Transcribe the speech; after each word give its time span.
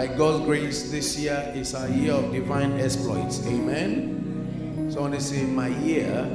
by 0.00 0.06
God's 0.06 0.46
grace, 0.46 0.90
this 0.90 1.18
year 1.18 1.52
is 1.54 1.74
our 1.74 1.86
year 1.86 2.14
of 2.14 2.32
divine 2.32 2.80
exploits. 2.80 3.46
Amen. 3.46 4.88
So 4.90 4.96
I 4.96 5.02
want 5.02 5.14
to 5.14 5.20
say, 5.20 5.44
my 5.44 5.68
year 5.68 6.26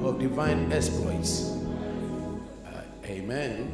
of 0.00 0.20
divine 0.20 0.70
exploits. 0.70 1.50
Uh, 2.64 2.82
amen. 3.04 3.68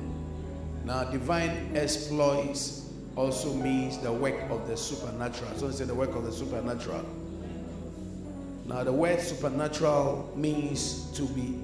Now, 0.87 1.05
divine 1.05 1.77
exploits 1.77 2.91
also 3.15 3.53
means 3.53 3.99
the 3.99 4.11
work 4.11 4.41
of 4.49 4.67
the 4.67 4.75
supernatural. 4.75 5.51
So 5.59 5.69
I 5.69 5.73
say 5.73 5.85
the 5.85 5.95
work 5.95 6.17
of 6.17 6.25
the 6.25 6.33
supernatural. 6.33 7.05
Now, 8.65 8.85
the 8.85 8.93
word 8.93 9.21
supernatural 9.21 10.33
means 10.35 11.13
to 11.13 11.25
be 11.27 11.61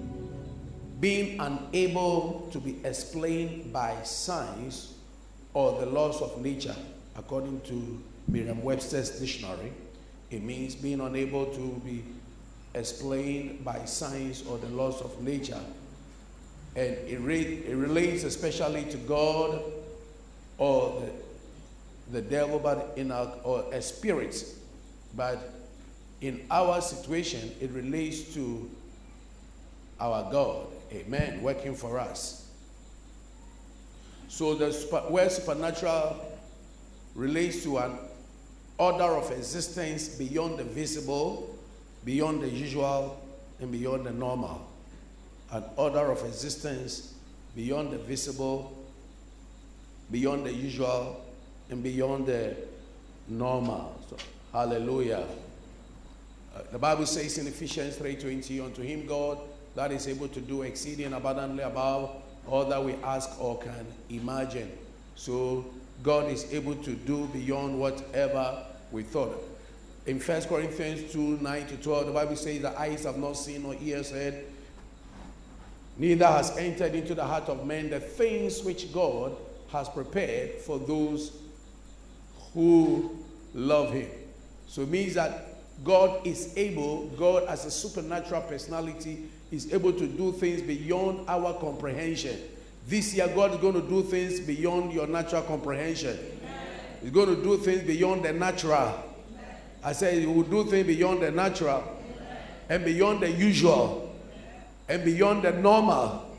being 1.00 1.41
unable 1.41 2.50
to 2.52 2.59
be 2.61 2.84
explained 2.84 3.72
by 3.72 3.96
science 4.02 4.93
or 5.54 5.80
the 5.80 5.86
laws 5.86 6.20
of 6.20 6.43
nature, 6.43 6.77
according 7.16 7.60
to 7.62 8.02
Merriam 8.28 8.62
Webster's 8.62 9.10
dictionary. 9.18 9.72
It 10.30 10.42
means 10.42 10.74
being 10.74 11.00
unable 11.00 11.46
to 11.46 11.82
be 11.84 12.05
explained 12.74 13.64
by 13.64 13.84
science 13.84 14.45
or 14.46 14.59
the 14.59 14.68
laws 14.68 15.00
of 15.00 15.20
nature. 15.22 15.60
And 16.77 16.96
it, 17.06 17.20
re- 17.20 17.62
it 17.66 17.77
relates 17.77 18.24
especially 18.24 18.84
to 18.86 18.96
God 18.98 19.62
or 20.58 21.02
the, 22.10 22.20
the 22.20 22.22
devil, 22.22 22.58
but 22.58 22.95
in 22.96 23.12
our, 23.12 23.33
or 23.44 23.64
a 23.72 23.80
spirit. 23.80 24.44
But 25.16 25.52
in 26.20 26.44
our 26.50 26.80
situation, 26.80 27.52
it 27.60 27.70
relates 27.70 28.34
to 28.34 28.69
our 30.00 30.30
God. 30.33 30.66
Amen. 30.92 31.42
Working 31.42 31.74
for 31.77 31.98
us. 31.98 32.48
So 34.28 34.55
the 34.55 34.72
super, 34.72 35.00
where 35.00 35.30
supernatural 35.30 36.34
relates 37.14 37.62
to 37.62 37.78
an 37.78 37.92
order 38.78 39.04
of 39.04 39.30
existence 39.30 40.08
beyond 40.08 40.58
the 40.58 40.64
visible, 40.64 41.56
beyond 42.05 42.42
the 42.42 42.48
usual, 42.48 43.20
and 43.61 43.70
beyond 43.70 44.06
the 44.06 44.12
normal. 44.12 44.69
An 45.52 45.64
order 45.77 46.11
of 46.11 46.24
existence 46.24 47.14
beyond 47.55 47.92
the 47.92 47.98
visible, 47.98 48.77
beyond 50.11 50.47
the 50.47 50.52
usual, 50.52 51.24
and 51.70 51.83
beyond 51.83 52.27
the 52.27 52.56
normal. 53.28 54.00
So, 54.11 54.17
hallelujah. 54.52 55.24
Uh, 56.55 56.62
the 56.72 56.78
Bible 56.78 57.06
says 57.06 57.39
in 57.39 57.46
Ephesians 57.46 57.96
3:20, 57.96 58.61
unto 58.61 58.83
him 58.83 59.06
God 59.06 59.39
that 59.74 59.91
is 59.92 60.06
able 60.06 60.28
to 60.28 60.41
do 60.41 60.62
exceeding 60.62 61.12
abundantly 61.12 61.64
above 61.64 62.11
all 62.48 62.64
that 62.67 62.83
we 62.83 62.94
ask 63.02 63.41
or 63.41 63.58
can 63.58 63.86
imagine. 64.11 64.70
So 65.17 65.64
God 66.05 66.30
is 66.30 66.52
able 66.52 66.77
to 66.77 66.92
do 66.92 67.27
beyond 67.28 67.80
whatever 67.80 68.62
we 68.92 69.02
thought. 69.02 69.42
In 70.06 70.20
1 70.20 70.42
Corinthians 70.42 71.11
2 71.12 71.38
9 71.41 71.66
to 71.66 71.77
12, 71.78 72.06
the 72.06 72.12
Bible 72.12 72.36
says, 72.36 72.61
The 72.61 72.78
eyes 72.78 73.05
have 73.05 73.16
not 73.16 73.33
seen 73.33 73.62
nor 73.62 73.74
ears 73.80 74.11
heard, 74.11 74.44
neither 75.96 76.27
has 76.27 76.56
entered 76.58 76.94
into 76.94 77.14
the 77.14 77.24
heart 77.24 77.48
of 77.48 77.66
man 77.66 77.88
the 77.88 78.00
things 78.00 78.62
which 78.62 78.92
God 78.92 79.34
has 79.72 79.88
prepared 79.88 80.61
for 80.61 80.78
those 80.78 81.33
who 82.52 83.18
love 83.55 83.92
Him. 83.92 84.11
So 84.68 84.83
it 84.83 84.91
means 84.91 85.14
that 85.14 85.55
God 85.83 86.27
is 86.27 86.52
able, 86.56 87.06
God 87.16 87.44
as 87.44 87.64
a 87.64 87.70
supernatural 87.70 88.42
personality, 88.42 89.24
is 89.50 89.72
able 89.72 89.92
to 89.94 90.06
do 90.06 90.33
things 90.33 90.61
beyond 90.61 91.28
our 91.28 91.55
comprehension. 91.55 92.39
This 92.86 93.14
year, 93.14 93.28
God 93.28 93.52
is 93.52 93.56
going 93.58 93.74
to 93.74 93.88
do 93.88 94.02
things 94.02 94.40
beyond 94.40 94.92
your 94.92 95.06
natural 95.06 95.42
comprehension. 95.42 96.18
Amen. 96.18 96.68
He's 97.02 97.10
going 97.10 97.34
to 97.34 97.42
do 97.42 97.56
things 97.56 97.82
beyond 97.82 98.24
the 98.24 98.32
natural. 98.32 98.78
Amen. 99.32 99.56
I 99.82 99.92
say 99.92 100.20
He 100.20 100.27
will 100.27 100.42
do 100.42 100.64
things 100.64 100.86
beyond 100.86 101.22
the 101.22 101.30
natural 101.30 101.82
Amen. 101.82 102.38
and 102.68 102.84
beyond 102.84 103.20
the 103.20 103.30
usual 103.30 104.14
and 104.89 105.05
beyond 105.05 105.42
the 105.42 105.52
normal. 105.52 106.30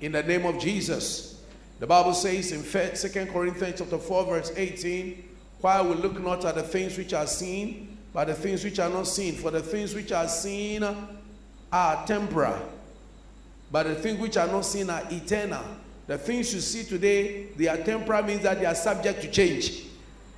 In 0.00 0.12
the 0.12 0.22
name 0.22 0.44
of 0.44 0.58
Jesus. 0.58 1.40
The 1.78 1.86
Bible 1.86 2.14
says 2.14 2.52
in 2.52 2.62
2 2.62 3.32
Corinthians 3.32 3.78
chapter 3.78 3.98
4, 3.98 4.24
verse 4.24 4.52
18, 4.56 5.24
while 5.60 5.88
we 5.88 5.94
look 5.94 6.20
not 6.20 6.44
at 6.44 6.54
the 6.54 6.62
things 6.62 6.96
which 6.96 7.12
are 7.12 7.26
seen, 7.26 7.98
but 8.12 8.26
the 8.26 8.34
things 8.34 8.64
which 8.64 8.78
are 8.78 8.88
not 8.88 9.06
seen. 9.06 9.34
For 9.34 9.50
the 9.50 9.60
things 9.60 9.94
which 9.94 10.10
are 10.10 10.28
seen 10.28 10.82
are 11.72 12.06
temporal, 12.06 12.58
but 13.70 13.84
the 13.84 13.94
things 13.94 14.18
which 14.20 14.36
are 14.36 14.46
not 14.46 14.64
seen 14.64 14.90
are 14.90 15.02
eternal. 15.10 15.64
The 16.06 16.18
things 16.18 16.54
you 16.54 16.60
see 16.60 16.84
today, 16.84 17.48
they 17.56 17.66
are 17.66 17.76
temporal, 17.78 18.22
means 18.22 18.42
that 18.42 18.60
they 18.60 18.66
are 18.66 18.74
subject 18.74 19.22
to 19.22 19.30
change. 19.30 19.84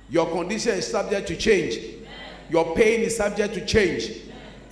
Your 0.09 0.29
condition 0.31 0.73
is 0.73 0.87
subject 0.87 1.27
to 1.27 1.35
change. 1.35 1.77
Your 2.49 2.75
pain 2.75 3.01
is 3.01 3.15
subject 3.15 3.53
to 3.53 3.65
change. 3.65 4.11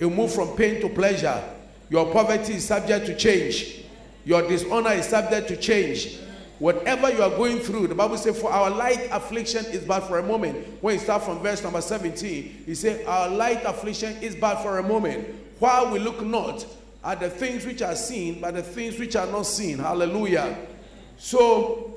You 0.00 0.10
move 0.10 0.32
from 0.32 0.56
pain 0.56 0.80
to 0.80 0.88
pleasure. 0.88 1.42
Your 1.88 2.12
poverty 2.12 2.54
is 2.54 2.64
subject 2.64 3.06
to 3.06 3.16
change. 3.16 3.84
Your 4.24 4.46
dishonor 4.46 4.92
is 4.92 5.06
subject 5.06 5.48
to 5.48 5.56
change. 5.56 6.18
Whatever 6.58 7.12
you 7.12 7.22
are 7.22 7.30
going 7.30 7.60
through, 7.60 7.86
the 7.86 7.94
Bible 7.94 8.16
says, 8.16 8.40
For 8.40 8.50
our 8.50 8.68
light 8.68 9.08
affliction 9.12 9.64
is 9.66 9.84
but 9.84 10.00
for 10.00 10.18
a 10.18 10.22
moment. 10.22 10.82
When 10.82 10.94
you 10.94 11.00
start 11.00 11.22
from 11.22 11.38
verse 11.38 11.62
number 11.62 11.80
17, 11.80 12.64
he 12.66 12.74
said, 12.74 13.06
Our 13.06 13.28
light 13.28 13.62
affliction 13.64 14.16
is 14.20 14.34
but 14.34 14.60
for 14.62 14.78
a 14.78 14.82
moment 14.82 15.28
while 15.60 15.90
we 15.90 15.98
look 15.98 16.20
not 16.22 16.66
at 17.08 17.20
the 17.20 17.30
things 17.30 17.64
which 17.64 17.80
are 17.80 17.96
seen, 17.96 18.38
but 18.38 18.52
the 18.52 18.62
things 18.62 18.98
which 18.98 19.16
are 19.16 19.26
not 19.26 19.46
seen. 19.46 19.78
Hallelujah. 19.78 20.54
So, 21.16 21.94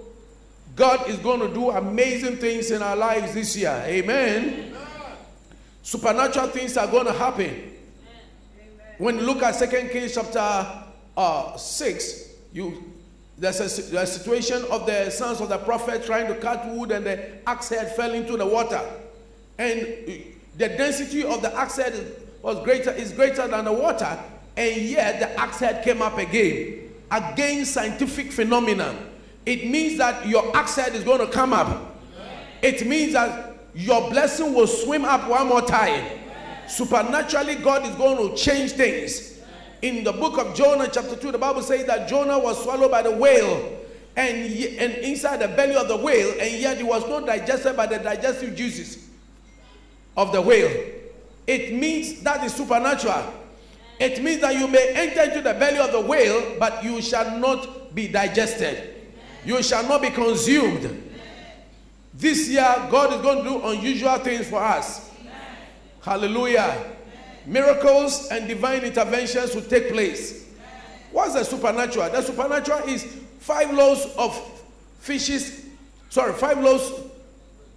God 0.73 1.09
is 1.09 1.17
going 1.17 1.41
to 1.41 1.53
do 1.53 1.69
amazing 1.69 2.37
things 2.37 2.71
in 2.71 2.81
our 2.81 2.95
lives 2.95 3.33
this 3.33 3.57
year. 3.57 3.83
Amen. 3.85 4.73
Supernatural 5.83 6.47
things 6.47 6.77
are 6.77 6.87
going 6.87 7.07
to 7.07 7.11
happen. 7.11 7.73
When 8.99 9.17
you 9.17 9.23
look 9.23 9.43
at 9.43 9.55
Second 9.55 9.89
Kings 9.89 10.15
chapter 10.15 10.85
uh, 11.17 11.57
6, 11.57 12.29
you 12.53 12.81
there's 13.37 13.59
a, 13.59 14.05
situation 14.05 14.63
of 14.69 14.85
the 14.85 15.09
sons 15.09 15.41
of 15.41 15.49
the 15.49 15.57
prophet 15.57 16.05
trying 16.05 16.27
to 16.27 16.35
cut 16.35 16.65
wood 16.67 16.91
and 16.91 17.03
the 17.03 17.49
axe 17.49 17.69
head 17.69 17.95
fell 17.95 18.13
into 18.13 18.37
the 18.37 18.45
water. 18.45 18.79
And 19.57 19.79
the 20.57 20.69
density 20.69 21.23
of 21.25 21.41
the 21.41 21.53
axe 21.57 21.77
head 21.77 22.17
was 22.43 22.63
greater 22.63 22.91
is 22.91 23.11
greater 23.11 23.47
than 23.47 23.65
the 23.65 23.73
water, 23.73 24.17
and 24.57 24.81
yet 24.81 25.19
the 25.19 25.27
head 25.27 25.83
came 25.83 26.01
up 26.01 26.17
again. 26.17 26.91
Again, 27.09 27.65
scientific 27.65 28.31
phenomenon. 28.31 29.09
It 29.45 29.69
means 29.69 29.97
that 29.97 30.27
your 30.27 30.55
head 30.55 30.95
is 30.95 31.03
going 31.03 31.19
to 31.19 31.27
come 31.27 31.53
up. 31.53 31.95
It 32.61 32.85
means 32.85 33.13
that 33.13 33.57
your 33.73 34.09
blessing 34.09 34.53
will 34.53 34.67
swim 34.67 35.05
up 35.05 35.27
one 35.29 35.47
more 35.47 35.61
time. 35.61 36.19
Supernaturally, 36.67 37.55
God 37.55 37.85
is 37.85 37.95
going 37.95 38.29
to 38.29 38.35
change 38.35 38.73
things. 38.73 39.39
In 39.81 40.03
the 40.03 40.11
book 40.11 40.37
of 40.37 40.55
Jonah, 40.55 40.87
chapter 40.91 41.15
2, 41.15 41.31
the 41.31 41.37
Bible 41.37 41.63
says 41.63 41.85
that 41.85 42.07
Jonah 42.07 42.37
was 42.37 42.61
swallowed 42.61 42.91
by 42.91 43.01
the 43.01 43.11
whale 43.11 43.79
and, 44.15 44.37
and 44.37 44.93
inside 45.03 45.37
the 45.37 45.47
belly 45.47 45.75
of 45.75 45.87
the 45.87 45.97
whale, 45.97 46.31
and 46.39 46.59
yet 46.59 46.77
he 46.77 46.83
was 46.83 47.07
not 47.07 47.25
digested 47.25 47.75
by 47.75 47.87
the 47.87 47.97
digestive 47.97 48.55
juices 48.55 49.09
of 50.15 50.31
the 50.31 50.41
whale. 50.41 50.93
It 51.47 51.73
means 51.73 52.21
that 52.21 52.43
is 52.43 52.53
supernatural. 52.53 53.33
It 54.01 54.23
means 54.23 54.41
that 54.41 54.55
you 54.55 54.67
may 54.67 54.93
enter 54.95 55.21
into 55.21 55.41
the 55.41 55.53
belly 55.53 55.77
of 55.77 55.91
the 55.91 56.01
whale, 56.01 56.55
but 56.57 56.83
you 56.83 57.03
shall 57.03 57.37
not 57.37 57.93
be 57.93 58.07
digested. 58.07 58.95
You 59.45 59.61
shall 59.61 59.87
not 59.87 60.01
be 60.01 60.09
consumed. 60.09 61.11
This 62.11 62.49
year, 62.49 62.63
God 62.89 63.13
is 63.13 63.21
going 63.21 63.43
to 63.43 63.49
do 63.49 63.67
unusual 63.67 64.17
things 64.17 64.47
for 64.47 64.59
us. 64.59 65.11
Hallelujah. 66.01 66.83
Miracles 67.45 68.27
and 68.29 68.47
divine 68.47 68.81
interventions 68.81 69.53
will 69.53 69.61
take 69.61 69.89
place. 69.91 70.47
What's 71.11 71.35
the 71.35 71.43
supernatural? 71.43 72.09
The 72.09 72.23
supernatural 72.23 72.79
is 72.89 73.03
five 73.39 73.71
loaves 73.71 74.07
of 74.17 74.35
fishes, 74.99 75.67
sorry, 76.09 76.33
five 76.33 76.59
loaves 76.59 76.91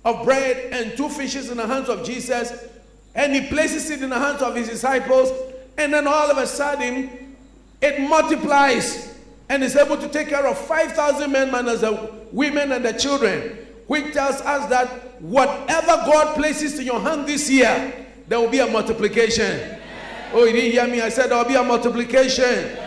of 0.07 0.25
bread 0.25 0.73
and 0.73 0.97
two 0.97 1.11
fishes 1.11 1.51
in 1.51 1.59
the 1.59 1.67
hands 1.67 1.91
of 1.91 2.03
Jesus 2.03 2.71
and 3.15 3.35
he 3.35 3.47
places 3.49 3.91
it 3.91 4.03
in 4.03 4.11
the 4.11 4.19
hands 4.19 4.43
of 4.43 4.55
his 4.57 4.69
disciples, 4.69 5.31
and 5.77 5.93
then 5.93 6.07
all 6.07 6.31
of 6.31 6.39
a 6.39 6.47
sudden 6.47 7.37
it 7.81 8.01
multiplies 8.09 9.19
and 9.49 9.63
is 9.63 9.77
able 9.77 9.97
to 9.97 10.09
take 10.09 10.29
care 10.29 10.47
of 10.47 10.57
5,000 10.59 11.31
men, 11.31 11.51
minus 11.51 11.81
the 11.81 12.11
women 12.33 12.73
and 12.73 12.85
the 12.85 12.93
children, 12.93 13.59
which 13.87 14.15
tells 14.15 14.41
us 14.41 14.69
that 14.71 15.21
whatever 15.21 15.87
God 15.87 16.35
places 16.35 16.79
in 16.79 16.87
your 16.87 17.01
hand 17.01 17.27
this 17.27 17.51
year, 17.51 18.07
there 18.27 18.41
will 18.41 18.49
be 18.49 18.61
a 18.61 18.67
multiplication. 18.67 19.79
Oh, 20.33 20.45
you 20.45 20.53
didn't 20.53 20.73
hear 20.73 20.87
me? 20.87 21.01
I 21.03 21.11
said 21.11 21.31
there 21.31 21.39
will 21.39 21.45
be 21.45 21.55
a 21.55 21.63
multiplication. 21.63 22.79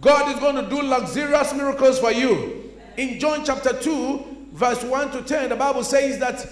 God 0.00 0.34
is 0.34 0.40
going 0.40 0.56
to 0.56 0.68
do 0.68 0.82
luxurious 0.82 1.54
miracles 1.54 1.98
for 1.98 2.12
you. 2.12 2.72
In 2.96 3.18
John 3.20 3.44
chapter 3.44 3.72
2, 3.72 4.48
verse 4.52 4.82
1 4.82 5.12
to 5.12 5.22
10, 5.22 5.50
the 5.50 5.56
Bible 5.56 5.84
says 5.84 6.18
that 6.18 6.46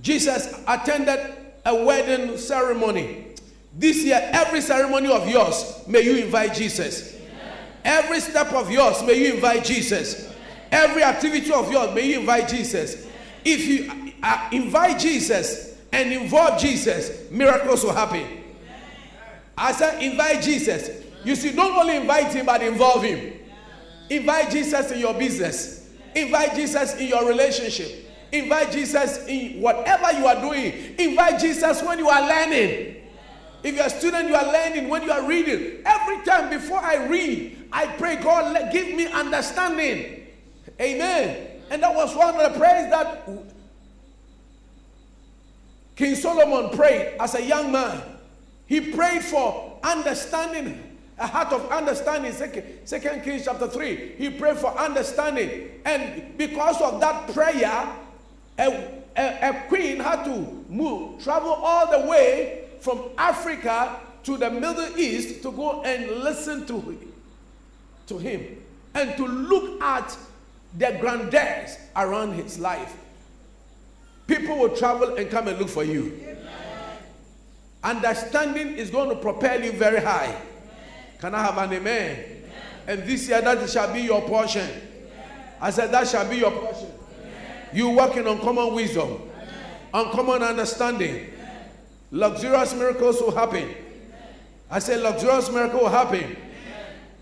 Jesus 0.00 0.62
attended 0.66 1.34
a 1.66 1.84
wedding 1.84 2.38
ceremony. 2.38 3.26
This 3.72 4.04
year, 4.04 4.20
every 4.32 4.60
ceremony 4.60 5.10
of 5.10 5.28
yours, 5.28 5.82
may 5.86 6.02
you 6.02 6.16
invite 6.16 6.54
Jesus. 6.54 7.16
Every 7.84 8.20
step 8.20 8.52
of 8.52 8.70
yours, 8.70 9.02
may 9.04 9.14
you 9.14 9.34
invite 9.34 9.64
Jesus. 9.64 10.32
Every 10.70 11.02
activity 11.02 11.52
of 11.52 11.70
yours, 11.70 11.94
may 11.94 12.10
you 12.10 12.20
invite 12.20 12.48
Jesus. 12.48 13.06
If 13.44 13.66
you 13.66 14.12
uh, 14.22 14.48
invite 14.52 14.98
Jesus 14.98 15.78
and 15.92 16.12
involve 16.12 16.60
Jesus, 16.60 17.30
miracles 17.30 17.84
will 17.84 17.94
happen. 17.94 18.26
I 19.56 19.72
said, 19.72 20.02
invite 20.02 20.42
Jesus. 20.42 21.04
You 21.24 21.34
see, 21.36 21.52
don't 21.52 21.76
only 21.76 21.96
invite 21.96 22.32
him, 22.32 22.46
but 22.46 22.62
involve 22.62 23.02
him. 23.02 23.34
Invite 24.08 24.50
Jesus 24.50 24.90
in 24.90 25.00
your 25.00 25.14
business. 25.14 25.90
Invite 26.14 26.54
Jesus 26.54 26.96
in 26.96 27.08
your 27.08 27.26
relationship. 27.26 28.06
Invite 28.32 28.72
Jesus 28.72 29.26
in 29.26 29.60
whatever 29.60 30.12
you 30.18 30.26
are 30.26 30.40
doing. 30.40 30.94
Invite 30.98 31.40
Jesus 31.40 31.82
when 31.82 31.98
you 31.98 32.08
are 32.08 32.22
learning. 32.26 32.96
If 33.62 33.74
you're 33.74 33.86
a 33.86 33.90
student, 33.90 34.28
you 34.28 34.34
are 34.34 34.52
learning. 34.52 34.88
When 34.88 35.02
you 35.02 35.12
are 35.12 35.26
reading, 35.26 35.82
every 35.84 36.24
time 36.24 36.50
before 36.50 36.78
I 36.78 37.06
read, 37.06 37.68
I 37.72 37.86
pray, 37.86 38.16
God, 38.16 38.52
let, 38.52 38.72
give 38.72 38.94
me 38.94 39.06
understanding. 39.06 40.26
Amen. 40.80 41.46
And 41.70 41.82
that 41.82 41.94
was 41.94 42.14
one 42.16 42.34
of 42.34 42.52
the 42.52 42.58
prayers 42.58 42.90
that 42.90 43.28
King 45.94 46.14
Solomon 46.14 46.70
prayed 46.76 47.16
as 47.20 47.34
a 47.34 47.42
young 47.42 47.70
man. 47.70 48.02
He 48.66 48.80
prayed 48.80 49.22
for 49.22 49.78
understanding, 49.82 50.98
a 51.18 51.26
heart 51.26 51.52
of 51.52 51.70
understanding. 51.70 52.32
Second, 52.32 52.64
Second 52.84 53.22
Kings 53.22 53.44
chapter 53.44 53.68
3. 53.68 54.14
He 54.16 54.30
prayed 54.30 54.56
for 54.56 54.76
understanding. 54.78 55.70
And 55.84 56.38
because 56.38 56.80
of 56.80 57.00
that 57.00 57.32
prayer, 57.34 57.88
a, 58.58 59.02
a, 59.16 59.50
a 59.50 59.64
queen 59.68 60.00
had 60.00 60.24
to 60.24 60.64
move, 60.68 61.22
travel 61.22 61.52
all 61.52 61.90
the 61.90 62.08
way 62.08 62.69
from 62.80 63.10
Africa 63.16 64.00
to 64.24 64.36
the 64.36 64.50
Middle 64.50 64.98
East 64.98 65.42
to 65.42 65.52
go 65.52 65.82
and 65.82 66.22
listen 66.22 66.66
to, 66.66 66.98
to 68.06 68.18
him 68.18 68.62
and 68.94 69.16
to 69.16 69.26
look 69.26 69.80
at 69.82 70.16
the 70.76 70.96
grandeurs 71.00 71.76
around 71.96 72.34
his 72.34 72.58
life. 72.58 72.96
People 74.26 74.58
will 74.58 74.76
travel 74.76 75.16
and 75.16 75.30
come 75.30 75.48
and 75.48 75.58
look 75.58 75.68
for 75.68 75.84
you. 75.84 76.18
Amen. 76.22 76.36
Understanding 77.82 78.74
is 78.74 78.90
going 78.90 79.08
to 79.08 79.16
propel 79.16 79.62
you 79.62 79.72
very 79.72 80.00
high. 80.00 80.26
Amen. 80.26 80.40
Can 81.18 81.34
I 81.34 81.42
have 81.42 81.58
an 81.58 81.72
amen? 81.72 82.24
amen? 82.24 82.50
And 82.86 83.02
this 83.08 83.28
year, 83.28 83.40
that 83.40 83.68
shall 83.68 83.92
be 83.92 84.02
your 84.02 84.22
portion. 84.22 84.68
I 85.60 85.70
said, 85.70 85.90
that 85.90 86.06
shall 86.06 86.28
be 86.28 86.36
your 86.36 86.52
portion. 86.52 86.90
You 87.72 87.90
working 87.90 88.26
on 88.26 88.40
common 88.40 88.74
wisdom, 88.74 89.22
uncommon 89.92 90.42
understanding. 90.42 91.32
Luxurious 92.10 92.74
miracles 92.74 93.20
will 93.20 93.34
happen. 93.34 93.68
I 94.70 94.78
said, 94.78 95.00
luxurious 95.00 95.50
miracle 95.50 95.80
will 95.80 95.88
happen. 95.88 96.36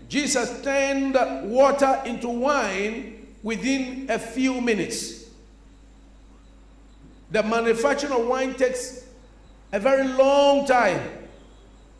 Jesus 0.07 0.61
turned 0.61 1.15
water 1.51 2.01
into 2.05 2.29
wine 2.29 3.27
within 3.43 4.07
a 4.09 4.17
few 4.17 4.59
minutes. 4.59 5.29
The 7.31 7.43
manufacturing 7.43 8.13
of 8.13 8.25
wine 8.25 8.55
takes 8.55 9.05
a 9.71 9.79
very 9.79 10.07
long 10.07 10.65
time. 10.65 11.27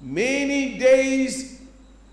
Many 0.01 0.79
days, 0.79 1.61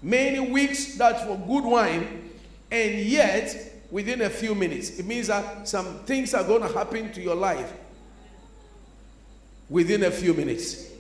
many 0.03 0.41
weeks, 0.41 0.97
that's 0.97 1.23
for 1.23 1.39
good 1.39 1.65
wine. 1.65 2.31
And 2.71 2.99
yet, 2.99 3.85
within 3.91 4.21
a 4.23 4.31
few 4.31 4.55
minutes, 4.55 4.99
it 4.99 5.07
means 5.07 5.29
that 5.29 5.67
some 5.67 6.01
things 6.01 6.35
are 6.35 6.45
going 6.45 6.63
to 6.63 6.69
happen 6.69 7.11
to 7.13 7.23
your 7.23 7.37
life 7.37 7.73
within 9.69 10.05
a 10.05 10.11
few 10.11 10.35
minutes. 10.35 10.91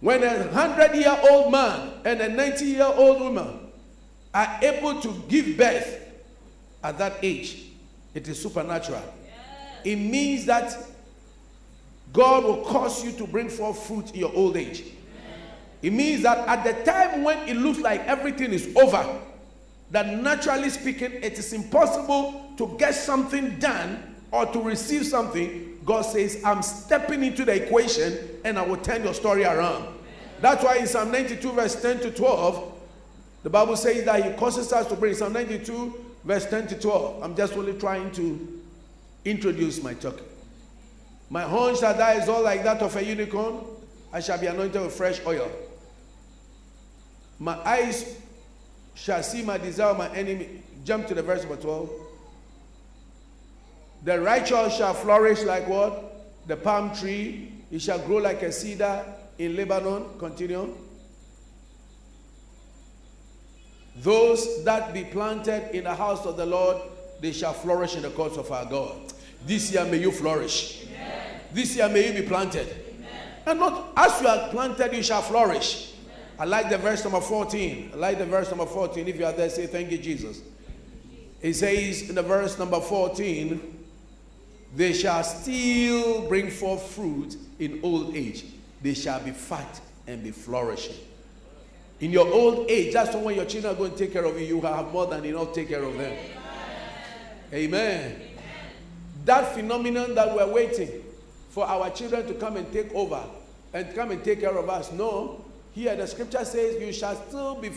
When 0.00 0.24
a 0.24 0.50
hundred 0.52 0.96
year 0.96 1.16
old 1.30 1.52
man 1.52 1.92
and 2.04 2.20
a 2.20 2.28
90 2.28 2.64
year 2.64 2.90
old 2.92 3.20
woman 3.20 3.70
are 4.34 4.58
able 4.62 5.00
to 5.00 5.22
give 5.28 5.56
birth 5.56 6.00
at 6.82 6.98
that 6.98 7.18
age, 7.22 7.66
it 8.14 8.26
is 8.26 8.40
supernatural. 8.42 9.02
It 9.84 9.96
means 9.96 10.46
that 10.46 10.76
God 12.12 12.44
will 12.44 12.64
cause 12.64 13.04
you 13.04 13.12
to 13.12 13.26
bring 13.26 13.48
forth 13.48 13.86
fruit 13.86 14.10
in 14.10 14.20
your 14.20 14.32
old 14.34 14.56
age. 14.56 14.84
It 15.80 15.92
means 15.92 16.22
that 16.22 16.46
at 16.46 16.64
the 16.64 16.84
time 16.84 17.24
when 17.24 17.48
it 17.48 17.56
looks 17.56 17.78
like 17.78 18.00
everything 18.06 18.52
is 18.52 18.74
over, 18.76 19.20
that 19.90 20.06
naturally 20.22 20.70
speaking, 20.70 21.12
it 21.12 21.38
is 21.38 21.52
impossible 21.52 22.52
to 22.56 22.76
get 22.78 22.94
something 22.94 23.58
done 23.58 24.14
or 24.30 24.46
to 24.46 24.60
receive 24.60 25.06
something. 25.06 25.71
God 25.84 26.02
says, 26.02 26.42
I'm 26.44 26.62
stepping 26.62 27.24
into 27.24 27.44
the 27.44 27.64
equation 27.64 28.18
and 28.44 28.58
I 28.58 28.62
will 28.62 28.76
turn 28.76 29.02
your 29.02 29.14
story 29.14 29.44
around. 29.44 29.98
That's 30.40 30.62
why 30.62 30.76
in 30.76 30.86
Psalm 30.86 31.10
92, 31.10 31.52
verse 31.52 31.80
10 31.80 32.00
to 32.00 32.10
12, 32.10 32.72
the 33.42 33.50
Bible 33.50 33.76
says 33.76 34.04
that 34.04 34.24
He 34.24 34.32
causes 34.36 34.72
us 34.72 34.86
to 34.88 34.96
bring 34.96 35.14
Psalm 35.14 35.32
92, 35.32 35.94
verse 36.24 36.46
10 36.46 36.68
to 36.68 36.78
12. 36.78 37.22
I'm 37.22 37.36
just 37.36 37.54
only 37.54 37.74
trying 37.74 38.10
to 38.12 38.62
introduce 39.24 39.82
my 39.82 39.94
talk. 39.94 40.20
My 41.30 41.42
horn 41.42 41.76
shall 41.76 41.96
die 41.96 42.14
is 42.14 42.28
all 42.28 42.42
like 42.42 42.62
that 42.64 42.82
of 42.82 42.94
a 42.94 43.04
unicorn. 43.04 43.64
I 44.12 44.20
shall 44.20 44.38
be 44.38 44.46
anointed 44.46 44.80
with 44.82 44.92
fresh 44.92 45.20
oil. 45.26 45.50
My 47.38 47.56
eyes 47.66 48.20
shall 48.94 49.22
see 49.22 49.42
my 49.42 49.58
desire, 49.58 49.94
my 49.94 50.14
enemy. 50.14 50.62
Jump 50.84 51.06
to 51.08 51.14
the 51.14 51.22
verse 51.22 51.40
number 51.42 51.56
12. 51.56 51.90
The 54.04 54.20
righteous 54.20 54.76
shall 54.76 54.94
flourish 54.94 55.42
like 55.42 55.68
what? 55.68 56.46
The 56.48 56.56
palm 56.56 56.94
tree. 56.94 57.52
It 57.70 57.80
shall 57.80 57.98
grow 58.00 58.18
like 58.18 58.42
a 58.42 58.52
cedar 58.52 59.04
in 59.38 59.56
Lebanon. 59.56 60.18
Continue. 60.18 60.74
Those 63.96 64.64
that 64.64 64.92
be 64.92 65.04
planted 65.04 65.76
in 65.76 65.84
the 65.84 65.94
house 65.94 66.26
of 66.26 66.36
the 66.36 66.46
Lord, 66.46 66.78
they 67.20 67.32
shall 67.32 67.52
flourish 67.52 67.94
in 67.94 68.02
the 68.02 68.10
courts 68.10 68.36
of 68.36 68.50
our 68.50 68.64
God. 68.64 69.12
This 69.46 69.72
year 69.72 69.84
may 69.84 69.98
you 69.98 70.10
flourish. 70.10 70.86
This 71.52 71.76
year 71.76 71.88
may 71.88 72.08
you 72.08 72.22
be 72.22 72.26
planted. 72.26 72.66
Amen. 72.66 73.10
And 73.46 73.60
not 73.60 73.92
as 73.96 74.20
you 74.20 74.26
are 74.26 74.48
planted, 74.48 74.94
you 74.94 75.02
shall 75.02 75.20
flourish. 75.20 75.92
Amen. 76.04 76.20
I 76.38 76.44
like 76.46 76.70
the 76.70 76.78
verse 76.78 77.04
number 77.04 77.20
14. 77.20 77.90
I 77.92 77.96
like 77.96 78.18
the 78.18 78.24
verse 78.24 78.48
number 78.48 78.64
14. 78.66 79.06
If 79.06 79.18
you 79.18 79.26
are 79.26 79.32
there, 79.32 79.50
say 79.50 79.66
thank 79.66 79.90
you, 79.90 79.98
Jesus. 79.98 80.40
It 81.42 81.54
says 81.54 82.08
in 82.08 82.14
the 82.14 82.22
verse 82.22 82.58
number 82.58 82.80
14, 82.80 83.81
they 84.74 84.92
shall 84.92 85.22
still 85.22 86.28
bring 86.28 86.50
forth 86.50 86.82
fruit 86.92 87.36
in 87.58 87.80
old 87.82 88.16
age. 88.16 88.44
They 88.80 88.94
shall 88.94 89.20
be 89.20 89.30
fat 89.30 89.80
and 90.06 90.22
be 90.22 90.30
flourishing. 90.30 90.96
In 92.00 92.10
your 92.10 92.26
old 92.32 92.70
age, 92.70 92.92
that's 92.92 93.14
when 93.14 93.36
your 93.36 93.44
children 93.44 93.74
are 93.74 93.76
going 93.76 93.92
to 93.92 93.96
take 93.98 94.12
care 94.12 94.24
of 94.24 94.40
you. 94.40 94.46
You 94.46 94.60
have 94.62 94.90
more 94.92 95.06
than 95.06 95.24
enough 95.24 95.52
take 95.52 95.68
care 95.68 95.82
of 95.82 95.96
them. 95.96 96.12
Amen. 96.12 96.26
Amen. 97.52 98.12
Amen. 98.12 98.28
That 99.24 99.54
phenomenon 99.54 100.14
that 100.16 100.34
we're 100.34 100.52
waiting 100.52 100.90
for 101.50 101.64
our 101.66 101.90
children 101.90 102.26
to 102.26 102.34
come 102.34 102.56
and 102.56 102.72
take 102.72 102.92
over 102.92 103.22
and 103.72 103.94
come 103.94 104.10
and 104.10 104.24
take 104.24 104.40
care 104.40 104.56
of 104.56 104.68
us. 104.68 104.90
No. 104.90 105.44
Here 105.72 105.94
the 105.94 106.06
scripture 106.06 106.44
says, 106.44 106.80
You 106.80 106.92
shall 106.92 107.14
still 107.28 107.54
be 107.54 107.70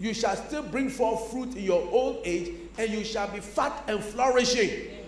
you 0.00 0.14
shall 0.14 0.36
still 0.36 0.62
bring 0.62 0.90
forth 0.90 1.32
fruit 1.32 1.56
in 1.56 1.64
your 1.64 1.82
old 1.90 2.20
age, 2.24 2.54
and 2.78 2.90
you 2.90 3.02
shall 3.02 3.28
be 3.28 3.40
fat 3.40 3.82
and 3.88 4.02
flourishing. 4.02 4.70
Amen. 4.70 5.07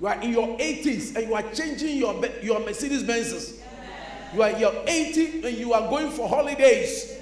You 0.00 0.06
are 0.06 0.20
in 0.22 0.30
your 0.30 0.56
80s 0.58 1.16
and 1.16 1.28
you 1.28 1.34
are 1.34 1.42
changing 1.52 1.96
your, 1.96 2.24
your 2.42 2.60
Mercedes 2.60 3.02
Benzes. 3.02 3.60
You 4.34 4.42
are 4.42 4.50
in 4.50 4.60
your 4.60 4.72
80s 4.72 5.44
and 5.44 5.56
you 5.56 5.72
are 5.72 5.88
going 5.88 6.10
for 6.10 6.28
holidays. 6.28 7.18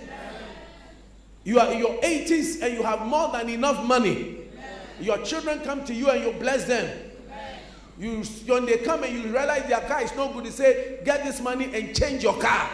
You 1.45 1.61
are 1.61 1.73
in 1.73 1.79
your 1.79 2.01
80s 2.03 2.63
and 2.63 2.75
you 2.75 2.83
have 2.83 3.07
more 3.07 3.31
than 3.33 3.49
enough 3.49 3.85
money. 3.87 4.39
Your 5.01 5.19
children 5.19 5.61
come 5.61 5.85
to 5.85 5.95
you 5.95 6.11
and 6.11 6.23
you 6.23 6.33
bless 6.39 6.65
them. 6.65 7.05
You, 7.99 8.23
when 8.47 8.67
they 8.67 8.79
come 8.79 9.05
and 9.05 9.15
you 9.15 9.33
realize 9.33 9.67
their 9.69 9.81
car 9.81 10.03
is 10.03 10.15
no 10.15 10.31
good, 10.33 10.45
they 10.45 10.51
say, 10.51 10.99
Get 11.05 11.25
this 11.25 11.41
money 11.41 11.71
and 11.73 11.97
change 11.97 12.23
your 12.23 12.39
car. 12.39 12.69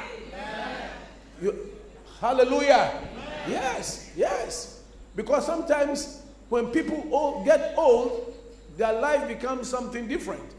You, 1.40 1.70
hallelujah. 2.20 3.00
Yes, 3.48 4.10
yes. 4.16 4.82
Because 5.14 5.46
sometimes 5.46 6.22
when 6.48 6.66
people 6.68 7.06
old, 7.12 7.44
get 7.44 7.74
old, 7.76 8.31
their 8.76 8.92
life 9.00 9.28
becomes 9.28 9.68
something 9.68 10.08
different. 10.08 10.54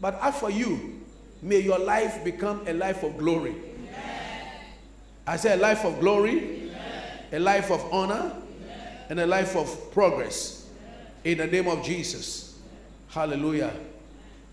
But 0.00 0.18
as 0.22 0.38
for 0.38 0.50
you, 0.50 1.00
may 1.42 1.60
your 1.60 1.78
life 1.78 2.24
become 2.24 2.66
a 2.66 2.72
life 2.72 3.02
of 3.02 3.16
glory. 3.18 3.52
Amen. 3.52 4.50
I 5.26 5.36
say 5.36 5.54
a 5.54 5.56
life 5.56 5.84
of 5.84 6.00
glory, 6.00 6.38
Amen. 6.38 7.02
a 7.32 7.38
life 7.38 7.70
of 7.70 7.92
honor, 7.92 8.32
and 9.08 9.20
a 9.20 9.26
life 9.26 9.56
of 9.56 9.92
progress. 9.92 10.66
In 11.24 11.38
the 11.38 11.46
name 11.46 11.68
of 11.68 11.82
Jesus. 11.82 12.58
Hallelujah. 13.08 13.72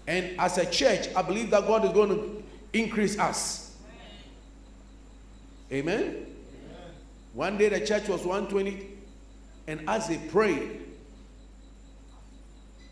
And 0.07 0.39
as 0.39 0.57
a 0.57 0.65
church, 0.69 1.07
I 1.15 1.21
believe 1.21 1.49
that 1.51 1.67
God 1.67 1.85
is 1.85 1.91
going 1.91 2.09
to 2.09 2.43
increase 2.73 3.19
us. 3.19 3.75
Amen? 5.71 5.99
Amen? 5.99 6.25
One 7.33 7.57
day 7.57 7.69
the 7.69 7.85
church 7.85 8.07
was 8.07 8.25
120, 8.25 8.87
and 9.67 9.89
as 9.89 10.07
they 10.07 10.17
prayed, 10.17 10.81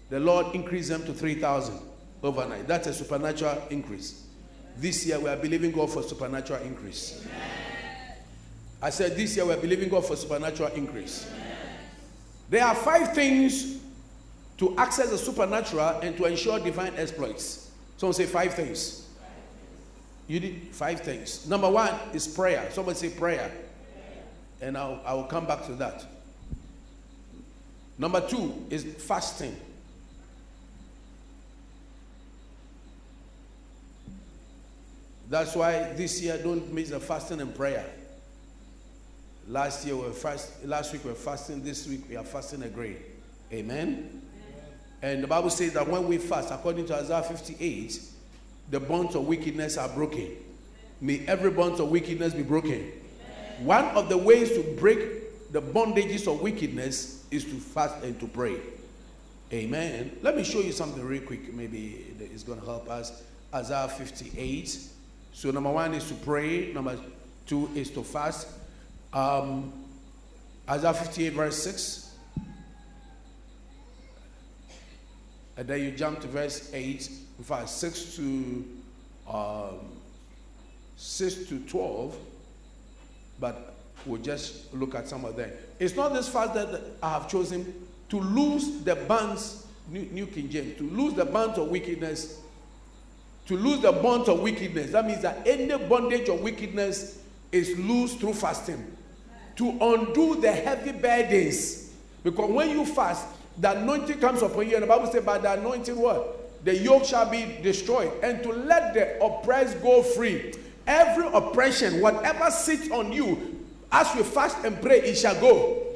the 0.10 0.20
Lord 0.20 0.56
increased 0.56 0.90
them 0.90 1.04
to 1.06 1.14
3,000 1.14 1.80
overnight. 2.24 2.68
That's 2.68 2.88
a 2.88 2.94
supernatural 2.94 3.62
increase. 3.70 4.26
This 4.78 5.06
year 5.06 5.20
we 5.20 5.30
are 5.30 5.36
believing 5.38 5.72
God 5.72 5.92
for 5.92 6.02
supernatural 6.04 6.64
increase. 6.64 7.26
I 8.82 8.90
said 8.90 9.16
this 9.16 9.36
year 9.36 9.46
we 9.46 9.54
are 9.54 9.58
believing 9.58 9.90
God 9.90 10.06
for 10.06 10.16
supernatural 10.16 10.72
increase. 10.74 11.30
There 12.50 12.64
are 12.64 12.74
five 12.74 13.14
things 13.14 13.80
to 14.58 14.76
access 14.78 15.10
the 15.10 15.18
supernatural 15.18 16.00
and 16.02 16.18
to 16.18 16.26
ensure 16.26 16.60
divine 16.60 16.94
exploits. 16.96 17.72
Someone 17.98 18.14
say 18.14 18.26
five 18.26 18.54
things. 18.54 19.08
You 20.28 20.40
did 20.40 20.68
five 20.72 21.02
things. 21.02 21.48
Number 21.48 21.70
one 21.70 21.94
is 22.14 22.28
prayer. 22.28 22.70
Someone 22.72 22.96
say 22.96 23.10
prayer. 23.10 23.52
And 24.62 24.78
I'll, 24.78 25.02
I 25.06 25.14
will 25.14 25.24
come 25.24 25.46
back 25.46 25.66
to 25.66 25.74
that. 25.74 26.06
Number 27.98 28.26
two 28.26 28.66
is 28.70 28.84
fasting. 28.84 29.56
That's 35.30 35.56
why 35.56 35.94
this 35.94 36.22
year 36.22 36.40
don't 36.42 36.74
miss 36.74 36.90
the 36.90 37.00
fasting 37.00 37.40
and 37.40 37.54
prayer. 37.54 37.86
Last 39.48 39.86
year 39.86 39.96
we 39.96 40.02
were 40.04 40.12
fast, 40.12 40.66
last 40.66 40.92
week 40.92 41.04
we 41.04 41.12
were 41.12 41.16
fasting, 41.16 41.64
this 41.64 41.88
week 41.88 42.02
we 42.10 42.16
are 42.16 42.24
fasting 42.24 42.64
again. 42.64 42.98
Amen. 43.54 44.22
And 45.02 45.24
the 45.24 45.28
Bible 45.28 45.52
says 45.52 45.74
that 45.74 45.88
when 45.88 46.08
we 46.08 46.18
fast, 46.18 46.52
according 46.52 46.88
to 46.88 46.96
Isaiah 46.96 47.24
58, 47.24 48.02
the 48.72 48.80
bonds 48.80 49.16
of 49.16 49.28
wickedness 49.28 49.78
are 49.78 49.90
broken. 49.90 50.36
May 51.00 51.26
every 51.28 51.52
bond 51.52 51.80
of 51.80 51.90
wickedness 51.90 52.34
be 52.34 52.44
broken. 52.44 52.92
One 53.60 53.86
of 53.86 54.10
the 54.10 54.18
ways 54.18 54.52
to 54.52 54.64
break 54.80 55.52
the 55.52 55.62
bondages 55.62 56.32
of 56.32 56.42
wickedness 56.42 57.26
is 57.32 57.46
to 57.46 57.52
fast 57.52 58.04
and 58.04 58.20
to 58.20 58.28
pray. 58.28 58.58
Amen. 59.54 60.18
Let 60.22 60.36
me 60.36 60.44
show 60.44 60.60
you 60.60 60.72
something 60.72 61.04
real 61.04 61.22
quick. 61.22 61.54
Maybe 61.54 62.06
it's 62.20 62.44
going 62.44 62.60
to 62.60 62.66
help 62.66 62.90
us. 62.90 63.24
Isaiah 63.54 63.88
58. 63.88 64.90
So, 65.40 65.52
number 65.52 65.72
one 65.72 65.94
is 65.94 66.06
to 66.10 66.16
pray, 66.16 66.74
number 66.74 67.00
two 67.46 67.70
is 67.74 67.90
to 67.92 68.04
fast. 68.04 68.46
Um, 69.14 69.72
Isaiah 70.70 70.94
58, 70.94 71.30
verse 71.30 71.64
6. 71.64 72.14
And 75.56 75.66
then 75.66 75.82
you 75.82 75.92
jump 75.92 76.20
to 76.20 76.28
verse 76.28 76.70
8, 76.74 77.10
in 77.38 77.44
fact, 77.46 77.70
6 77.70 78.18
to 78.18 78.66
um, 79.30 79.80
6 80.98 81.36
to 81.46 81.60
12, 81.60 82.18
but 83.40 83.76
we'll 84.06 84.22
just 84.22 84.74
look 84.74 84.94
at 84.94 85.08
some 85.08 85.24
of 85.24 85.38
them. 85.38 85.52
It's 85.80 85.96
not 85.96 86.12
this 86.12 86.28
fast 86.28 86.54
that 86.56 86.82
I 87.02 87.12
have 87.12 87.30
chosen 87.30 87.88
to 88.10 88.20
lose 88.20 88.82
the 88.84 88.96
bands, 88.96 89.66
New, 89.88 90.02
New 90.12 90.28
King 90.28 90.50
James, 90.50 90.78
to 90.80 90.84
lose 90.84 91.14
the 91.14 91.24
bands 91.24 91.58
of 91.58 91.70
wickedness, 91.70 92.42
to 93.50 93.58
lose 93.58 93.80
the 93.80 93.92
bonds 93.92 94.30
of 94.30 94.42
wickedness. 94.42 94.92
That 94.92 95.08
means 95.08 95.24
that 95.24 95.42
any 95.44 95.76
bondage 95.76 96.30
of 96.30 96.40
wickedness 96.42 97.20
is 97.52 97.76
loose 97.80 98.14
through 98.14 98.34
fasting. 98.34 98.96
To 99.56 99.70
undo 99.82 100.40
the 100.40 100.52
heavy 100.52 100.92
burdens. 100.92 101.92
Because 102.24 102.48
when 102.52 102.70
you 102.70 102.86
fast, 102.86 103.26
the 103.58 103.72
anointing 103.72 104.20
comes 104.20 104.44
upon 104.44 104.70
you, 104.70 104.76
and 104.76 104.84
the 104.84 104.88
Bible 104.88 105.08
says, 105.08 105.26
by 105.26 105.40
the 105.40 105.54
anointing, 105.54 106.00
what? 106.00 106.64
The 106.64 106.78
yoke 106.78 107.06
shall 107.06 107.28
be 107.28 107.58
destroyed, 107.64 108.12
and 108.22 108.44
to 108.44 108.50
let 108.52 108.94
the 108.94 109.20
oppressed 109.20 109.82
go 109.82 110.04
free. 110.04 110.54
Every 110.86 111.26
oppression, 111.34 112.02
whatever 112.02 112.52
sits 112.52 112.92
on 112.92 113.12
you, 113.12 113.66
as 113.92 114.14
you 114.14 114.24
fast 114.24 114.64
and 114.64 114.80
pray, 114.80 115.00
it 115.00 115.16
shall 115.16 115.42
go. 115.42 115.88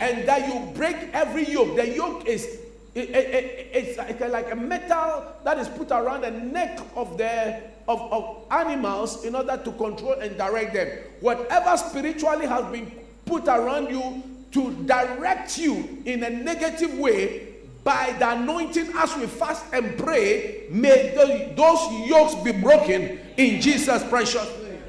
And 0.00 0.26
that 0.26 0.48
you 0.48 0.72
break 0.72 0.96
every 1.12 1.44
yoke. 1.44 1.76
The 1.76 1.94
yoke 1.94 2.26
is 2.26 2.61
it, 2.94 3.08
it, 3.08 3.14
it, 3.14 3.70
it's 3.72 3.98
like 3.98 4.20
a, 4.20 4.28
like 4.28 4.52
a 4.52 4.56
metal 4.56 5.24
that 5.44 5.58
is 5.58 5.68
put 5.68 5.90
around 5.90 6.22
the 6.22 6.30
neck 6.30 6.78
of 6.94 7.16
the 7.16 7.62
of, 7.88 8.00
of 8.12 8.44
animals 8.50 9.24
in 9.24 9.34
order 9.34 9.56
to 9.56 9.72
control 9.72 10.12
and 10.14 10.36
direct 10.36 10.74
them. 10.74 10.88
Whatever 11.20 11.76
spiritually 11.76 12.46
has 12.46 12.70
been 12.70 12.92
put 13.24 13.48
around 13.48 13.90
you 13.90 14.22
to 14.52 14.72
direct 14.84 15.56
you 15.56 16.02
in 16.04 16.22
a 16.22 16.30
negative 16.30 16.98
way 16.98 17.48
by 17.82 18.14
the 18.18 18.30
anointing 18.30 18.90
as 18.94 19.16
we 19.16 19.26
fast 19.26 19.64
and 19.72 19.98
pray, 19.98 20.66
may 20.70 21.12
the, 21.14 21.54
those 21.56 22.08
yokes 22.08 22.34
be 22.36 22.52
broken 22.52 23.18
in 23.36 23.60
Jesus' 23.60 24.06
precious 24.08 24.46
name. 24.62 24.82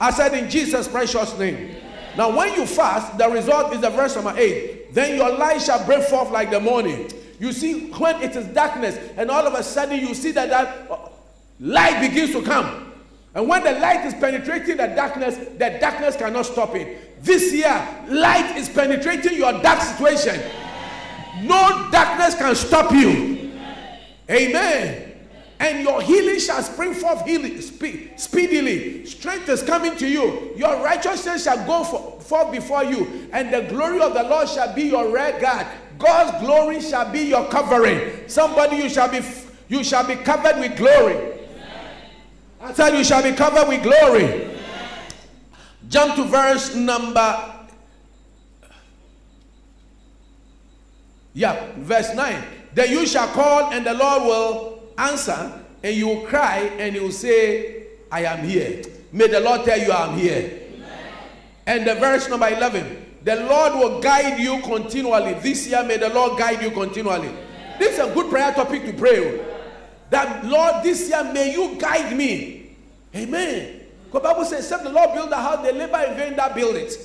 I 0.00 0.10
said, 0.10 0.34
in 0.34 0.50
Jesus' 0.50 0.88
precious 0.88 1.38
name. 1.38 1.76
Now, 2.16 2.36
when 2.36 2.54
you 2.54 2.66
fast, 2.66 3.16
the 3.18 3.28
result 3.28 3.72
is 3.74 3.80
the 3.80 3.90
verse 3.90 4.16
number 4.16 4.34
8. 4.36 4.92
Then 4.92 5.16
your 5.16 5.36
light 5.36 5.62
shall 5.62 5.84
break 5.84 6.02
forth 6.04 6.30
like 6.30 6.50
the 6.50 6.58
morning. 6.58 7.08
You 7.38 7.52
see, 7.52 7.90
when 7.90 8.20
it 8.22 8.34
is 8.34 8.46
darkness, 8.48 8.98
and 9.16 9.30
all 9.30 9.46
of 9.46 9.54
a 9.54 9.62
sudden 9.62 10.00
you 10.00 10.14
see 10.14 10.32
that 10.32 10.48
that 10.48 10.90
uh, 10.90 11.08
light 11.60 12.00
begins 12.00 12.32
to 12.32 12.42
come. 12.42 12.92
And 13.34 13.48
when 13.48 13.62
the 13.62 13.72
light 13.72 14.04
is 14.04 14.14
penetrating 14.14 14.78
the 14.78 14.88
darkness, 14.88 15.36
the 15.36 15.78
darkness 15.80 16.16
cannot 16.16 16.46
stop 16.46 16.74
it. 16.74 17.22
This 17.22 17.52
year, 17.52 18.04
light 18.08 18.56
is 18.56 18.68
penetrating 18.68 19.36
your 19.36 19.52
dark 19.62 19.80
situation. 19.80 20.40
No 21.42 21.88
darkness 21.92 22.34
can 22.34 22.54
stop 22.56 22.90
you. 22.92 23.52
Amen. 24.30 25.04
And 25.60 25.82
your 25.82 26.00
healing 26.00 26.38
shall 26.38 26.62
spring 26.62 26.94
forth 26.94 27.24
healing, 27.24 27.60
spe- 27.60 28.16
speedily. 28.16 29.04
Strength 29.06 29.48
is 29.48 29.62
coming 29.62 29.96
to 29.96 30.08
you. 30.08 30.52
Your 30.56 30.82
righteousness 30.82 31.44
shall 31.44 31.64
go 31.66 31.84
for, 31.84 32.20
forth 32.20 32.52
before 32.52 32.84
you, 32.84 33.28
and 33.32 33.52
the 33.52 33.62
glory 33.62 34.00
of 34.00 34.14
the 34.14 34.22
Lord 34.22 34.48
shall 34.48 34.72
be 34.74 34.82
your 34.84 35.10
red 35.10 35.40
guard. 35.40 35.66
God's 35.98 36.44
glory 36.44 36.80
shall 36.80 37.10
be 37.10 37.20
your 37.20 37.48
covering. 37.48 38.28
Somebody, 38.28 38.76
you 38.76 38.88
shall 38.88 39.10
be 39.10 39.20
you 39.68 39.84
shall 39.84 40.06
be 40.06 40.16
covered 40.16 40.58
with 40.60 40.76
glory. 40.76 41.34
I 42.60 42.72
said 42.72 42.96
you 42.96 43.04
shall 43.04 43.22
be 43.22 43.32
covered 43.32 43.68
with 43.68 43.82
glory. 43.82 44.48
Jump 45.88 46.16
to 46.16 46.24
verse 46.24 46.74
number 46.74 47.58
Yeah, 51.38 51.70
verse 51.76 52.12
9. 52.14 52.42
Then 52.74 52.90
you 52.90 53.06
shall 53.06 53.28
call, 53.28 53.72
and 53.72 53.86
the 53.86 53.94
Lord 53.94 54.22
will 54.24 54.82
answer, 54.98 55.52
and 55.84 55.94
you 55.94 56.08
will 56.08 56.26
cry, 56.26 56.58
and 56.78 56.96
he 56.96 57.00
will 57.00 57.12
say, 57.12 57.86
I 58.10 58.24
am 58.24 58.44
here. 58.44 58.82
May 59.12 59.28
the 59.28 59.38
Lord 59.38 59.64
tell 59.64 59.78
you, 59.78 59.92
I 59.92 60.08
am 60.08 60.18
here. 60.18 60.62
Amen. 60.74 61.12
And 61.68 61.86
the 61.86 61.94
verse 61.94 62.28
number 62.28 62.48
11. 62.48 63.07
The 63.28 63.44
Lord 63.44 63.74
will 63.74 64.00
guide 64.00 64.40
you 64.40 64.58
continually. 64.62 65.34
This 65.34 65.68
year, 65.68 65.84
may 65.84 65.98
the 65.98 66.08
Lord 66.08 66.38
guide 66.38 66.62
you 66.62 66.70
continually. 66.70 67.28
This 67.78 67.98
is 67.98 67.98
a 67.98 68.14
good 68.14 68.30
prayer 68.30 68.54
topic 68.54 68.86
to 68.86 68.94
pray. 68.94 69.44
That 70.08 70.46
Lord, 70.46 70.82
this 70.82 71.10
year, 71.10 71.22
may 71.24 71.52
you 71.52 71.74
guide 71.78 72.16
me. 72.16 72.74
Amen. 73.14 73.82
The 74.10 74.20
Bible 74.20 74.46
says, 74.46 74.60
except 74.60 74.84
the 74.84 74.92
Lord 74.92 75.12
build 75.12 75.28
the 75.28 75.36
house, 75.36 75.62
they 75.62 75.74
labor 75.74 76.02
in 76.08 76.16
vain 76.16 76.36
that 76.36 76.54
build 76.54 76.76
it. 76.76 76.96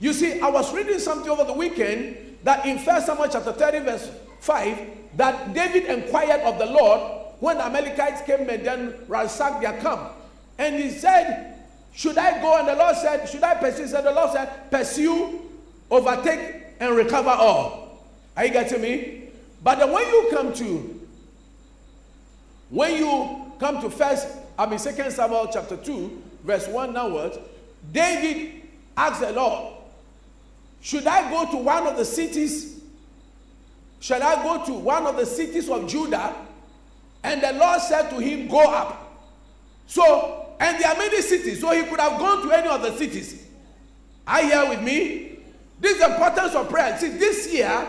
You 0.00 0.14
see, 0.14 0.40
I 0.40 0.48
was 0.48 0.72
reading 0.72 0.98
something 0.98 1.28
over 1.28 1.44
the 1.44 1.52
weekend 1.52 2.38
that 2.44 2.64
in 2.64 2.78
First 2.78 3.04
Samuel 3.04 3.28
chapter 3.30 3.52
30, 3.52 3.80
verse 3.80 4.10
5, 4.40 4.78
that 5.16 5.52
David 5.52 5.84
inquired 5.84 6.40
of 6.46 6.58
the 6.58 6.64
Lord 6.64 7.26
when 7.40 7.58
the 7.58 7.66
Amalekites 7.66 8.22
came 8.22 8.48
and 8.48 8.64
then 8.64 8.94
ransacked 9.06 9.60
their 9.60 9.78
camp. 9.82 10.12
And 10.56 10.76
he 10.76 10.88
said, 10.88 11.58
Should 11.92 12.16
I 12.16 12.40
go? 12.40 12.56
And 12.56 12.68
the 12.68 12.74
Lord 12.74 12.96
said, 12.96 13.26
Should 13.28 13.42
I 13.42 13.56
pursue? 13.56 13.86
Said, 13.86 14.04
The 14.04 14.12
Lord 14.12 14.32
said, 14.32 14.70
Pursue, 14.70 15.44
overtake, 15.90 16.64
and 16.80 16.96
recover 16.96 17.30
all. 17.30 18.04
Are 18.36 18.44
you 18.46 18.52
getting 18.52 18.80
me? 18.80 19.24
But 19.62 19.78
then 19.78 19.90
when 19.90 20.06
you 20.06 20.28
come 20.30 20.52
to, 20.54 21.00
when 22.70 22.96
you 22.96 23.52
come 23.58 23.80
to 23.80 23.90
first, 23.90 24.28
I 24.58 24.66
mean 24.66 24.78
second 24.78 25.10
Samuel 25.10 25.48
chapter 25.52 25.76
2, 25.76 26.22
verse 26.44 26.68
1 26.68 26.92
downwards, 26.92 27.38
David 27.92 28.62
asked 28.96 29.20
the 29.20 29.32
Lord, 29.32 29.74
should 30.80 31.06
I 31.06 31.30
go 31.30 31.50
to 31.50 31.56
one 31.56 31.86
of 31.86 31.96
the 31.96 32.04
cities? 32.04 32.80
Shall 34.00 34.22
I 34.22 34.42
go 34.42 34.64
to 34.66 34.72
one 34.74 35.06
of 35.06 35.16
the 35.16 35.26
cities 35.26 35.68
of 35.68 35.88
Judah? 35.88 36.34
And 37.24 37.42
the 37.42 37.52
Lord 37.54 37.80
said 37.80 38.10
to 38.10 38.18
him, 38.18 38.46
Go 38.46 38.60
up. 38.60 39.04
So, 39.88 40.54
and 40.60 40.80
there 40.80 40.90
are 40.90 40.96
many 40.96 41.20
cities, 41.20 41.60
so 41.60 41.72
he 41.72 41.82
could 41.82 41.98
have 41.98 42.18
gone 42.18 42.46
to 42.46 42.52
any 42.52 42.68
of 42.68 42.82
the 42.82 42.96
cities. 42.96 43.44
Are 44.26 44.42
you 44.42 44.50
here 44.50 44.68
with 44.68 44.82
me? 44.82 45.27
This 45.80 45.92
is 45.92 45.98
the 45.98 46.12
importance 46.12 46.54
of 46.54 46.68
prayer. 46.68 46.96
See, 46.98 47.08
this 47.08 47.52
year, 47.52 47.88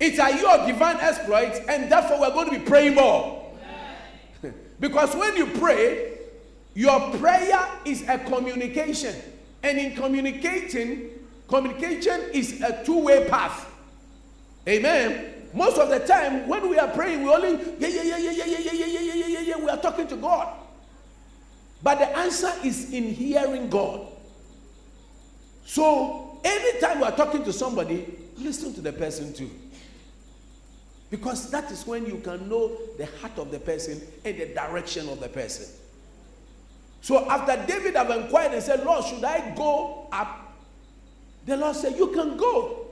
it's 0.00 0.18
a 0.18 0.36
year 0.36 0.48
of 0.48 0.66
divine 0.66 0.96
exploits, 0.96 1.60
and 1.68 1.90
therefore 1.90 2.20
we're 2.20 2.30
going 2.30 2.50
to 2.50 2.58
be 2.58 2.64
praying 2.64 2.94
more. 2.94 3.52
because 4.80 5.14
when 5.14 5.36
you 5.36 5.46
pray, 5.46 6.18
your 6.74 6.98
prayer 7.18 7.68
is 7.84 8.08
a 8.08 8.18
communication. 8.18 9.14
And 9.62 9.78
in 9.78 9.94
communicating, 9.94 11.12
Communication 11.52 12.18
is 12.32 12.62
a 12.62 12.82
two 12.82 12.98
way 13.00 13.28
path. 13.28 13.70
Amen. 14.66 15.34
Most 15.52 15.76
of 15.76 15.90
the 15.90 15.98
time, 15.98 16.48
when 16.48 16.70
we 16.70 16.78
are 16.78 16.88
praying, 16.88 17.22
we 17.22 17.28
only, 17.28 17.62
yeah, 17.78 17.88
yeah, 17.88 18.02
yeah, 18.02 18.16
yeah, 18.16 18.30
yeah, 18.30 18.46
yeah, 18.46 18.70
yeah, 18.70 18.86
yeah, 18.86 19.14
yeah, 19.14 19.26
yeah, 19.26 19.40
yeah, 19.40 19.56
we 19.58 19.68
are 19.68 19.76
talking 19.76 20.06
to 20.08 20.16
God. 20.16 20.48
But 21.82 21.98
the 21.98 22.16
answer 22.16 22.50
is 22.64 22.90
in 22.94 23.04
hearing 23.12 23.68
God. 23.68 24.06
So, 25.66 26.21
anytime 26.44 26.98
we 26.98 27.04
are 27.04 27.16
talking 27.16 27.44
to 27.44 27.52
somebody, 27.52 28.06
listen 28.38 28.72
to 28.74 28.80
the 28.80 28.92
person 28.92 29.32
too. 29.32 29.50
Because 31.10 31.50
that 31.50 31.70
is 31.70 31.86
when 31.86 32.06
you 32.06 32.18
can 32.18 32.48
know 32.48 32.76
the 32.96 33.06
heart 33.20 33.38
of 33.38 33.50
the 33.50 33.58
person 33.58 34.00
and 34.24 34.38
the 34.38 34.46
direction 34.46 35.08
of 35.08 35.20
the 35.20 35.28
person. 35.28 35.66
So 37.02 37.28
after 37.28 37.66
David 37.66 37.96
have 37.96 38.10
inquired 38.10 38.52
and 38.52 38.62
said, 38.62 38.84
Lord, 38.84 39.04
should 39.04 39.24
I 39.24 39.54
go 39.54 40.08
up 40.10 40.42
the 41.46 41.56
Lord 41.56 41.76
said, 41.76 41.96
You 41.96 42.08
can 42.08 42.36
go. 42.36 42.86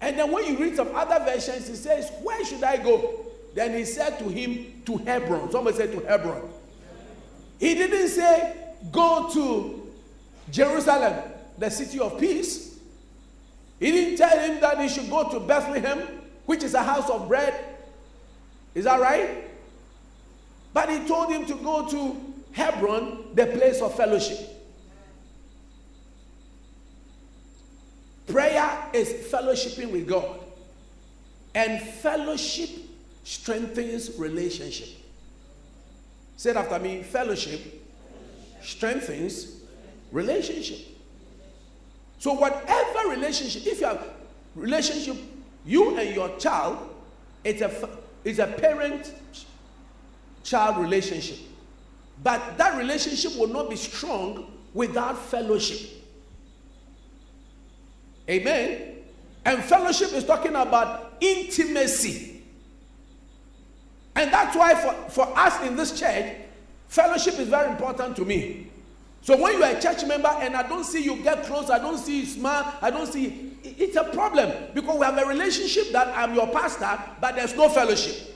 And 0.00 0.18
then 0.18 0.32
when 0.32 0.44
you 0.46 0.58
read 0.58 0.76
some 0.76 0.94
other 0.94 1.24
versions, 1.24 1.68
he 1.68 1.74
says, 1.74 2.10
Where 2.22 2.44
should 2.44 2.62
I 2.62 2.76
go? 2.76 3.26
Then 3.54 3.76
he 3.76 3.84
said 3.84 4.18
to 4.18 4.28
him, 4.28 4.82
To 4.86 4.96
Hebron. 4.98 5.50
Somebody 5.50 5.76
said 5.76 5.92
to 5.92 6.00
Hebron. 6.00 6.42
He 7.58 7.74
didn't 7.74 8.08
say, 8.08 8.56
Go 8.90 9.30
to 9.32 9.92
Jerusalem, 10.50 11.31
the 11.62 11.70
city 11.70 12.00
of 12.00 12.18
peace. 12.18 12.76
He 13.78 13.92
didn't 13.92 14.18
tell 14.18 14.36
him 14.36 14.60
that 14.60 14.80
he 14.80 14.88
should 14.88 15.08
go 15.08 15.30
to 15.30 15.38
Bethlehem, 15.40 16.00
which 16.44 16.64
is 16.64 16.74
a 16.74 16.82
house 16.82 17.08
of 17.08 17.28
bread. 17.28 17.54
Is 18.74 18.84
that 18.84 19.00
right? 19.00 19.48
But 20.74 20.88
he 20.90 21.06
told 21.06 21.30
him 21.30 21.46
to 21.46 21.54
go 21.54 21.88
to 21.88 22.34
Hebron, 22.52 23.34
the 23.34 23.46
place 23.46 23.80
of 23.80 23.94
fellowship. 23.94 24.38
Prayer 28.26 28.78
is 28.92 29.08
fellowshipping 29.30 29.92
with 29.92 30.08
God. 30.08 30.40
And 31.54 31.80
fellowship 31.80 32.70
strengthens 33.24 34.18
relationship. 34.18 34.88
Say 36.36 36.50
it 36.50 36.56
after 36.56 36.78
me 36.78 37.02
fellowship 37.02 37.60
strengthens 38.62 39.60
relationship. 40.10 40.91
So, 42.22 42.34
whatever 42.34 43.08
relationship, 43.08 43.66
if 43.66 43.80
you 43.80 43.86
have 43.86 44.06
relationship, 44.54 45.16
you 45.66 45.98
and 45.98 46.14
your 46.14 46.28
child, 46.38 46.78
it's 47.42 47.62
a, 47.62 47.88
it's 48.22 48.38
a 48.38 48.46
parent 48.46 49.12
child 50.44 50.78
relationship. 50.78 51.38
But 52.22 52.56
that 52.58 52.78
relationship 52.78 53.36
will 53.36 53.48
not 53.48 53.68
be 53.68 53.74
strong 53.74 54.52
without 54.72 55.18
fellowship. 55.18 55.90
Amen. 58.30 58.98
And 59.44 59.64
fellowship 59.64 60.12
is 60.12 60.22
talking 60.22 60.54
about 60.54 61.14
intimacy. 61.20 62.40
And 64.14 64.32
that's 64.32 64.54
why 64.54 64.76
for, 64.76 64.92
for 65.10 65.36
us 65.36 65.60
in 65.66 65.74
this 65.74 65.98
church, 65.98 66.36
fellowship 66.86 67.40
is 67.40 67.48
very 67.48 67.68
important 67.72 68.14
to 68.14 68.24
me. 68.24 68.70
So 69.22 69.36
when 69.40 69.56
you 69.56 69.62
are 69.62 69.76
a 69.76 69.80
church 69.80 70.04
member 70.04 70.28
and 70.28 70.56
I 70.56 70.68
don't 70.68 70.84
see 70.84 71.02
you 71.02 71.16
get 71.22 71.44
close, 71.44 71.70
I 71.70 71.78
don't 71.78 71.98
see 71.98 72.20
you 72.20 72.26
smile, 72.26 72.76
I 72.82 72.90
don't 72.90 73.10
see 73.10 73.52
it's 73.62 73.96
a 73.96 74.04
problem 74.04 74.50
because 74.74 74.98
we 74.98 75.04
have 75.04 75.16
a 75.16 75.24
relationship 75.24 75.92
that 75.92 76.08
I'm 76.16 76.34
your 76.34 76.48
pastor, 76.48 77.00
but 77.20 77.36
there's 77.36 77.54
no 77.54 77.68
fellowship. 77.68 78.34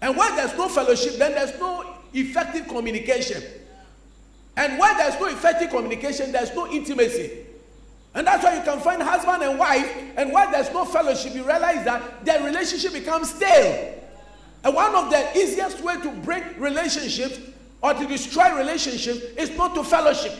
And 0.00 0.16
when 0.16 0.34
there's 0.36 0.56
no 0.56 0.68
fellowship, 0.68 1.16
then 1.16 1.32
there's 1.32 1.58
no 1.60 1.84
effective 2.14 2.66
communication. 2.68 3.42
And 4.56 4.78
when 4.78 4.96
there's 4.96 5.20
no 5.20 5.26
effective 5.26 5.68
communication, 5.70 6.32
there's 6.32 6.54
no 6.54 6.70
intimacy. 6.70 7.44
And 8.14 8.26
that's 8.26 8.44
why 8.44 8.56
you 8.56 8.62
can 8.62 8.80
find 8.80 9.02
husband 9.02 9.42
and 9.42 9.58
wife, 9.58 9.92
and 10.16 10.32
while 10.32 10.50
there's 10.50 10.72
no 10.72 10.84
fellowship, 10.84 11.34
you 11.34 11.44
realize 11.44 11.84
that 11.84 12.24
their 12.24 12.42
relationship 12.44 12.92
becomes 12.92 13.34
stale. 13.34 14.02
And 14.62 14.74
one 14.74 14.94
of 14.94 15.10
the 15.10 15.36
easiest 15.36 15.82
way 15.82 16.00
to 16.00 16.10
break 16.22 16.44
relationships 16.58 17.38
or 17.84 17.92
to 17.92 18.06
destroy 18.06 18.56
relationships 18.56 19.20
is 19.36 19.54
not 19.58 19.74
to 19.74 19.84
fellowship. 19.84 20.32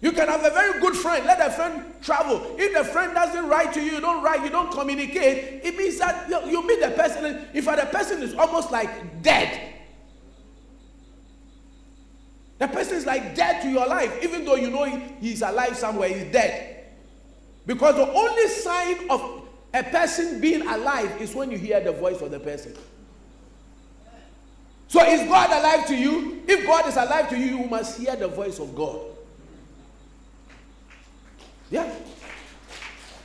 You 0.00 0.10
can 0.12 0.26
have 0.26 0.42
a 0.42 0.48
very 0.48 0.80
good 0.80 0.96
friend, 0.96 1.26
let 1.26 1.46
a 1.46 1.50
friend 1.52 1.84
travel. 2.00 2.56
If 2.58 2.72
the 2.74 2.82
friend 2.84 3.12
doesn't 3.12 3.46
write 3.50 3.74
to 3.74 3.80
you, 3.82 3.92
you 3.92 4.00
don't 4.00 4.24
write, 4.24 4.42
you 4.42 4.48
don't 4.48 4.72
communicate, 4.72 5.62
it 5.62 5.76
means 5.76 5.98
that 5.98 6.26
you 6.50 6.66
meet 6.66 6.80
the 6.80 6.92
person, 6.92 7.46
if 7.52 7.66
the 7.66 7.88
person 7.92 8.22
is 8.22 8.32
almost 8.34 8.72
like 8.72 9.22
dead, 9.22 9.74
the 12.58 12.68
person 12.68 12.96
is 12.96 13.04
like 13.04 13.34
dead 13.34 13.60
to 13.60 13.68
your 13.68 13.86
life, 13.86 14.24
even 14.24 14.46
though 14.46 14.56
you 14.56 14.70
know 14.70 14.84
he, 14.84 15.02
he's 15.20 15.42
alive 15.42 15.76
somewhere, 15.76 16.08
he's 16.08 16.32
dead. 16.32 16.86
Because 17.66 17.96
the 17.96 18.10
only 18.10 18.48
sign 18.48 19.10
of 19.10 19.42
a 19.74 19.82
person 19.82 20.40
being 20.40 20.66
alive 20.66 21.20
is 21.20 21.34
when 21.34 21.50
you 21.50 21.58
hear 21.58 21.78
the 21.80 21.92
voice 21.92 22.22
of 22.22 22.30
the 22.30 22.40
person. 22.40 22.74
So 24.92 25.02
is 25.06 25.26
God 25.26 25.48
alive 25.50 25.86
to 25.86 25.96
you? 25.96 26.42
If 26.46 26.66
God 26.66 26.86
is 26.86 26.96
alive 26.96 27.30
to 27.30 27.38
you, 27.38 27.56
you 27.56 27.66
must 27.66 27.98
hear 27.98 28.14
the 28.14 28.28
voice 28.28 28.58
of 28.58 28.76
God. 28.76 29.00
Yeah. 31.70 31.90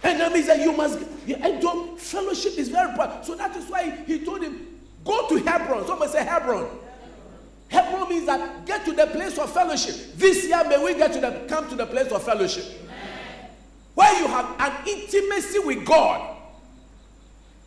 And 0.02 0.18
that 0.18 0.32
means 0.32 0.48
that 0.48 0.62
you 0.62 0.72
must, 0.72 0.98
and 1.28 1.62
don't, 1.62 2.00
fellowship 2.00 2.58
is 2.58 2.70
very 2.70 2.90
important. 2.90 3.26
So 3.26 3.36
that 3.36 3.54
is 3.58 3.70
why 3.70 3.90
he 4.08 4.24
told 4.24 4.44
him, 4.44 4.80
go 5.04 5.28
to 5.28 5.36
Hebron. 5.44 5.86
Somebody 5.86 6.10
say 6.14 6.24
Hebron. 6.24 6.70
Hebron 7.68 8.08
means 8.08 8.28
that 8.28 8.66
get 8.66 8.86
to 8.86 8.94
the 8.94 9.08
place 9.08 9.38
of 9.38 9.52
fellowship. 9.52 10.14
This 10.16 10.48
year, 10.48 10.64
may 10.70 10.82
we 10.82 10.94
get 10.94 11.12
to 11.12 11.20
the 11.20 11.46
come 11.50 11.68
to 11.68 11.76
the 11.76 11.86
place 11.86 12.14
of 12.14 12.24
fellowship. 12.24 12.64
Where 13.94 14.22
you 14.22 14.28
have 14.28 14.56
an 14.58 14.88
intimacy 14.88 15.60
with 15.60 15.86
God. 15.86 16.34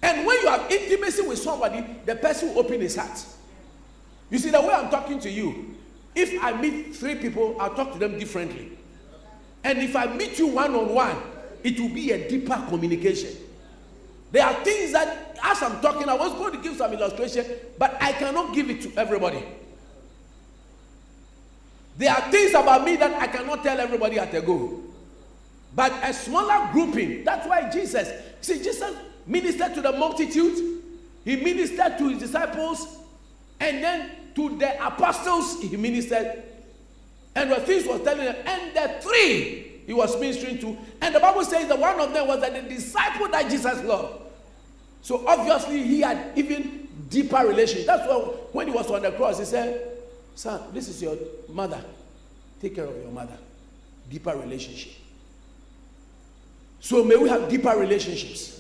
And 0.01 0.27
when 0.27 0.41
you 0.41 0.49
have 0.49 0.71
intimacy 0.71 1.21
with 1.21 1.39
somebody, 1.39 1.85
the 2.07 2.17
person 2.17 2.49
will 2.49 2.61
open 2.61 2.81
his 2.81 2.97
heart. 2.97 3.27
You 4.31 4.39
see, 4.39 4.51
the 4.51 4.61
way 4.61 4.73
I'm 4.73 4.91
talking 4.91 5.19
to 5.21 5.31
you, 5.31 5.77
if 6.15 6.43
I 6.43 6.61
meet 6.61 6.95
three 6.95 7.17
people, 7.17 7.57
I'll 7.61 7.75
talk 7.75 7.93
to 7.93 7.99
them 7.99 8.19
differently. 8.19 8.79
And 9.65 9.79
if 9.79 9.95
I 9.95 10.07
meet 10.07 10.39
you 10.39 10.49
one 10.49 10.75
on 10.75 10.95
one, 10.95 11.17
it 11.63 11.79
will 11.79 11.89
be 11.89 12.13
a 12.13 12.29
deeper 12.29 12.65
communication. 12.69 13.37
There 14.33 14.45
are 14.45 14.55
things 14.65 14.93
that, 14.93 15.39
as 15.43 15.63
I'm 15.63 15.81
talking, 15.81 16.09
I 16.09 16.15
was 16.15 16.33
going 16.35 16.53
to 16.53 16.59
give 16.59 16.77
some 16.77 16.93
illustration, 16.93 17.45
but 17.79 17.97
I 18.01 18.13
cannot 18.13 18.55
give 18.55 18.71
it 18.71 18.81
to 18.83 18.93
everybody. 18.97 19.45
There 21.99 22.11
are 22.11 22.31
things 22.31 22.51
about 22.53 22.85
me 22.85 22.97
that 22.97 23.21
I 23.21 23.27
cannot 23.27 23.63
tell 23.63 23.79
everybody 23.79 24.19
at 24.19 24.33
a 24.33 24.41
go. 24.41 24.81
But 25.75 25.93
a 26.03 26.15
smaller 26.15 26.73
grouping, 26.73 27.25
that's 27.25 27.47
why 27.47 27.69
Jesus, 27.71 28.09
see, 28.41 28.59
Jesus 28.59 28.95
ministered 29.27 29.75
to 29.75 29.83
the 29.83 29.93
multitude, 29.93 30.83
he 31.25 31.37
ministered 31.37 31.99
to 31.99 32.09
his 32.09 32.21
disciples, 32.21 32.99
and 33.61 33.83
then 33.83 34.11
to 34.35 34.57
the 34.59 34.87
apostles, 34.87 35.61
he 35.63 35.77
ministered. 35.77 36.43
And 37.35 37.51
the 37.51 37.57
things 37.57 37.87
was 37.87 38.03
telling 38.03 38.25
them, 38.25 38.37
and 38.45 38.75
the 38.75 39.01
three 39.01 39.83
he 39.87 39.93
was 39.93 40.19
ministering 40.21 40.59
to. 40.59 40.77
And 41.01 41.15
the 41.15 41.21
Bible 41.21 41.45
says 41.45 41.69
that 41.69 41.79
one 41.79 41.99
of 42.01 42.13
them 42.13 42.27
was 42.27 42.41
that 42.41 42.53
the 42.55 42.69
disciple 42.75 43.29
that 43.29 43.51
Jesus 43.51 43.83
loved. 43.85 44.23
So 45.03 45.27
obviously 45.27 45.83
he 45.83 46.01
had 46.01 46.33
even 46.37 46.89
deeper 47.09 47.39
relationship. 47.47 47.87
That's 47.87 48.07
why 48.07 48.19
when 48.53 48.69
he 48.69 48.73
was 48.73 48.91
on 48.91 49.03
the 49.03 49.13
cross, 49.13 49.39
he 49.39 49.45
said, 49.45 49.99
Son, 50.35 50.61
this 50.73 50.89
is 50.89 51.03
your 51.03 51.17
mother. 51.49 51.83
Take 52.61 52.77
care 52.77 52.85
of 52.85 52.97
your 52.97 53.11
mother. 53.11 53.37
Deeper 54.09 54.37
relationship. 54.37 54.93
So 56.81 57.05
may 57.05 57.17
we 57.17 57.29
have 57.29 57.49
deeper 57.49 57.77
relationships. 57.77 58.60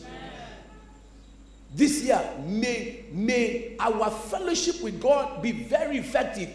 This 1.72 2.02
year, 2.02 2.20
may, 2.46 3.04
may 3.12 3.76
our 3.78 4.10
fellowship 4.10 4.82
with 4.82 5.00
God 5.00 5.40
be 5.42 5.52
very 5.52 5.98
effective. 5.98 6.48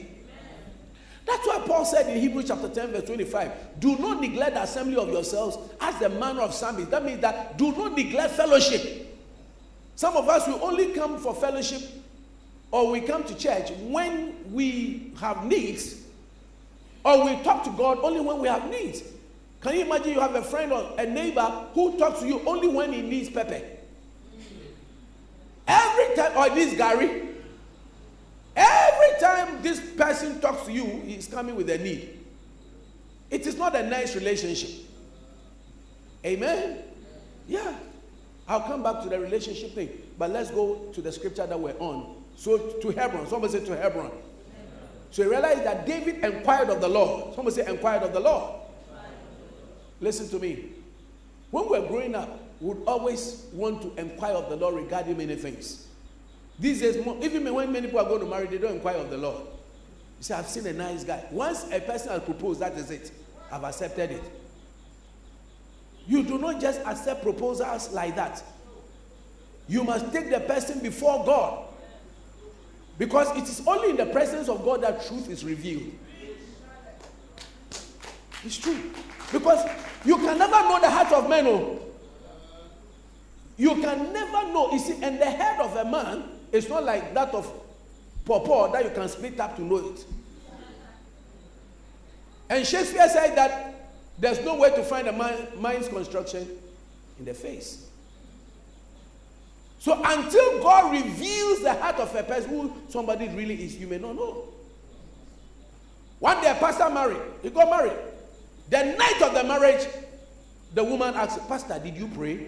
That's 1.25 1.47
why 1.47 1.63
Paul 1.65 1.85
said 1.85 2.07
in 2.13 2.19
Hebrews 2.21 2.47
chapter 2.47 2.69
10, 2.69 2.91
verse 2.91 3.05
25, 3.05 3.79
do 3.79 3.97
not 3.97 4.21
neglect 4.21 4.55
the 4.55 4.63
assembly 4.63 4.97
of 4.97 5.09
yourselves 5.09 5.57
as 5.81 5.97
the 5.99 6.09
manner 6.09 6.41
of 6.41 6.53
some 6.53 6.77
is. 6.79 6.87
That 6.89 7.03
means 7.03 7.21
that 7.21 7.57
do 7.57 7.71
not 7.71 7.93
neglect 7.93 8.33
fellowship. 8.33 9.01
Some 9.95 10.15
of 10.17 10.27
us 10.29 10.45
will 10.47 10.63
only 10.63 10.93
come 10.93 11.17
for 11.17 11.33
fellowship 11.33 11.81
or 12.75 12.91
we 12.91 12.99
come 12.99 13.23
to 13.23 13.33
church 13.35 13.71
when 13.83 14.35
we 14.51 15.13
have 15.19 15.45
needs, 15.45 16.01
or 17.05 17.23
we 17.23 17.41
talk 17.41 17.63
to 17.63 17.69
God 17.71 17.99
only 18.01 18.19
when 18.19 18.39
we 18.39 18.49
have 18.49 18.69
needs. 18.69 19.01
Can 19.61 19.75
you 19.75 19.85
imagine 19.85 20.11
you 20.11 20.19
have 20.19 20.35
a 20.35 20.41
friend 20.41 20.73
or 20.73 20.93
a 20.97 21.05
neighbor 21.05 21.67
who 21.73 21.97
talks 21.97 22.19
to 22.19 22.27
you 22.27 22.41
only 22.45 22.67
when 22.67 22.91
he 22.91 23.01
needs 23.01 23.29
pepper? 23.29 23.61
Every 25.67 26.15
time, 26.15 26.37
or 26.37 26.49
this 26.53 26.75
Gary, 26.75 27.29
every 28.55 29.19
time 29.19 29.61
this 29.61 29.79
person 29.79 30.39
talks 30.39 30.65
to 30.65 30.71
you, 30.71 30.85
he's 31.05 31.27
coming 31.27 31.55
with 31.55 31.69
a 31.69 31.77
need. 31.77 32.19
It 33.29 33.47
is 33.47 33.57
not 33.57 33.75
a 33.75 33.83
nice 33.83 34.15
relationship. 34.15 34.85
Amen? 36.25 36.79
Yeah. 37.47 37.75
I'll 38.47 38.61
come 38.61 38.83
back 38.83 39.01
to 39.03 39.09
the 39.09 39.19
relationship 39.19 39.73
thing, 39.73 39.89
but 40.19 40.29
let's 40.29 40.51
go 40.51 40.75
to 40.93 41.01
the 41.01 41.11
scripture 41.11 41.47
that 41.47 41.59
we're 41.59 41.77
on. 41.79 42.15
So 42.35 42.57
to 42.57 42.89
Hebron. 42.91 43.27
Somebody 43.27 43.53
say 43.53 43.65
to 43.65 43.75
Hebron. 43.75 44.11
So 45.09 45.23
he 45.23 45.29
realized 45.29 45.63
that 45.63 45.85
David 45.85 46.23
inquired 46.23 46.69
of 46.69 46.81
the 46.81 46.87
Lord. 46.87 47.33
Somebody 47.33 47.55
say 47.55 47.69
inquired 47.71 48.03
of 48.03 48.13
the 48.13 48.19
Lord. 48.19 48.61
Listen 50.01 50.27
to 50.29 50.39
me. 50.39 50.65
When 51.51 51.69
we 51.69 51.79
were 51.79 51.87
growing 51.87 52.13
up, 52.13 52.39
would 52.59 52.81
always 52.87 53.45
want 53.53 53.81
to 53.81 54.01
inquire 54.01 54.33
of 54.33 54.49
the 54.49 54.55
Lord 54.55 54.75
regarding 54.75 55.17
many 55.17 55.35
things. 55.35 55.87
These 56.57 56.81
days, 56.81 56.97
even 56.97 57.53
when 57.53 57.71
many 57.71 57.87
people 57.87 57.99
are 57.99 58.07
going 58.07 58.21
to 58.21 58.27
marry, 58.27 58.47
they 58.47 58.57
don't 58.57 58.75
inquire 58.75 58.97
of 58.97 59.09
the 59.09 59.17
Lord. 59.17 59.41
You 59.41 60.23
say, 60.23 60.35
I've 60.35 60.47
seen 60.47 60.65
a 60.67 60.73
nice 60.73 61.03
guy. 61.03 61.25
Once 61.31 61.65
a 61.71 61.81
person 61.81 62.09
has 62.09 62.23
proposed, 62.23 62.61
that 62.61 62.73
is 62.75 62.91
it. 62.91 63.11
I've 63.51 63.63
accepted 63.63 64.11
it. 64.11 64.23
You 66.07 66.23
do 66.23 66.37
not 66.37 66.61
just 66.61 66.79
accept 66.81 67.23
proposals 67.23 67.91
like 67.91 68.15
that. 68.15 68.41
You 69.67 69.83
must 69.83 70.13
take 70.13 70.29
the 70.29 70.39
person 70.39 70.79
before 70.79 71.25
God. 71.25 71.65
Because 72.97 73.35
it 73.35 73.43
is 73.43 73.61
only 73.67 73.89
in 73.89 73.97
the 73.97 74.05
presence 74.05 74.47
of 74.47 74.63
God 74.63 74.81
that 74.83 75.05
truth 75.05 75.29
is 75.29 75.43
revealed. 75.43 75.91
It's 78.45 78.57
true. 78.57 78.79
Because 79.31 79.67
you 80.05 80.15
can 80.17 80.37
never 80.37 80.51
know 80.51 80.79
the 80.79 80.89
heart 80.89 81.11
of 81.11 81.29
men. 81.29 81.47
Oh. 81.47 81.84
You 83.57 83.75
can 83.75 84.11
never 84.11 84.51
know. 84.51 84.71
You 84.71 84.79
see, 84.79 85.01
and 85.01 85.19
the 85.19 85.25
head 85.25 85.61
of 85.61 85.75
a 85.75 85.89
man 85.89 86.23
is 86.51 86.67
not 86.67 86.83
like 86.83 87.13
that 87.13 87.33
of 87.33 87.51
pawpaw 88.25 88.71
that 88.73 88.83
you 88.83 88.91
can 88.91 89.07
split 89.07 89.39
up 89.39 89.55
to 89.55 89.61
know 89.61 89.77
it. 89.77 90.05
And 92.49 92.65
Shakespeare 92.65 93.07
said 93.09 93.35
that 93.35 93.73
there's 94.19 94.41
no 94.41 94.55
way 94.55 94.69
to 94.69 94.83
find 94.83 95.07
a 95.07 95.11
mind's 95.57 95.87
construction 95.87 96.47
in 97.19 97.25
the 97.25 97.33
face. 97.33 97.87
So 99.79 100.01
until 100.03 100.61
God 100.61 100.91
reveals 100.91 101.61
the 101.61 101.73
heart 101.73 101.97
of 101.97 102.13
a 102.15 102.23
person 102.23 102.49
who 102.49 102.73
somebody 102.89 103.27
really 103.29 103.63
is, 103.63 103.77
you 103.77 103.87
may 103.87 103.99
not 103.99 104.15
know. 104.15 104.45
One 106.19 106.41
day 106.41 106.49
a 106.49 106.55
pastor 106.55 106.89
married, 106.89 107.21
he 107.43 107.49
got 107.49 107.69
married. 107.69 107.97
The 108.69 108.95
night 108.97 109.21
of 109.21 109.33
the 109.33 109.43
marriage, 109.43 109.87
the 110.73 110.83
woman 110.83 111.13
asked, 111.13 111.47
Pastor, 111.47 111.79
did 111.79 111.95
you 111.95 112.07
pray? 112.07 112.47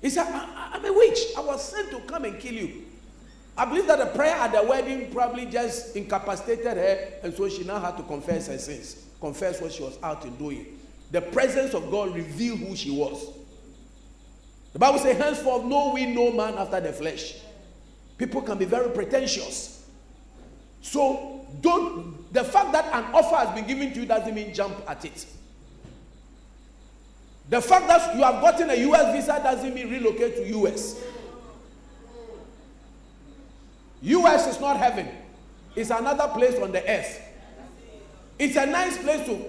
He 0.00 0.10
said, 0.10 0.26
I, 0.26 0.76
am 0.76 0.84
a 0.84 0.92
witch. 0.92 1.18
I 1.36 1.40
was 1.40 1.62
sent 1.62 1.90
to 1.90 2.00
come 2.00 2.24
and 2.24 2.38
kill 2.38 2.54
you. 2.54 2.84
I 3.56 3.64
believe 3.66 3.86
that 3.88 3.98
the 3.98 4.06
prayer 4.06 4.34
at 4.34 4.52
the 4.52 4.62
wedding 4.62 5.12
probably 5.12 5.46
just 5.46 5.94
incapacitated 5.94 6.76
her, 6.76 7.08
and 7.22 7.34
so 7.34 7.48
she 7.48 7.64
now 7.64 7.78
had 7.78 7.96
to 7.98 8.02
confess 8.04 8.46
her 8.46 8.56
sins, 8.56 9.04
confess 9.20 9.60
what 9.60 9.72
she 9.72 9.82
was 9.82 9.98
out 10.02 10.24
in 10.24 10.34
doing. 10.36 10.78
The 11.10 11.20
presence 11.20 11.74
of 11.74 11.90
God 11.90 12.14
revealed 12.14 12.60
who 12.60 12.74
she 12.76 12.90
was. 12.90 13.26
The 14.72 14.78
Bible 14.78 14.98
says, 15.00 15.16
henceforth, 15.16 15.64
know 15.64 15.92
we 15.92 16.06
no 16.06 16.32
man 16.32 16.54
after 16.54 16.80
the 16.80 16.92
flesh. 16.92 17.34
People 18.16 18.40
can 18.42 18.56
be 18.56 18.64
very 18.64 18.90
pretentious. 18.90 19.88
So, 20.80 21.46
don't, 21.60 22.32
the 22.32 22.44
fact 22.44 22.72
that 22.72 22.86
an 22.94 23.12
offer 23.12 23.36
has 23.36 23.54
been 23.54 23.66
given 23.66 23.92
to 23.92 24.00
you 24.00 24.06
doesn't 24.06 24.34
mean 24.34 24.54
jump 24.54 24.76
at 24.88 25.04
it. 25.04 25.26
The 27.50 27.60
fact 27.60 27.88
that 27.88 28.14
you 28.16 28.22
have 28.22 28.40
gotten 28.40 28.70
a 28.70 28.74
US 28.74 29.12
visa 29.12 29.40
doesn't 29.42 29.74
mean 29.74 29.90
relocate 29.90 30.36
to 30.36 30.46
US. 30.60 31.02
US 34.02 34.46
is 34.54 34.60
not 34.60 34.76
heaven. 34.76 35.08
It's 35.74 35.90
another 35.90 36.28
place 36.28 36.58
on 36.60 36.70
the 36.70 36.88
earth. 36.88 37.20
It's 38.38 38.56
a 38.56 38.66
nice 38.66 38.96
place 38.98 39.26
to 39.26 39.44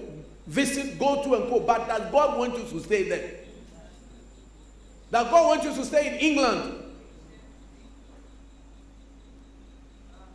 visit, 0.47 0.97
go 0.99 1.23
to 1.23 1.35
and 1.35 1.49
go, 1.49 1.59
but 1.59 1.87
does 1.87 2.11
God 2.11 2.39
want 2.39 2.57
you 2.57 2.65
to 2.65 2.79
stay 2.83 3.07
there? 3.07 3.35
Does 5.11 5.29
God 5.29 5.47
want 5.47 5.63
you 5.63 5.73
to 5.73 5.85
stay 5.85 6.07
in 6.07 6.13
England? 6.15 6.83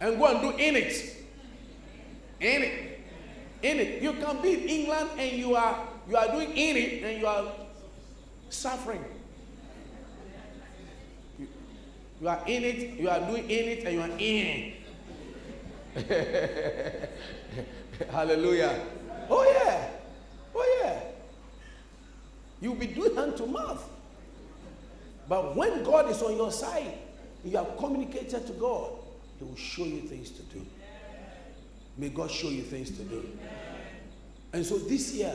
And 0.01 0.19
go 0.19 0.27
and 0.27 0.41
do 0.41 0.51
in 0.51 0.77
it. 0.77 1.17
In 2.41 2.63
it. 2.63 3.01
In 3.63 3.81
it. 3.81 4.03
You 4.03 4.13
can 4.13 4.41
be 4.41 4.55
in 4.55 4.69
England 4.69 5.11
and 5.19 5.33
you 5.33 5.57
are 5.57 5.86
you 6.09 6.17
are 6.17 6.29
doing 6.29 6.51
in 6.51 6.77
it 6.77 7.03
and 7.03 7.21
you 7.21 7.27
are 7.27 7.45
suffering. 8.49 9.05
You, 11.39 11.49
you 12.21 12.29
are 12.29 12.41
in 12.47 12.65
it, 12.65 12.99
you 12.99 13.09
are 13.09 13.21
doing 13.21 13.51
in 13.51 13.69
it, 13.69 13.85
and 13.85 13.95
you 13.95 14.03
are 14.03 14.11
in. 14.19 14.73
Hallelujah. 18.11 18.81
Oh, 19.29 19.45
yeah. 19.45 19.89
Oh, 20.55 20.81
yeah. 20.83 21.01
You'll 22.61 22.75
be 22.75 22.87
doing 22.87 23.17
hand 23.17 23.37
to 23.39 23.47
mouth. 23.47 23.89
But 25.29 25.57
when 25.57 25.83
God 25.83 26.11
is 26.11 26.23
on 26.23 26.37
your 26.37 26.53
side, 26.53 26.99
you 27.45 27.57
have 27.57 27.77
communicated 27.79 28.47
to 28.47 28.53
God, 28.53 28.91
He 29.39 29.45
will 29.45 29.57
show 29.57 29.85
you 29.85 30.03
things 30.03 30.31
to 30.31 30.43
do. 30.43 30.65
May 31.99 32.11
God 32.11 32.31
show 32.31 32.49
you 32.49 32.63
things 32.63 32.91
to 32.91 33.03
do. 33.03 33.29
And 34.53 34.65
so 34.65 34.79
this 34.79 35.15
year, 35.15 35.35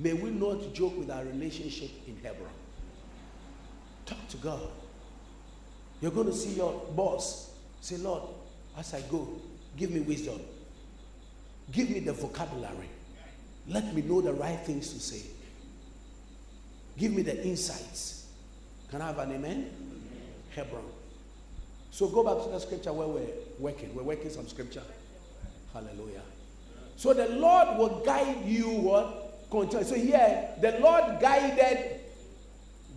May 0.00 0.14
we 0.14 0.30
not 0.30 0.72
joke 0.72 0.96
with 0.96 1.10
our 1.10 1.22
relationship 1.24 1.90
in 2.06 2.16
Hebron. 2.22 2.48
Talk 4.06 4.28
to 4.28 4.36
God. 4.38 4.60
You're 6.00 6.10
going 6.10 6.26
to 6.26 6.32
see 6.32 6.54
your 6.54 6.72
boss. 6.96 7.50
Say, 7.82 7.98
Lord, 7.98 8.22
as 8.78 8.94
I 8.94 9.02
go, 9.02 9.28
give 9.76 9.90
me 9.90 10.00
wisdom. 10.00 10.40
Give 11.70 11.90
me 11.90 12.00
the 12.00 12.14
vocabulary. 12.14 12.88
Let 13.68 13.94
me 13.94 14.00
know 14.00 14.22
the 14.22 14.32
right 14.32 14.58
things 14.60 14.90
to 14.94 15.00
say. 15.00 15.22
Give 16.96 17.12
me 17.12 17.20
the 17.20 17.44
insights. 17.44 18.26
Can 18.90 19.02
I 19.02 19.08
have 19.08 19.18
an 19.18 19.32
amen? 19.32 19.42
amen? 19.44 19.70
Hebron. 20.56 20.82
So 21.90 22.08
go 22.08 22.24
back 22.24 22.42
to 22.44 22.50
the 22.50 22.58
scripture 22.58 22.92
where 22.94 23.06
we're 23.06 23.28
working. 23.58 23.94
We're 23.94 24.02
working 24.02 24.30
some 24.30 24.48
scripture. 24.48 24.82
Hallelujah. 25.74 26.22
So 26.96 27.12
the 27.12 27.28
Lord 27.28 27.76
will 27.76 28.02
guide 28.04 28.46
you 28.46 28.70
what? 28.70 29.19
Continue. 29.50 29.84
So 29.84 29.94
here, 29.94 30.48
the 30.60 30.78
Lord 30.80 31.20
guided 31.20 32.00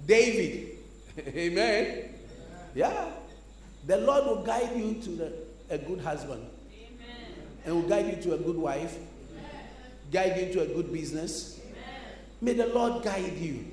David. 0.05 0.77
Amen. 1.27 2.09
Yeah. 2.75 3.09
The 3.85 3.97
Lord 3.97 4.25
will 4.25 4.43
guide 4.43 4.75
you 4.77 4.95
to 4.95 5.09
the, 5.09 5.33
a 5.69 5.77
good 5.77 5.99
husband. 5.99 6.45
Amen. 6.71 7.15
And 7.65 7.75
will 7.75 7.89
guide 7.89 8.07
you 8.07 8.23
to 8.23 8.33
a 8.33 8.37
good 8.37 8.57
wife. 8.57 8.97
Amen. 9.31 9.45
Guide 10.11 10.37
you 10.39 10.53
to 10.53 10.61
a 10.61 10.67
good 10.67 10.91
business. 10.91 11.59
Amen. 11.59 11.83
May 12.41 12.53
the 12.53 12.67
Lord 12.67 13.03
guide 13.03 13.37
you. 13.37 13.65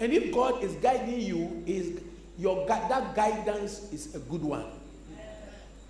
And 0.00 0.12
if 0.12 0.32
God 0.32 0.62
is 0.62 0.74
guiding 0.74 1.20
you, 1.20 1.62
is 1.66 2.00
your 2.38 2.66
that 2.68 3.16
guidance 3.16 3.92
is 3.92 4.14
a 4.14 4.20
good 4.20 4.42
one. 4.42 4.66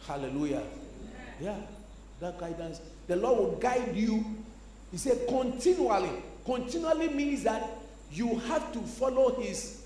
Hallelujah. 0.07 0.63
Yeah. 1.41 1.57
That 2.21 2.39
guidance. 2.39 2.81
The 3.07 3.17
Lord 3.17 3.39
will 3.39 3.57
guide 3.57 3.95
you 3.95 4.25
he 4.91 4.97
said 4.97 5.27
continually. 5.29 6.11
Continually 6.45 7.09
means 7.09 7.43
that 7.43 7.69
you 8.11 8.37
have 8.41 8.73
to 8.73 8.81
follow 8.81 9.41
his 9.41 9.83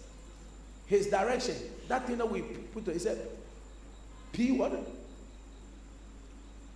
his 0.87 1.09
direction. 1.09 1.57
That 1.89 2.07
thing 2.07 2.19
that 2.19 2.31
we 2.31 2.43
put 2.43 2.87
he 2.87 2.99
said 2.99 3.19
P 4.33 4.53
what? 4.53 4.73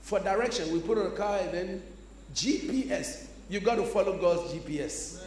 For 0.02 0.20
direction, 0.20 0.72
we 0.72 0.80
put 0.80 0.98
on 0.98 1.06
a 1.06 1.10
car 1.10 1.38
and 1.38 1.52
then 1.52 1.82
GPS. 2.34 3.26
You 3.48 3.60
got 3.60 3.76
to 3.76 3.84
follow 3.84 4.16
God's 4.18 4.52
GPS. 4.52 5.22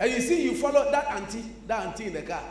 And 0.00 0.10
you 0.10 0.20
see, 0.20 0.42
you 0.42 0.54
follow 0.54 0.90
that 0.90 1.10
auntie, 1.10 1.44
that 1.66 1.86
auntie 1.86 2.06
in 2.06 2.14
the 2.14 2.22
car. 2.22 2.42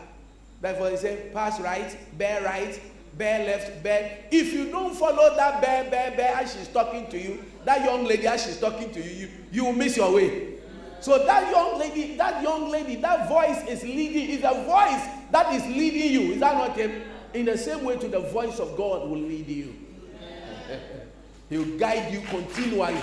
Therefore, 0.62 0.91
he 0.91 0.97
said, 0.97 1.33
pass 1.33 1.59
right, 1.59 1.97
bear 2.17 2.43
right, 2.43 2.79
bear 3.19 3.45
left, 3.45 3.84
bear. 3.84 4.19
If 4.32 4.53
you 4.53 4.71
don't 4.71 4.95
follow 4.95 5.36
that 5.36 5.62
bear, 5.62 5.84
bear, 5.91 6.15
bear, 6.15 6.36
as 6.38 6.53
she's 6.53 6.69
talking 6.69 7.05
to 7.12 7.19
you, 7.19 7.43
that 7.65 7.84
young 7.84 8.05
lady 8.05 8.25
as 8.25 8.45
she's 8.45 8.58
talking 8.60 8.91
to 8.93 8.99
you, 8.99 9.12
you, 9.12 9.29
you 9.51 9.65
will 9.65 9.73
miss 9.73 9.97
your 9.97 10.12
way. 10.13 10.53
So 11.01 11.23
that 11.25 11.51
young 11.51 11.77
lady, 11.77 12.15
that 12.15 12.41
young 12.41 12.71
lady, 12.71 12.95
that 12.95 13.27
voice 13.29 13.67
is 13.67 13.84
leading, 13.84 14.29
is 14.29 14.39
a 14.39 14.63
voice 14.63 15.05
that 15.32 15.53
is 15.53 15.63
leading 15.67 16.12
you. 16.12 16.34
Is 16.34 16.39
that 16.39 16.55
not 16.55 16.75
him? 16.77 17.03
In 17.34 17.45
the 17.45 17.58
same 17.58 17.84
way 17.84 17.97
to 17.97 18.08
the 18.08 18.21
voice 18.21 18.60
of 18.60 18.75
God 18.75 19.08
will 19.10 19.19
lead 19.19 19.47
you. 19.47 19.75
He'll 21.49 21.77
guide 21.77 22.12
you 22.12 22.21
continually 22.21 23.01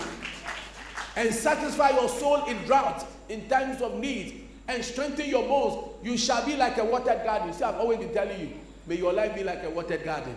and 1.15 1.33
satisfy 1.33 1.91
your 1.91 2.09
soul 2.09 2.45
in 2.47 2.57
drought, 2.65 3.07
in 3.29 3.49
times 3.49 3.83
of 3.83 3.99
need, 3.99 4.49
and 4.69 4.85
strengthen 4.85 5.29
your 5.29 5.47
bones. 5.47 5.95
You 6.03 6.17
shall 6.17 6.45
be 6.45 6.57
like 6.57 6.79
a 6.79 6.85
watered 6.85 7.23
garden. 7.25 7.53
See, 7.53 7.65
I've 7.65 7.77
always 7.77 7.99
been 7.99 8.13
telling 8.13 8.41
you, 8.41 8.51
may 8.87 8.97
your 8.97 9.13
life 9.13 9.35
be 9.35 9.43
like 9.43 9.63
a 9.65 9.71
watered 9.71 10.05
garden. 10.05 10.37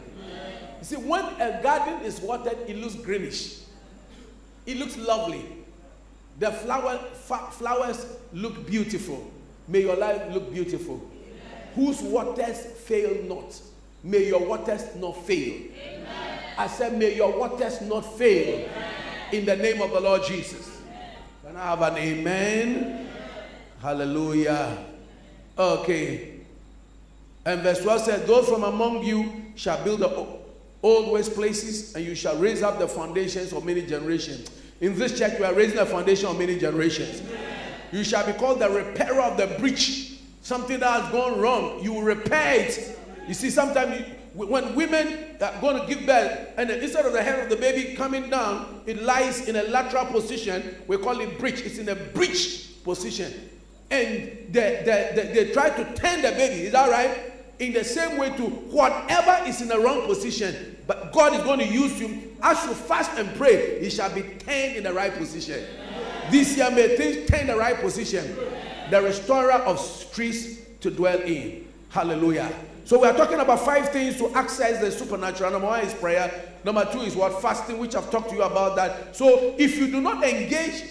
You 0.79 0.85
see, 0.85 0.95
when 0.95 1.25
a 1.41 1.61
garden 1.61 2.05
is 2.05 2.21
watered, 2.21 2.57
it 2.67 2.77
looks 2.77 2.95
greenish. 2.95 3.59
It 4.65 4.77
looks 4.77 4.97
lovely. 4.97 5.45
The 6.39 6.51
flower, 6.51 6.97
flowers 7.51 8.05
look 8.31 8.65
beautiful. 8.65 9.29
May 9.67 9.81
your 9.81 9.97
life 9.97 10.33
look 10.33 10.53
beautiful. 10.53 10.95
Amen. 10.95 11.67
Whose 11.75 12.01
waters 12.01 12.65
fail 12.65 13.23
not. 13.25 13.59
May 14.03 14.27
your 14.27 14.45
waters 14.45 14.95
not 14.95 15.25
fail. 15.25 15.53
Amen. 15.53 16.39
I 16.57 16.67
said, 16.67 16.97
may 16.97 17.15
your 17.15 17.37
waters 17.37 17.81
not 17.81 18.17
fail. 18.17 18.69
Amen. 18.69 18.93
In 19.33 19.45
the 19.45 19.55
name 19.55 19.81
of 19.81 19.91
the 19.91 19.99
Lord 19.99 20.23
Jesus. 20.23 20.81
Can 21.45 21.57
I 21.57 21.65
have 21.65 21.81
an 21.81 21.97
amen? 21.97 23.09
Hallelujah. 23.81 24.85
Okay. 25.57 26.38
And 27.45 27.61
verse 27.61 27.81
12 27.81 28.01
says, 28.01 28.27
Those 28.27 28.47
from 28.47 28.63
among 28.63 29.03
you 29.03 29.45
shall 29.55 29.83
build 29.83 30.01
the 30.01 30.27
old 30.83 31.11
waste 31.11 31.33
places, 31.33 31.95
and 31.95 32.05
you 32.05 32.15
shall 32.15 32.37
raise 32.37 32.61
up 32.61 32.79
the 32.79 32.87
foundations 32.87 33.53
of 33.53 33.65
many 33.65 33.85
generations. 33.85 34.49
In 34.81 34.97
this 34.97 35.17
church, 35.17 35.37
we 35.39 35.45
are 35.45 35.53
raising 35.53 35.77
the 35.77 35.85
foundation 35.85 36.27
of 36.27 36.37
many 36.37 36.57
generations. 36.57 37.21
You 37.91 38.03
shall 38.03 38.25
be 38.25 38.33
called 38.33 38.59
the 38.59 38.69
repairer 38.69 39.21
of 39.21 39.37
the 39.37 39.47
breach. 39.59 40.19
Something 40.41 40.79
that 40.79 41.01
has 41.01 41.11
gone 41.11 41.39
wrong, 41.39 41.83
you 41.83 41.93
will 41.93 42.03
repair 42.03 42.61
it. 42.61 42.97
You 43.27 43.33
see, 43.33 43.49
sometimes 43.49 43.99
you, 43.99 44.05
when 44.33 44.73
women 44.75 45.35
are 45.41 45.59
going 45.59 45.81
to 45.81 45.93
give 45.93 46.05
birth, 46.05 46.53
and 46.57 46.69
instead 46.69 47.05
of 47.05 47.13
the 47.13 47.21
head 47.21 47.39
of 47.43 47.49
the 47.49 47.57
baby 47.57 47.95
coming 47.95 48.29
down, 48.29 48.81
it 48.85 49.01
lies 49.01 49.47
in 49.49 49.55
a 49.57 49.63
lateral 49.63 50.05
position. 50.05 50.75
We 50.87 50.97
call 50.97 51.19
it 51.19 51.37
breech. 51.37 51.61
It's 51.61 51.77
in 51.77 51.89
a 51.89 51.95
breech 51.95 52.83
position. 52.83 53.49
And 53.91 54.07
they, 54.49 54.83
they, 54.85 55.11
they, 55.15 55.33
they 55.33 55.51
try 55.51 55.71
to 55.71 55.83
turn 55.95 56.21
the 56.21 56.31
baby. 56.31 56.67
Is 56.67 56.71
that 56.71 56.89
right? 56.89 57.28
In 57.59 57.73
the 57.73 57.83
same 57.83 58.17
way, 58.17 58.29
to 58.37 58.43
whatever 58.43 59.45
is 59.45 59.61
in 59.61 59.67
the 59.67 59.79
wrong 59.79 60.05
position, 60.05 60.77
but 60.87 61.11
God 61.11 61.35
is 61.35 61.41
going 61.43 61.59
to 61.59 61.67
use 61.67 61.99
you 61.99 62.35
as 62.41 62.63
you 62.65 62.73
fast 62.73 63.11
and 63.19 63.29
pray, 63.35 63.53
it 63.53 63.89
shall 63.91 64.13
be 64.13 64.21
turned 64.21 64.77
in 64.77 64.83
the 64.83 64.93
right 64.93 65.13
position. 65.13 65.63
This 66.31 66.55
year, 66.55 66.71
may 66.71 66.95
things 66.95 67.29
turn 67.29 67.47
the 67.47 67.57
right 67.57 67.79
position. 67.79 68.35
the 68.89 69.01
restorer 69.01 69.53
of 69.53 69.79
streets 69.79 70.57
to 70.81 70.89
dwell 70.89 71.19
in. 71.19 71.67
Hallelujah. 71.89 72.51
So 72.85 72.99
we 72.99 73.07
are 73.07 73.13
talking 73.15 73.39
about 73.39 73.59
five 73.59 73.89
things 73.89 74.17
to 74.17 74.29
access 74.33 74.81
the 74.81 74.91
supernatural. 74.91 75.51
Number 75.51 75.67
one 75.67 75.81
is 75.81 75.93
prayer. 75.93 76.53
Number 76.63 76.87
two 76.91 77.01
is 77.01 77.15
what? 77.15 77.41
Fasting, 77.41 77.77
which 77.77 77.95
I've 77.95 78.09
talked 78.09 78.29
to 78.29 78.35
you 78.35 78.41
about 78.41 78.75
that. 78.77 79.15
So 79.15 79.55
if 79.57 79.77
you 79.77 79.87
do 79.91 80.01
not 80.01 80.23
engage 80.23 80.85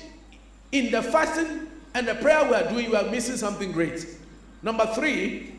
in 0.70 0.92
the 0.92 1.02
fasting 1.02 1.66
and 1.94 2.06
the 2.06 2.14
prayer 2.16 2.44
we 2.44 2.54
are 2.54 2.68
doing, 2.68 2.90
you 2.90 2.96
are 2.96 3.10
missing 3.10 3.36
something 3.36 3.72
great. 3.72 4.06
Number 4.62 4.86
three, 4.94 5.54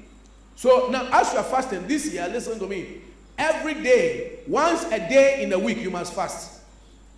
so 0.59 0.89
now 0.89 1.07
as 1.13 1.31
you 1.31 1.39
are 1.39 1.45
fasting 1.45 1.87
this 1.87 2.11
year, 2.11 2.27
listen 2.27 2.59
to 2.59 2.67
me. 2.67 2.97
Every 3.37 3.75
day, 3.75 4.39
once 4.45 4.83
a 4.91 4.99
day 4.99 5.41
in 5.41 5.53
a 5.53 5.57
week, 5.57 5.77
you 5.77 5.89
must 5.89 6.13
fast 6.13 6.59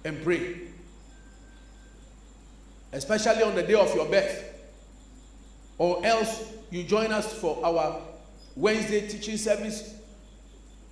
and 0.06 0.22
pray. 0.24 0.58
Especially 2.92 3.42
on 3.42 3.56
the 3.56 3.64
day 3.64 3.74
of 3.74 3.96
your 3.96 4.06
birth. 4.06 4.48
Or 5.80 6.06
else 6.06 6.54
you 6.70 6.84
join 6.84 7.12
us 7.12 7.34
for 7.34 7.66
our 7.66 8.00
Wednesday 8.56 9.08
teaching 9.08 9.38
service, 9.38 9.96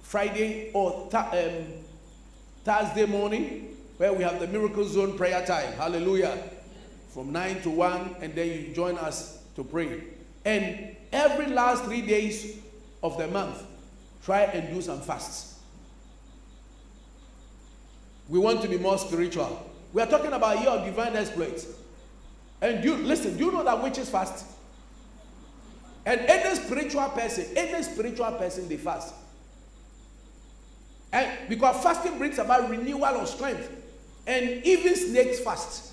Friday 0.01 0.71
or 0.73 1.07
um, 1.13 1.65
Thursday 2.63 3.05
morning, 3.05 3.77
where 3.97 4.11
we 4.11 4.23
have 4.23 4.39
the 4.39 4.47
Miracle 4.47 4.85
Zone 4.85 5.15
prayer 5.15 5.45
time. 5.45 5.71
Hallelujah. 5.73 6.35
From 7.09 7.31
9 7.31 7.61
to 7.61 7.69
1, 7.69 8.15
and 8.21 8.33
then 8.33 8.47
you 8.47 8.73
join 8.73 8.97
us 8.97 9.43
to 9.55 9.63
pray. 9.63 10.01
And 10.43 10.95
every 11.11 11.47
last 11.47 11.83
three 11.85 12.01
days 12.01 12.57
of 13.01 13.17
the 13.17 13.27
month, 13.27 13.63
try 14.23 14.41
and 14.43 14.73
do 14.73 14.81
some 14.81 15.01
fasts. 15.01 15.59
We 18.27 18.39
want 18.39 18.61
to 18.61 18.67
be 18.67 18.77
more 18.77 18.97
spiritual. 18.97 19.69
We 19.91 20.01
are 20.01 20.07
talking 20.07 20.33
about 20.33 20.61
your 20.63 20.85
divine 20.85 21.15
exploits. 21.15 21.65
And 22.61 22.83
you 22.83 22.95
listen, 22.95 23.37
do 23.37 23.45
you 23.45 23.51
know 23.51 23.63
that 23.63 23.81
witches 23.81 24.09
fast? 24.09 24.45
And 26.05 26.21
any 26.21 26.55
spiritual 26.55 27.09
person, 27.09 27.45
any 27.55 27.83
spiritual 27.83 28.31
person, 28.33 28.69
they 28.69 28.77
fast. 28.77 29.13
And 31.11 31.49
because 31.49 31.81
fasting 31.83 32.17
brings 32.17 32.37
about 32.37 32.69
renewal 32.69 33.05
of 33.05 33.27
strength. 33.27 33.69
And 34.27 34.63
even 34.63 34.95
snakes 34.95 35.39
fast. 35.39 35.88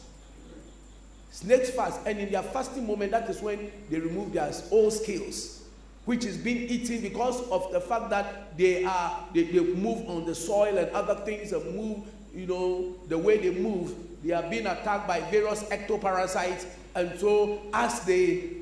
Snakes 1.36 1.68
fast. 1.68 2.00
And 2.06 2.18
in 2.18 2.32
their 2.32 2.42
fasting 2.42 2.86
moment, 2.86 3.10
that 3.10 3.28
is 3.28 3.42
when 3.42 3.70
they 3.90 4.00
remove 4.00 4.32
their 4.32 4.50
old 4.70 4.90
scales, 4.90 5.64
which 6.06 6.24
is 6.24 6.38
being 6.38 6.66
eaten 6.66 7.02
because 7.02 7.46
of 7.50 7.70
the 7.72 7.80
fact 7.80 8.08
that 8.08 8.56
they 8.56 8.86
are 8.86 9.22
they, 9.34 9.42
they 9.42 9.60
move 9.60 10.08
on 10.08 10.24
the 10.24 10.34
soil 10.34 10.78
and 10.78 10.90
other 10.92 11.14
things 11.26 11.52
and 11.52 11.76
move, 11.76 11.98
you 12.34 12.46
know, 12.46 12.94
the 13.08 13.18
way 13.18 13.36
they 13.36 13.50
move, 13.50 13.92
they 14.24 14.32
are 14.32 14.48
being 14.48 14.66
attacked 14.66 15.06
by 15.06 15.20
various 15.30 15.62
ectoparasites. 15.64 16.64
And 16.94 17.20
so 17.20 17.60
as 17.74 18.00
they 18.06 18.52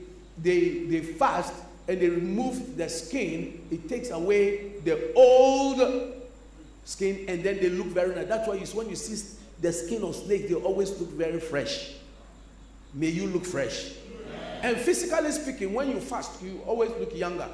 they, 0.42 0.80
they 0.86 1.00
fast 1.00 1.54
and 1.86 2.00
they 2.00 2.08
remove 2.08 2.76
the 2.76 2.88
skin, 2.88 3.64
it 3.70 3.88
takes 3.88 4.10
away 4.10 4.80
the 4.82 5.12
old 5.14 6.12
skin 6.84 7.24
and 7.28 7.44
then 7.44 7.58
they 7.58 7.68
look 7.68 7.86
very 7.86 8.16
nice. 8.16 8.26
That's 8.26 8.48
why 8.48 8.54
you, 8.54 8.66
when 8.66 8.90
you 8.90 8.96
see 8.96 9.36
the 9.60 9.72
skin 9.72 10.02
of 10.02 10.16
snake, 10.16 10.48
they 10.48 10.56
always 10.56 10.90
look 10.98 11.10
very 11.10 11.38
fresh. 11.38 11.92
May 12.94 13.08
you 13.08 13.26
look 13.26 13.44
fresh. 13.44 13.92
And 14.62 14.76
physically 14.76 15.30
speaking, 15.32 15.74
when 15.74 15.90
you 15.90 16.00
fast, 16.00 16.40
you 16.42 16.62
always 16.64 16.90
look 16.90 17.14
younger. 17.14 17.48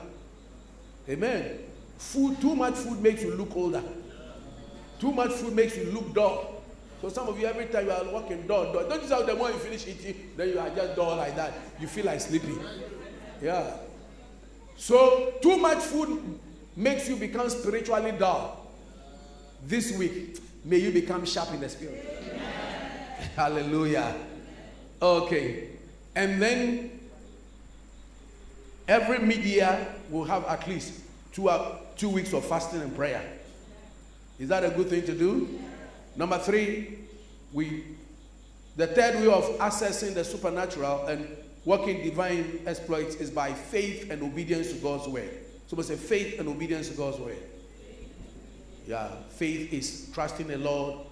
Amen. 1.08 1.58
Food, 1.98 2.40
too 2.40 2.54
much 2.54 2.74
food 2.74 3.02
makes 3.02 3.22
you 3.22 3.34
look 3.34 3.56
older. 3.56 3.82
Too 5.00 5.12
much 5.12 5.32
food 5.32 5.54
makes 5.54 5.76
you 5.76 5.84
look 5.86 6.14
dull. 6.14 6.62
So 7.00 7.08
some 7.08 7.28
of 7.28 7.40
you, 7.40 7.46
every 7.46 7.66
time 7.66 7.86
you 7.86 7.92
are 7.92 8.04
walking 8.04 8.46
dull, 8.46 8.72
dull. 8.72 8.88
Don't 8.88 9.02
you 9.02 9.08
say 9.08 9.24
the 9.24 9.34
more 9.34 9.50
you 9.50 9.58
finish 9.58 9.86
eating, 9.88 10.30
then 10.36 10.50
you 10.50 10.58
are 10.58 10.68
just 10.70 10.94
dull 10.94 11.16
like 11.16 11.34
that. 11.36 11.54
You 11.80 11.88
feel 11.88 12.04
like 12.04 12.20
sleeping. 12.20 12.58
Yeah. 13.42 13.76
So 14.76 15.34
too 15.42 15.56
much 15.56 15.78
food 15.78 16.38
makes 16.76 17.08
you 17.08 17.16
become 17.16 17.48
spiritually 17.48 18.12
dull. 18.12 18.70
This 19.66 19.96
week, 19.96 20.38
may 20.64 20.76
you 20.76 20.92
become 20.92 21.24
sharp 21.24 21.52
in 21.54 21.60
the 21.60 21.68
spirit. 21.68 22.04
Hallelujah. 23.36 24.14
Okay. 25.02 25.68
And 26.14 26.40
then 26.40 27.00
every 28.88 29.18
media 29.18 29.94
will 30.10 30.24
have 30.24 30.44
at 30.44 30.66
least 30.66 31.00
two, 31.32 31.48
uh, 31.48 31.76
two 31.96 32.08
weeks 32.08 32.32
of 32.32 32.44
fasting 32.44 32.80
and 32.80 32.94
prayer. 32.94 33.22
Is 34.38 34.48
that 34.48 34.64
a 34.64 34.70
good 34.70 34.88
thing 34.88 35.04
to 35.04 35.14
do? 35.14 35.60
Number 36.16 36.38
three, 36.38 36.98
we 37.52 37.84
the 38.76 38.86
third 38.86 39.16
way 39.16 39.26
of 39.26 39.44
accessing 39.58 40.14
the 40.14 40.24
supernatural 40.24 41.06
and 41.06 41.28
working 41.64 42.02
divine 42.02 42.60
exploits 42.66 43.16
is 43.16 43.30
by 43.30 43.52
faith 43.52 44.10
and 44.10 44.22
obedience 44.22 44.72
to 44.72 44.78
God's 44.78 45.08
word. 45.08 45.30
So 45.66 45.76
we 45.76 45.82
say 45.82 45.96
faith 45.96 46.40
and 46.40 46.48
obedience 46.48 46.88
to 46.88 46.94
God's 46.94 47.18
word. 47.18 47.36
Yeah, 48.86 49.08
faith 49.30 49.72
is 49.72 50.10
trusting 50.14 50.46
the 50.46 50.58
Lord, 50.58 51.06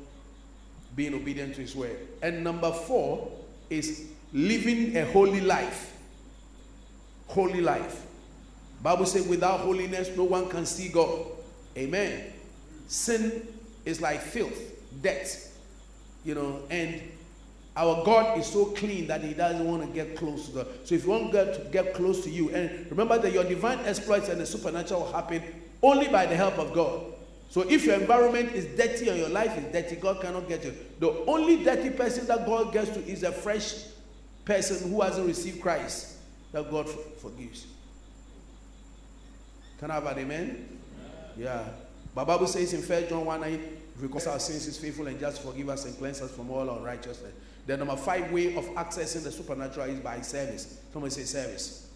being 0.97 1.15
obedient 1.15 1.57
to 1.57 1.61
His 1.61 1.77
word. 1.77 1.97
And 2.23 2.43
number 2.43 2.73
four 2.73 3.31
is 3.71 4.09
living 4.33 4.97
a 4.97 5.05
holy 5.07 5.41
life. 5.41 5.97
Holy 7.27 7.61
life. 7.61 8.07
Bible 8.83 9.07
says, 9.07 9.27
without 9.27 9.61
holiness, 9.61 10.11
no 10.17 10.25
one 10.25 10.49
can 10.49 10.65
see 10.65 10.89
God. 10.89 11.27
Amen. 11.77 12.33
Sin 12.87 13.47
is 13.85 14.01
like 14.01 14.21
filth, 14.21 14.59
death, 15.03 15.59
you 16.25 16.35
know, 16.35 16.61
and 16.71 17.01
our 17.77 18.05
God 18.05 18.39
is 18.39 18.47
so 18.47 18.67
clean 18.67 19.07
that 19.07 19.23
He 19.23 19.35
doesn't 19.35 19.65
want 19.65 19.83
to 19.83 19.89
get 19.89 20.17
close 20.17 20.47
to 20.49 20.53
God. 20.53 20.67
So 20.85 20.95
if 20.95 21.05
you 21.05 21.11
want 21.11 21.33
God 21.33 21.55
to 21.55 21.61
get 21.71 21.95
close 21.95 22.25
to 22.25 22.31
you, 22.31 22.51
and 22.51 22.91
remember 22.91 23.19
that 23.19 23.33
your 23.33 23.45
divine 23.45 23.79
exploits 23.81 24.29
and 24.29 24.41
the 24.41 24.47
supernatural 24.47 25.13
happen 25.13 25.43
only 25.83 26.09
by 26.09 26.27
the 26.27 26.35
help 26.35 26.59
of 26.59 26.73
God. 26.73 27.03
So 27.51 27.63
if 27.63 27.85
your 27.85 27.95
environment 27.95 28.53
is 28.53 28.67
dirty 28.77 29.09
and 29.09 29.19
your 29.19 29.31
life 29.31 29.57
is 29.57 29.73
dirty, 29.73 29.97
God 29.97 30.21
cannot 30.21 30.49
get 30.49 30.65
you. 30.65 30.75
The 30.99 31.11
only 31.27 31.65
dirty 31.65 31.91
person 31.91 32.27
that 32.27 32.45
God 32.45 32.73
gets 32.73 32.91
to 32.91 33.05
is 33.07 33.23
a 33.23 33.33
fresh 33.33 33.85
person 34.45 34.91
who 34.91 35.01
hasn't 35.01 35.27
received 35.27 35.61
Christ 35.61 36.17
that 36.53 36.71
God 36.71 36.89
forgives. 36.89 37.67
Can 39.79 39.91
I 39.91 39.95
have 39.95 40.07
an 40.07 40.19
amen? 40.19 40.79
Yeah. 41.37 41.65
But 42.15 42.27
Bible 42.27 42.47
says 42.49 42.75
in 42.75 42.83
1 42.83 43.09
John 43.09 43.25
1 43.25 43.41
9, 43.41 43.61
because 44.01 44.27
our 44.27 44.39
sins, 44.39 44.67
is 44.67 44.79
faithful 44.79 45.07
and 45.07 45.19
just 45.19 45.43
forgive 45.43 45.69
us 45.69 45.85
and 45.85 45.97
cleanse 45.99 46.21
us 46.21 46.31
from 46.31 46.51
all 46.51 46.69
unrighteousness. 46.69 47.33
The 47.67 47.77
number 47.77 47.97
five 47.97 48.31
way 48.33 48.57
of 48.57 48.65
accessing 48.71 49.25
the 49.25 49.31
supernatural 49.31 49.89
is 49.91 50.01
by 50.01 50.21
service. 50.21 50.81
Somebody 50.93 51.15
say 51.15 51.25
service. 51.25 51.89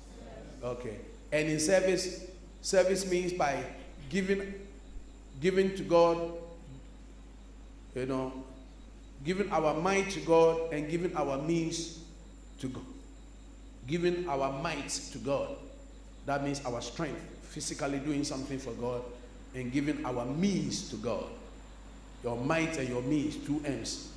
Okay. 0.62 0.96
And 1.32 1.48
in 1.48 1.58
service, 1.58 2.26
service 2.60 3.10
means 3.10 3.32
by 3.32 3.64
giving 4.10 4.52
giving 5.42 5.74
to 5.76 5.82
God, 5.82 6.32
you 7.96 8.06
know, 8.06 8.32
giving 9.24 9.50
our 9.50 9.74
mind 9.74 10.10
to 10.12 10.20
God 10.20 10.72
and 10.72 10.88
giving 10.88 11.14
our 11.16 11.36
means 11.36 11.98
to 12.60 12.68
God. 12.68 12.84
Giving 13.88 14.28
our 14.28 14.62
might 14.62 14.88
to 14.88 15.18
God. 15.18 15.48
That 16.26 16.44
means 16.44 16.64
our 16.64 16.80
strength, 16.80 17.20
physically 17.42 17.98
doing 17.98 18.22
something 18.22 18.58
for 18.58 18.70
God, 18.74 19.02
and 19.54 19.72
giving 19.72 20.06
our 20.06 20.24
means 20.24 20.88
to 20.90 20.96
God. 20.96 21.24
Your 22.22 22.36
might 22.36 22.78
and 22.78 22.88
your 22.88 23.02
means, 23.02 23.36
two 23.36 23.60
M's. 23.64 24.12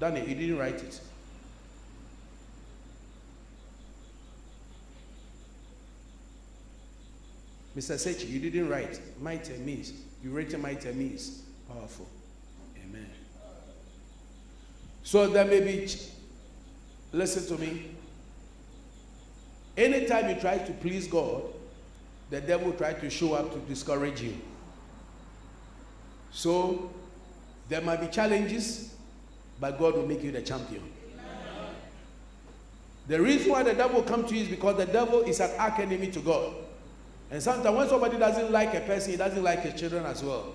Danny, 0.00 0.20
you 0.20 0.34
didn't 0.34 0.58
write 0.58 0.82
it. 0.82 1.00
Mr. 7.76 7.94
Sechi, 7.94 8.28
you 8.28 8.40
didn't 8.40 8.68
write 8.68 8.98
might 9.20 9.48
and 9.50 9.64
means. 9.64 9.92
You 10.22 10.30
written 10.30 10.62
might 10.62 10.84
and 10.84 10.98
means. 10.98 11.42
Powerful. 11.68 12.08
Amen. 12.84 13.06
So 15.02 15.26
there 15.28 15.44
may 15.44 15.60
be, 15.60 15.88
listen 17.12 17.56
to 17.56 17.60
me. 17.60 17.90
Anytime 19.76 20.30
you 20.30 20.40
try 20.40 20.58
to 20.58 20.72
please 20.72 21.06
God, 21.06 21.42
the 22.30 22.40
devil 22.40 22.72
tries 22.72 23.00
to 23.00 23.10
show 23.10 23.34
up 23.34 23.52
to 23.52 23.58
discourage 23.60 24.20
you. 24.20 24.34
So 26.32 26.90
there 27.68 27.80
might 27.80 28.00
be 28.00 28.08
challenges, 28.08 28.94
but 29.60 29.78
God 29.78 29.94
will 29.94 30.06
make 30.06 30.22
you 30.22 30.32
the 30.32 30.42
champion. 30.42 30.82
The 33.08 33.20
reason 33.20 33.52
why 33.52 33.62
the 33.62 33.74
devil 33.74 34.02
come 34.02 34.26
to 34.26 34.34
you 34.34 34.42
is 34.42 34.48
because 34.48 34.76
the 34.76 34.86
devil 34.86 35.22
is 35.22 35.38
an 35.40 35.50
arch 35.58 35.78
enemy 35.78 36.08
to 36.08 36.20
God. 36.20 36.54
And 37.30 37.42
sometimes 37.42 37.76
when 37.76 37.88
somebody 37.88 38.18
doesn't 38.18 38.50
like 38.50 38.74
a 38.74 38.80
person, 38.80 39.12
he 39.12 39.16
doesn't 39.16 39.42
like 39.42 39.60
his 39.60 39.78
children 39.78 40.06
as 40.06 40.22
well. 40.22 40.54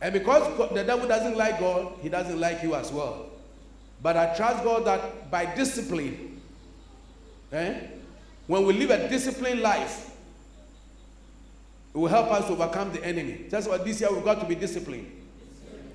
And 0.00 0.12
because 0.12 0.70
the 0.72 0.82
devil 0.82 1.06
doesn't 1.06 1.36
like 1.36 1.60
God, 1.60 1.94
he 2.02 2.08
doesn't 2.08 2.38
like 2.38 2.62
you 2.62 2.74
as 2.74 2.92
well. 2.92 3.26
But 4.02 4.16
I 4.16 4.34
trust 4.34 4.64
God 4.64 4.84
that 4.84 5.30
by 5.30 5.54
discipline, 5.54 6.40
eh, 7.52 7.74
when 8.48 8.66
we 8.66 8.72
live 8.74 8.90
a 8.90 9.08
disciplined 9.08 9.60
life, 9.60 10.10
it 11.94 11.98
will 11.98 12.08
help 12.08 12.30
us 12.32 12.50
overcome 12.50 12.92
the 12.92 13.04
enemy. 13.04 13.46
That's 13.48 13.68
why 13.68 13.78
this 13.78 14.00
year 14.00 14.12
we've 14.12 14.24
got 14.24 14.40
to 14.40 14.46
be 14.46 14.54
disciplined. 14.54 15.10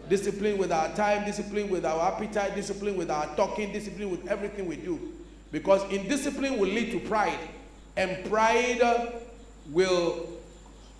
Discipline 0.07 0.57
with 0.57 0.71
our 0.71 0.87
time, 0.95 1.25
discipline 1.25 1.69
with 1.69 1.85
our 1.85 2.13
appetite, 2.13 2.55
discipline 2.55 2.95
with 2.95 3.11
our 3.11 3.27
talking, 3.35 3.73
discipline 3.73 4.09
with 4.09 4.25
everything 4.27 4.67
we 4.67 4.77
do. 4.77 5.11
Because 5.51 5.83
indiscipline 5.91 6.57
will 6.57 6.69
lead 6.69 6.91
to 6.91 6.99
pride, 6.99 7.39
and 7.97 8.23
pride 8.29 8.81
will 9.71 10.29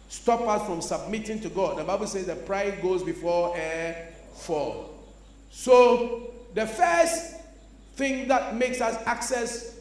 stop 0.10 0.42
us 0.42 0.66
from 0.66 0.82
submitting 0.82 1.40
to 1.42 1.50
God. 1.50 1.78
The 1.78 1.84
Bible 1.84 2.08
says 2.08 2.26
that 2.28 2.46
pride 2.46 2.82
goes 2.82 3.04
before 3.04 3.56
a 3.58 4.08
fall. 4.34 4.94
So, 5.52 6.32
the 6.54 6.66
first 6.66 7.36
thing 7.96 8.28
that 8.28 8.56
makes 8.56 8.80
us 8.82 9.02
access 9.06 9.78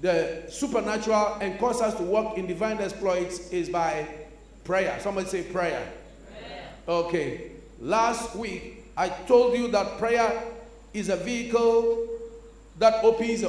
the 0.00 0.44
supernatural 0.48 1.38
and 1.40 1.58
cause 1.58 1.80
us 1.80 1.94
to 1.94 2.02
walk 2.02 2.36
in 2.36 2.46
divine 2.46 2.78
exploits 2.78 3.50
is 3.50 3.68
by 3.68 4.06
prayer. 4.64 4.98
Somebody 5.00 5.28
say 5.28 5.42
prayer. 5.42 5.90
prayer. 6.30 6.68
Okay. 6.86 7.50
Last 7.80 8.36
week, 8.36 8.84
I 8.96 9.08
told 9.08 9.56
you 9.56 9.68
that 9.68 9.98
prayer 9.98 10.42
is 10.92 11.08
a 11.08 11.16
vehicle 11.16 12.08
that 12.78 13.02
opens 13.04 13.44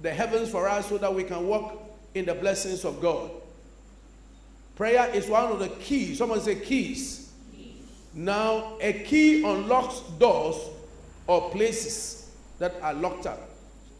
the 0.00 0.10
heavens 0.10 0.50
for 0.50 0.68
us 0.68 0.88
so 0.88 0.98
that 0.98 1.14
we 1.14 1.24
can 1.24 1.46
walk 1.46 1.81
in 2.14 2.24
the 2.24 2.34
blessings 2.34 2.84
of 2.84 3.00
God. 3.00 3.30
Prayer 4.76 5.10
is 5.14 5.28
one 5.28 5.44
of 5.44 5.58
the 5.58 5.68
keys. 5.68 6.18
Someone 6.18 6.40
say 6.40 6.56
keys. 6.56 7.32
keys. 7.54 7.74
Now, 8.14 8.76
a 8.80 8.92
key 8.92 9.44
unlocks 9.44 10.00
doors 10.18 10.56
or 11.26 11.50
places 11.50 12.30
that 12.58 12.74
are 12.82 12.94
locked 12.94 13.26
up 13.26 13.40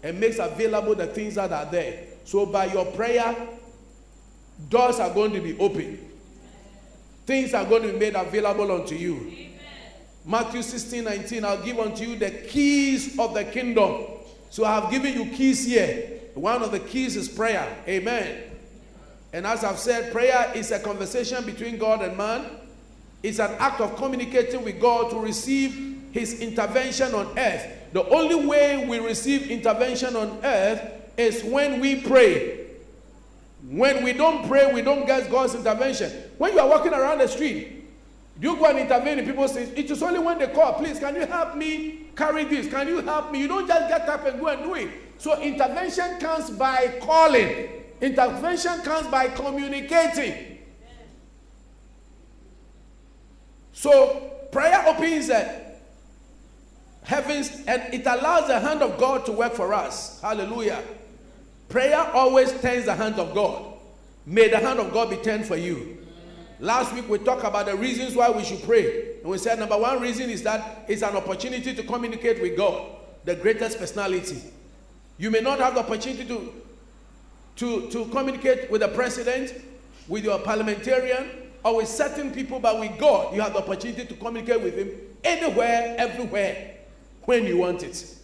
and 0.02 0.18
makes 0.18 0.38
available 0.38 0.94
the 0.94 1.06
things 1.06 1.34
that 1.36 1.52
are 1.52 1.66
there. 1.66 2.04
So, 2.24 2.46
by 2.46 2.66
your 2.66 2.86
prayer, 2.86 3.36
doors 4.68 4.98
are 4.98 5.12
going 5.12 5.32
to 5.32 5.40
be 5.40 5.58
open. 5.58 5.98
Things 7.26 7.54
are 7.54 7.64
going 7.64 7.82
to 7.82 7.92
be 7.92 7.98
made 7.98 8.14
available 8.14 8.72
unto 8.72 8.94
you. 8.94 9.16
Amen. 9.16 9.50
Matthew 10.24 10.62
16 10.62 11.04
19, 11.04 11.44
I'll 11.44 11.62
give 11.62 11.78
unto 11.78 12.04
you 12.04 12.16
the 12.16 12.30
keys 12.30 13.18
of 13.18 13.34
the 13.34 13.44
kingdom. 13.44 14.04
So, 14.50 14.64
I 14.64 14.80
have 14.80 14.90
given 14.90 15.14
you 15.14 15.26
keys 15.26 15.66
here. 15.66 16.21
One 16.34 16.62
of 16.62 16.72
the 16.72 16.80
keys 16.80 17.16
is 17.16 17.28
prayer. 17.28 17.76
Amen. 17.86 18.44
And 19.32 19.46
as 19.46 19.64
I've 19.64 19.78
said, 19.78 20.12
prayer 20.12 20.52
is 20.54 20.70
a 20.70 20.78
conversation 20.78 21.44
between 21.44 21.78
God 21.78 22.02
and 22.02 22.16
man. 22.16 22.44
It's 23.22 23.38
an 23.38 23.52
act 23.58 23.80
of 23.80 23.96
communicating 23.96 24.64
with 24.64 24.80
God 24.80 25.10
to 25.10 25.18
receive 25.18 26.10
his 26.12 26.40
intervention 26.40 27.14
on 27.14 27.38
earth. 27.38 27.66
The 27.92 28.04
only 28.08 28.46
way 28.46 28.86
we 28.86 28.98
receive 28.98 29.50
intervention 29.50 30.16
on 30.16 30.40
earth 30.42 30.82
is 31.16 31.42
when 31.44 31.80
we 31.80 32.00
pray. 32.00 32.66
When 33.68 34.02
we 34.02 34.12
don't 34.12 34.46
pray, 34.48 34.72
we 34.72 34.82
don't 34.82 35.06
get 35.06 35.30
God's 35.30 35.54
intervention. 35.54 36.10
When 36.36 36.52
you 36.52 36.60
are 36.60 36.68
walking 36.68 36.92
around 36.92 37.18
the 37.18 37.28
street, 37.28 37.84
you 38.40 38.56
go 38.56 38.64
and 38.66 38.78
intervene 38.78 39.20
in 39.20 39.26
people's 39.26 39.52
things. 39.52 39.70
It 39.70 39.90
is 39.90 40.02
only 40.02 40.18
when 40.18 40.38
they 40.38 40.48
call, 40.48 40.74
please, 40.74 40.98
can 40.98 41.14
you 41.14 41.26
help 41.26 41.56
me 41.56 42.06
carry 42.16 42.44
this? 42.44 42.68
Can 42.68 42.88
you 42.88 43.00
help 43.00 43.30
me? 43.30 43.40
You 43.40 43.48
don't 43.48 43.68
just 43.68 43.88
get 43.88 44.08
up 44.08 44.26
and 44.26 44.40
go 44.40 44.48
and 44.48 44.62
do 44.62 44.74
it. 44.74 44.90
So 45.22 45.40
intervention 45.40 46.18
comes 46.18 46.50
by 46.50 46.98
calling. 47.00 47.68
Intervention 48.00 48.80
comes 48.82 49.06
by 49.06 49.28
communicating. 49.28 50.58
So 53.72 54.32
prayer 54.50 54.82
opens 54.84 55.28
the 55.28 55.62
heavens 57.04 57.62
and 57.68 57.94
it 57.94 58.04
allows 58.04 58.48
the 58.48 58.58
hand 58.58 58.82
of 58.82 58.98
God 58.98 59.24
to 59.26 59.32
work 59.32 59.52
for 59.52 59.72
us. 59.72 60.20
Hallelujah. 60.20 60.82
Prayer 61.68 62.00
always 62.12 62.50
turns 62.60 62.86
the 62.86 62.94
hand 62.96 63.20
of 63.20 63.32
God. 63.32 63.74
May 64.26 64.48
the 64.48 64.58
hand 64.58 64.80
of 64.80 64.92
God 64.92 65.08
be 65.08 65.18
turned 65.18 65.46
for 65.46 65.56
you. 65.56 66.04
Last 66.58 66.92
week 66.94 67.08
we 67.08 67.18
talked 67.18 67.44
about 67.44 67.66
the 67.66 67.76
reasons 67.76 68.16
why 68.16 68.28
we 68.28 68.42
should 68.42 68.64
pray. 68.64 69.18
And 69.20 69.30
we 69.30 69.38
said 69.38 69.60
number 69.60 69.78
one 69.78 70.00
reason 70.00 70.30
is 70.30 70.42
that 70.42 70.84
it's 70.88 71.02
an 71.02 71.14
opportunity 71.14 71.72
to 71.76 71.82
communicate 71.84 72.42
with 72.42 72.56
God, 72.56 72.90
the 73.24 73.36
greatest 73.36 73.78
personality. 73.78 74.42
You 75.18 75.30
may 75.30 75.40
not 75.40 75.58
have 75.58 75.74
the 75.74 75.80
opportunity 75.80 76.26
to, 76.26 76.52
to, 77.56 77.90
to 77.90 78.04
communicate 78.06 78.70
with 78.70 78.80
the 78.80 78.88
president, 78.88 79.52
with 80.08 80.24
your 80.24 80.38
parliamentarian, 80.38 81.28
or 81.64 81.76
with 81.76 81.88
certain 81.88 82.32
people, 82.32 82.58
but 82.58 82.80
with 82.80 82.98
God, 82.98 83.34
you 83.34 83.40
have 83.40 83.52
the 83.52 83.60
opportunity 83.60 84.04
to 84.04 84.14
communicate 84.14 84.60
with 84.60 84.76
Him 84.76 84.90
anywhere, 85.22 85.94
everywhere 85.98 86.74
when 87.24 87.46
you 87.46 87.58
want 87.58 87.82
it. 87.82 88.16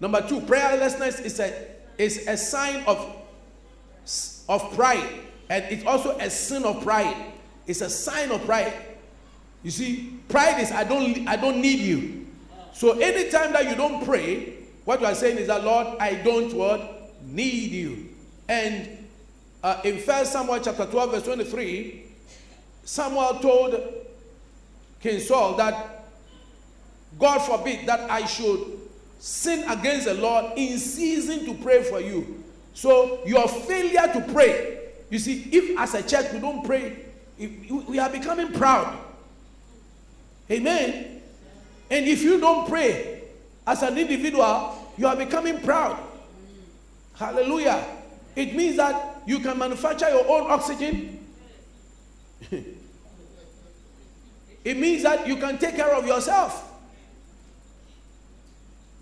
Number 0.00 0.26
two, 0.26 0.40
prayerlessness 0.40 1.22
is 1.24 1.40
a, 1.40 1.66
is 1.98 2.26
a 2.26 2.36
sign 2.36 2.82
of, 2.86 3.16
of 4.48 4.72
pride, 4.74 5.08
and 5.50 5.64
it's 5.64 5.84
also 5.84 6.16
a 6.18 6.30
sin 6.30 6.64
of 6.64 6.82
pride. 6.82 7.32
It's 7.66 7.82
a 7.82 7.90
sign 7.90 8.32
of 8.32 8.44
pride. 8.46 8.72
You 9.62 9.70
see, 9.70 10.18
pride 10.28 10.60
is 10.62 10.72
I 10.72 10.84
don't 10.84 11.28
I 11.28 11.36
don't 11.36 11.60
need 11.60 11.80
you. 11.80 12.26
So 12.72 12.98
anytime 12.98 13.52
that 13.52 13.68
you 13.68 13.74
don't 13.74 14.04
pray, 14.04 14.54
what 14.90 15.00
you 15.00 15.06
are 15.06 15.14
saying 15.14 15.38
is 15.38 15.46
that 15.46 15.62
Lord, 15.62 15.86
I 16.00 16.14
don't 16.14 16.52
what 16.52 17.12
need 17.22 17.70
you. 17.70 18.08
And 18.48 19.06
uh, 19.62 19.80
in 19.84 19.98
First 19.98 20.32
Samuel 20.32 20.58
chapter 20.58 20.84
12, 20.84 21.10
verse 21.12 21.22
23, 21.22 22.06
Samuel 22.82 23.38
told 23.38 23.80
King 24.98 25.20
Saul 25.20 25.54
that 25.58 26.06
God 27.20 27.38
forbid 27.38 27.86
that 27.86 28.10
I 28.10 28.26
should 28.26 28.80
sin 29.20 29.62
against 29.70 30.06
the 30.06 30.14
Lord 30.14 30.54
in 30.56 30.76
season 30.76 31.44
to 31.44 31.54
pray 31.62 31.84
for 31.84 32.00
you. 32.00 32.42
So 32.74 33.20
your 33.24 33.46
failure 33.46 34.12
to 34.12 34.32
pray, 34.32 34.88
you 35.08 35.20
see, 35.20 35.46
if 35.52 35.78
as 35.78 35.94
a 35.94 36.02
church 36.02 36.32
we 36.32 36.40
don't 36.40 36.64
pray, 36.64 36.96
we 37.38 38.00
are 38.00 38.10
becoming 38.10 38.50
proud. 38.54 38.98
Amen. 40.50 41.22
And 41.88 42.08
if 42.08 42.24
you 42.24 42.40
don't 42.40 42.68
pray 42.68 43.22
as 43.64 43.84
an 43.84 43.96
individual, 43.96 44.78
you 45.00 45.06
are 45.06 45.16
becoming 45.16 45.58
proud. 45.62 45.98
Hallelujah. 47.14 47.82
It 48.36 48.54
means 48.54 48.76
that 48.76 49.22
you 49.24 49.38
can 49.38 49.56
manufacture 49.56 50.10
your 50.10 50.28
own 50.28 50.50
oxygen. 50.50 51.26
it 52.50 52.76
means 54.76 55.04
that 55.04 55.26
you 55.26 55.36
can 55.36 55.56
take 55.56 55.76
care 55.76 55.94
of 55.94 56.06
yourself. 56.06 56.70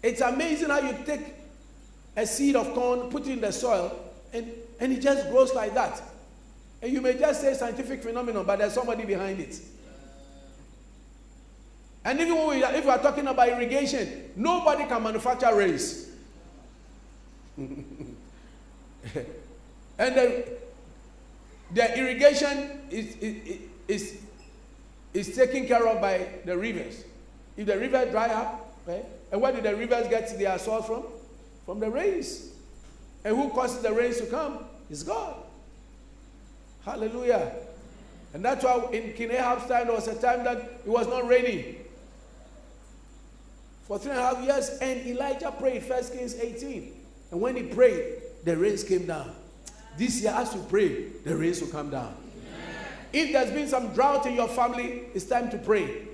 It's 0.00 0.20
amazing 0.20 0.70
how 0.70 0.78
you 0.78 0.96
take 1.04 1.34
a 2.16 2.24
seed 2.24 2.54
of 2.54 2.72
corn, 2.74 3.10
put 3.10 3.26
it 3.26 3.32
in 3.32 3.40
the 3.40 3.50
soil, 3.50 3.98
and, 4.32 4.52
and 4.78 4.92
it 4.92 5.00
just 5.00 5.28
grows 5.30 5.52
like 5.52 5.74
that. 5.74 6.00
And 6.80 6.92
you 6.92 7.00
may 7.00 7.18
just 7.18 7.40
say 7.40 7.54
scientific 7.54 8.04
phenomenon, 8.04 8.46
but 8.46 8.60
there's 8.60 8.74
somebody 8.74 9.04
behind 9.04 9.40
it. 9.40 9.60
And 12.04 12.20
even 12.20 12.48
we, 12.48 12.62
if 12.62 12.84
we 12.84 12.90
are 12.90 12.98
talking 12.98 13.26
about 13.26 13.48
irrigation, 13.48 14.30
nobody 14.36 14.86
can 14.86 15.02
manufacture 15.02 15.54
rains. 15.54 16.08
and 17.58 17.74
the, 19.98 20.48
the 21.72 21.98
irrigation 21.98 22.80
is, 22.90 23.16
is, 23.16 23.60
is, 23.88 24.20
is 25.12 25.36
taken 25.36 25.66
care 25.66 25.86
of 25.86 26.00
by 26.00 26.26
the 26.44 26.56
rivers. 26.56 27.04
If 27.56 27.66
the 27.66 27.76
river 27.76 28.06
dry 28.10 28.28
up, 28.28 28.72
right, 28.86 29.04
and 29.32 29.40
where 29.40 29.52
did 29.52 29.64
the 29.64 29.74
rivers 29.74 30.08
get 30.08 30.38
their 30.38 30.58
source 30.58 30.86
from? 30.86 31.04
From 31.66 31.80
the 31.80 31.90
rains. 31.90 32.50
And 33.24 33.36
who 33.36 33.50
causes 33.50 33.82
the 33.82 33.92
rains 33.92 34.18
to 34.18 34.26
come? 34.26 34.60
Is 34.88 35.02
God. 35.02 35.34
Hallelujah. 36.84 37.52
And 38.32 38.44
that's 38.44 38.64
why 38.64 38.88
in 38.92 39.12
King 39.14 39.32
Ahab's 39.32 39.66
time, 39.66 39.86
there 39.86 39.96
was 39.96 40.08
a 40.08 40.14
time 40.14 40.44
that 40.44 40.58
it 40.58 40.86
was 40.86 41.06
not 41.06 41.26
raining. 41.26 41.77
For 43.88 43.98
three 43.98 44.10
and 44.10 44.20
a 44.20 44.22
half 44.22 44.44
years, 44.44 44.68
and 44.82 45.00
Elijah 45.06 45.50
prayed, 45.50 45.82
First 45.82 46.12
Kings 46.12 46.34
18. 46.38 46.92
And 47.30 47.40
when 47.40 47.56
he 47.56 47.62
prayed, 47.62 48.22
the 48.44 48.56
rains 48.56 48.84
came 48.84 49.06
down. 49.06 49.34
This 49.96 50.20
year, 50.20 50.32
as 50.36 50.54
you 50.54 50.64
pray, 50.68 51.08
the 51.24 51.34
rains 51.34 51.62
will 51.62 51.68
come 51.68 51.90
down. 51.90 52.14
If 53.12 53.32
there's 53.32 53.50
been 53.50 53.66
some 53.66 53.94
drought 53.94 54.26
in 54.26 54.34
your 54.34 54.48
family, 54.48 55.04
it's 55.14 55.24
time 55.24 55.50
to 55.50 55.58
pray. 55.58 56.06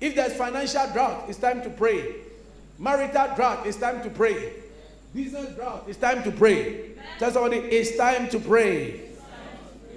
If 0.00 0.14
there's 0.14 0.34
financial 0.34 0.86
drought, 0.92 1.24
it's 1.28 1.38
time 1.38 1.62
to 1.62 1.70
pray. 1.70 2.16
Marital 2.78 3.34
drought, 3.34 3.66
it's 3.66 3.78
time 3.78 4.02
to 4.02 4.10
pray. 4.10 4.52
Business 5.14 5.54
drought, 5.56 5.84
it's 5.88 5.98
time 5.98 6.22
to 6.24 6.30
pray. 6.30 6.90
Tell 7.18 7.30
somebody, 7.30 7.56
it's 7.56 7.96
time 7.96 8.28
to 8.28 8.38
pray. 8.38 9.00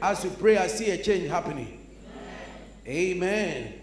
As 0.02 0.24
you 0.24 0.30
pray, 0.30 0.58
I 0.58 0.68
see 0.68 0.90
a 0.92 1.04
change 1.04 1.30
happening. 1.30 1.86
Amen. 2.88 3.79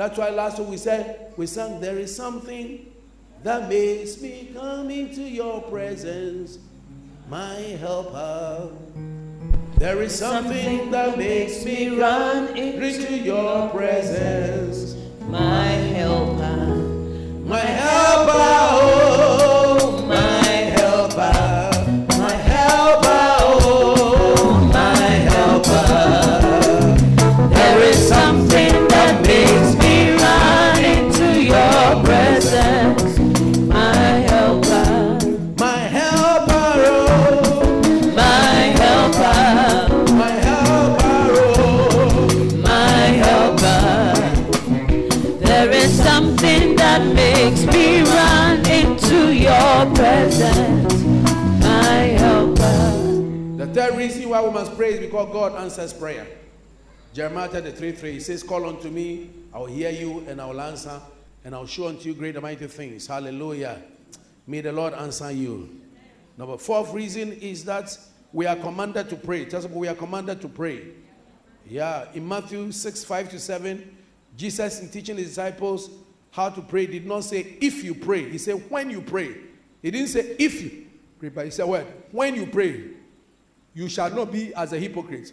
That's 0.00 0.16
why 0.16 0.30
last 0.30 0.58
week 0.58 0.68
we 0.70 0.76
said, 0.78 1.34
we 1.36 1.46
sang, 1.46 1.78
There 1.78 1.98
is 1.98 2.16
something 2.16 2.90
that 3.42 3.68
makes 3.68 4.18
me 4.18 4.50
come 4.54 4.90
into 4.90 5.20
your 5.20 5.60
presence, 5.60 6.58
my 7.28 7.56
helper. 7.78 8.70
There 9.76 10.00
is 10.00 10.18
something 10.18 10.90
that 10.90 11.18
makes 11.18 11.66
me 11.66 12.00
run 12.00 12.56
into 12.56 13.14
your 13.14 13.68
presence 13.68 14.96
my 15.28 15.66
helper, 15.66 16.64
my 17.44 17.58
helper, 17.58 18.32
oh, 18.32 19.39
why 54.40 54.48
we 54.48 54.54
must 54.54 54.74
pray 54.74 54.94
is 54.94 55.00
because 55.00 55.30
God 55.32 55.54
answers 55.54 55.92
prayer. 55.92 56.26
Jeremiah 57.12 57.48
33 57.48 57.92
3 57.92 58.12
he 58.12 58.20
says, 58.20 58.42
Call 58.42 58.66
unto 58.66 58.88
me, 58.88 59.28
I 59.52 59.58
will 59.58 59.66
hear 59.66 59.90
you, 59.90 60.24
and 60.28 60.40
I 60.40 60.46
will 60.46 60.60
answer, 60.62 60.98
and 61.44 61.54
I 61.54 61.58
will 61.58 61.66
show 61.66 61.88
unto 61.88 62.08
you 62.08 62.14
great 62.14 62.36
and 62.36 62.42
mighty 62.42 62.66
things. 62.66 63.06
Hallelujah. 63.06 63.82
May 64.46 64.62
the 64.62 64.72
Lord 64.72 64.94
answer 64.94 65.30
you. 65.30 65.80
Number 66.38 66.56
fourth 66.56 66.94
reason 66.94 67.32
is 67.34 67.66
that 67.66 67.96
we 68.32 68.46
are 68.46 68.56
commanded 68.56 69.10
to 69.10 69.16
pray. 69.16 69.44
Tell 69.44 69.60
we 69.68 69.88
are 69.88 69.94
commanded 69.94 70.40
to 70.40 70.48
pray. 70.48 70.86
Yeah, 71.68 72.06
in 72.14 72.26
Matthew 72.26 72.72
6 72.72 73.04
5 73.04 73.30
to 73.32 73.38
7, 73.38 73.96
Jesus, 74.38 74.80
in 74.80 74.88
teaching 74.88 75.18
his 75.18 75.28
disciples 75.28 75.90
how 76.30 76.48
to 76.48 76.62
pray, 76.62 76.86
did 76.86 77.06
not 77.06 77.24
say 77.24 77.58
if 77.60 77.84
you 77.84 77.94
pray. 77.94 78.30
He 78.30 78.38
said 78.38 78.70
when 78.70 78.88
you 78.88 79.02
pray. 79.02 79.36
He 79.82 79.90
didn't 79.90 80.08
say 80.08 80.36
if 80.38 80.62
you 80.62 80.86
pray, 81.18 81.28
but 81.28 81.44
he 81.44 81.50
said 81.50 81.66
what? 81.66 81.84
When 82.10 82.34
you 82.34 82.46
pray, 82.46 82.99
you 83.74 83.88
shall 83.88 84.10
not 84.10 84.32
be 84.32 84.54
as 84.54 84.72
a 84.72 84.78
hypocrite. 84.78 85.32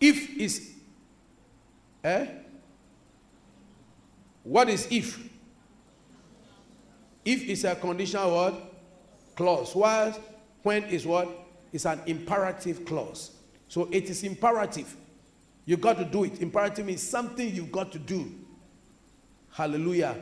If 0.00 0.36
is 0.36 0.72
eh? 2.02 2.26
What 4.42 4.68
is 4.68 4.86
if? 4.90 5.18
If 7.24 7.42
is 7.44 7.64
a 7.64 7.74
conditional 7.74 8.34
word 8.34 8.54
clause. 9.34 9.74
While 9.74 10.16
when 10.62 10.84
is 10.84 11.06
what? 11.06 11.28
It's 11.72 11.86
an 11.86 12.00
imperative 12.06 12.84
clause. 12.84 13.32
So 13.68 13.88
it 13.90 14.10
is 14.10 14.22
imperative. 14.22 14.94
You 15.64 15.76
got 15.76 15.96
to 15.96 16.04
do 16.04 16.24
it. 16.24 16.40
Imperative 16.42 16.86
means 16.86 17.02
something 17.02 17.52
you've 17.52 17.72
got 17.72 17.90
to 17.92 17.98
do. 17.98 18.30
Hallelujah. 19.50 20.16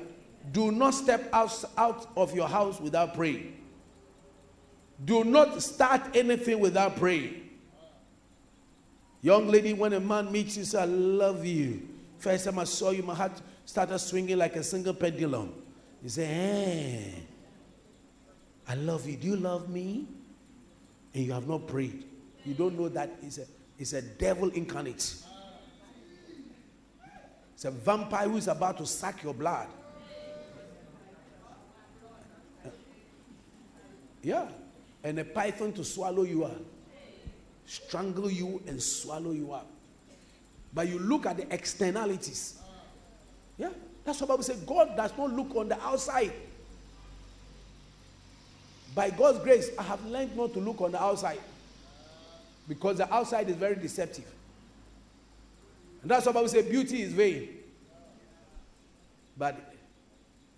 Do 0.53 0.71
not 0.71 0.95
step 0.95 1.29
out, 1.33 1.65
out 1.77 2.09
of 2.17 2.35
your 2.35 2.49
house 2.49 2.81
without 2.81 3.15
praying. 3.15 3.57
Do 5.05 5.25
not 5.25 5.61
start 5.63 6.17
anything 6.17 6.61
without 6.61 6.97
praying. 6.97 7.42
Young 9.23 9.47
lady, 9.47 9.73
when 9.73 9.93
a 9.93 10.01
man 10.01 10.31
meets 10.33 10.57
you, 10.57 10.65
say, 10.65 10.83
I 10.83 10.85
love 10.85 11.47
you. 11.47 11.89
First 12.19 12.45
time 12.45 12.59
I 12.59 12.65
saw 12.65 12.91
you, 12.91 13.05
my 13.05 13.15
heart 13.15 13.41
started 13.65 13.99
swinging 14.01 14.37
like 14.37 14.57
a 14.57 14.65
simple 14.65 14.93
pendulum. 14.93 15.55
You 16.03 16.09
say, 16.09 16.25
hey, 16.25 17.15
I 18.69 18.75
love 18.75 19.09
you. 19.09 19.17
Do 19.17 19.29
you 19.29 19.37
love 19.37 19.69
me? 19.69 20.09
And 21.15 21.25
you 21.25 21.33
have 21.33 21.47
not 21.47 21.69
prayed. 21.69 22.05
You 22.45 22.55
don't 22.55 22.77
know 22.77 22.89
that 22.89 23.11
it's 23.23 23.39
a, 23.39 23.47
it's 23.79 23.93
a 23.93 24.03
devil 24.03 24.49
incarnate. 24.51 25.15
It's 27.55 27.65
a 27.65 27.71
vampire 27.71 28.29
who 28.29 28.39
is 28.39 28.49
about 28.49 28.79
to 28.79 28.87
suck 28.87 29.23
your 29.23 29.35
blood. 29.35 29.69
Yeah. 34.23 34.49
And 35.05 35.19
a 35.21 35.25
python 35.25 35.73
to 35.75 35.85
swallow 35.85 36.25
you 36.25 36.45
up, 36.45 36.61
strangle 37.67 38.31
you 38.31 38.63
and 38.67 38.83
swallow 38.83 39.33
you 39.33 39.53
up. 39.53 39.67
But 40.75 40.89
you 40.89 40.99
look 40.99 41.27
at 41.27 41.37
the 41.37 41.53
externalities. 41.53 42.59
Yeah. 43.59 43.71
That's 44.05 44.21
what 44.21 44.29
Bible 44.29 44.43
says. 44.43 44.61
God 44.61 44.97
does 44.97 45.13
not 45.17 45.33
look 45.33 45.55
on 45.55 45.69
the 45.69 45.81
outside. 45.81 46.33
By 48.95 49.11
God's 49.11 49.39
grace, 49.39 49.71
I 49.79 49.83
have 49.83 50.05
learned 50.07 50.37
not 50.37 50.53
to 50.55 50.61
look 50.61 50.81
on 50.81 50.93
the 50.93 51.03
outside. 51.03 51.41
Because 52.69 52.99
the 52.99 53.13
outside 53.13 53.49
is 53.49 53.57
very 53.57 53.77
deceptive. 53.77 54.27
And 56.03 56.11
that's 56.11 56.27
what 56.27 56.35
Bible 56.35 56.49
says 56.49 56.67
beauty 56.67 57.03
is 57.03 57.13
vain. 57.13 57.49
But 59.39 59.73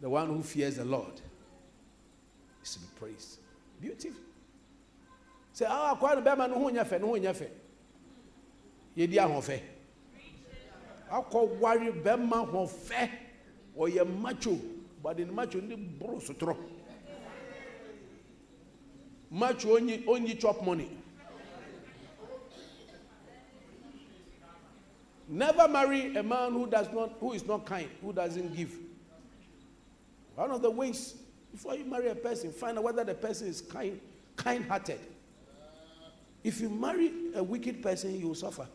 the 0.00 0.08
one 0.08 0.28
who 0.28 0.42
fears 0.42 0.76
the 0.76 0.84
Lord 0.84 1.20
is 2.62 2.74
to 2.74 2.80
be 2.80 2.86
praised. 2.98 3.38
Beautiful. 3.80 4.23
Say, 5.54 5.66
ah, 5.68 5.94
kwa 5.94 6.16
no 6.16 6.20
bema 6.20 6.48
no 6.48 6.58
ho 6.58 6.68
nya 6.68 6.84
fe, 6.84 6.98
no 6.98 7.06
ho 7.06 7.14
nya 7.14 7.32
fe. 7.32 7.48
Ye 8.96 9.06
di 9.06 9.18
ahofe. 9.18 9.60
Akọ 11.08 11.60
wari 11.60 11.92
ho 11.92 12.66
fe. 12.66 13.10
Oye 13.78 14.02
macho, 14.02 14.58
but 15.00 15.20
in 15.20 15.32
macho 15.32 15.60
ndi 15.60 15.76
bro 15.96 16.16
sotro. 16.16 16.56
Macho 19.30 19.76
only 19.76 20.04
only 20.08 20.34
chop 20.34 20.60
money. 20.64 20.90
Never 25.28 25.68
marry 25.68 26.16
a 26.16 26.22
man 26.22 26.52
who 26.52 26.66
does 26.66 26.92
not, 26.92 27.12
who 27.20 27.32
is 27.32 27.46
not 27.46 27.64
kind, 27.64 27.88
who 28.02 28.12
doesn't 28.12 28.56
give. 28.56 28.76
One 30.34 30.50
of 30.50 30.62
the 30.62 30.70
ways 30.70 31.14
before 31.52 31.76
you 31.76 31.84
marry 31.84 32.08
a 32.08 32.14
person, 32.16 32.50
find 32.50 32.76
out 32.76 32.82
whether 32.82 33.04
the 33.04 33.14
person 33.14 33.46
is 33.46 33.60
kind, 33.60 34.00
kind-hearted. 34.34 34.98
If 36.44 36.60
you 36.60 36.68
marry 36.68 37.10
a 37.34 37.42
wicked 37.42 37.82
person, 37.82 38.20
you 38.20 38.28
will 38.28 38.34
suffer. 38.34 38.68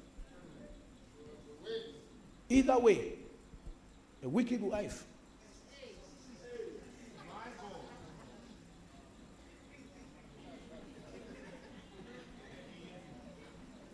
Either 2.50 2.80
way, 2.80 3.14
a 4.24 4.28
wicked 4.28 4.60
wife. 4.60 5.06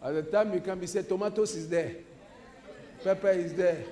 At 0.01 0.13
the 0.13 0.21
time 0.23 0.53
you 0.53 0.61
can 0.61 0.80
be 0.80 0.88
said, 0.88 1.09
tomatoes 1.09 1.55
is 1.55 1.67
there, 1.67 1.95
pepper 3.03 3.32
is 3.32 3.53
there. 3.55 3.84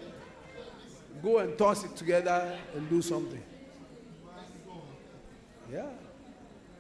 Go 1.22 1.40
and 1.40 1.58
toss 1.58 1.84
it 1.84 1.96
together 1.96 2.58
and 2.76 2.90
do 2.90 3.02
something. 3.02 3.44
Yeah. 5.72 5.88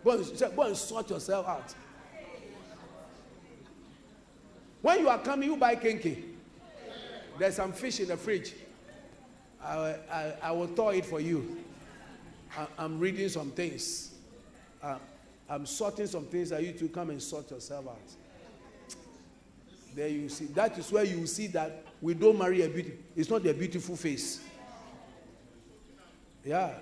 Go 0.04 0.12
and, 0.12 0.56
go 0.56 0.62
and 0.62 0.78
sort 0.78 1.10
yourself 1.10 1.47
out. 1.47 1.74
When 4.84 4.99
you 4.99 5.07
are 5.07 5.17
coming, 5.17 5.49
you 5.49 5.55
buy 5.55 5.77
kenkey. 5.77 6.21
There's 7.39 7.55
some 7.55 7.71
fish 7.71 8.01
in 8.01 8.09
the 8.09 8.17
fridge. 8.17 8.53
I, 9.63 9.95
I, 10.11 10.34
I 10.43 10.51
will 10.51 10.67
thaw 10.67 10.89
it 10.89 11.05
for 11.05 11.21
you. 11.21 11.63
I, 12.57 12.84
am 12.84 12.99
reading 12.99 13.29
some 13.29 13.51
things. 13.51 14.13
Uh, 14.84 14.97
I'm 15.49 15.65
sorting 15.65 16.05
some 16.05 16.25
things 16.25 16.49
that 16.49 16.61
you 16.61 16.73
to 16.73 16.89
come 16.89 17.11
and 17.11 17.23
sort 17.23 17.49
yourself 17.49 17.88
out. 17.88 18.97
There 19.95 20.09
you 20.09 20.27
see. 20.27 20.45
That 20.47 20.77
is 20.77 20.91
where 20.91 21.05
you 21.05 21.25
see 21.27 21.47
that 21.47 21.86
we 22.01 22.13
don't 22.13 22.38
marry 22.38 22.61
a 22.63 22.67
beauty. 22.67 22.91
It's 23.15 23.29
not 23.29 23.45
a 23.47 23.53
beautiful 23.53 23.95
face. 23.95 24.41
Yeah. 26.43 26.73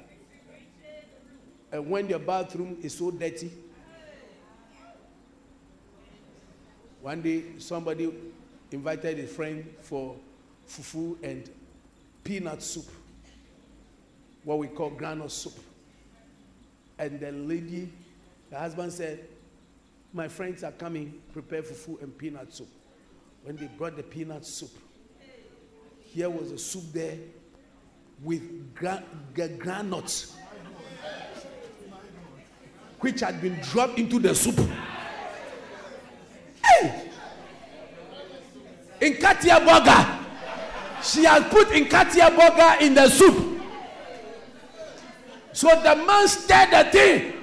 And 1.71 1.87
when 1.87 2.07
the 2.07 2.17
bathroom 2.17 2.79
is 2.81 2.97
so 2.97 3.11
dirty, 3.11 3.51
one 7.01 7.21
day 7.21 7.43
somebody 7.57 8.13
invited 8.71 9.19
a 9.19 9.27
friend 9.27 9.65
for 9.81 10.15
fufu 10.67 11.21
and 11.23 11.49
peanut 12.23 12.61
soup, 12.61 12.85
what 14.43 14.57
we 14.57 14.67
call 14.67 14.91
groundnut 14.91 15.31
soup. 15.31 15.53
And 16.97 17.19
the 17.19 17.31
lady, 17.31 17.91
the 18.49 18.59
husband 18.59 18.93
said, 18.93 19.27
My 20.13 20.27
friends 20.27 20.63
are 20.63 20.71
coming, 20.71 21.19
prepare 21.33 21.63
fufu 21.63 22.01
and 22.01 22.15
peanut 22.17 22.53
soup. 22.53 22.69
When 23.43 23.55
they 23.55 23.65
brought 23.65 23.97
the 23.97 24.03
peanut 24.03 24.45
soup, 24.45 24.71
here 26.03 26.29
was 26.29 26.51
a 26.51 26.57
soup 26.57 26.83
there 26.93 27.17
with 28.23 28.75
gra- 28.75 29.03
granules 29.33 30.35
which 32.99 33.19
had 33.21 33.41
been 33.41 33.59
dropped 33.61 33.97
into 33.97 34.19
the 34.19 34.35
soup. 34.35 34.59
Hey! 36.63 37.09
In 39.01 39.15
Katia 39.15 39.59
burger, 39.59 40.19
she 41.03 41.23
has 41.23 41.43
put 41.45 41.71
in 41.71 41.85
Katia 41.85 42.29
burger 42.29 42.85
in 42.85 42.93
the 42.93 43.09
soup. 43.09 43.59
So 45.53 45.67
the 45.67 45.95
man 45.95 46.27
stirred 46.27 46.69
the 46.71 46.91
thing, 46.91 47.33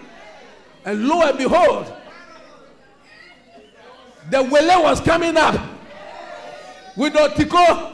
and 0.84 1.06
lo 1.06 1.22
and 1.22 1.36
behold, 1.36 1.92
the 4.30 4.42
wele 4.42 4.82
was 4.82 5.00
coming 5.00 5.36
up 5.36 5.61
with 6.96 7.12
the 7.12 7.28
tiko 7.30 7.92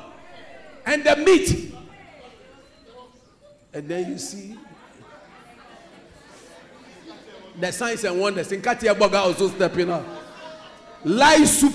and 0.85 1.03
the 1.03 1.17
meat. 1.17 1.75
And 3.73 3.89
then 3.89 4.13
you 4.13 4.19
see 4.19 4.57
the 7.59 7.73
signs 7.73 8.05
and 8.05 8.21
wonders. 8.21 8.53
In 8.53 8.61
Katia 8.61 8.95
Burger 8.95 9.17
also 9.17 9.49
stepping 9.49 9.91
up. 9.91 10.05
Live 11.05 11.49
soup. 11.49 11.75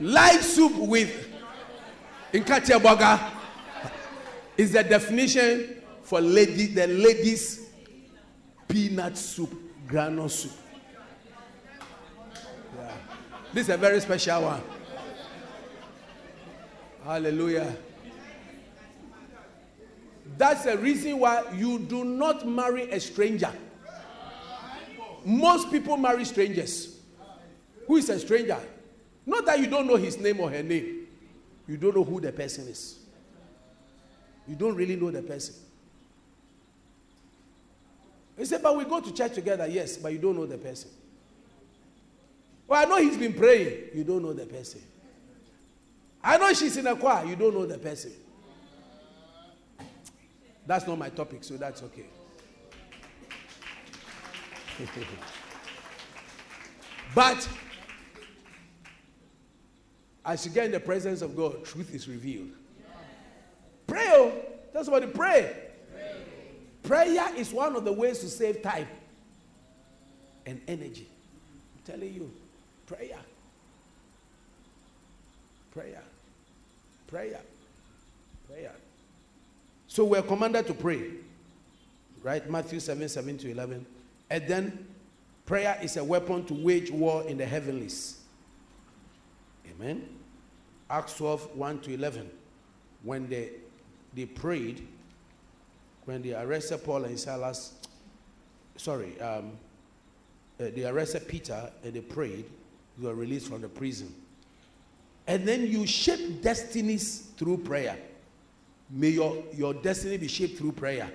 Live 0.00 0.42
soup 0.42 0.76
with 0.76 1.28
Burger 2.32 3.20
is 4.56 4.72
the 4.72 4.82
definition 4.82 5.82
for 6.02 6.20
lady 6.20 6.66
the 6.66 6.86
ladies 6.86 7.68
peanut 8.66 9.18
soup, 9.18 9.52
granule 9.86 10.28
soup. 10.28 10.52
Yeah. 12.78 12.92
This 13.52 13.68
is 13.68 13.74
a 13.74 13.76
very 13.76 14.00
special 14.00 14.42
one. 14.42 14.62
Hallelujah. 17.04 17.76
That's 20.38 20.64
the 20.64 20.78
reason 20.78 21.18
why 21.18 21.44
you 21.54 21.78
do 21.78 22.04
not 22.04 22.48
marry 22.48 22.90
a 22.90 23.00
stranger. 23.00 23.52
Most 25.24 25.70
people 25.70 25.96
marry 25.96 26.24
strangers. 26.24 26.96
Who 27.86 27.96
is 27.96 28.08
a 28.08 28.18
stranger? 28.18 28.58
Not 29.30 29.46
that 29.46 29.60
you 29.60 29.68
don't 29.68 29.86
know 29.86 29.94
his 29.94 30.18
name 30.18 30.40
or 30.40 30.50
her 30.50 30.60
name, 30.60 31.06
you 31.68 31.76
don't 31.76 31.94
know 31.94 32.02
who 32.02 32.20
the 32.20 32.32
person 32.32 32.66
is. 32.66 32.98
You 34.48 34.56
don't 34.56 34.74
really 34.74 34.96
know 34.96 35.12
the 35.12 35.22
person. 35.22 35.54
He 38.36 38.44
said, 38.44 38.60
But 38.60 38.76
we 38.76 38.84
go 38.86 38.98
to 39.00 39.14
church 39.14 39.34
together, 39.34 39.68
yes, 39.68 39.98
but 39.98 40.12
you 40.12 40.18
don't 40.18 40.34
know 40.34 40.46
the 40.46 40.58
person. 40.58 40.90
Well, 42.66 42.82
I 42.82 42.86
know 42.86 42.96
he's 42.96 43.16
been 43.16 43.32
praying, 43.32 43.90
you 43.94 44.02
don't 44.02 44.20
know 44.20 44.32
the 44.32 44.46
person. 44.46 44.82
I 46.24 46.36
know 46.36 46.52
she's 46.52 46.76
in 46.76 46.88
a 46.88 46.96
choir, 46.96 47.24
you 47.24 47.36
don't 47.36 47.54
know 47.54 47.66
the 47.66 47.78
person. 47.78 48.10
That's 50.66 50.88
not 50.88 50.98
my 50.98 51.08
topic, 51.08 51.44
so 51.44 51.56
that's 51.56 51.84
okay. 51.84 52.06
but 57.14 57.48
as 60.24 60.44
you 60.44 60.52
get 60.52 60.66
in 60.66 60.72
the 60.72 60.80
presence 60.80 61.22
of 61.22 61.36
God, 61.36 61.64
truth 61.64 61.94
is 61.94 62.08
revealed. 62.08 62.50
Pray, 63.86 64.06
oh. 64.10 64.32
Tell 64.72 64.84
somebody, 64.84 65.06
pray. 65.06 65.56
pray. 65.92 67.04
Prayer 67.14 67.34
is 67.36 67.52
one 67.52 67.74
of 67.74 67.84
the 67.84 67.92
ways 67.92 68.20
to 68.20 68.28
save 68.28 68.62
time 68.62 68.86
and 70.46 70.60
energy. 70.68 71.08
I'm 71.76 71.92
telling 71.92 72.14
you, 72.14 72.30
prayer. 72.86 73.18
Prayer. 75.72 76.02
Prayer. 77.06 77.40
Prayer. 78.48 78.72
So 79.88 80.04
we're 80.04 80.22
commanded 80.22 80.66
to 80.68 80.74
pray. 80.74 81.10
Right? 82.22 82.48
Matthew 82.48 82.80
7 82.80 83.08
7 83.08 83.38
to 83.38 83.50
11. 83.50 83.86
And 84.30 84.46
then 84.46 84.86
prayer 85.46 85.76
is 85.82 85.96
a 85.96 86.04
weapon 86.04 86.44
to 86.46 86.54
wage 86.54 86.90
war 86.90 87.24
in 87.26 87.38
the 87.38 87.46
heavenlies. 87.46 88.19
Amen. 89.70 90.08
Acts 90.88 91.16
12 91.16 91.56
1 91.56 91.80
to 91.80 91.94
11. 91.94 92.30
When 93.02 93.28
they, 93.28 93.50
they 94.14 94.26
prayed, 94.26 94.86
when 96.04 96.22
they 96.22 96.34
arrested 96.34 96.84
Paul 96.84 97.04
and 97.04 97.18
Silas, 97.18 97.74
sorry, 98.76 99.18
um, 99.20 99.52
uh, 100.58 100.64
they 100.74 100.84
arrested 100.84 101.26
Peter 101.28 101.70
and 101.82 101.94
they 101.94 102.00
prayed, 102.00 102.44
they 102.98 103.06
were 103.06 103.14
released 103.14 103.48
from 103.48 103.62
the 103.62 103.68
prison. 103.68 104.14
And 105.26 105.46
then 105.46 105.66
you 105.66 105.86
shape 105.86 106.42
destinies 106.42 107.28
through 107.36 107.58
prayer. 107.58 107.96
May 108.90 109.10
your, 109.10 109.44
your 109.54 109.74
destiny 109.74 110.16
be 110.16 110.28
shaped 110.28 110.58
through 110.58 110.72
prayer. 110.72 111.08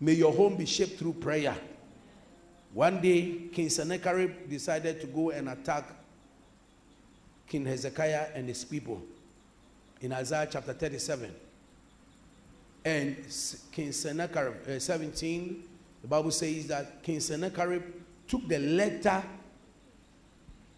May 0.00 0.14
your 0.14 0.32
home 0.32 0.56
be 0.56 0.64
shaped 0.64 0.98
through 0.98 1.14
prayer. 1.14 1.54
One 2.72 3.02
day, 3.02 3.48
King 3.52 3.68
Sennacherib 3.68 4.48
decided 4.48 5.00
to 5.02 5.06
go 5.06 5.30
and 5.30 5.50
attack 5.50 5.84
King 7.52 7.66
Hezekiah 7.66 8.28
and 8.34 8.48
his 8.48 8.64
people 8.64 9.02
in 10.00 10.10
Isaiah 10.10 10.48
chapter 10.50 10.72
37. 10.72 11.30
And 12.82 13.16
King 13.70 13.92
Sennacherib, 13.92 14.66
uh, 14.66 14.78
17, 14.78 15.62
the 16.00 16.08
Bible 16.08 16.30
says 16.30 16.66
that 16.68 17.02
King 17.02 17.20
Sennacherib 17.20 17.82
took 18.26 18.48
the 18.48 18.58
letter 18.58 19.22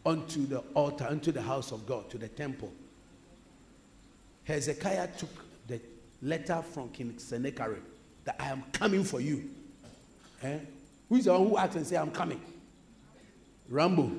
onto 0.05 0.47
the 0.47 0.65
altar, 0.75 1.07
onto 1.09 1.31
the 1.31 1.41
house 1.41 1.71
of 1.71 1.87
God, 1.87 2.11
to 2.11 2.19
the 2.19 2.27
temple. 2.27 2.73
Hezekiah 4.43 5.11
took 5.17 5.31
the 5.69 5.81
letter 6.23 6.61
from 6.61 6.89
King 6.89 7.17
Sennacherib 7.19 7.85
that 8.25 8.35
I 8.41 8.49
am 8.49 8.65
coming 8.73 9.05
for 9.05 9.21
you. 9.21 9.49
Eh? 10.43 10.59
Who 11.09 11.15
is 11.15 11.27
the 11.27 11.39
one 11.39 11.51
who 11.51 11.57
acts 11.57 11.77
and 11.77 11.87
say, 11.87 11.97
I'm 11.97 12.11
coming? 12.11 12.41
Rambo. 13.69 14.11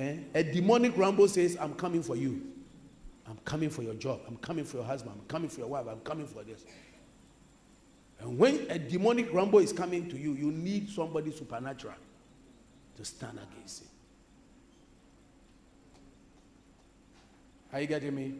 Eh? 0.00 0.16
A 0.34 0.42
demonic 0.42 0.96
Rambo 0.96 1.26
says, 1.26 1.58
I'm 1.60 1.74
coming 1.74 2.02
for 2.02 2.16
you. 2.16 2.40
I'm 3.28 3.38
coming 3.44 3.68
for 3.68 3.82
your 3.82 3.94
job. 3.94 4.20
I'm 4.26 4.38
coming 4.38 4.64
for 4.64 4.78
your 4.78 4.86
husband. 4.86 5.14
I'm 5.20 5.26
coming 5.26 5.50
for 5.50 5.60
your 5.60 5.68
wife. 5.68 5.86
I'm 5.88 6.00
coming 6.00 6.26
for 6.26 6.42
this. 6.42 6.64
And 8.18 8.38
when 8.38 8.66
a 8.70 8.78
demonic 8.78 9.32
Rambo 9.32 9.58
is 9.58 9.72
coming 9.72 10.08
to 10.08 10.16
you, 10.16 10.32
you 10.32 10.52
need 10.52 10.88
somebody 10.88 11.30
supernatural 11.30 11.94
to 12.96 13.04
stand 13.04 13.38
against 13.38 13.82
it. 13.82 13.88
Are 17.72 17.80
you 17.80 17.86
getting 17.86 18.14
me? 18.14 18.34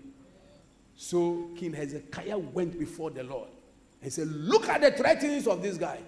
So 0.96 1.50
King 1.56 1.74
Hezekiah 1.74 2.38
went 2.38 2.78
before 2.78 3.10
the 3.10 3.22
Lord 3.22 3.48
and 4.02 4.12
said, 4.12 4.28
Look 4.28 4.68
at 4.68 4.80
the 4.80 4.92
threatenings 4.92 5.46
of 5.46 5.62
this 5.62 5.76
guy. 5.76 5.98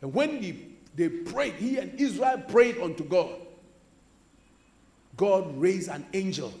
And 0.00 0.14
when 0.14 0.42
he, 0.42 0.76
they 0.94 1.08
prayed, 1.08 1.54
he 1.54 1.78
and 1.78 1.98
Israel 2.00 2.38
prayed 2.48 2.78
unto 2.78 3.04
God. 3.04 3.43
God 5.16 5.56
raised 5.56 5.88
an 5.88 6.04
angel 6.12 6.52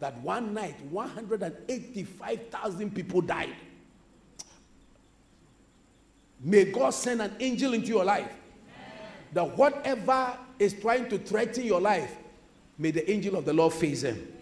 that 0.00 0.16
one 0.20 0.54
night 0.54 0.80
185,000 0.90 2.94
people 2.94 3.20
died. 3.20 3.54
May 6.40 6.66
God 6.66 6.90
send 6.90 7.20
an 7.20 7.34
angel 7.40 7.74
into 7.74 7.88
your 7.88 8.04
life 8.04 8.30
that 9.32 9.56
whatever 9.56 10.38
is 10.58 10.74
trying 10.74 11.08
to 11.08 11.18
threaten 11.18 11.64
your 11.64 11.80
life, 11.80 12.14
may 12.78 12.92
the 12.92 13.10
angel 13.10 13.34
of 13.36 13.44
the 13.44 13.52
Lord 13.52 13.72
face 13.72 14.02
them. 14.02 14.34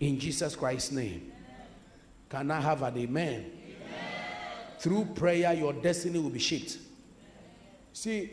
In 0.00 0.18
Jesus 0.18 0.56
Christ's 0.56 0.92
name. 0.92 1.30
Can 2.28 2.50
I 2.50 2.60
have 2.60 2.82
an 2.82 2.98
amen? 2.98 3.32
amen? 3.32 3.50
Through 4.78 5.06
prayer, 5.14 5.54
your 5.54 5.72
destiny 5.72 6.18
will 6.18 6.30
be 6.30 6.40
shaped. 6.40 6.78
See, 7.92 8.30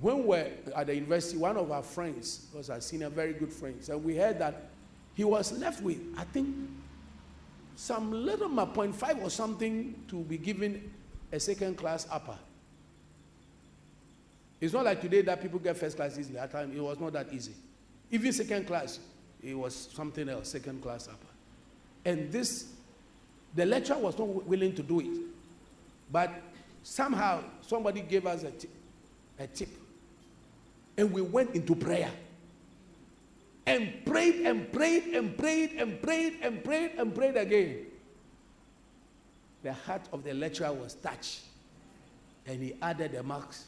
when 0.00 0.24
we're 0.24 0.50
at 0.74 0.86
the 0.86 0.94
university, 0.94 1.36
one 1.38 1.56
of 1.56 1.70
our 1.70 1.82
friends, 1.82 2.46
because 2.50 2.70
I've 2.70 2.82
seen 2.82 3.02
a 3.02 3.10
very 3.10 3.32
good 3.32 3.52
friend, 3.52 3.76
and 3.88 4.04
we 4.04 4.16
heard 4.16 4.38
that 4.38 4.70
he 5.14 5.24
was 5.24 5.52
left 5.58 5.82
with, 5.82 5.98
I 6.16 6.24
think, 6.24 6.54
some 7.76 8.10
little 8.12 8.48
0.5 8.48 9.22
or 9.22 9.30
something 9.30 9.94
to 10.08 10.16
be 10.16 10.38
given 10.38 10.90
a 11.32 11.40
second 11.40 11.76
class 11.76 12.06
upper. 12.10 12.38
It's 14.60 14.74
not 14.74 14.84
like 14.84 15.00
today 15.00 15.22
that 15.22 15.40
people 15.40 15.58
get 15.58 15.76
first 15.76 15.96
class 15.96 16.18
easily. 16.18 16.38
At 16.38 16.52
that 16.52 16.58
time, 16.58 16.76
it 16.76 16.80
was 16.80 17.00
not 17.00 17.12
that 17.14 17.32
easy. 17.32 17.52
Even 18.10 18.32
second 18.32 18.66
class, 18.66 18.98
it 19.42 19.54
was 19.54 19.74
something 19.74 20.28
else, 20.28 20.50
second 20.50 20.82
class 20.82 21.08
upper. 21.08 21.26
And 22.04 22.30
this, 22.30 22.66
the 23.54 23.64
lecturer 23.64 23.98
was 23.98 24.18
not 24.18 24.28
willing 24.46 24.74
to 24.74 24.82
do 24.82 25.00
it. 25.00 25.20
But 26.12 26.30
somehow 26.82 27.42
somebody 27.62 28.02
gave 28.02 28.26
us 28.26 28.42
a 28.42 28.50
tip, 28.50 28.70
a 29.38 29.46
tip. 29.46 29.68
And 31.00 31.10
we 31.14 31.22
went 31.22 31.54
into 31.54 31.74
prayer. 31.74 32.10
And 33.64 34.04
prayed 34.04 34.46
and 34.46 34.70
prayed 34.70 35.14
and 35.14 35.34
prayed 35.38 35.72
and 35.78 36.02
prayed 36.02 36.34
and 36.42 36.62
prayed 36.62 36.90
and 36.98 37.14
prayed 37.14 37.36
again. 37.38 37.86
The 39.62 39.72
heart 39.72 40.02
of 40.12 40.24
the 40.24 40.34
lecturer 40.34 40.70
was 40.74 40.92
touched. 40.92 41.40
And 42.46 42.62
he 42.62 42.74
added 42.82 43.12
the 43.12 43.22
marks 43.22 43.64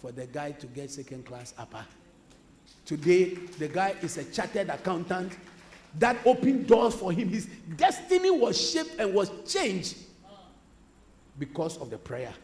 for 0.00 0.10
the 0.10 0.26
guy 0.26 0.50
to 0.50 0.66
get 0.66 0.90
second 0.90 1.24
class 1.24 1.54
upper. 1.56 1.86
Today, 2.84 3.34
the 3.60 3.68
guy 3.68 3.94
is 4.02 4.18
a 4.18 4.24
chartered 4.24 4.68
accountant. 4.68 5.32
That 6.00 6.16
opened 6.26 6.66
doors 6.66 6.96
for 6.96 7.12
him. 7.12 7.28
His 7.28 7.46
destiny 7.76 8.32
was 8.32 8.60
shaped 8.60 8.98
and 8.98 9.14
was 9.14 9.30
changed 9.46 9.96
because 11.38 11.76
of 11.76 11.90
the 11.90 11.98
prayer. 11.98 12.34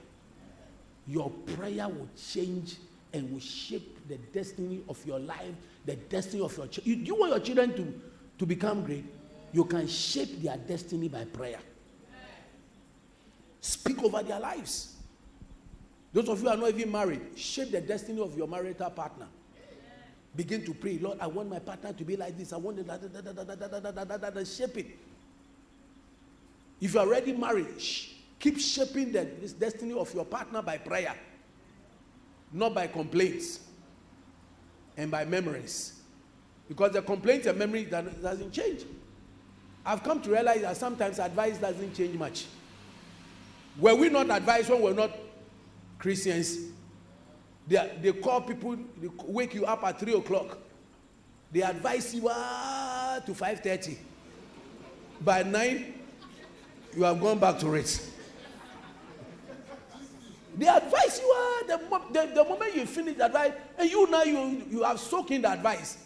Your 1.09 1.31
prayer 1.31 1.89
will 1.89 2.09
change 2.16 2.76
and 3.13 3.33
will 3.33 3.41
shape 3.41 4.09
the 4.09 4.17
destiny 4.17 4.83
of 4.89 5.05
your 5.07 5.19
life, 5.19 5.55
the 5.85 5.97
destiny 5.97 6.43
of 6.43 6.57
your 6.57 6.67
children. 6.67 6.99
You, 6.99 7.05
you 7.05 7.15
want 7.17 7.33
your 7.33 7.41
children 7.41 7.75
to, 7.75 8.01
to 8.39 8.47
become 8.47 8.85
great? 8.85 9.05
You 9.53 9.65
can 9.65 9.87
shape 9.89 10.43
their 10.43 10.57
destiny 10.57 11.09
by 11.09 11.25
prayer. 11.25 11.59
Speak 13.61 14.03
over 14.03 14.23
their 14.23 14.41
lives. 14.41 14.97
Those 16.13 16.29
of 16.29 16.39
you 16.43 16.49
who 16.49 16.55
are 16.55 16.57
not 16.57 16.71
even 16.71 16.91
married, 16.91 17.21
shape 17.37 17.71
the 17.71 17.81
destiny 17.81 18.21
of 18.21 18.37
your 18.37 18.49
marital 18.49 18.91
partner. 18.91 19.27
Begin 20.35 20.65
to 20.65 20.75
pray, 20.75 20.99
Lord, 20.99 21.19
I 21.21 21.27
want 21.27 21.51
my 21.51 21.59
partner 21.59 21.93
to 21.93 22.05
be 22.05 22.17
like 22.17 22.39
this. 22.39 22.53
I 22.53 22.57
want 22.57 22.79
it, 22.79 22.87
da, 22.87 22.97
da, 22.97 24.15
da, 24.17 24.31
da, 24.31 24.45
shape 24.45 24.79
it. 24.79 24.87
If 26.81 26.95
you 26.95 27.01
are 27.01 27.07
already 27.07 27.33
married, 27.33 27.67
keep 28.39 28.59
shaping 28.59 29.13
the 29.13 29.25
destiny 29.25 29.93
of 29.93 30.13
your 30.15 30.25
partner 30.25 30.63
by 30.63 30.79
prayer, 30.79 31.15
not 32.53 32.75
by 32.75 32.87
complaints 32.87 33.61
and 34.97 35.11
by 35.11 35.25
memories. 35.25 36.01
Because 36.69 36.93
the 36.93 37.03
complaints 37.03 37.47
and 37.47 37.59
memory 37.59 37.85
doesn't 37.85 38.53
change. 38.53 38.85
I've 39.85 40.03
come 40.03 40.21
to 40.23 40.31
realize 40.31 40.61
that 40.63 40.77
sometimes 40.77 41.19
advice 41.19 41.59
doesn't 41.59 41.95
change 41.95 42.17
much. 42.17 42.47
Were 43.79 43.95
we 43.95 44.09
not 44.09 44.31
advised 44.31 44.69
when 44.69 44.83
we're 44.83 44.93
not 44.95 45.11
Christians? 45.99 46.71
They, 47.67 47.91
they 48.03 48.13
call 48.13 48.41
people, 48.43 48.77
they 49.01 49.09
wake 49.25 49.55
you 49.55 49.65
up 49.65 49.83
at 49.85 49.99
3 49.99 50.15
o'clock. 50.15 50.59
They 51.53 51.63
advise 51.63 52.15
you 52.15 52.29
ah, 52.31 53.21
to 53.25 53.33
5.30. 53.33 53.97
By 55.23 55.43
9, 55.43 55.95
you 56.97 57.03
have 57.05 57.21
gone 57.21 57.39
back 57.39 57.59
to 57.61 57.75
it. 57.75 58.10
They 60.61 60.69
advise 60.69 61.19
you 61.19 61.33
ah, 61.35 61.63
the, 61.67 61.79
the, 62.13 62.35
the 62.35 62.45
moment 62.45 62.77
you 62.77 62.85
finish 62.85 63.17
the 63.17 63.25
advice, 63.25 63.53
and 63.79 63.91
you 63.91 64.07
now 64.11 64.25
you, 64.25 64.63
you 64.69 64.83
have 64.83 65.01
soaked 65.01 65.31
in 65.31 65.41
the 65.41 65.51
advice. 65.51 65.97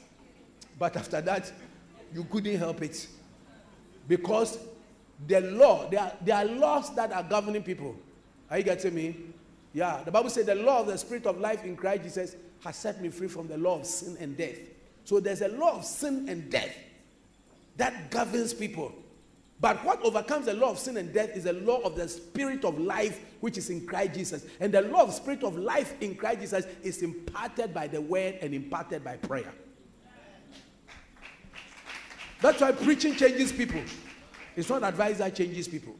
But 0.78 0.96
after 0.96 1.20
that, 1.20 1.52
you 2.14 2.22
couldn't 2.22 2.56
help 2.56 2.80
it. 2.80 3.08
Because 4.06 4.60
the 5.26 5.40
law, 5.40 5.90
there 5.90 6.02
are, 6.02 6.12
there 6.20 6.36
are 6.36 6.44
laws 6.44 6.94
that 6.94 7.10
are 7.10 7.24
governing 7.24 7.64
people. 7.64 7.96
Are 8.48 8.58
you 8.58 8.62
getting 8.62 8.94
me? 8.94 9.16
Yeah. 9.72 10.02
The 10.04 10.12
Bible 10.12 10.30
says 10.30 10.46
the 10.46 10.54
law 10.54 10.82
of 10.82 10.86
the 10.86 10.98
spirit 10.98 11.26
of 11.26 11.40
life 11.40 11.64
in 11.64 11.74
Christ 11.74 12.04
Jesus 12.04 12.36
has 12.62 12.76
set 12.76 13.02
me 13.02 13.08
free 13.08 13.26
from 13.26 13.48
the 13.48 13.56
law 13.56 13.80
of 13.80 13.86
sin 13.86 14.16
and 14.20 14.36
death. 14.36 14.58
So 15.04 15.18
there's 15.18 15.42
a 15.42 15.48
law 15.48 15.78
of 15.78 15.84
sin 15.84 16.28
and 16.28 16.48
death 16.48 16.76
that 17.76 18.08
governs 18.08 18.54
people. 18.54 18.92
But 19.60 19.84
what 19.84 20.02
overcomes 20.02 20.46
the 20.46 20.54
law 20.54 20.70
of 20.70 20.78
sin 20.78 20.96
and 20.96 21.12
death 21.12 21.30
is 21.36 21.44
the 21.44 21.52
law 21.52 21.80
of 21.80 21.96
the 21.96 22.08
spirit 22.08 22.64
of 22.64 22.78
life, 22.78 23.20
which 23.40 23.56
is 23.56 23.70
in 23.70 23.86
Christ 23.86 24.14
Jesus. 24.14 24.46
And 24.60 24.72
the 24.72 24.82
law 24.82 25.02
of 25.02 25.14
spirit 25.14 25.42
of 25.44 25.56
life 25.56 25.94
in 26.00 26.14
Christ 26.16 26.40
Jesus 26.40 26.66
is 26.82 27.02
imparted 27.02 27.72
by 27.72 27.86
the 27.86 28.00
word 28.00 28.38
and 28.42 28.52
imparted 28.52 29.04
by 29.04 29.16
prayer. 29.16 29.52
That's 32.40 32.60
why 32.60 32.72
preaching 32.72 33.14
changes 33.14 33.52
people. 33.52 33.80
It's 34.56 34.68
not 34.68 34.82
advice 34.82 35.18
that 35.18 35.34
changes 35.34 35.66
people. 35.66 35.96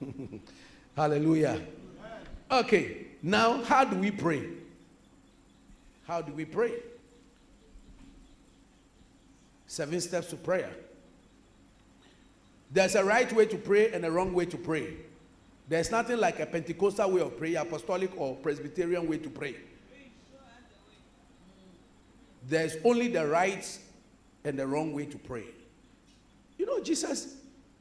Hallelujah. 0.96 1.60
Okay, 2.50 3.06
now 3.22 3.62
how 3.64 3.84
do 3.84 3.96
we 3.96 4.10
pray? 4.10 4.48
How 6.06 6.20
do 6.20 6.32
we 6.32 6.44
pray? 6.44 6.74
Seven 9.66 10.00
steps 10.00 10.28
to 10.28 10.36
prayer. 10.36 10.70
There's 12.70 12.94
a 12.94 13.04
right 13.04 13.30
way 13.32 13.46
to 13.46 13.56
pray 13.56 13.92
and 13.92 14.04
a 14.04 14.10
wrong 14.10 14.32
way 14.34 14.44
to 14.46 14.56
pray. 14.56 14.96
There's 15.68 15.90
nothing 15.90 16.18
like 16.18 16.40
a 16.40 16.46
Pentecostal 16.46 17.10
way 17.10 17.20
of 17.20 17.36
prayer, 17.36 17.60
apostolic 17.60 18.10
or 18.16 18.36
Presbyterian 18.36 19.06
way 19.08 19.18
to 19.18 19.28
pray. 19.28 19.56
There's 22.46 22.76
only 22.84 23.08
the 23.08 23.26
right 23.26 23.78
and 24.44 24.58
the 24.58 24.66
wrong 24.66 24.94
way 24.94 25.04
to 25.06 25.18
pray. 25.18 25.44
You 26.56 26.66
know, 26.66 26.82
Jesus, 26.82 27.36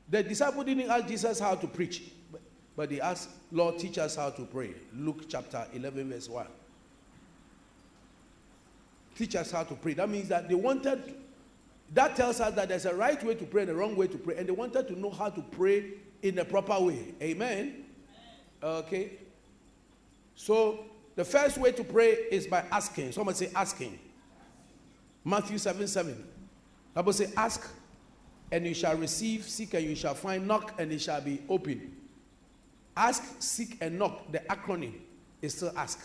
the 0.09 0.21
disciple 0.21 0.63
didn't 0.63 0.89
ask 0.89 1.07
Jesus 1.07 1.39
how 1.39 1.55
to 1.55 1.67
preach, 1.67 2.11
but, 2.31 2.41
but 2.75 2.89
they 2.89 2.99
asked, 2.99 3.29
Lord, 3.51 3.79
teach 3.79 3.97
us 3.97 4.17
how 4.17 4.29
to 4.31 4.43
pray. 4.43 4.73
Luke 4.93 5.25
chapter 5.29 5.65
11, 5.73 6.09
verse 6.11 6.27
1. 6.27 6.45
Teach 9.17 9.35
us 9.35 9.51
how 9.51 9.63
to 9.63 9.73
pray. 9.75 9.93
That 9.93 10.09
means 10.09 10.27
that 10.27 10.49
they 10.49 10.55
wanted 10.55 11.15
that 11.93 12.15
tells 12.15 12.39
us 12.39 12.53
that 12.55 12.69
there's 12.69 12.85
a 12.85 12.95
right 12.95 13.21
way 13.23 13.35
to 13.35 13.45
pray 13.45 13.63
and 13.63 13.71
a 13.71 13.75
wrong 13.75 13.95
way 13.95 14.07
to 14.07 14.17
pray, 14.17 14.37
and 14.37 14.47
they 14.47 14.51
wanted 14.51 14.87
to 14.87 14.99
know 14.99 15.09
how 15.09 15.29
to 15.29 15.41
pray 15.41 15.93
in 16.21 16.37
a 16.39 16.45
proper 16.45 16.79
way. 16.79 17.13
Amen. 17.21 17.85
Okay. 18.61 19.11
So 20.35 20.85
the 21.15 21.25
first 21.25 21.57
way 21.57 21.71
to 21.71 21.83
pray 21.83 22.11
is 22.31 22.47
by 22.47 22.63
asking. 22.71 23.11
Someone 23.11 23.35
say 23.35 23.51
asking. 23.55 23.99
Matthew 25.23 25.57
7 25.57 25.87
7. 25.87 26.27
Bible 26.93 27.13
say, 27.13 27.31
ask 27.37 27.69
and 28.51 28.65
you 28.65 28.73
shall 28.73 28.95
receive, 28.95 29.43
seek 29.43 29.73
and 29.73 29.85
you 29.85 29.95
shall 29.95 30.15
find, 30.15 30.47
knock 30.47 30.79
and 30.79 30.91
it 30.91 30.99
shall 30.99 31.21
be 31.21 31.41
open. 31.49 31.95
Ask, 32.95 33.23
seek, 33.39 33.77
and 33.81 33.99
knock. 33.99 34.31
The 34.31 34.39
acronym 34.39 34.93
is 35.41 35.53
still 35.53 35.71
ask. 35.75 35.99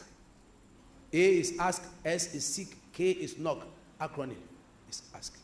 A 1.12 1.38
is 1.38 1.54
ask, 1.58 1.82
S 2.04 2.34
is 2.34 2.44
seek, 2.44 2.76
K 2.92 3.12
is 3.12 3.38
knock. 3.38 3.66
Acronym 4.00 4.36
is 4.90 5.02
ask. 5.14 5.38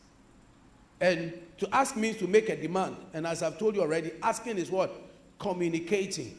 And 1.01 1.33
to 1.57 1.73
ask 1.73 1.95
means 1.95 2.17
to 2.17 2.27
make 2.27 2.49
a 2.49 2.55
demand. 2.55 2.97
And 3.13 3.25
as 3.25 3.43
I've 3.43 3.57
told 3.57 3.75
you 3.75 3.81
already, 3.81 4.11
asking 4.21 4.57
is 4.57 4.69
what? 4.69 4.93
Communicating. 5.37 6.37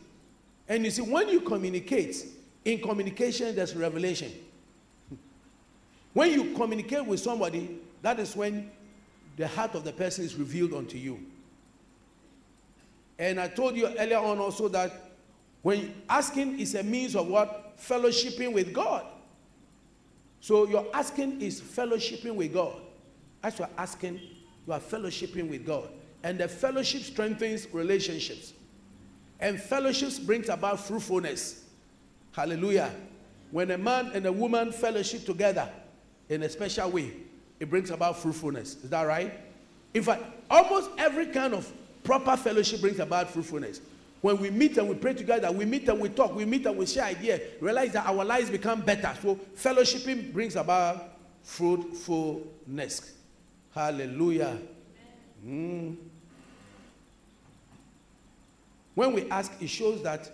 And 0.68 0.84
you 0.84 0.90
see, 0.90 1.02
when 1.02 1.28
you 1.28 1.40
communicate, 1.40 2.24
in 2.64 2.80
communication, 2.80 3.54
there's 3.54 3.74
revelation. 3.74 4.32
When 6.12 6.32
you 6.32 6.54
communicate 6.54 7.06
with 7.06 7.20
somebody, 7.20 7.78
that 8.02 8.18
is 8.18 8.34
when 8.34 8.70
the 9.36 9.46
heart 9.46 9.74
of 9.74 9.84
the 9.84 9.92
person 9.92 10.24
is 10.24 10.34
revealed 10.34 10.74
unto 10.74 10.98
you. 10.98 11.20
And 13.18 13.38
I 13.38 13.48
told 13.48 13.76
you 13.76 13.86
earlier 13.86 14.18
on 14.18 14.38
also 14.38 14.68
that 14.68 15.12
when 15.62 15.94
asking 16.08 16.58
is 16.58 16.74
a 16.74 16.82
means 16.82 17.14
of 17.14 17.28
what? 17.28 17.78
Fellowshipping 17.78 18.52
with 18.52 18.72
God. 18.72 19.04
So 20.40 20.66
your 20.66 20.86
asking 20.94 21.40
is 21.40 21.60
fellowshipping 21.60 22.34
with 22.34 22.52
God. 22.52 22.80
As 23.42 23.58
you're 23.58 23.68
asking, 23.76 24.20
you 24.70 24.74
are 24.74 24.80
fellowshipping 24.80 25.50
with 25.50 25.66
God. 25.66 25.88
And 26.22 26.38
the 26.38 26.46
fellowship 26.46 27.02
strengthens 27.02 27.66
relationships. 27.72 28.52
And 29.40 29.60
fellowships 29.60 30.18
brings 30.18 30.48
about 30.48 30.78
fruitfulness. 30.78 31.64
Hallelujah. 32.32 32.92
When 33.50 33.72
a 33.72 33.78
man 33.78 34.12
and 34.14 34.26
a 34.26 34.32
woman 34.32 34.70
fellowship 34.70 35.24
together 35.24 35.68
in 36.28 36.44
a 36.44 36.48
special 36.48 36.88
way, 36.90 37.12
it 37.58 37.68
brings 37.68 37.90
about 37.90 38.18
fruitfulness. 38.18 38.76
Is 38.84 38.90
that 38.90 39.02
right? 39.02 39.32
In 39.92 40.04
fact, 40.04 40.22
almost 40.48 40.90
every 40.98 41.26
kind 41.26 41.52
of 41.52 41.70
proper 42.04 42.36
fellowship 42.36 42.80
brings 42.80 43.00
about 43.00 43.30
fruitfulness. 43.30 43.80
When 44.20 44.38
we 44.38 44.50
meet 44.50 44.76
and 44.78 44.88
we 44.88 44.94
pray 44.94 45.14
together, 45.14 45.50
we 45.50 45.64
meet 45.64 45.88
and 45.88 45.98
we 45.98 46.10
talk, 46.10 46.36
we 46.36 46.44
meet 46.44 46.64
and 46.66 46.76
we 46.76 46.86
share 46.86 47.04
ideas, 47.04 47.40
realize 47.60 47.92
that 47.94 48.06
our 48.06 48.24
lives 48.24 48.50
become 48.50 48.82
better. 48.82 49.12
So 49.20 49.34
fellowshipping 49.56 50.32
brings 50.32 50.54
about 50.54 51.18
fruitfulness. 51.42 53.14
Hallelujah. 53.74 54.58
Mm. 55.46 55.96
When 58.94 59.12
we 59.12 59.30
ask, 59.30 59.52
it 59.60 59.68
shows 59.68 60.02
that 60.02 60.30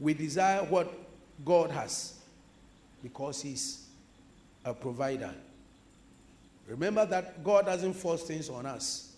we 0.00 0.14
desire 0.14 0.64
what 0.64 0.92
God 1.44 1.70
has 1.70 2.14
because 3.02 3.42
He's 3.42 3.86
a 4.64 4.72
provider. 4.72 5.32
Remember 6.66 7.04
that 7.06 7.44
God 7.44 7.66
doesn't 7.66 7.94
force 7.94 8.22
things 8.22 8.48
on 8.48 8.66
us. 8.66 9.14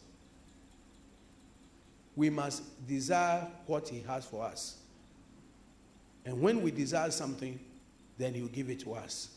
We 2.17 2.31
must 2.31 2.63
desire 2.87 3.47
what 3.67 3.89
He 3.89 4.01
has 4.01 4.25
for 4.25 4.45
us. 4.45 4.79
And 6.25 6.41
when 6.41 6.63
we 6.63 6.71
desire 6.71 7.11
something, 7.11 7.59
then 8.19 8.35
He'll 8.35 8.47
give 8.49 8.71
it 8.71 8.81
to 8.81 8.95
us. 8.95 9.29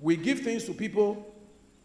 We 0.00 0.16
give 0.16 0.40
things 0.40 0.64
to 0.64 0.72
people 0.74 1.32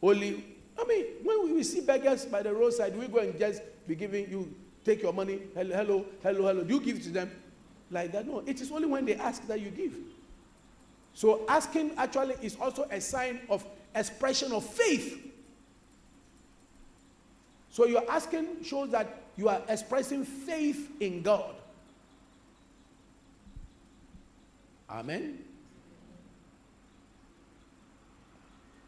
only 0.01 0.43
I 0.79 0.85
mean, 0.85 1.05
when 1.23 1.55
we 1.55 1.63
see 1.63 1.81
beggars 1.81 2.25
by 2.25 2.43
the 2.43 2.53
roadside, 2.53 2.95
we 2.97 3.07
go 3.07 3.19
and 3.19 3.37
just 3.37 3.61
be 3.87 3.95
giving 3.95 4.29
you, 4.29 4.53
take 4.85 5.01
your 5.01 5.13
money, 5.13 5.41
hello, 5.55 5.75
hello, 5.75 6.05
hello, 6.21 6.47
hello. 6.47 6.63
Do 6.63 6.75
you 6.75 6.81
give 6.81 7.01
to 7.03 7.09
them 7.09 7.31
like 7.89 8.11
that? 8.11 8.27
No, 8.27 8.43
it 8.45 8.61
is 8.61 8.71
only 8.71 8.87
when 8.87 9.05
they 9.05 9.15
ask 9.15 9.45
that 9.47 9.59
you 9.59 9.69
give. 9.69 9.95
So 11.13 11.45
asking 11.47 11.93
actually 11.97 12.35
is 12.41 12.55
also 12.57 12.83
a 12.91 13.01
sign 13.01 13.39
of 13.49 13.65
expression 13.95 14.51
of 14.51 14.63
faith. 14.63 15.23
So 17.71 17.85
your 17.85 18.03
asking 18.09 18.63
shows 18.63 18.91
that 18.91 19.23
you 19.35 19.49
are 19.49 19.61
expressing 19.67 20.25
faith 20.25 20.91
in 20.99 21.21
God. 21.21 21.55
Amen. 24.89 25.39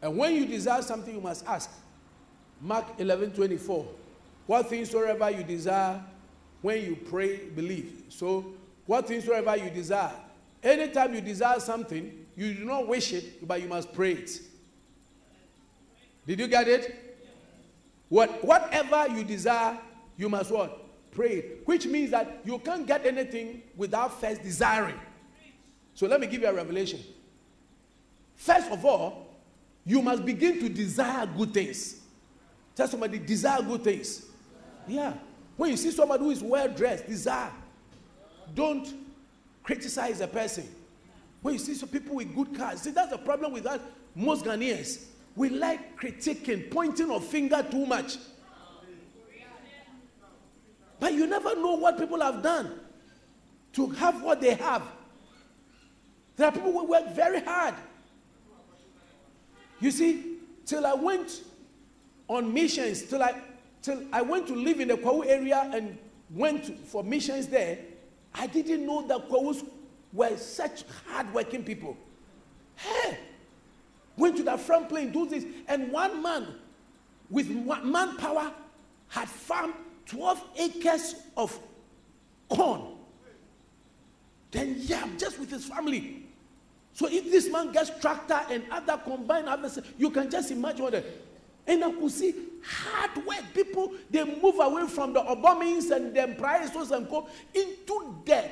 And 0.02 0.16
when 0.16 0.34
you 0.34 0.46
desire 0.46 0.82
something, 0.82 1.14
you 1.14 1.20
must 1.20 1.44
ask. 1.46 1.70
Mark 2.60 2.86
11 2.98 3.32
24. 3.32 3.86
What 4.46 4.68
things 4.68 4.90
soever 4.90 5.30
you 5.30 5.42
desire, 5.42 6.02
when 6.62 6.84
you 6.84 6.96
pray, 6.96 7.36
believe. 7.36 8.02
So, 8.08 8.52
what 8.86 9.06
things 9.06 9.24
soever 9.24 9.56
you 9.56 9.70
desire. 9.70 10.12
Anytime 10.62 11.14
you 11.14 11.20
desire 11.20 11.60
something, 11.60 12.26
you 12.36 12.54
do 12.54 12.64
not 12.64 12.86
wish 12.86 13.12
it, 13.12 13.46
but 13.46 13.62
you 13.62 13.68
must 13.68 13.92
pray 13.92 14.12
it. 14.12 14.40
Did 16.26 16.38
you 16.38 16.48
get 16.48 16.68
it? 16.68 17.16
What, 18.08 18.44
whatever 18.44 19.08
you 19.08 19.24
desire, 19.24 19.78
you 20.16 20.28
must 20.28 20.50
what? 20.50 20.84
Pray 21.12 21.30
it. 21.30 21.62
Which 21.64 21.86
means 21.86 22.10
that 22.10 22.40
you 22.44 22.58
can't 22.58 22.86
get 22.86 23.06
anything 23.06 23.62
without 23.76 24.20
first 24.20 24.42
desiring. 24.42 24.98
So 25.94 26.06
let 26.06 26.20
me 26.20 26.26
give 26.26 26.42
you 26.42 26.48
a 26.48 26.52
revelation. 26.52 27.00
First 28.34 28.70
of 28.70 28.84
all, 28.84 29.28
you 29.84 30.02
must 30.02 30.24
begin 30.24 30.60
to 30.60 30.68
desire 30.68 31.26
good 31.26 31.54
things. 31.54 32.00
Tell 32.80 32.88
somebody, 32.88 33.18
desire 33.18 33.60
good 33.60 33.84
things. 33.84 34.24
Yeah. 34.88 35.12
When 35.58 35.70
you 35.70 35.76
see 35.76 35.90
somebody 35.90 36.24
who 36.24 36.30
is 36.30 36.42
well 36.42 36.66
dressed, 36.66 37.06
desire. 37.06 37.52
Don't 38.54 38.88
criticize 39.62 40.22
a 40.22 40.26
person. 40.26 40.66
When 41.42 41.52
you 41.52 41.60
see 41.60 41.74
some 41.74 41.90
people 41.90 42.16
with 42.16 42.34
good 42.34 42.56
cars, 42.56 42.80
see, 42.80 42.90
that's 42.90 43.10
the 43.10 43.18
problem 43.18 43.52
with 43.52 43.66
us, 43.66 43.82
most 44.14 44.46
Ghanaians. 44.46 45.04
We 45.36 45.50
like 45.50 46.00
critiquing, 46.00 46.70
pointing 46.70 47.10
a 47.10 47.20
finger 47.20 47.62
too 47.70 47.84
much. 47.84 48.16
But 50.98 51.12
you 51.12 51.26
never 51.26 51.54
know 51.56 51.74
what 51.74 51.98
people 51.98 52.22
have 52.22 52.42
done 52.42 52.80
to 53.74 53.88
have 53.88 54.22
what 54.22 54.40
they 54.40 54.54
have. 54.54 54.84
There 56.34 56.48
are 56.48 56.52
people 56.52 56.72
who 56.72 56.86
work 56.86 57.14
very 57.14 57.42
hard 57.42 57.74
you 59.80 59.90
see, 59.90 60.36
till 60.66 60.86
I 60.86 60.94
went 60.94 61.42
on 62.30 62.54
missions, 62.54 63.02
till 63.02 63.22
I 63.22 63.34
till 63.82 64.04
I 64.12 64.22
went 64.22 64.46
to 64.46 64.54
live 64.54 64.78
in 64.80 64.88
the 64.88 64.94
Kwahu 64.96 65.26
area 65.26 65.68
and 65.74 65.98
went 66.30 66.64
to, 66.66 66.72
for 66.72 67.02
missions 67.02 67.48
there, 67.48 67.78
I 68.34 68.46
didn't 68.46 68.86
know 68.86 69.06
that 69.08 69.28
Kwahus 69.28 69.66
were 70.12 70.36
such 70.36 70.84
hardworking 71.08 71.64
people. 71.64 71.96
Hey, 72.76 73.18
went 74.16 74.36
to 74.36 74.44
the 74.44 74.52
Afram 74.52 74.88
Plain, 74.88 75.10
do 75.10 75.26
this, 75.26 75.44
and 75.66 75.90
one 75.90 76.22
man 76.22 76.46
with 77.30 77.50
manpower 77.50 78.52
had 79.08 79.28
farmed 79.28 79.74
12 80.06 80.44
acres 80.56 81.16
of 81.36 81.58
corn. 82.48 82.94
Then, 84.52 84.76
yeah, 84.78 85.06
just 85.16 85.38
with 85.38 85.50
his 85.50 85.64
family. 85.64 86.26
So 86.92 87.06
if 87.06 87.30
this 87.30 87.50
man 87.50 87.72
gets 87.72 87.90
tractor 88.00 88.40
and 88.50 88.64
other 88.70 88.98
combined 88.98 89.48
harvest, 89.48 89.80
you 89.96 90.10
can 90.10 90.30
just 90.30 90.50
imagine 90.50 90.82
what. 90.82 90.92
The, 90.92 91.04
and 91.66 91.84
I 91.84 91.92
could 91.92 92.10
see 92.10 92.34
hard 92.64 93.26
work. 93.26 93.42
People 93.54 93.92
they 94.10 94.24
move 94.24 94.56
away 94.60 94.86
from 94.86 95.12
the 95.12 95.20
Obamins 95.20 95.90
and 95.94 96.14
the 96.14 96.34
Prices 96.38 96.90
and 96.90 97.08
go 97.08 97.28
into 97.54 98.22
the 98.24 98.44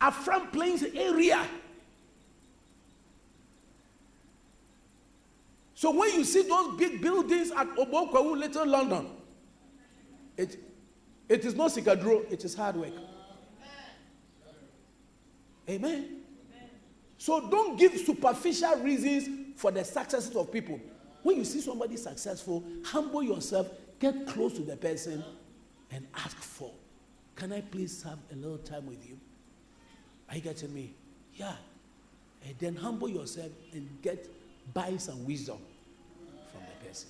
Afram 0.00 0.52
Plains 0.52 0.84
area. 0.94 1.44
So 5.74 5.92
when 5.92 6.12
you 6.14 6.24
see 6.24 6.42
those 6.42 6.76
big 6.76 7.00
buildings 7.00 7.52
at 7.52 7.68
Obokwawu, 7.76 8.36
Little 8.36 8.66
London, 8.66 9.06
it, 10.36 10.58
it 11.28 11.44
is 11.44 11.54
not 11.54 11.70
sikadro, 11.70 12.30
it 12.32 12.44
is 12.44 12.54
hard 12.54 12.76
work. 12.76 12.92
Amen. 15.68 16.22
So 17.16 17.48
don't 17.48 17.78
give 17.78 17.92
superficial 17.96 18.76
reasons 18.76 19.28
for 19.60 19.70
the 19.70 19.84
successes 19.84 20.34
of 20.34 20.50
people. 20.50 20.80
When 21.22 21.36
you 21.36 21.44
see 21.44 21.60
somebody 21.60 21.96
successful, 21.96 22.64
humble 22.84 23.22
yourself, 23.22 23.68
get 23.98 24.26
close 24.26 24.54
to 24.54 24.62
the 24.62 24.76
person, 24.76 25.24
and 25.90 26.06
ask 26.14 26.36
for, 26.36 26.70
Can 27.34 27.52
I 27.52 27.60
please 27.60 28.02
have 28.02 28.18
a 28.32 28.36
little 28.36 28.58
time 28.58 28.86
with 28.86 29.08
you? 29.08 29.18
Are 30.28 30.36
you 30.36 30.42
getting 30.42 30.72
me? 30.72 30.94
Yeah. 31.34 31.54
And 32.46 32.54
then 32.58 32.76
humble 32.76 33.08
yourself 33.08 33.50
and 33.72 33.88
get 34.02 34.28
buy 34.72 34.96
some 34.96 35.24
wisdom 35.24 35.58
from 36.52 36.60
the 36.60 36.86
person. 36.86 37.08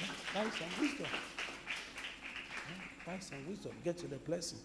Yeah, 0.00 0.06
buy 0.34 0.50
some 0.50 0.80
wisdom. 0.80 1.06
Buy 3.06 3.18
some 3.18 3.38
wisdom. 3.48 3.72
Get 3.84 3.98
to 3.98 4.06
the 4.06 4.16
blessing. 4.16 4.58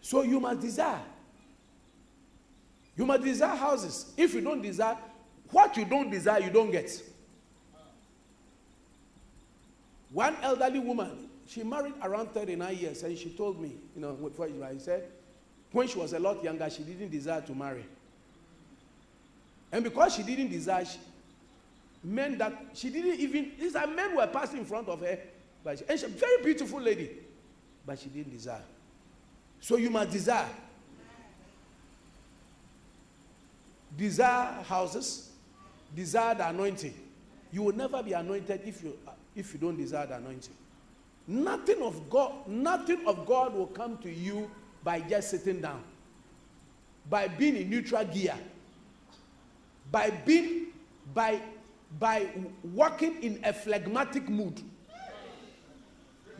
So 0.00 0.22
you 0.22 0.38
must 0.38 0.60
desire. 0.60 1.00
You 2.96 3.06
must 3.06 3.24
desire 3.24 3.56
houses. 3.56 4.12
If 4.16 4.34
you 4.34 4.40
don't 4.40 4.62
desire, 4.62 4.96
what 5.50 5.76
you 5.76 5.84
don't 5.84 6.10
desire, 6.10 6.40
you 6.40 6.50
don't 6.50 6.70
get. 6.70 7.02
One 10.12 10.36
elderly 10.42 10.78
woman, 10.78 11.28
she 11.46 11.64
married 11.64 11.94
around 12.02 12.30
39 12.30 12.76
years, 12.76 13.02
and 13.02 13.18
she 13.18 13.30
told 13.30 13.60
me, 13.60 13.72
you 13.94 14.00
know, 14.00 14.12
before 14.12 14.46
I 14.46 14.78
said, 14.78 15.08
when 15.72 15.88
she 15.88 15.98
was 15.98 16.12
a 16.12 16.20
lot 16.20 16.42
younger, 16.42 16.70
she 16.70 16.84
didn't 16.84 17.10
desire 17.10 17.40
to 17.40 17.54
marry. 17.54 17.84
And 19.72 19.82
because 19.82 20.14
she 20.14 20.22
didn't 20.22 20.50
desire, 20.50 20.84
she, 20.84 20.98
men 22.04 22.38
that 22.38 22.52
she 22.74 22.90
didn't 22.90 23.18
even, 23.18 23.52
these 23.58 23.74
are 23.74 23.88
men 23.88 24.16
were 24.16 24.26
passing 24.28 24.60
in 24.60 24.64
front 24.64 24.88
of 24.88 25.00
her, 25.00 25.18
but 25.64 25.80
she, 25.80 25.84
and 25.88 25.98
she's 25.98 26.08
a 26.08 26.12
very 26.12 26.44
beautiful 26.44 26.80
lady, 26.80 27.10
but 27.84 27.98
she 27.98 28.08
didn't 28.08 28.32
desire. 28.32 28.62
So 29.60 29.76
you 29.76 29.90
must 29.90 30.12
desire. 30.12 30.48
Desire 33.96 34.62
houses, 34.64 35.30
desire 35.94 36.34
the 36.34 36.48
anointing. 36.48 36.94
You 37.52 37.62
will 37.62 37.74
never 37.74 38.02
be 38.02 38.12
anointed 38.12 38.62
if 38.64 38.82
you 38.82 38.98
if 39.36 39.52
you 39.52 39.58
don't 39.58 39.76
desire 39.76 40.06
the 40.06 40.16
anointing. 40.16 40.54
Nothing 41.26 41.82
of 41.82 42.10
God, 42.10 42.32
nothing 42.46 43.06
of 43.06 43.24
God 43.26 43.54
will 43.54 43.66
come 43.66 43.98
to 43.98 44.10
you 44.10 44.50
by 44.82 45.00
just 45.00 45.30
sitting 45.30 45.60
down, 45.60 45.82
by 47.08 47.28
being 47.28 47.56
in 47.56 47.70
neutral 47.70 48.04
gear, 48.04 48.34
by 49.90 50.10
being 50.10 50.66
by 51.14 51.40
by 51.98 52.28
working 52.74 53.22
in 53.22 53.40
a 53.44 53.52
phlegmatic 53.52 54.28
mood. 54.28 54.60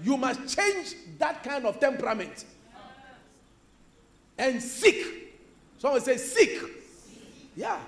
You 0.02 0.16
must 0.16 0.56
change 0.56 0.96
that 1.18 1.44
kind 1.44 1.64
of 1.66 1.78
temperament 1.78 2.44
and 4.36 4.60
seek. 4.60 5.32
Someone 5.78 6.00
say 6.00 6.16
seek. 6.16 6.60
Yeah, 7.56 7.78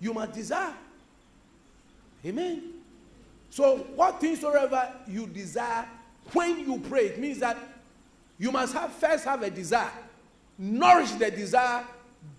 you 0.00 0.12
must 0.12 0.32
desire. 0.32 0.74
Amen. 2.24 2.74
So, 3.50 3.78
what 3.94 4.20
things 4.20 4.40
soever 4.40 4.92
you 5.06 5.26
desire 5.26 5.86
when 6.32 6.60
you 6.60 6.78
pray, 6.88 7.06
it 7.06 7.18
means 7.18 7.38
that 7.40 7.56
you 8.38 8.50
must 8.50 8.72
have 8.72 8.92
first 8.92 9.24
have 9.24 9.42
a 9.42 9.50
desire. 9.50 9.92
Nourish 10.58 11.12
the 11.12 11.30
desire 11.30 11.84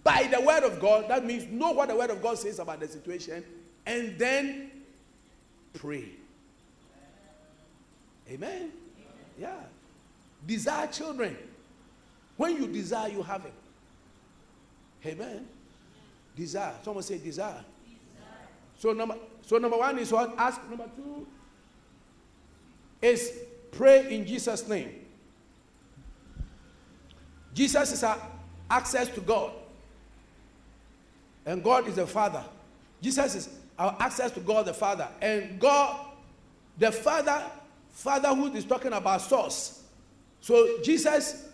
by 0.03 0.23
the 0.31 0.41
word 0.41 0.63
of 0.63 0.79
God. 0.79 1.09
That 1.09 1.25
means 1.25 1.45
know 1.45 1.71
what 1.71 1.89
the 1.89 1.95
word 1.95 2.09
of 2.09 2.21
God 2.21 2.37
says 2.37 2.59
about 2.59 2.79
the 2.79 2.87
situation 2.87 3.43
and 3.85 4.17
then 4.17 4.71
pray. 5.73 6.09
Amen. 8.29 8.71
Yeah. 9.39 9.53
Desire 10.45 10.87
children. 10.87 11.37
When 12.37 12.57
you 12.57 12.67
desire, 12.67 13.09
you 13.09 13.21
have 13.21 13.45
it. 13.45 13.53
Amen. 15.05 15.47
Desire. 16.35 16.73
Someone 16.83 17.03
say 17.03 17.17
desire. 17.17 17.23
desire. 17.23 17.63
So 18.77 18.93
number 18.93 19.15
so 19.41 19.57
number 19.57 19.77
one 19.77 19.97
is 19.99 20.11
what? 20.11 20.33
Ask. 20.37 20.61
Number 20.69 20.89
two 20.95 21.25
is 23.01 23.31
pray 23.71 24.13
in 24.13 24.25
Jesus' 24.25 24.67
name. 24.67 25.05
Jesus 27.53 27.93
is 27.93 28.03
our 28.03 28.19
access 28.69 29.07
to 29.09 29.21
God. 29.21 29.53
And 31.45 31.63
God 31.63 31.87
is 31.87 31.95
the 31.95 32.07
Father. 32.07 32.43
Jesus 33.01 33.35
is 33.35 33.49
our 33.77 33.95
access 33.99 34.31
to 34.31 34.39
God 34.39 34.65
the 34.65 34.73
Father. 34.73 35.07
And 35.21 35.59
God, 35.59 36.05
the 36.77 36.91
Father, 36.91 37.43
Fatherhood 37.91 38.55
is 38.55 38.65
talking 38.65 38.93
about 38.93 39.21
source. 39.21 39.83
So 40.41 40.81
Jesus 40.81 41.47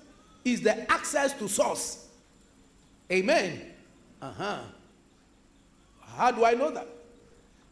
is 0.43 0.61
the 0.61 0.91
access 0.91 1.33
to 1.33 1.47
source. 1.47 2.07
Amen. 3.11 3.70
Uh 4.21 4.31
huh. 4.31 4.59
How 6.15 6.31
do 6.31 6.45
I 6.45 6.53
know 6.53 6.71
that? 6.71 6.87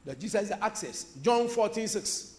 That 0.06 0.20
Jesus 0.20 0.44
is 0.44 0.50
the 0.50 0.64
access. 0.64 1.06
John 1.22 1.48
14, 1.48 1.88
6. 1.88 2.36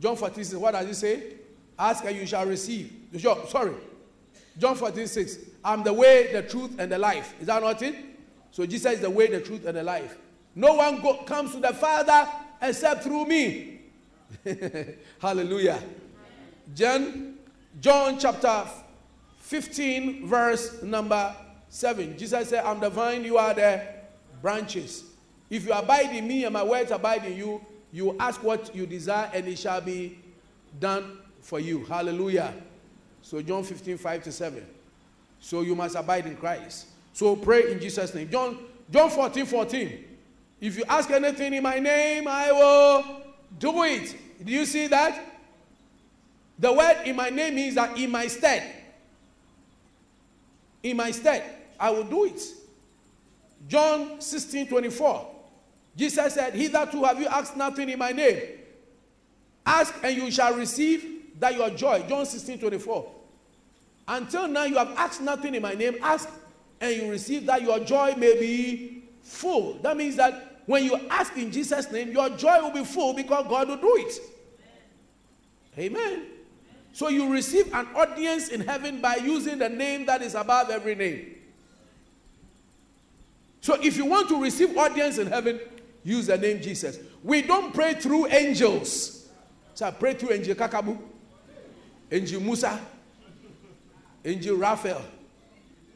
John 0.00 0.16
14, 0.16 0.44
6. 0.44 0.60
What 0.60 0.72
does 0.72 0.88
it 0.88 0.94
say? 0.94 1.32
Ask 1.78 2.04
and 2.04 2.16
you 2.16 2.26
shall 2.26 2.44
receive. 2.44 2.92
Sorry. 3.48 3.74
John 4.58 4.74
14, 4.74 5.06
6. 5.06 5.38
I'm 5.64 5.82
the 5.84 5.92
way, 5.92 6.32
the 6.32 6.42
truth, 6.42 6.74
and 6.78 6.90
the 6.90 6.98
life. 6.98 7.34
Is 7.40 7.46
that 7.46 7.62
not 7.62 7.80
it? 7.82 7.94
So 8.50 8.66
Jesus 8.66 8.94
is 8.94 9.00
the 9.00 9.10
way, 9.10 9.28
the 9.28 9.40
truth, 9.40 9.64
and 9.66 9.76
the 9.76 9.82
life. 9.82 10.18
No 10.54 10.74
one 10.74 11.00
go, 11.00 11.22
comes 11.22 11.52
to 11.52 11.60
the 11.60 11.72
Father 11.72 12.28
except 12.60 13.04
through 13.04 13.26
me. 13.26 13.80
Hallelujah. 15.20 15.80
John, 16.74 17.38
John 17.80 18.18
chapter 18.18 18.64
15, 19.38 20.26
verse 20.26 20.82
number 20.82 21.34
7. 21.70 22.16
Jesus 22.16 22.48
said, 22.48 22.64
I'm 22.64 22.80
the 22.80 22.90
vine, 22.90 23.24
you 23.24 23.38
are 23.38 23.54
the 23.54 23.82
branches. 24.40 25.04
If 25.50 25.66
you 25.66 25.72
abide 25.72 26.14
in 26.14 26.26
me 26.26 26.44
and 26.44 26.52
my 26.52 26.62
words 26.62 26.90
abide 26.90 27.24
in 27.24 27.36
you, 27.36 27.60
you 27.92 28.16
ask 28.18 28.42
what 28.42 28.74
you 28.74 28.86
desire 28.86 29.30
and 29.32 29.46
it 29.48 29.58
shall 29.58 29.80
be 29.80 30.18
done 30.78 31.18
for 31.40 31.60
you. 31.60 31.84
Hallelujah. 31.84 32.54
So, 33.22 33.40
John 33.42 33.64
15, 33.64 33.98
5 33.98 34.24
to 34.24 34.32
7. 34.32 34.66
So, 35.40 35.62
you 35.62 35.74
must 35.74 35.96
abide 35.96 36.26
in 36.26 36.36
Christ. 36.36 36.86
So, 37.12 37.36
pray 37.36 37.72
in 37.72 37.80
Jesus' 37.80 38.14
name. 38.14 38.30
John, 38.30 38.58
John 38.90 39.10
14, 39.10 39.46
14. 39.46 40.04
If 40.60 40.76
you 40.76 40.84
ask 40.88 41.10
anything 41.10 41.54
in 41.54 41.62
my 41.62 41.78
name, 41.78 42.26
I 42.28 42.52
will 42.52 43.22
do 43.58 43.82
it. 43.84 44.16
Do 44.44 44.52
you 44.52 44.64
see 44.64 44.86
that? 44.88 45.24
The 46.58 46.72
word 46.72 47.02
in 47.04 47.16
my 47.16 47.30
name 47.30 47.54
means 47.54 47.76
that 47.76 47.96
in 47.96 48.10
my 48.10 48.26
stead 48.26 48.78
in 50.82 50.96
my 50.96 51.10
stead. 51.10 51.42
I 51.78 51.90
will 51.90 52.04
do 52.04 52.24
it. 52.24 52.42
John 53.68 54.20
16 54.20 54.68
24. 54.68 55.34
Jesus 55.96 56.34
said, 56.34 56.54
Hitherto 56.54 57.04
have 57.04 57.20
you 57.20 57.26
asked 57.26 57.56
nothing 57.56 57.88
in 57.88 57.98
my 57.98 58.12
name. 58.12 58.40
Ask 59.66 59.94
and 60.02 60.16
you 60.16 60.30
shall 60.30 60.54
receive 60.54 61.40
that 61.40 61.54
your 61.56 61.70
joy. 61.70 62.04
John 62.08 62.24
16 62.24 62.58
24. 62.60 63.12
Until 64.06 64.48
now 64.48 64.64
you 64.64 64.76
have 64.76 64.90
asked 64.96 65.20
nothing 65.20 65.54
in 65.54 65.62
my 65.62 65.74
name. 65.74 65.96
Ask 66.02 66.28
and 66.80 66.94
you 66.94 67.10
receive 67.10 67.46
that 67.46 67.62
your 67.62 67.80
joy 67.80 68.14
may 68.16 68.38
be 68.38 69.04
full. 69.22 69.74
That 69.82 69.96
means 69.96 70.16
that 70.16 70.62
when 70.66 70.84
you 70.84 70.96
ask 71.10 71.36
in 71.36 71.50
Jesus' 71.50 71.90
name, 71.90 72.12
your 72.12 72.28
joy 72.30 72.60
will 72.62 72.70
be 72.70 72.84
full 72.84 73.14
because 73.14 73.46
God 73.48 73.68
will 73.68 73.76
do 73.76 73.96
it. 73.96 74.20
Amen. 75.78 75.96
Amen. 75.96 76.26
So 76.92 77.08
you 77.08 77.32
receive 77.32 77.72
an 77.74 77.86
audience 77.94 78.48
in 78.48 78.60
heaven 78.60 79.00
by 79.00 79.16
using 79.16 79.58
the 79.58 79.68
name 79.68 80.06
that 80.06 80.22
is 80.22 80.34
above 80.34 80.70
every 80.70 80.94
name. 80.94 81.37
So 83.60 83.74
if 83.82 83.96
you 83.96 84.06
want 84.06 84.28
to 84.28 84.40
receive 84.42 84.76
audience 84.76 85.18
in 85.18 85.26
heaven, 85.26 85.60
use 86.04 86.26
the 86.26 86.38
name 86.38 86.60
Jesus. 86.60 86.98
We 87.22 87.42
don't 87.42 87.74
pray 87.74 87.94
through 87.94 88.28
angels. 88.28 89.28
So 89.74 89.86
I 89.86 89.90
pray 89.90 90.14
through 90.14 90.32
angel 90.32 90.54
Kakabu, 90.54 90.98
angel 92.10 92.40
Musa, 92.40 92.80
angel 94.24 94.56
Raphael. 94.56 95.02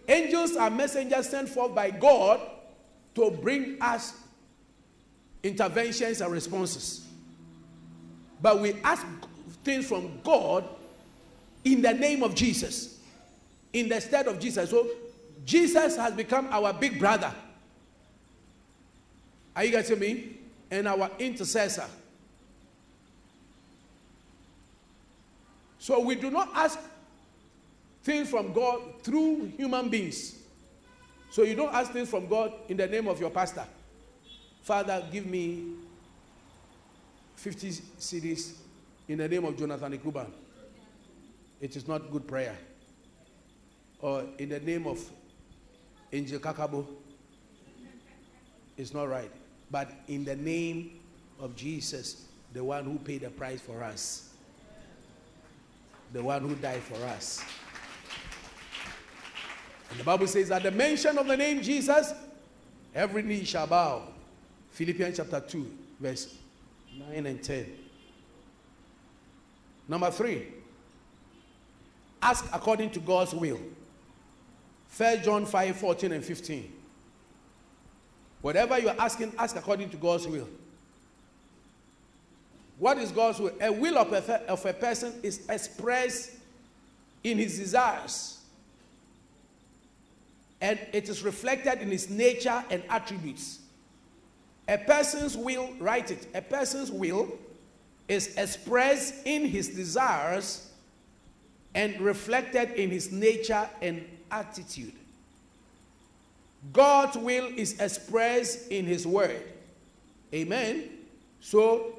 Angels 0.08 0.56
are 0.56 0.70
messengers 0.70 1.28
sent 1.28 1.48
forth 1.48 1.74
by 1.74 1.90
God 1.90 2.40
to 3.14 3.30
bring 3.30 3.76
us 3.80 4.14
interventions 5.42 6.20
and 6.20 6.32
responses. 6.32 7.06
But 8.40 8.60
we 8.60 8.74
ask 8.82 9.06
things 9.64 9.86
from 9.86 10.20
God 10.24 10.64
in 11.64 11.82
the 11.82 11.92
name 11.92 12.22
of 12.22 12.34
Jesus, 12.34 12.98
in 13.72 13.88
the 13.88 14.00
stead 14.00 14.26
of 14.26 14.40
Jesus. 14.40 14.70
So 14.70 14.88
Jesus 15.44 15.96
has 15.96 16.12
become 16.14 16.48
our 16.50 16.72
big 16.72 16.98
brother. 16.98 17.32
Are 19.54 19.64
you 19.64 19.70
getting 19.70 19.98
me? 19.98 20.38
And 20.70 20.88
our 20.88 21.10
intercessor. 21.18 21.86
So 25.78 26.00
we 26.00 26.14
do 26.14 26.30
not 26.30 26.48
ask 26.54 26.78
things 28.02 28.30
from 28.30 28.52
God 28.52 29.02
through 29.02 29.52
human 29.56 29.88
beings. 29.88 30.36
So 31.30 31.42
you 31.42 31.54
don't 31.54 31.74
ask 31.74 31.92
things 31.92 32.08
from 32.08 32.26
God 32.28 32.52
in 32.68 32.76
the 32.76 32.86
name 32.86 33.08
of 33.08 33.18
your 33.20 33.30
pastor. 33.30 33.64
Father, 34.62 35.02
give 35.10 35.26
me 35.26 35.74
50 37.36 37.70
cedis 37.98 38.54
in 39.08 39.18
the 39.18 39.28
name 39.28 39.44
of 39.44 39.56
Jonathan 39.58 39.98
Ikuban. 39.98 40.30
It 41.60 41.74
is 41.74 41.88
not 41.88 42.10
good 42.10 42.28
prayer. 42.28 42.56
Or 44.00 44.24
in 44.38 44.50
the 44.50 44.60
name 44.60 44.86
of 44.86 45.00
Angel 46.12 46.38
Kakabo. 46.38 46.86
It's 48.76 48.94
not 48.94 49.08
right. 49.08 49.30
But 49.72 49.90
in 50.06 50.24
the 50.24 50.36
name 50.36 51.00
of 51.40 51.56
Jesus, 51.56 52.26
the 52.52 52.62
one 52.62 52.84
who 52.84 52.98
paid 52.98 53.22
the 53.22 53.30
price 53.30 53.60
for 53.60 53.82
us, 53.82 54.34
the 56.12 56.22
one 56.22 56.42
who 56.42 56.54
died 56.56 56.82
for 56.82 57.02
us. 57.06 57.42
And 59.90 59.98
the 59.98 60.04
Bible 60.04 60.26
says, 60.26 60.50
at 60.50 60.62
the 60.62 60.70
mention 60.70 61.16
of 61.16 61.26
the 61.26 61.36
name 61.36 61.62
Jesus, 61.62 62.12
every 62.94 63.22
knee 63.22 63.44
shall 63.44 63.66
bow. 63.66 64.08
Philippians 64.72 65.16
chapter 65.16 65.40
2, 65.40 65.78
verse 65.98 66.36
9 66.98 67.26
and 67.26 67.42
10. 67.42 67.66
Number 69.88 70.10
three, 70.10 70.48
ask 72.20 72.46
according 72.52 72.90
to 72.90 73.00
God's 73.00 73.34
will. 73.34 73.60
1 74.96 75.22
John 75.22 75.46
5 75.46 75.76
14 75.76 76.12
and 76.12 76.24
15. 76.24 76.72
Whatever 78.42 78.78
you're 78.78 79.00
asking, 79.00 79.32
ask 79.38 79.56
according 79.56 79.88
to 79.90 79.96
God's 79.96 80.26
will. 80.26 80.48
What 82.78 82.98
is 82.98 83.12
God's 83.12 83.38
will? 83.38 83.52
A 83.60 83.72
will 83.72 83.96
of 83.96 84.12
a, 84.12 84.50
of 84.50 84.66
a 84.66 84.72
person 84.72 85.14
is 85.22 85.46
expressed 85.48 86.32
in 87.22 87.38
his 87.38 87.56
desires, 87.56 88.40
and 90.60 90.78
it 90.92 91.08
is 91.08 91.22
reflected 91.22 91.80
in 91.80 91.90
his 91.90 92.10
nature 92.10 92.64
and 92.68 92.82
attributes. 92.90 93.60
A 94.68 94.78
person's 94.78 95.36
will, 95.36 95.70
write 95.78 96.10
it, 96.10 96.26
a 96.34 96.42
person's 96.42 96.90
will 96.90 97.28
is 98.08 98.34
expressed 98.36 99.14
in 99.24 99.44
his 99.44 99.68
desires 99.68 100.68
and 101.74 102.00
reflected 102.00 102.70
in 102.72 102.90
his 102.90 103.12
nature 103.12 103.68
and 103.80 104.04
attitude. 104.30 104.92
God's 106.70 107.16
will 107.16 107.46
is 107.56 107.80
expressed 107.80 108.70
in 108.70 108.84
his 108.84 109.06
word. 109.06 109.42
Amen. 110.32 110.90
So, 111.40 111.98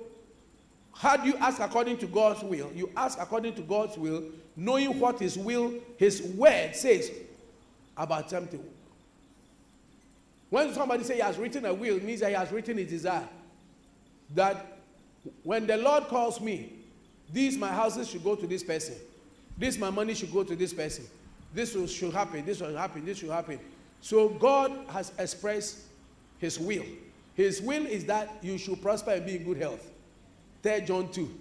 how 0.93 1.17
do 1.17 1.27
you 1.27 1.35
ask 1.37 1.59
according 1.59 1.97
to 1.97 2.07
God's 2.07 2.43
will? 2.43 2.71
You 2.73 2.89
ask 2.95 3.19
according 3.19 3.55
to 3.55 3.61
God's 3.61 3.97
will, 3.97 4.23
knowing 4.55 4.99
what 4.99 5.19
his 5.19 5.37
will, 5.37 5.73
his 5.97 6.21
word 6.21 6.75
says 6.75 7.11
about 7.97 8.29
something. 8.29 8.63
When 10.49 10.73
somebody 10.73 11.03
say 11.03 11.15
he 11.15 11.21
has 11.21 11.37
written 11.37 11.65
a 11.65 11.73
will, 11.73 11.99
means 11.99 12.21
that 12.21 12.29
he 12.29 12.35
has 12.35 12.51
written 12.51 12.77
his 12.77 12.89
desire. 12.89 13.27
That 14.35 14.77
when 15.43 15.67
the 15.67 15.77
Lord 15.77 16.05
calls 16.05 16.39
me, 16.39 16.73
these 17.31 17.57
my 17.57 17.69
houses 17.69 18.09
should 18.09 18.23
go 18.23 18.35
to 18.35 18.45
this 18.45 18.63
person. 18.63 18.95
This 19.57 19.77
my 19.77 19.89
money 19.89 20.13
should 20.13 20.31
go 20.31 20.43
to 20.43 20.55
this 20.55 20.73
person. 20.73 21.05
This 21.53 21.73
should 21.91 22.13
happen. 22.13 22.45
This 22.45 22.61
will 22.61 22.77
happen. 22.77 23.03
This 23.03 23.19
should 23.19 23.29
happen. 23.29 23.59
So 24.03 24.27
God 24.27 24.73
has 24.89 25.13
expressed 25.17 25.79
His 26.37 26.59
will. 26.59 26.83
His 27.35 27.61
will 27.61 27.85
is 27.85 28.03
that 28.03 28.35
you 28.41 28.57
should 28.57 28.81
prosper 28.81 29.11
and 29.11 29.25
be 29.25 29.37
in 29.37 29.45
good 29.45 29.55
health. 29.55 29.89
3 30.61 30.81
John 30.81 31.09
2. 31.09 31.33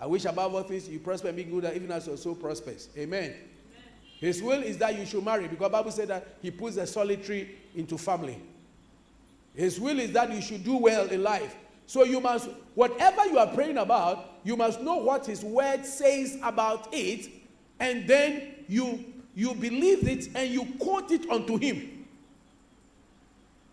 I 0.00 0.06
wish 0.06 0.24
above 0.24 0.52
all 0.52 0.64
things 0.64 0.88
you 0.88 0.98
prosper 0.98 1.28
and 1.28 1.36
be 1.36 1.44
good 1.44 1.62
health, 1.62 1.76
even 1.76 1.92
as 1.92 2.08
your 2.08 2.16
soul 2.16 2.34
prospers. 2.34 2.88
Amen. 2.98 3.22
Amen. 3.22 3.36
His 4.18 4.42
will 4.42 4.60
is 4.60 4.78
that 4.78 4.98
you 4.98 5.06
should 5.06 5.24
marry 5.24 5.46
because 5.46 5.70
Bible 5.70 5.92
said 5.92 6.08
that 6.08 6.26
He 6.42 6.50
puts 6.50 6.74
the 6.74 6.88
solitary 6.88 7.56
into 7.76 7.96
family. 7.96 8.42
His 9.54 9.78
will 9.78 10.00
is 10.00 10.10
that 10.10 10.32
you 10.32 10.42
should 10.42 10.64
do 10.64 10.76
well 10.76 11.06
in 11.06 11.22
life. 11.22 11.54
So 11.86 12.02
you 12.02 12.20
must, 12.20 12.48
whatever 12.74 13.26
you 13.26 13.38
are 13.38 13.46
praying 13.46 13.78
about, 13.78 14.40
you 14.42 14.56
must 14.56 14.80
know 14.80 14.96
what 14.96 15.24
His 15.24 15.44
word 15.44 15.86
says 15.86 16.36
about 16.42 16.88
it, 16.92 17.28
and 17.78 18.08
then 18.08 18.54
you 18.66 19.04
you 19.34 19.54
believe 19.54 20.06
it 20.08 20.28
and 20.34 20.50
you 20.50 20.64
quote 20.78 21.10
it 21.10 21.28
unto 21.30 21.56
Him. 21.56 22.06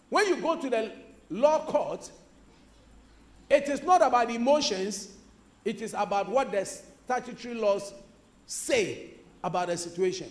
When 0.10 0.28
you 0.28 0.38
go 0.38 0.56
to 0.60 0.70
the 0.70 0.92
law 1.30 1.66
court, 1.66 2.10
it 3.50 3.68
is 3.70 3.84
not 3.84 4.02
about 4.02 4.30
emotions, 4.32 5.10
it 5.66 5.82
is 5.82 5.94
about 5.94 6.30
what 6.30 6.52
the 6.52 6.66
statutory 6.66 7.56
laws 7.56 7.94
say 8.46 9.12
about 9.44 9.70
a 9.70 9.78
situation. 9.78 10.30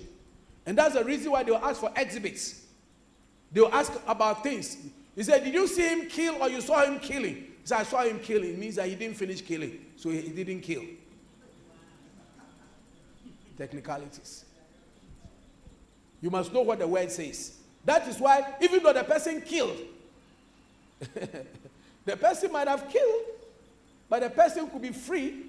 And 0.65 0.77
that's 0.77 0.95
the 0.95 1.05
reason 1.05 1.31
why 1.31 1.43
they 1.43 1.53
will 1.53 1.65
ask 1.65 1.81
for 1.81 1.93
exhibits. 1.97 2.63
They 3.53 3.61
will 3.61 3.73
ask 3.73 3.93
about 4.07 4.43
things. 4.43 4.77
He 5.15 5.23
said, 5.23 5.45
Did 5.45 5.55
you 5.55 5.67
see 5.67 5.87
him 5.89 6.09
kill 6.09 6.43
or 6.43 6.49
you 6.49 6.61
saw 6.61 6.85
him 6.85 6.99
killing? 6.99 7.35
He 7.35 7.53
said, 7.65 7.79
I 7.79 7.83
saw 7.85 8.03
him 8.03 8.19
killing. 8.19 8.51
It 8.51 8.59
means 8.59 8.77
that 8.77 8.89
he 8.89 8.95
didn't 8.95 9.17
finish 9.17 9.41
killing. 9.43 9.79
So 9.97 10.11
he 10.11 10.23
didn't 10.23 10.61
kill. 10.63 10.83
Technicalities. 13.57 14.46
You 16.27 16.31
must 16.33 16.53
know 16.53 16.63
what 16.63 16.81
the 16.81 16.89
word 16.89 17.13
says. 17.13 17.57
That 17.85 18.09
is 18.09 18.19
why, 18.19 18.55
even 18.61 18.83
though 18.83 18.93
the 18.93 19.05
person 19.05 19.41
killed, 19.41 19.77
the 22.05 22.17
person 22.17 22.51
might 22.51 22.67
have 22.67 22.89
killed, 22.89 23.23
but 24.09 24.23
the 24.23 24.31
person 24.31 24.69
could 24.69 24.83
be 24.83 24.91
free 24.91 25.47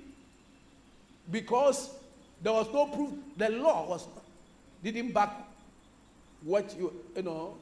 because 1.32 1.90
there 2.44 2.54
was 2.54 2.72
no 2.72 2.86
proof. 2.86 3.10
The 3.38 3.50
law 3.50 3.90
was 3.90 4.08
didn't 4.84 5.14
back 5.14 5.48
what 6.44 6.78
you 6.78 6.94
you 7.16 7.24
know 7.24 7.58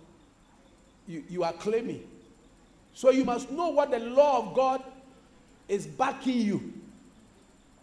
you, 1.07 1.23
you 1.29 1.43
are 1.45 1.53
claiming. 1.53 2.05
So 2.93 3.11
you 3.11 3.23
must 3.23 3.49
know 3.49 3.69
what 3.69 3.91
the 3.91 3.99
law 3.99 4.39
of 4.39 4.53
God 4.53 4.83
is 5.69 5.87
backing 5.87 6.41
you 6.41 6.73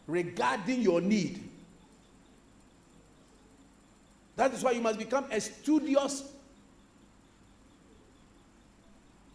regarding 0.06 0.82
your 0.82 1.00
need. 1.00 1.42
That 4.36 4.52
is 4.54 4.62
why 4.62 4.72
you 4.72 4.80
must 4.80 4.98
become 4.98 5.26
a 5.30 5.40
studious 5.40 6.32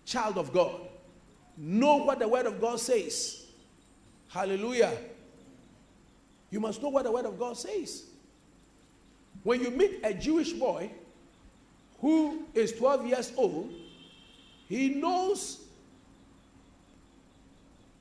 child 0.05 0.37
of 0.37 0.51
God. 0.53 0.81
Know 1.57 1.97
what 1.97 2.19
the 2.19 2.27
Word 2.27 2.45
of 2.45 2.59
God 2.59 2.79
says. 2.79 3.45
Hallelujah. 4.29 4.97
You 6.49 6.59
must 6.59 6.81
know 6.81 6.89
what 6.89 7.03
the 7.03 7.11
Word 7.11 7.25
of 7.25 7.37
God 7.37 7.57
says. 7.57 8.03
When 9.43 9.61
you 9.61 9.69
meet 9.71 9.99
a 10.03 10.13
Jewish 10.13 10.53
boy 10.53 10.91
who 11.99 12.45
is 12.53 12.71
12 12.73 13.07
years 13.07 13.33
old, 13.37 13.71
he 14.67 14.89
knows 14.89 15.63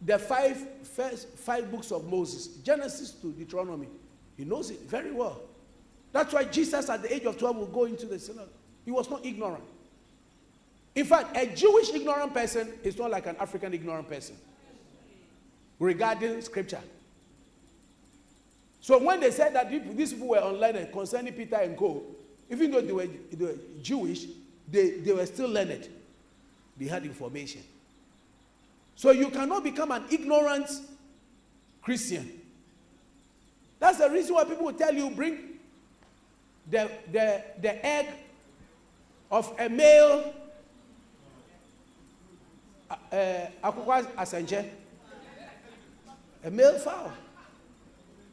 the 0.02 0.18
five 0.18 0.56
first 0.82 1.28
five 1.38 1.70
books 1.70 1.90
of 1.90 2.10
Moses, 2.10 2.48
Genesis 2.58 3.12
to 3.12 3.32
Deuteronomy. 3.32 3.88
He 4.36 4.44
knows 4.44 4.70
it 4.70 4.80
very 4.82 5.12
well. 5.12 5.40
That's 6.16 6.32
why 6.32 6.44
Jesus, 6.44 6.88
at 6.88 7.02
the 7.02 7.14
age 7.14 7.24
of 7.24 7.36
12, 7.36 7.56
would 7.56 7.72
go 7.74 7.84
into 7.84 8.06
the 8.06 8.18
synagogue. 8.18 8.48
He 8.86 8.90
was 8.90 9.10
not 9.10 9.26
ignorant. 9.26 9.64
In 10.94 11.04
fact, 11.04 11.36
a 11.36 11.46
Jewish 11.46 11.90
ignorant 11.90 12.32
person 12.32 12.72
is 12.82 12.96
not 12.96 13.10
like 13.10 13.26
an 13.26 13.36
African 13.38 13.74
ignorant 13.74 14.08
person 14.08 14.34
regarding 15.78 16.40
scripture. 16.40 16.80
So 18.80 18.96
when 18.96 19.20
they 19.20 19.30
said 19.30 19.54
that 19.56 19.68
these 19.70 20.14
people 20.14 20.28
were 20.28 20.40
unlearned 20.42 20.90
concerning 20.90 21.34
Peter 21.34 21.56
and 21.56 21.76
Co., 21.76 22.02
even 22.50 22.70
though 22.70 22.80
they 22.80 22.92
were, 22.92 23.08
they 23.30 23.44
were 23.44 23.58
Jewish, 23.82 24.24
they, 24.66 24.92
they 24.92 25.12
were 25.12 25.26
still 25.26 25.50
learned. 25.50 25.86
They 26.78 26.86
had 26.86 27.04
information. 27.04 27.60
So 28.94 29.10
you 29.10 29.28
cannot 29.28 29.64
become 29.64 29.90
an 29.90 30.04
ignorant 30.10 30.70
Christian. 31.82 32.40
That's 33.78 33.98
the 33.98 34.08
reason 34.08 34.34
why 34.34 34.44
people 34.44 34.64
will 34.64 34.72
tell 34.72 34.94
you 34.94 35.10
bring 35.10 35.55
the, 36.70 36.90
the, 37.12 37.44
the 37.60 37.86
egg 37.86 38.06
of 39.30 39.52
a 39.58 39.68
male 39.68 40.34
uh, 42.90 42.94
uh, 43.12 43.46
a 46.44 46.50
male 46.50 46.78
fowl. 46.78 47.12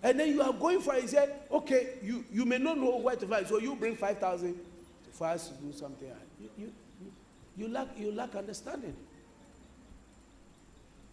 And 0.04 0.20
then 0.20 0.30
you 0.30 0.42
are 0.42 0.54
going 0.54 0.82
for 0.82 0.94
it. 0.96 1.02
He 1.02 1.08
said, 1.08 1.34
okay, 1.52 1.96
you, 2.04 2.24
you 2.32 2.46
may 2.46 2.58
not 2.58 2.78
know 2.78 2.98
where 2.98 3.16
to 3.16 3.26
find, 3.26 3.48
so 3.48 3.58
you 3.58 3.76
bring 3.76 3.96
5,000 3.96 4.56
for 5.14 5.28
us 5.28 5.48
to 5.48 5.54
do 5.56 5.72
something. 5.72 6.10
You, 6.40 6.50
you, 6.58 6.74
you, 7.58 7.68
lack, 7.70 7.88
you 7.98 8.12
lack 8.12 8.36
understanding. 8.36 8.96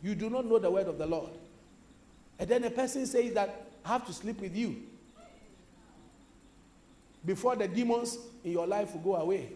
You 0.02 0.14
do 0.14 0.28
not 0.28 0.44
know 0.44 0.58
the 0.58 0.70
word 0.70 0.88
of 0.88 0.98
the 0.98 1.06
Lord. 1.06 1.30
And 2.38 2.48
then 2.48 2.64
a 2.64 2.70
person 2.70 3.06
says 3.06 3.32
that 3.34 3.68
I 3.84 3.88
have 3.88 4.06
to 4.06 4.12
sleep 4.12 4.40
with 4.40 4.56
you 4.56 4.82
before 7.24 7.56
the 7.56 7.68
demons 7.68 8.18
in 8.44 8.52
your 8.52 8.66
life 8.66 8.94
will 8.94 9.00
go 9.00 9.16
away. 9.16 9.52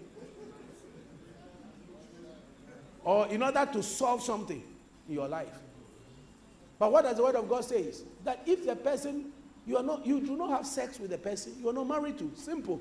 Or 3.02 3.26
in 3.28 3.42
order 3.42 3.68
to 3.72 3.82
solve 3.82 4.22
something 4.22 4.62
in 5.08 5.14
your 5.14 5.28
life. 5.28 5.54
But 6.78 6.90
what 6.92 7.02
does 7.02 7.16
the 7.16 7.22
word 7.22 7.36
of 7.36 7.48
God 7.48 7.64
say? 7.64 7.80
Is 7.80 8.02
that 8.24 8.42
if 8.46 8.66
the 8.66 8.76
person 8.76 9.32
you 9.66 9.76
are 9.76 9.82
not 9.82 10.06
you 10.06 10.20
do 10.20 10.36
not 10.36 10.50
have 10.50 10.66
sex 10.66 10.98
with 10.98 11.10
the 11.10 11.18
person 11.18 11.54
you 11.60 11.68
are 11.68 11.72
not 11.72 11.86
married 11.86 12.18
to. 12.18 12.30
Simple. 12.36 12.80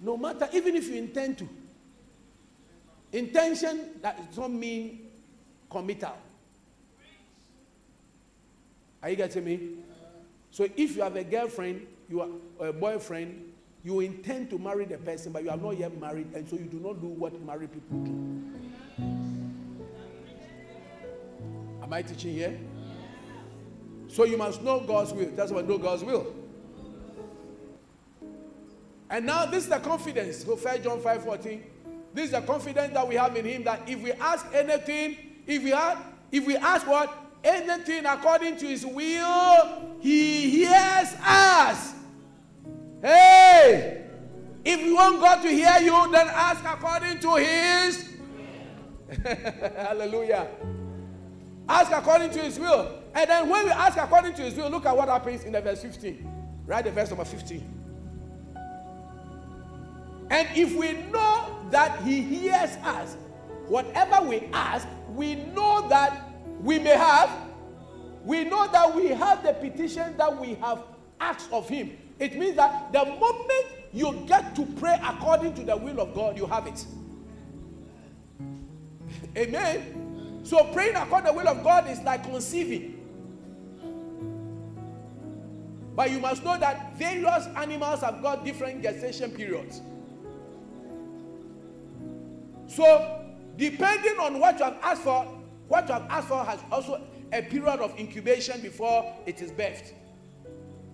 No 0.00 0.16
matter, 0.16 0.48
even 0.52 0.76
if 0.76 0.88
you 0.88 0.94
intend 0.94 1.38
to. 1.38 1.48
Intention 3.12 3.90
that 4.02 4.28
does 4.28 4.38
not 4.38 4.52
mean 4.52 5.08
committal. 5.70 6.16
Are 9.02 9.10
you 9.10 9.16
getting 9.16 9.44
me? 9.44 9.70
So 10.50 10.68
if 10.76 10.96
you 10.96 11.02
have 11.02 11.16
a 11.16 11.24
girlfriend, 11.24 11.86
you 12.08 12.20
are 12.20 12.68
a 12.68 12.72
boyfriend, 12.72 13.52
you 13.84 14.00
intend 14.00 14.50
to 14.50 14.58
marry 14.58 14.84
the 14.84 14.98
person, 14.98 15.32
but 15.32 15.44
you 15.44 15.50
are 15.50 15.56
not 15.56 15.78
yet 15.78 15.98
married, 16.00 16.26
and 16.34 16.48
so 16.48 16.56
you 16.56 16.64
do 16.64 16.78
not 16.78 17.00
do 17.00 17.06
what 17.06 17.40
married 17.42 17.70
people 17.72 17.98
do. 17.98 18.44
Am 21.82 21.92
I 21.92 22.02
teaching 22.02 22.34
here? 22.34 22.58
So 24.08 24.24
you 24.24 24.36
must 24.36 24.62
know 24.62 24.80
God's 24.80 25.12
will. 25.12 25.30
That's 25.34 25.52
what 25.52 25.68
know 25.68 25.78
God's 25.78 26.04
will. 26.04 26.34
And 29.10 29.24
now 29.24 29.46
this 29.46 29.64
is 29.64 29.70
the 29.70 29.78
confidence. 29.78 30.44
So 30.44 30.56
1 30.56 30.82
John 30.82 31.00
5 31.00 31.24
14. 31.24 31.62
This 32.14 32.26
is 32.26 32.30
the 32.32 32.40
confidence 32.40 32.94
that 32.94 33.06
we 33.06 33.14
have 33.14 33.36
in 33.36 33.44
him 33.44 33.64
that 33.64 33.88
if 33.88 34.02
we 34.02 34.12
ask 34.12 34.46
anything, 34.52 35.16
if 35.46 35.62
we 35.62 35.72
if 36.30 36.46
we 36.46 36.56
ask 36.56 36.86
what? 36.86 37.14
Anything 37.44 38.04
according 38.04 38.56
to 38.56 38.66
his 38.66 38.84
will, 38.84 39.96
he 40.00 40.50
hears 40.50 41.14
us. 41.24 41.94
Hey! 43.02 44.04
If 44.64 44.80
you 44.80 44.96
want 44.96 45.20
God 45.20 45.42
to 45.42 45.48
hear 45.48 45.78
you, 45.80 46.12
then 46.12 46.28
ask 46.28 46.64
according 46.64 47.20
to 47.20 47.36
his. 47.36 48.08
Hallelujah. 49.76 50.48
Ask 51.68 51.92
according 51.92 52.30
to 52.32 52.40
his 52.40 52.58
will. 52.58 53.02
And 53.14 53.30
then 53.30 53.48
when 53.48 53.64
we 53.64 53.70
ask 53.70 53.96
according 53.96 54.34
to 54.34 54.42
his 54.42 54.54
will, 54.54 54.70
look 54.70 54.86
at 54.86 54.96
what 54.96 55.08
happens 55.08 55.44
in 55.44 55.52
the 55.52 55.60
verse 55.60 55.82
15. 55.82 56.62
Write 56.66 56.84
the 56.84 56.90
verse 56.90 57.10
number 57.10 57.24
15. 57.24 57.78
And 60.30 60.48
if 60.54 60.74
we 60.76 60.92
know 61.10 61.66
that 61.70 62.02
he 62.02 62.20
hears 62.20 62.76
us, 62.82 63.16
whatever 63.66 64.26
we 64.26 64.40
ask, 64.52 64.86
we 65.14 65.36
know 65.36 65.88
that 65.88 66.30
we 66.60 66.78
may 66.78 66.96
have. 66.96 67.30
We 68.24 68.44
know 68.44 68.68
that 68.70 68.94
we 68.94 69.08
have 69.08 69.42
the 69.42 69.54
petition 69.54 70.16
that 70.16 70.38
we 70.38 70.54
have 70.54 70.82
asked 71.20 71.50
of 71.52 71.68
him. 71.68 71.96
It 72.18 72.36
means 72.36 72.56
that 72.56 72.92
the 72.92 73.04
moment 73.04 73.66
you 73.92 74.24
get 74.26 74.54
to 74.56 74.66
pray 74.78 74.98
according 75.02 75.54
to 75.54 75.62
the 75.62 75.76
will 75.76 76.00
of 76.00 76.14
God, 76.14 76.36
you 76.36 76.46
have 76.46 76.66
it. 76.66 76.84
Amen. 79.36 80.40
So 80.44 80.64
praying 80.72 80.96
according 80.96 81.26
to 81.26 81.32
the 81.32 81.38
will 81.38 81.48
of 81.48 81.62
God 81.62 81.88
is 81.88 82.00
like 82.00 82.24
conceiving. 82.24 82.94
But 85.94 86.10
you 86.10 86.20
must 86.20 86.44
know 86.44 86.56
that 86.58 86.96
various 86.96 87.46
animals 87.56 88.02
have 88.02 88.22
got 88.22 88.44
different 88.44 88.82
gestation 88.82 89.32
periods. 89.32 89.80
So, 92.68 93.24
depending 93.56 94.18
on 94.20 94.38
what 94.38 94.58
you 94.60 94.64
have 94.66 94.78
asked 94.82 95.02
for, 95.02 95.24
what 95.66 95.88
you 95.88 95.94
have 95.94 96.06
asked 96.08 96.28
for 96.28 96.44
has 96.44 96.60
also 96.70 97.02
a 97.32 97.42
period 97.42 97.80
of 97.80 97.98
incubation 97.98 98.60
before 98.60 99.12
it 99.26 99.42
is 99.42 99.50
birthed. 99.50 99.92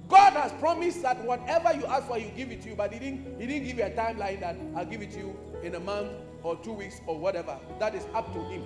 God 0.09 0.35
has 0.35 0.53
promised 0.53 1.03
that 1.03 1.23
whatever 1.25 1.73
you 1.75 1.87
ask 1.87 2.07
for, 2.07 2.17
He'll 2.19 2.35
give 2.37 2.51
it 2.51 2.63
to 2.63 2.71
you, 2.71 2.77
but 2.77 2.93
He 2.93 2.99
didn't, 2.99 3.41
he 3.41 3.47
didn't 3.47 3.67
give 3.67 3.79
you 3.79 3.85
a 3.85 3.91
timeline 3.91 4.41
that 4.41 4.57
I'll 4.77 4.85
give 4.85 5.03
it 5.03 5.13
to 5.13 5.19
you 5.19 5.37
in 5.63 5.75
a 5.75 5.81
month 5.81 6.11
or 6.43 6.57
two 6.57 6.73
weeks 6.73 7.01
or 7.07 7.19
whatever. 7.19 7.57
That 7.79 7.95
is 7.95 8.05
up 8.15 8.33
to 8.35 8.41
Him. 8.45 8.63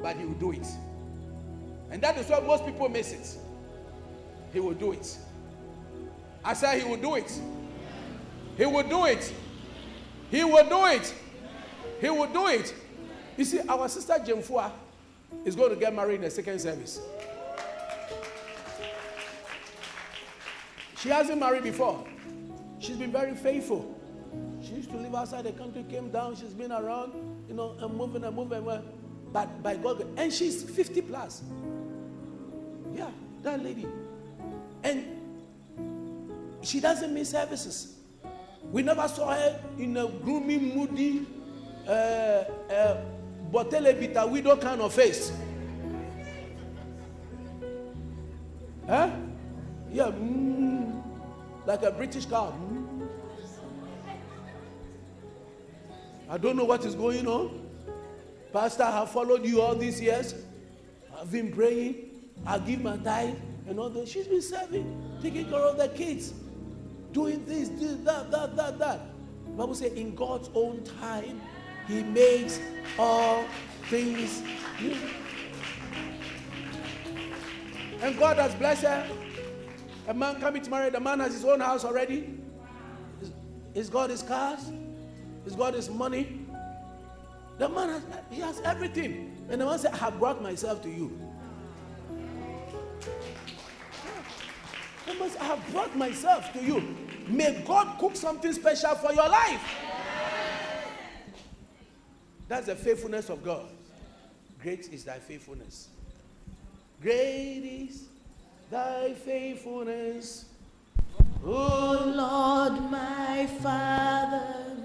But 0.00 0.16
He 0.16 0.24
will 0.24 0.34
do 0.34 0.52
it. 0.52 0.66
And 1.90 2.00
that 2.02 2.16
is 2.18 2.28
why 2.28 2.40
most 2.40 2.64
people 2.64 2.88
miss 2.88 3.12
it. 3.12 3.38
He 4.52 4.60
will 4.60 4.74
do 4.74 4.92
it. 4.92 5.16
I 6.44 6.54
said 6.54 6.80
He 6.80 6.88
will 6.88 6.96
do 6.96 7.16
it. 7.16 7.40
He 8.56 8.66
will 8.66 8.82
do 8.88 9.06
it. 9.06 9.32
He 10.30 10.44
will 10.44 10.68
do 10.68 10.86
it. 10.86 11.14
He 12.00 12.10
will 12.10 12.32
do 12.32 12.46
it. 12.46 12.74
You 13.36 13.44
see, 13.44 13.60
our 13.68 13.88
sister 13.88 14.14
Jemfua 14.14 14.70
is 15.44 15.56
going 15.56 15.70
to 15.70 15.76
get 15.76 15.94
married 15.94 16.16
in 16.16 16.22
the 16.22 16.30
second 16.30 16.60
service. 16.60 17.00
She 21.00 21.10
hasn't 21.10 21.38
married 21.38 21.62
before. 21.62 22.04
She's 22.80 22.96
been 22.96 23.12
very 23.12 23.34
faithful. 23.34 23.94
She 24.62 24.74
used 24.74 24.90
to 24.90 24.96
live 24.96 25.14
outside 25.14 25.44
the 25.44 25.52
country, 25.52 25.84
came 25.88 26.10
down, 26.10 26.34
she's 26.34 26.52
been 26.52 26.72
around, 26.72 27.12
you 27.48 27.54
know, 27.54 27.76
and 27.80 27.94
moving 27.94 28.24
and 28.24 28.34
moving. 28.34 28.64
But 29.32 29.62
by 29.62 29.76
God, 29.76 30.04
and 30.16 30.32
she's 30.32 30.62
50 30.64 31.02
plus. 31.02 31.42
Yeah, 32.94 33.10
that 33.42 33.62
lady. 33.62 33.86
And 34.82 35.04
she 36.62 36.80
doesn't 36.80 37.14
miss 37.14 37.30
services. 37.30 37.94
We 38.72 38.82
never 38.82 39.06
saw 39.06 39.34
her 39.34 39.60
in 39.78 39.96
a 39.96 40.08
gloomy, 40.08 40.58
moody, 40.58 41.26
uh, 41.86 41.90
uh, 41.90 43.04
Botelebita 43.52 44.28
widow 44.28 44.56
kind 44.56 44.80
of 44.80 44.92
face. 44.92 45.32
Huh? 48.86 49.10
Yeah, 49.90 50.04
mm, 50.04 50.57
like 51.68 51.82
a 51.82 51.90
British. 51.90 52.24
Mm. 52.26 53.06
I 56.30 56.38
don't 56.38 56.56
know 56.56 56.64
what 56.64 56.82
is 56.86 56.94
going 56.94 57.28
on. 57.28 57.60
Pastor, 58.54 58.84
I 58.84 58.90
have 58.90 59.10
followed 59.10 59.44
you 59.44 59.60
all 59.60 59.74
these 59.74 60.00
years. 60.00 60.34
I've 61.20 61.30
been 61.30 61.52
praying. 61.52 62.30
I 62.46 62.58
give 62.58 62.80
my 62.80 62.96
tithe 62.96 63.36
and 63.68 63.78
all 63.78 63.90
that. 63.90 64.08
She's 64.08 64.26
been 64.26 64.40
serving, 64.40 65.18
taking 65.20 65.44
care 65.44 65.58
of 65.58 65.76
the 65.76 65.88
kids 65.88 66.32
doing 67.12 67.44
this, 67.44 67.68
this, 67.68 67.96
that, 67.98 68.30
that, 68.30 68.56
that, 68.56 68.78
that. 68.78 69.00
Bible 69.54 69.74
says, 69.74 69.92
in 69.92 70.14
God's 70.14 70.48
own 70.54 70.82
time, 71.00 71.38
He 71.86 72.02
makes 72.02 72.60
all 72.98 73.44
things 73.90 74.42
new. 74.80 74.96
And 78.00 78.18
God 78.18 78.38
has 78.38 78.54
blessed 78.54 78.84
her. 78.84 79.27
A 80.08 80.14
man 80.14 80.40
coming 80.40 80.62
to 80.62 80.70
marry, 80.70 80.90
the 80.90 80.98
man 80.98 81.20
has 81.20 81.34
his 81.34 81.44
own 81.44 81.60
house 81.60 81.84
already. 81.84 82.40
He's 83.74 83.90
got 83.90 84.10
his 84.10 84.22
cars, 84.22 84.72
he's 85.44 85.54
got 85.54 85.74
his 85.74 85.90
money. 85.90 86.46
The 87.58 87.68
man 87.68 87.88
has, 87.90 88.02
he 88.30 88.40
has 88.40 88.60
everything. 88.60 89.36
And 89.50 89.60
the 89.60 89.66
man 89.66 89.78
said, 89.78 89.92
I 89.92 89.98
have 89.98 90.18
brought 90.18 90.42
myself 90.42 90.82
to 90.82 90.88
you. 90.88 91.16
I 95.40 95.44
have 95.44 95.72
brought 95.72 95.96
myself 95.96 96.52
to 96.52 96.62
you. 96.62 96.96
May 97.26 97.62
God 97.66 97.98
cook 97.98 98.16
something 98.16 98.52
special 98.52 98.94
for 98.94 99.12
your 99.12 99.28
life. 99.28 99.62
That's 102.48 102.66
the 102.66 102.76
faithfulness 102.76 103.28
of 103.28 103.44
God. 103.44 103.66
Great 104.62 104.92
is 104.92 105.04
thy 105.04 105.18
faithfulness. 105.18 105.88
Great 107.02 107.88
is 107.88 108.04
thy 108.70 109.14
faithfulness. 109.14 110.44
O 111.44 112.02
Lord, 112.04 112.90
my 112.90 113.46
Father, 113.62 114.76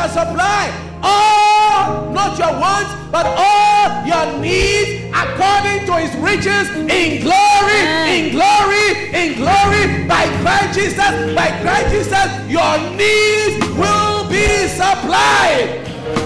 shall 0.09 0.25
supply 0.25 0.71
all, 1.01 2.11
not 2.11 2.37
your 2.37 2.51
wants, 2.59 2.91
but 3.11 3.25
all 3.25 4.05
your 4.05 4.39
needs 4.39 5.03
according 5.13 5.85
to 5.85 5.93
his 5.99 6.13
riches 6.17 6.69
in 6.75 7.21
glory, 7.21 7.81
in 8.11 8.31
glory, 8.31 8.87
in 9.13 9.35
glory 9.35 10.07
by 10.07 10.25
Christ 10.41 10.79
Jesus. 10.79 11.35
By 11.35 11.51
Christ 11.61 11.89
Jesus, 11.91 12.29
your 12.49 12.77
needs 12.97 13.65
will 13.77 14.27
be 14.29 14.67
supplied. 14.67 15.81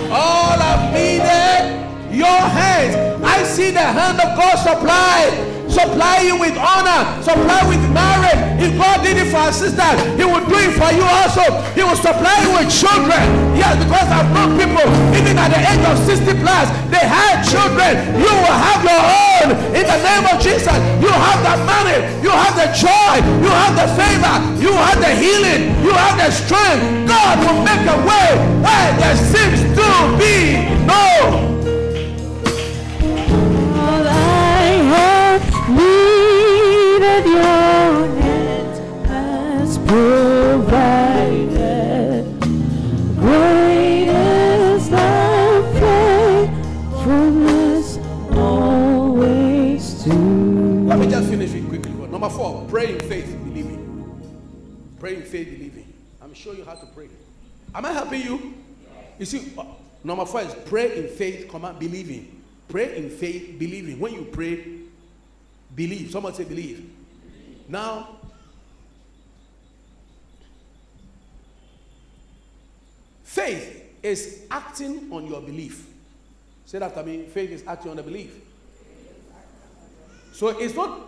All 0.09 0.57
I've 0.57 0.93
needed, 0.93 2.15
your 2.15 2.25
hands. 2.27 3.23
I 3.23 3.43
see 3.43 3.71
the 3.71 3.79
hand 3.79 4.19
of 4.19 4.37
God 4.37 4.55
supply 4.57 5.46
supply 5.77 6.25
you 6.25 6.35
with 6.41 6.57
honor, 6.57 7.05
supply 7.21 7.61
with 7.69 7.81
marriage. 7.93 8.41
If 8.57 8.73
God 8.81 9.05
did 9.05 9.21
it 9.21 9.29
for 9.29 9.37
our 9.37 9.53
sister, 9.53 9.85
He 10.17 10.25
will 10.25 10.41
do 10.49 10.57
it 10.57 10.73
for 10.73 10.89
you 10.89 11.05
also. 11.05 11.45
He 11.77 11.85
will 11.85 11.99
supply 11.99 12.33
you 12.41 12.57
with 12.57 12.73
children. 12.73 13.21
Yes, 13.53 13.77
because 13.77 14.09
I've 14.09 14.25
known 14.33 14.57
people, 14.57 14.81
even 15.13 15.37
at 15.37 15.53
the 15.53 15.61
age 15.61 15.85
of 15.85 16.01
60 16.01 16.41
plus, 16.41 16.65
they 16.89 17.05
had 17.05 17.45
children. 17.45 17.93
You 18.17 18.25
will 18.33 18.57
have 18.57 18.81
your 18.81 19.03
own 19.05 19.47
in 19.77 19.85
the 19.85 19.99
name 20.01 20.25
of 20.25 20.41
Jesus. 20.41 20.77
You 20.97 21.13
have 21.13 21.39
the 21.45 21.55
money, 21.69 21.97
you 22.25 22.33
have 22.33 22.57
the 22.57 22.73
joy, 22.73 23.21
you 23.45 23.51
have 23.53 23.77
the 23.77 23.87
favor, 23.93 24.35
you 24.57 24.73
have 24.73 24.97
the 24.97 25.13
healing, 25.13 25.77
you 25.85 25.93
have 25.93 26.17
the 26.17 26.33
strength. 26.33 26.81
God 27.05 27.37
will 27.45 27.61
make 27.61 27.85
a 27.85 27.97
way 28.01 28.29
where 28.65 28.89
there 28.97 29.17
seems 29.29 29.61
to 29.77 29.87
be 30.17 30.65
no 30.89 31.46
needed 37.07 37.31
your 37.31 38.07
has 39.07 39.77
provided. 39.79 40.63
Great 43.19 44.07
is 44.07 44.89
thy 44.89 45.61
faithfulness 45.79 47.97
always 48.33 50.03
to 50.03 50.09
Let 50.09 50.99
me 50.99 51.07
just 51.09 51.29
finish 51.29 51.53
it 51.53 51.67
quickly. 51.67 51.91
Number 51.91 52.29
four, 52.29 52.65
pray 52.69 52.93
in 52.93 52.99
faith, 52.99 53.27
believing. 53.43 53.77
Pray 54.99 55.15
in 55.15 55.23
faith, 55.23 55.49
believing. 55.49 55.93
I'm 56.21 56.33
sure 56.33 56.53
you 56.55 56.65
how 56.65 56.73
to 56.73 56.85
pray. 56.87 57.07
Am 57.73 57.85
I 57.85 57.93
helping 57.93 58.21
you? 58.21 58.53
You 59.19 59.25
see, 59.25 59.53
uh, 59.57 59.63
number 60.03 60.25
four 60.25 60.41
is 60.41 60.53
pray 60.65 60.97
in 60.97 61.07
faith, 61.07 61.47
comma, 61.49 61.73
believing. 61.77 62.41
Pray 62.67 62.97
in 62.97 63.09
faith, 63.09 63.57
believing. 63.57 63.97
When 63.99 64.13
you 64.13 64.25
pray, 64.25 64.77
Believe. 65.77 66.11
Someone 66.11 66.33
say 66.33 66.43
believe. 66.43 66.89
Now, 67.67 68.17
faith 73.23 73.83
is 74.01 74.45
acting 74.49 75.11
on 75.11 75.27
your 75.27 75.41
belief. 75.41 75.85
Say 76.65 76.79
that 76.79 76.91
after 76.91 77.03
me. 77.03 77.25
Faith 77.25 77.51
is 77.51 77.63
acting 77.67 77.91
on 77.91 77.97
the 77.97 78.03
belief. 78.03 78.39
So 80.33 80.49
it's 80.49 80.75
not 80.75 80.99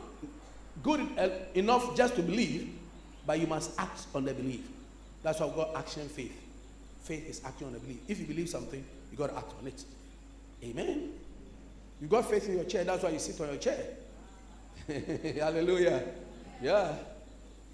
good 0.82 1.08
enough 1.54 1.96
just 1.96 2.16
to 2.16 2.24
believe, 2.24 2.74
but 3.26 3.40
you 3.40 3.48
must 3.48 3.80
act 3.80 4.08
on 4.16 4.26
the 4.26 4.34
belief. 4.34 4.68
That's 5.22 5.40
why 5.40 5.48
we 5.48 5.56
got 5.56 5.76
action 5.76 6.08
faith. 6.10 6.36
Faith 7.04 7.30
is 7.30 7.42
acting 7.46 7.68
on 7.68 7.74
the 7.74 7.80
belief. 7.80 8.00
If 8.08 8.20
you 8.20 8.26
believe 8.26 8.50
something, 8.50 8.84
you 9.12 9.18
got 9.18 9.30
to 9.30 9.38
act 9.38 9.52
on 9.60 9.68
it. 9.68 9.84
Amen. 10.64 11.12
You 12.02 12.08
got 12.08 12.30
faith 12.30 12.48
in 12.48 12.56
your 12.56 12.64
chair, 12.64 12.84
that's 12.84 13.04
why 13.04 13.10
you 13.10 13.20
sit 13.20 13.40
on 13.42 13.48
your 13.48 13.58
chair. 13.58 13.78
Hallelujah. 15.40 16.04
Yeah. 16.62 16.96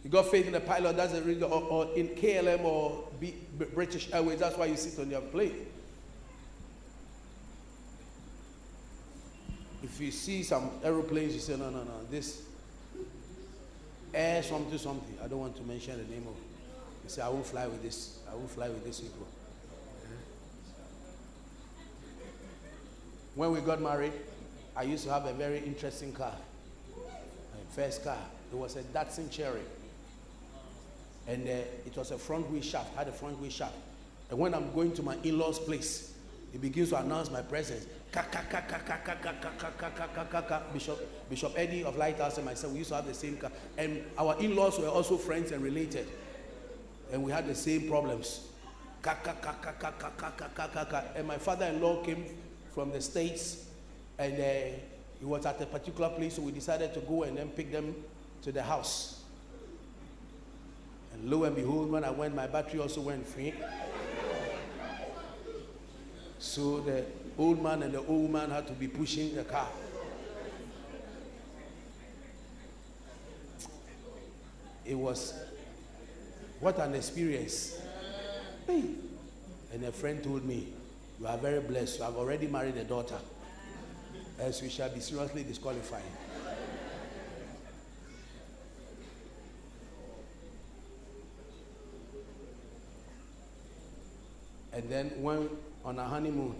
You 0.03 0.09
got 0.09 0.27
faith 0.27 0.45
in 0.45 0.53
the 0.53 0.59
pilot, 0.59 0.95
that's 0.95 1.13
a 1.13 1.21
reason, 1.21 1.43
or, 1.43 1.63
or 1.63 1.95
in 1.95 2.09
KLM 2.09 2.63
or 2.63 3.07
B, 3.19 3.33
British 3.73 4.13
Airways, 4.13 4.39
that's 4.39 4.55
why 4.55 4.65
you 4.65 4.77
sit 4.77 4.99
on 4.99 5.09
your 5.09 5.21
plane. 5.21 5.65
If 9.83 9.99
you 9.99 10.11
see 10.11 10.43
some 10.43 10.69
aeroplanes, 10.83 11.33
you 11.33 11.39
say, 11.39 11.57
no, 11.57 11.69
no, 11.69 11.83
no, 11.83 12.05
this 12.11 12.43
air 14.13 14.43
something, 14.43 14.77
something. 14.77 15.17
I 15.23 15.27
don't 15.27 15.39
want 15.39 15.55
to 15.57 15.63
mention 15.63 15.97
the 15.97 16.13
name 16.13 16.27
of 16.27 16.35
You 17.03 17.09
say, 17.09 17.21
I 17.21 17.29
won't 17.29 17.45
fly 17.45 17.67
with 17.67 17.81
this. 17.81 18.19
I 18.31 18.35
won't 18.35 18.49
fly 18.49 18.69
with 18.69 18.83
this 18.83 19.01
people. 19.01 19.27
When 23.35 23.51
we 23.51 23.59
got 23.59 23.81
married, 23.81 24.13
I 24.75 24.83
used 24.83 25.03
to 25.05 25.11
have 25.11 25.25
a 25.25 25.33
very 25.33 25.59
interesting 25.59 26.13
car 26.13 26.35
my 26.95 27.75
first 27.75 28.03
car. 28.03 28.17
It 28.55 28.57
was 28.57 28.77
a 28.77 28.83
Datsun 28.83 29.29
Cherry. 29.29 29.59
And 31.27 31.45
uh, 31.45 31.51
it 31.85 31.97
was 31.97 32.11
a 32.11 32.17
front 32.17 32.49
wheel 32.49 32.61
shaft, 32.61 32.95
had 32.95 33.09
a 33.09 33.11
front 33.11 33.37
wheel 33.41 33.51
shaft. 33.51 33.75
And 34.29 34.39
when 34.39 34.53
I'm 34.53 34.73
going 34.73 34.93
to 34.93 35.03
my 35.03 35.17
in 35.23 35.37
law's 35.37 35.59
place, 35.59 36.13
he 36.53 36.57
begins 36.57 36.91
to 36.91 37.01
announce 37.01 37.29
my 37.29 37.41
presence. 37.41 37.85
Bishop, 40.71 41.29
Bishop 41.29 41.51
Eddie 41.57 41.83
of 41.83 41.97
Lighthouse 41.97 42.37
and 42.37 42.45
myself, 42.45 42.71
we 42.71 42.79
used 42.79 42.91
to 42.91 42.95
have 42.95 43.05
the 43.05 43.13
same 43.13 43.35
car. 43.35 43.51
And 43.77 44.05
our 44.17 44.39
in 44.39 44.55
laws 44.55 44.79
were 44.79 44.87
also 44.87 45.17
friends 45.17 45.51
and 45.51 45.61
related. 45.61 46.07
And 47.11 47.23
we 47.23 47.33
had 47.33 47.47
the 47.47 47.55
same 47.55 47.89
problems. 47.89 48.47
And 49.03 49.17
my 51.27 51.37
father 51.39 51.65
in 51.65 51.81
law 51.81 52.01
came 52.05 52.23
from 52.73 52.91
the 52.91 53.01
States 53.01 53.65
and 54.17 54.39
uh, 54.39 54.77
he 55.19 55.25
was 55.25 55.45
at 55.45 55.61
a 55.61 55.65
particular 55.65 56.09
place, 56.09 56.35
so 56.35 56.41
we 56.41 56.51
decided 56.51 56.93
to 56.93 56.99
go 57.01 57.23
and 57.23 57.37
then 57.37 57.49
pick 57.49 57.71
them 57.71 57.95
to 58.41 58.51
the 58.51 58.63
house. 58.63 59.21
And 61.13 61.29
lo 61.29 61.43
and 61.43 61.55
behold, 61.55 61.91
when 61.91 62.03
I 62.03 62.11
went, 62.11 62.35
my 62.35 62.47
battery 62.47 62.79
also 62.79 63.01
went 63.01 63.25
free. 63.25 63.53
So 66.39 66.81
the 66.81 67.05
old 67.37 67.61
man 67.61 67.83
and 67.83 67.93
the 67.93 68.05
old 68.05 68.29
man 68.29 68.51
had 68.51 68.67
to 68.67 68.73
be 68.73 68.87
pushing 68.87 69.35
the 69.35 69.43
car. 69.43 69.67
It 74.85 74.95
was 74.95 75.33
what 76.59 76.77
an 76.79 76.93
experience. 76.93 77.79
And 78.67 79.83
a 79.83 79.91
friend 79.91 80.23
told 80.23 80.45
me, 80.45 80.67
You 81.19 81.27
are 81.27 81.37
very 81.37 81.59
blessed. 81.59 81.97
You 81.99 82.05
have 82.05 82.15
already 82.15 82.47
married 82.47 82.77
a 82.77 82.83
daughter 82.83 83.17
else 84.39 84.61
we 84.61 84.69
shall 84.69 84.89
be 84.89 84.99
seriously 84.99 85.43
disqualified. 85.43 86.03
And 94.75 94.89
then 94.89 95.09
when 95.21 95.49
on 95.85 95.97
our 95.97 96.09
honeymoon, 96.09 96.53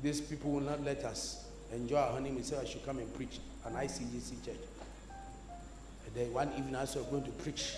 these 0.00 0.20
people 0.20 0.52
will 0.52 0.60
not 0.60 0.82
let 0.84 1.04
us 1.04 1.44
enjoy 1.72 1.96
our 1.96 2.12
honeymoon. 2.12 2.44
So 2.44 2.60
I 2.60 2.64
should 2.64 2.86
come 2.86 2.98
and 2.98 3.12
preach 3.14 3.40
an 3.66 3.74
ICGC 3.74 4.44
church. 4.44 4.56
And 6.06 6.14
then 6.14 6.32
one 6.32 6.52
evening, 6.56 6.76
as 6.76 6.94
we 6.94 7.02
were 7.02 7.10
going 7.10 7.24
to 7.24 7.30
preach, 7.30 7.74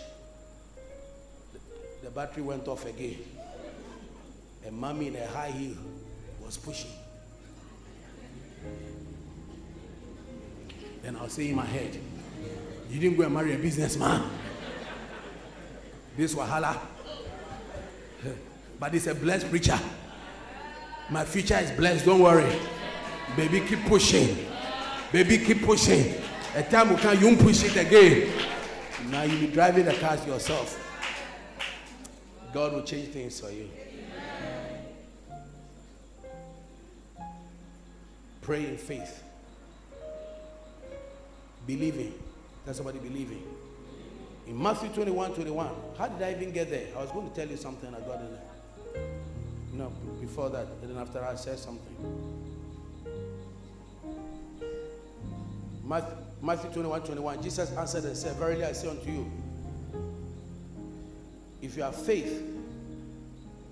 the, 1.52 1.60
the 2.04 2.10
battery 2.10 2.42
went 2.42 2.68
off 2.68 2.84
again. 2.86 3.16
And 4.66 4.76
mommy 4.76 5.08
in 5.08 5.16
a 5.16 5.26
high 5.26 5.50
heel 5.50 5.76
was 6.44 6.58
pushing. 6.58 6.90
Then 11.02 11.16
I'll 11.16 11.28
say 11.28 11.48
in 11.48 11.56
my 11.56 11.66
head, 11.66 11.98
You 12.90 13.00
didn't 13.00 13.16
go 13.16 13.24
and 13.24 13.34
marry 13.34 13.54
a 13.54 13.58
businessman. 13.58 14.28
This 16.18 16.34
Wahala. 16.34 16.78
But 18.78 18.92
he's 18.92 19.06
a 19.06 19.14
blessed 19.14 19.50
preacher. 19.50 19.78
My 21.10 21.24
future 21.24 21.58
is 21.58 21.70
blessed. 21.72 22.04
Don't 22.06 22.20
worry. 22.20 22.58
Baby, 23.36 23.60
keep 23.60 23.84
pushing. 23.86 24.46
Baby, 25.12 25.38
keep 25.38 25.62
pushing. 25.62 26.14
A 26.54 26.62
time 26.62 26.90
will 26.90 26.98
come, 26.98 27.18
you 27.18 27.36
push 27.36 27.64
it 27.64 27.76
again. 27.76 28.30
Now 29.10 29.22
you'll 29.22 29.40
be 29.40 29.46
driving 29.48 29.84
the 29.84 29.94
cars 29.94 30.24
yourself. 30.26 30.80
God 32.52 32.72
will 32.72 32.82
change 32.82 33.08
things 33.08 33.40
for 33.40 33.50
you. 33.50 33.68
Pray 38.40 38.66
in 38.66 38.76
faith. 38.76 39.22
Believing. 41.66 42.14
That's 42.64 42.78
somebody 42.78 42.98
believing. 42.98 43.42
In 44.46 44.62
Matthew 44.62 44.90
21 44.90 45.34
21, 45.34 45.68
how 45.96 46.08
did 46.08 46.22
I 46.22 46.32
even 46.32 46.52
get 46.52 46.68
there? 46.70 46.86
I 46.96 47.00
was 47.00 47.10
going 47.10 47.28
to 47.28 47.34
tell 47.34 47.48
you 47.48 47.56
something 47.56 47.88
I 47.94 48.00
got 48.00 48.20
in 48.20 48.30
there. 48.32 49.04
No, 49.72 49.90
before 50.20 50.50
that, 50.50 50.66
and 50.82 50.90
then 50.90 50.98
after 50.98 51.24
I 51.24 51.34
said 51.34 51.58
something. 51.58 51.96
Matthew, 55.82 56.16
Matthew 56.42 56.70
21 56.70 57.02
21, 57.02 57.42
Jesus 57.42 57.72
answered 57.72 58.04
and 58.04 58.16
said, 58.16 58.36
Verily 58.36 58.64
I 58.64 58.72
say 58.72 58.88
unto 58.88 59.10
you, 59.10 59.30
if 61.62 61.76
you 61.76 61.82
have 61.82 61.96
faith 61.96 62.42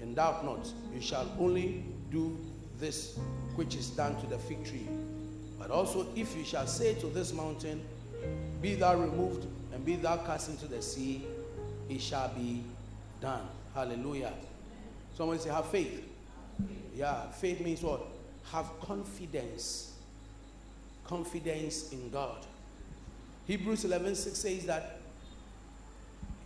and 0.00 0.16
doubt 0.16 0.44
not, 0.44 0.66
you 0.94 1.00
shall 1.00 1.30
only 1.38 1.84
do 2.10 2.38
this 2.78 3.18
which 3.56 3.76
is 3.76 3.90
done 3.90 4.18
to 4.20 4.26
the 4.26 4.38
fig 4.38 4.64
tree. 4.64 4.88
But 5.58 5.70
also, 5.70 6.06
if 6.16 6.34
you 6.34 6.44
shall 6.44 6.66
say 6.66 6.94
to 6.94 7.06
this 7.06 7.32
mountain, 7.32 7.82
Be 8.60 8.74
thou 8.74 8.98
removed 8.98 9.46
and 9.72 9.84
be 9.84 9.96
thou 9.96 10.16
cast 10.18 10.50
into 10.50 10.66
the 10.66 10.82
sea, 10.82 11.24
it 11.88 12.00
shall 12.00 12.28
be 12.28 12.62
done. 13.20 13.42
Hallelujah. 13.74 14.32
Someone 15.16 15.38
say, 15.38 15.50
Have 15.50 15.66
faith. 15.66 16.08
Yeah, 16.94 17.30
faith 17.30 17.60
means 17.60 17.82
what? 17.82 18.02
Have 18.50 18.66
confidence. 18.80 19.92
Confidence 21.04 21.92
in 21.92 22.10
God. 22.10 22.44
Hebrews 23.46 23.84
11 23.84 24.14
6 24.14 24.38
says 24.38 24.66
that 24.66 24.98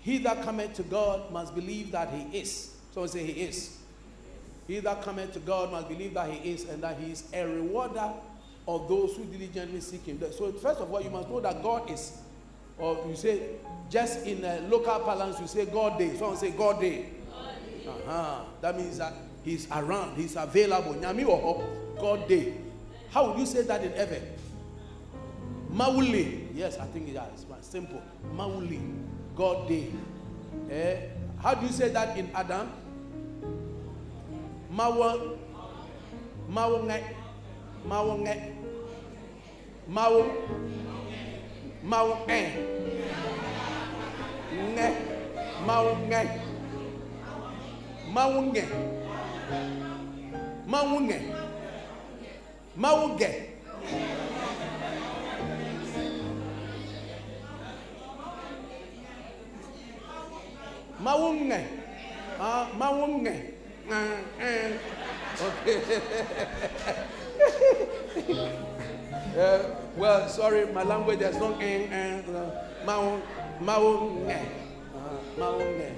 he 0.00 0.18
that 0.18 0.42
cometh 0.42 0.74
to 0.74 0.82
God 0.84 1.32
must 1.32 1.54
believe 1.54 1.90
that 1.90 2.10
he 2.10 2.38
is. 2.38 2.76
Someone 2.92 3.08
say, 3.08 3.24
He 3.24 3.42
is. 3.42 3.76
He 4.66 4.80
that 4.80 5.02
cometh 5.02 5.32
to 5.34 5.40
God 5.40 5.72
must 5.72 5.88
believe 5.88 6.14
that 6.14 6.30
he 6.30 6.52
is 6.52 6.64
and 6.68 6.82
that 6.82 6.98
he 6.98 7.12
is 7.12 7.24
a 7.32 7.44
rewarder 7.44 8.12
of 8.66 8.88
those 8.88 9.16
who 9.16 9.24
diligently 9.24 9.80
seek 9.80 10.04
him. 10.04 10.20
So, 10.32 10.50
first 10.52 10.80
of 10.80 10.92
all, 10.92 11.00
you 11.00 11.10
must 11.10 11.28
know 11.28 11.40
that 11.40 11.62
God 11.62 11.90
is. 11.90 12.18
Or 12.78 13.04
you 13.08 13.16
say, 13.16 13.40
just 13.90 14.26
in 14.26 14.44
a 14.44 14.60
local 14.68 15.00
parlance, 15.00 15.40
you 15.40 15.46
say 15.46 15.66
God 15.66 15.98
day. 15.98 16.16
Someone 16.16 16.36
say 16.36 16.50
God 16.50 16.80
day. 16.80 17.06
Uh-huh. 17.86 18.40
That 18.60 18.76
means 18.76 18.98
that 18.98 19.14
he's 19.44 19.66
around, 19.70 20.16
he's 20.16 20.36
available. 20.36 20.94
God 21.98 22.28
day. 22.28 22.54
How 23.10 23.28
would 23.30 23.38
you 23.38 23.46
say 23.46 23.62
that 23.62 23.82
in 23.82 23.92
heaven? 23.92 24.22
Mauli. 25.70 26.48
Yes, 26.54 26.78
I 26.78 26.86
think 26.86 27.08
it 27.08 27.16
is. 27.34 27.46
Simple. 27.60 28.02
Mauli. 28.32 28.80
God 29.34 29.68
day. 29.68 29.90
Eh? 30.70 30.96
How 31.42 31.54
do 31.54 31.66
you 31.66 31.72
say 31.72 31.90
that 31.90 32.16
in 32.18 32.30
Adam? 32.34 32.70
Mawa. 34.72 35.38
Mawa 36.50 37.02
Mawa 37.86 38.52
Mawa. 39.88 40.85
Mawa 41.90 42.16
eh. 42.28 42.46
Nge. 44.74 44.88
Mawa 45.66 45.92
nge. 46.08 46.20
Mawa 48.14 48.40
nge. 48.42 48.64
Mawa 50.66 51.00
nge. 51.00 51.18
Mawa 52.76 53.08
nge. 53.08 53.30
Maunge. 61.04 61.60
Ah, 62.40 62.66
maunge. 62.78 63.34
Ah, 63.90 64.18
eh. 64.40 64.72
Okay. 65.46 65.78
uh, 69.36 69.74
well, 69.96 70.28
sorry, 70.28 70.66
my 70.72 70.82
language 70.82 71.20
is 71.20 71.36
not 71.36 71.60
eh, 71.62 71.86
eh, 71.90 72.22
maung, 72.84 73.20
maunge. 73.60 74.30
Uh, 74.30 74.40
maunge. 75.38 75.92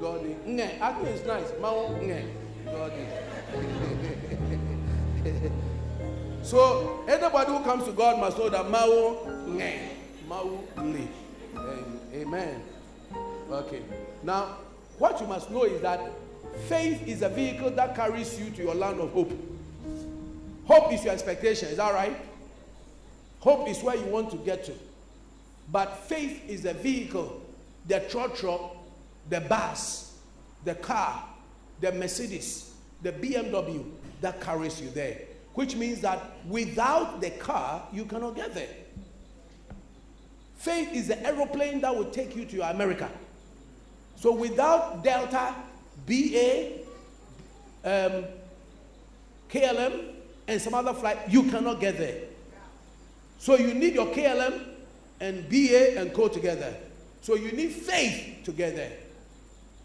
God, 0.00 0.20
nge. 0.46 0.80
I 0.80 0.92
think 0.94 1.08
it's 1.08 1.26
nice. 1.26 1.52
Maunge. 1.60 2.24
God. 2.66 2.92
so, 6.42 7.04
anybody 7.08 7.52
who 7.52 7.62
comes 7.62 7.84
to 7.84 7.92
God 7.92 8.18
must 8.18 8.38
know 8.38 8.48
that 8.48 8.66
maunge. 8.68 9.18
Maunge. 10.28 11.08
Amen. 12.14 12.62
Okay. 13.50 13.82
Now, 14.22 14.56
what 14.98 15.20
you 15.20 15.26
must 15.26 15.50
know 15.50 15.64
is 15.64 15.80
that 15.82 16.00
faith 16.68 17.06
is 17.06 17.22
a 17.22 17.28
vehicle 17.28 17.70
that 17.70 17.94
carries 17.94 18.38
you 18.38 18.50
to 18.50 18.62
your 18.62 18.74
land 18.74 19.00
of 19.00 19.12
hope. 19.12 19.32
Hope 20.66 20.92
is 20.92 21.04
your 21.04 21.12
expectation, 21.12 21.68
is 21.68 21.76
that 21.76 21.92
right? 21.92 22.16
Hope 23.42 23.68
is 23.68 23.82
where 23.82 23.96
you 23.96 24.04
want 24.04 24.30
to 24.30 24.36
get 24.36 24.62
to. 24.66 24.72
But 25.72 25.98
faith 26.04 26.48
is 26.48 26.62
the 26.62 26.74
vehicle, 26.74 27.42
the 27.88 27.98
trotro, 27.98 28.76
the 29.28 29.40
bus, 29.40 30.16
the 30.64 30.76
car, 30.76 31.24
the 31.80 31.90
Mercedes, 31.90 32.72
the 33.02 33.10
BMW 33.10 33.84
that 34.20 34.40
carries 34.40 34.80
you 34.80 34.90
there. 34.90 35.22
Which 35.54 35.74
means 35.74 36.00
that 36.02 36.22
without 36.48 37.20
the 37.20 37.30
car, 37.30 37.82
you 37.92 38.04
cannot 38.04 38.36
get 38.36 38.54
there. 38.54 38.68
Faith 40.54 40.92
is 40.92 41.08
the 41.08 41.20
aeroplane 41.26 41.80
that 41.80 41.96
will 41.96 42.12
take 42.12 42.36
you 42.36 42.44
to 42.44 42.70
America. 42.70 43.10
So 44.14 44.30
without 44.30 45.02
Delta, 45.02 45.52
BA, 46.06 46.74
um, 47.84 48.24
KLM, 49.50 50.12
and 50.46 50.62
some 50.62 50.74
other 50.74 50.94
flight, 50.94 51.18
you 51.28 51.50
cannot 51.50 51.80
get 51.80 51.98
there. 51.98 52.20
So 53.42 53.56
you 53.56 53.74
need 53.74 53.94
your 53.94 54.06
KLM 54.06 54.66
and 55.18 55.48
BA 55.48 55.98
and 55.98 56.14
co 56.14 56.28
together. 56.28 56.76
So 57.22 57.34
you 57.34 57.50
need 57.50 57.72
faith 57.72 58.44
together. 58.44 58.88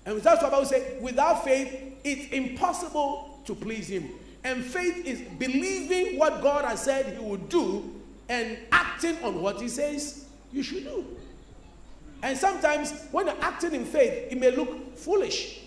And 0.05 0.21
that's 0.21 0.43
what 0.43 0.53
I 0.53 0.59
would 0.59 0.67
say. 0.67 0.99
Without 1.01 1.43
faith, 1.43 1.97
it's 2.03 2.31
impossible 2.31 3.41
to 3.45 3.55
please 3.55 3.87
Him. 3.87 4.11
And 4.43 4.63
faith 4.63 5.03
is 5.07 5.21
believing 5.39 6.19
what 6.19 6.43
God 6.43 6.65
has 6.65 6.83
said 6.83 7.17
He 7.17 7.17
will 7.17 7.37
do 7.37 7.99
and 8.29 8.59
acting 8.71 9.17
on 9.23 9.41
what 9.41 9.59
He 9.59 9.69
says 9.69 10.27
you 10.53 10.61
should 10.61 10.83
do. 10.83 11.03
And 12.21 12.37
sometimes 12.37 12.93
when 13.09 13.25
you're 13.25 13.41
acting 13.41 13.73
in 13.73 13.85
faith, 13.85 14.31
it 14.31 14.39
may 14.39 14.55
look 14.55 14.95
foolish. 14.95 15.61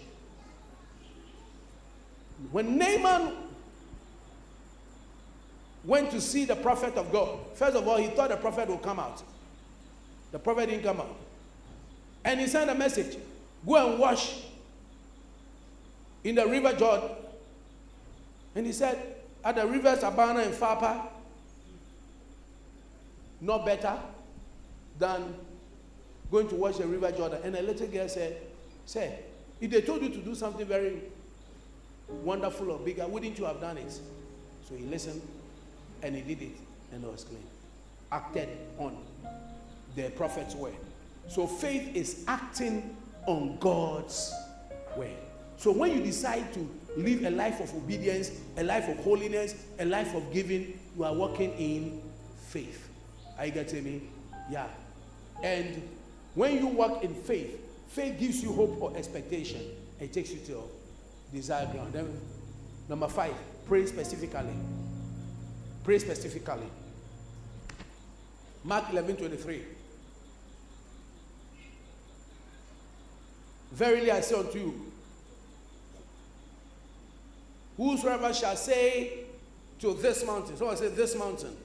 When 2.52 2.78
Naaman 2.78 3.32
went 5.84 6.10
to 6.10 6.20
see 6.20 6.44
the 6.44 6.56
prophet 6.56 6.94
of 6.96 7.10
God, 7.10 7.38
first 7.54 7.76
of 7.76 7.86
all, 7.86 7.96
he 7.96 8.08
thought 8.08 8.30
the 8.30 8.36
prophet 8.36 8.68
would 8.68 8.82
come 8.82 8.98
out. 8.98 9.22
The 10.32 10.38
prophet 10.38 10.68
didn't 10.68 10.84
come 10.84 11.00
out. 11.00 11.16
And 12.24 12.40
he 12.40 12.46
sent 12.46 12.70
a 12.70 12.74
message 12.74 13.16
go 13.66 13.90
and 13.90 13.98
wash 13.98 14.42
in 16.24 16.34
the 16.34 16.46
river 16.46 16.72
Jordan. 16.74 17.10
And 18.54 18.66
he 18.66 18.72
said, 18.72 19.16
at 19.44 19.56
the 19.56 19.66
rivers 19.66 20.02
Abana 20.02 20.40
and 20.40 20.54
Pharpar, 20.54 21.06
not 23.40 23.64
better 23.64 23.98
than 24.98 25.34
going 26.30 26.48
to 26.48 26.54
wash 26.56 26.76
the 26.76 26.86
river 26.86 27.10
Jordan. 27.10 27.40
And 27.42 27.56
a 27.56 27.62
little 27.62 27.86
girl 27.86 28.08
said, 28.08 28.36
Say, 28.84 29.18
if 29.60 29.70
they 29.70 29.80
told 29.80 30.02
you 30.02 30.08
to 30.10 30.18
do 30.18 30.34
something 30.34 30.66
very 30.66 31.00
wonderful 32.08 32.70
or 32.70 32.78
bigger, 32.78 33.06
wouldn't 33.06 33.38
you 33.38 33.44
have 33.44 33.60
done 33.60 33.78
it? 33.78 33.90
So 33.92 34.74
he 34.76 34.84
listened 34.84 35.22
and 36.02 36.14
he 36.16 36.22
did 36.22 36.42
it 36.42 36.56
and 36.92 37.04
it 37.04 37.10
was 37.10 37.24
clean. 37.24 37.42
Acted 38.12 38.48
on 38.78 38.96
the 39.94 40.10
prophet's 40.10 40.54
word. 40.54 40.74
So 41.28 41.46
faith 41.46 41.94
is 41.94 42.24
acting 42.26 42.96
on 43.26 43.58
God's 43.58 44.32
word. 44.96 45.10
So 45.56 45.72
when 45.72 45.92
you 45.92 46.02
decide 46.02 46.52
to 46.54 46.68
live 46.96 47.24
a 47.24 47.30
life 47.30 47.60
of 47.60 47.72
obedience, 47.74 48.30
a 48.56 48.64
life 48.64 48.88
of 48.88 48.96
holiness, 49.04 49.54
a 49.78 49.84
life 49.84 50.14
of 50.14 50.32
giving, 50.32 50.78
you 50.96 51.04
are 51.04 51.14
walking 51.14 51.52
in 51.52 52.02
faith. 52.48 52.88
Are 53.38 53.46
you 53.46 53.52
getting 53.52 53.84
me? 53.84 54.02
Yeah. 54.50 54.66
And 55.42 55.86
when 56.34 56.58
you 56.58 56.66
walk 56.66 57.04
in 57.04 57.14
faith, 57.14 57.60
faith 57.88 58.18
gives 58.18 58.42
you 58.42 58.52
hope 58.52 58.80
or 58.80 58.96
expectation. 58.96 59.60
It 60.00 60.12
takes 60.12 60.30
you 60.30 60.40
to 60.46 60.62
desired 61.32 61.70
ground. 61.72 61.94
Number 62.88 63.08
five, 63.08 63.34
pray 63.66 63.86
specifically. 63.86 64.54
Pray 65.84 65.98
specifically. 65.98 66.66
Mark 68.64 68.84
11 68.90 69.16
23. 69.16 69.62
Verily 73.72 74.10
I 74.10 74.20
say 74.20 74.34
unto 74.34 74.58
you, 74.58 74.92
whosoever 77.76 78.34
shall 78.34 78.56
say 78.56 79.20
to 79.78 79.94
this 79.94 80.24
mountain, 80.26 80.56
someone 80.56 80.76
say 80.76 80.88
this 80.88 81.14
mountain, 81.16 81.56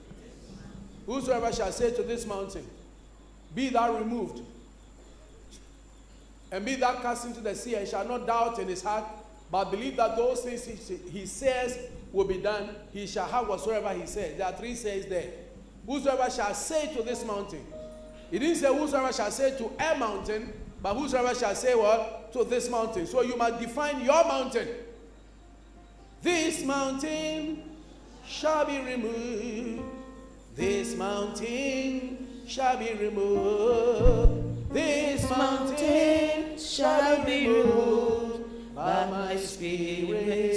whosoever 1.05 1.51
shall 1.51 1.71
say 1.71 1.91
to 1.91 2.03
this 2.03 2.25
mountain, 2.25 2.65
be 3.53 3.69
thou 3.69 3.97
removed 3.97 4.41
and 6.51 6.63
be 6.63 6.75
thou 6.75 6.93
cast 7.01 7.25
into 7.25 7.41
the 7.41 7.55
sea, 7.55 7.75
and 7.75 7.87
shall 7.87 8.07
not 8.07 8.25
doubt 8.25 8.59
in 8.59 8.67
his 8.67 8.81
heart, 8.83 9.03
but 9.51 9.71
believe 9.71 9.97
that 9.97 10.15
those 10.15 10.41
things 10.41 10.65
he 11.11 11.25
says 11.25 11.77
will 12.15 12.23
be 12.23 12.37
done. 12.37 12.69
He 12.93 13.05
shall 13.05 13.27
have 13.27 13.47
whatsoever 13.49 13.89
he 13.89 14.07
says. 14.07 14.37
There 14.37 14.47
are 14.47 14.53
three 14.53 14.73
says 14.73 15.05
there. 15.07 15.29
Whosoever 15.85 16.31
shall 16.31 16.53
say 16.53 16.95
to 16.95 17.03
this 17.03 17.25
mountain. 17.25 17.63
He 18.31 18.39
didn't 18.39 18.55
say 18.55 18.73
whosoever 18.73 19.11
shall 19.11 19.29
say 19.29 19.55
to 19.57 19.69
a 19.77 19.97
mountain, 19.97 20.53
but 20.81 20.95
whosoever 20.95 21.35
shall 21.35 21.53
say 21.53 21.75
what? 21.75 22.31
To 22.31 22.45
this 22.45 22.69
mountain. 22.69 23.05
So 23.05 23.21
you 23.21 23.35
must 23.35 23.59
define 23.59 24.03
your 24.03 24.23
mountain. 24.23 24.67
This 26.21 26.63
mountain 26.63 27.63
shall 28.25 28.65
be 28.65 28.79
removed. 28.79 29.83
This 30.55 30.95
mountain 30.95 32.43
shall 32.47 32.77
be 32.77 32.93
removed. 32.93 34.73
This 34.73 35.29
mountain 35.29 36.57
shall 36.57 37.25
be 37.25 37.47
removed 37.47 38.73
by 38.73 39.09
my 39.09 39.35
spirit, 39.35 40.55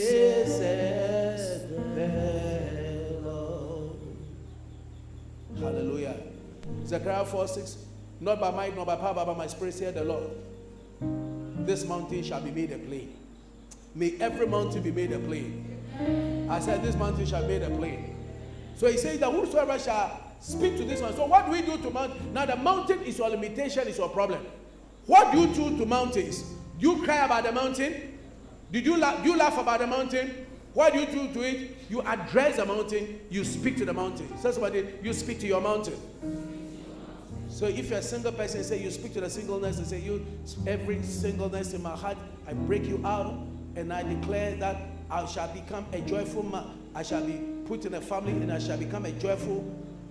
Hallelujah. 5.79 6.17
Zechariah 6.87 7.25
4 7.25 7.47
6. 7.47 7.77
Not 8.21 8.41
by 8.41 8.51
might, 8.51 8.75
nor 8.75 8.85
by 8.85 8.97
power, 8.97 9.15
but 9.15 9.27
by 9.27 9.35
my 9.35 9.47
spirit, 9.47 9.75
said 9.75 9.95
the 9.95 10.03
Lord. 10.03 10.31
This 11.65 11.87
mountain 11.87 12.25
shall 12.25 12.41
be 12.41 12.51
made 12.51 12.73
a 12.73 12.79
plain. 12.79 13.15
May 13.95 14.17
every 14.21 14.49
mountain 14.49 14.83
be 14.83 14.91
made 14.91 15.13
a 15.13 15.21
plain. 15.21 15.79
I 16.51 16.59
said, 16.59 16.83
This 16.83 16.97
mountain 16.97 17.27
shall 17.27 17.43
be 17.43 17.59
made 17.59 17.63
a 17.63 17.71
plain. 17.71 18.17
So 18.77 18.89
he 18.89 18.97
says 18.97 19.21
that 19.21 19.31
whosoever 19.31 19.79
shall 19.79 20.21
speak 20.41 20.77
to 20.79 20.85
this 20.85 21.01
one. 21.01 21.15
So 21.15 21.27
what 21.27 21.47
do 21.47 21.53
we 21.53 21.63
do 21.63 21.79
to 21.79 21.91
mountain? 21.91 22.33
Now 22.33 22.47
the 22.47 22.57
mountain 22.57 23.01
is 23.03 23.17
your 23.19 23.29
limitation, 23.29 23.87
is 23.87 23.99
your 23.99 24.09
problem. 24.09 24.45
What 25.07 25.33
do 25.33 25.41
you 25.41 25.47
do 25.47 25.79
to 25.79 25.87
mountains? 25.87 26.43
Do 26.81 26.91
you 26.91 27.05
cry 27.05 27.25
about 27.25 27.45
the 27.45 27.53
mountain? 27.53 28.19
Did 28.73 28.85
you 28.85 28.97
laugh, 28.97 29.23
do 29.23 29.31
you 29.31 29.37
laugh 29.37 29.57
about 29.59 29.79
the 29.79 29.87
mountain? 29.87 30.47
What 30.75 30.93
do 30.93 31.01
you 31.01 31.07
do 31.07 31.33
to 31.35 31.43
it? 31.43 31.77
You 31.89 32.03
address 32.03 32.57
the 32.57 32.67
mountain, 32.67 33.21
you 33.31 33.45
speak 33.45 33.77
to 33.79 33.85
the 33.85 33.93
mountain. 33.93 34.29
Say 34.39 34.53
somebody, 34.53 34.87
you 35.03 35.13
speak 35.13 35.41
to 35.41 35.47
your 35.47 35.61
mountain. 35.61 35.97
So 37.49 37.67
if 37.67 37.91
you're 37.91 37.99
a 37.99 38.03
single 38.03 38.33
person, 38.33 38.63
say 38.63 38.81
you 38.81 38.91
speak 38.91 39.15
to 39.15 39.21
the 39.21 39.31
singleness 39.31 39.79
and 39.79 39.87
say, 39.87 40.01
You 40.01 40.25
every 40.67 41.03
singleness 41.03 41.73
in 41.73 41.83
my 41.83 41.97
heart, 41.97 42.19
I 42.47 42.53
break 42.53 42.85
you 42.85 43.01
out 43.05 43.35
and 43.75 43.93
I 43.93 44.03
declare 44.03 44.55
that 44.57 44.77
I 45.11 45.25
shall 45.27 45.53
become 45.53 45.87
a 45.93 46.01
joyful 46.03 46.45
man. 46.45 46.79
I 46.95 47.03
shall 47.03 47.25
be 47.25 47.41
put 47.67 47.85
in 47.85 47.95
a 47.95 48.01
family 48.01 48.33
and 48.33 48.53
I 48.53 48.59
shall 48.59 48.79
become 48.79 49.07
a 49.07 49.13
joyful 49.13 49.65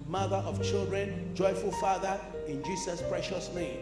mother 0.07 0.37
of 0.37 0.63
children, 0.63 1.31
joyful 1.35 1.71
father 1.73 2.19
in 2.47 2.63
Jesus' 2.63 3.01
precious 3.03 3.53
name. 3.53 3.79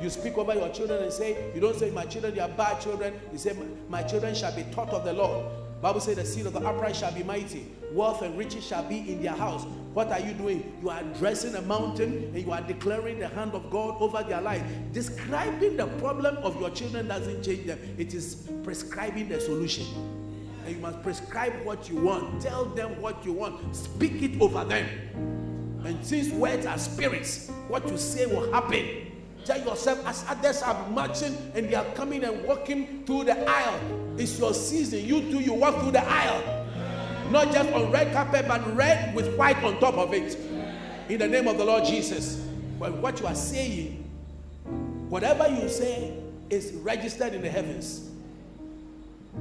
You 0.00 0.10
speak 0.10 0.36
over 0.36 0.54
your 0.54 0.68
children 0.70 1.02
and 1.02 1.12
say, 1.12 1.50
you 1.54 1.60
don't 1.60 1.76
say, 1.76 1.90
my 1.90 2.04
children, 2.04 2.34
they 2.34 2.40
are 2.40 2.48
bad 2.48 2.80
children. 2.80 3.14
You 3.32 3.38
say, 3.38 3.56
my 3.88 4.02
children 4.02 4.34
shall 4.34 4.54
be 4.54 4.64
taught 4.64 4.90
of 4.90 5.04
the 5.04 5.12
Lord. 5.12 5.46
Bible 5.80 6.00
says 6.00 6.16
the 6.16 6.24
seed 6.24 6.46
of 6.46 6.54
the 6.54 6.60
upright 6.60 6.96
shall 6.96 7.12
be 7.12 7.22
mighty. 7.22 7.66
Wealth 7.92 8.22
and 8.22 8.36
riches 8.36 8.66
shall 8.66 8.82
be 8.88 8.98
in 9.12 9.22
their 9.22 9.34
house. 9.34 9.64
What 9.92 10.10
are 10.10 10.20
you 10.20 10.32
doing? 10.32 10.76
You 10.82 10.90
are 10.90 11.00
addressing 11.00 11.54
a 11.54 11.62
mountain 11.62 12.30
and 12.34 12.38
you 12.38 12.52
are 12.52 12.60
declaring 12.60 13.18
the 13.18 13.28
hand 13.28 13.52
of 13.54 13.70
God 13.70 13.96
over 14.00 14.22
their 14.22 14.40
life. 14.40 14.62
Describing 14.92 15.76
the 15.76 15.86
problem 15.98 16.36
of 16.38 16.58
your 16.60 16.70
children 16.70 17.08
doesn't 17.08 17.42
change 17.42 17.66
them. 17.66 17.78
It 17.98 18.14
is 18.14 18.48
prescribing 18.62 19.28
the 19.28 19.40
solution. 19.40 19.86
And 20.64 20.74
you 20.74 20.80
must 20.82 21.02
prescribe 21.02 21.52
what 21.64 21.88
you 21.88 21.96
want. 21.96 22.42
Tell 22.42 22.64
them 22.64 23.00
what 23.00 23.24
you 23.24 23.32
want. 23.32 23.76
Speak 23.76 24.22
it 24.22 24.40
over 24.40 24.64
them. 24.64 24.86
And 25.84 26.04
since 26.04 26.30
words 26.30 26.66
are 26.66 26.78
spirits, 26.78 27.48
what 27.68 27.86
you 27.88 27.96
say 27.96 28.26
will 28.26 28.52
happen. 28.52 29.12
Tell 29.44 29.60
yourself, 29.60 30.04
as 30.04 30.24
others 30.28 30.60
are 30.62 30.88
marching 30.88 31.36
and 31.54 31.68
they 31.68 31.74
are 31.76 31.84
coming 31.94 32.24
and 32.24 32.42
walking 32.44 33.04
through 33.06 33.24
the 33.24 33.48
aisle, 33.48 33.80
it's 34.18 34.38
your 34.38 34.54
season. 34.54 35.04
You 35.04 35.20
too, 35.30 35.40
you 35.40 35.54
walk 35.54 35.80
through 35.80 35.92
the 35.92 36.04
aisle. 36.06 36.66
Not 37.30 37.52
just 37.52 37.70
on 37.72 37.90
red 37.90 38.12
carpet, 38.12 38.46
but 38.46 38.74
red 38.76 39.14
with 39.14 39.34
white 39.36 39.62
on 39.62 39.80
top 39.80 39.94
of 39.94 40.12
it. 40.14 40.36
In 41.08 41.18
the 41.18 41.28
name 41.28 41.48
of 41.48 41.58
the 41.58 41.64
Lord 41.64 41.84
Jesus. 41.84 42.44
But 42.78 42.94
what 42.98 43.20
you 43.20 43.26
are 43.26 43.34
saying, 43.34 44.08
whatever 45.08 45.48
you 45.48 45.68
say, 45.68 46.18
is 46.50 46.72
registered 46.74 47.34
in 47.34 47.42
the 47.42 47.50
heavens. 47.50 48.10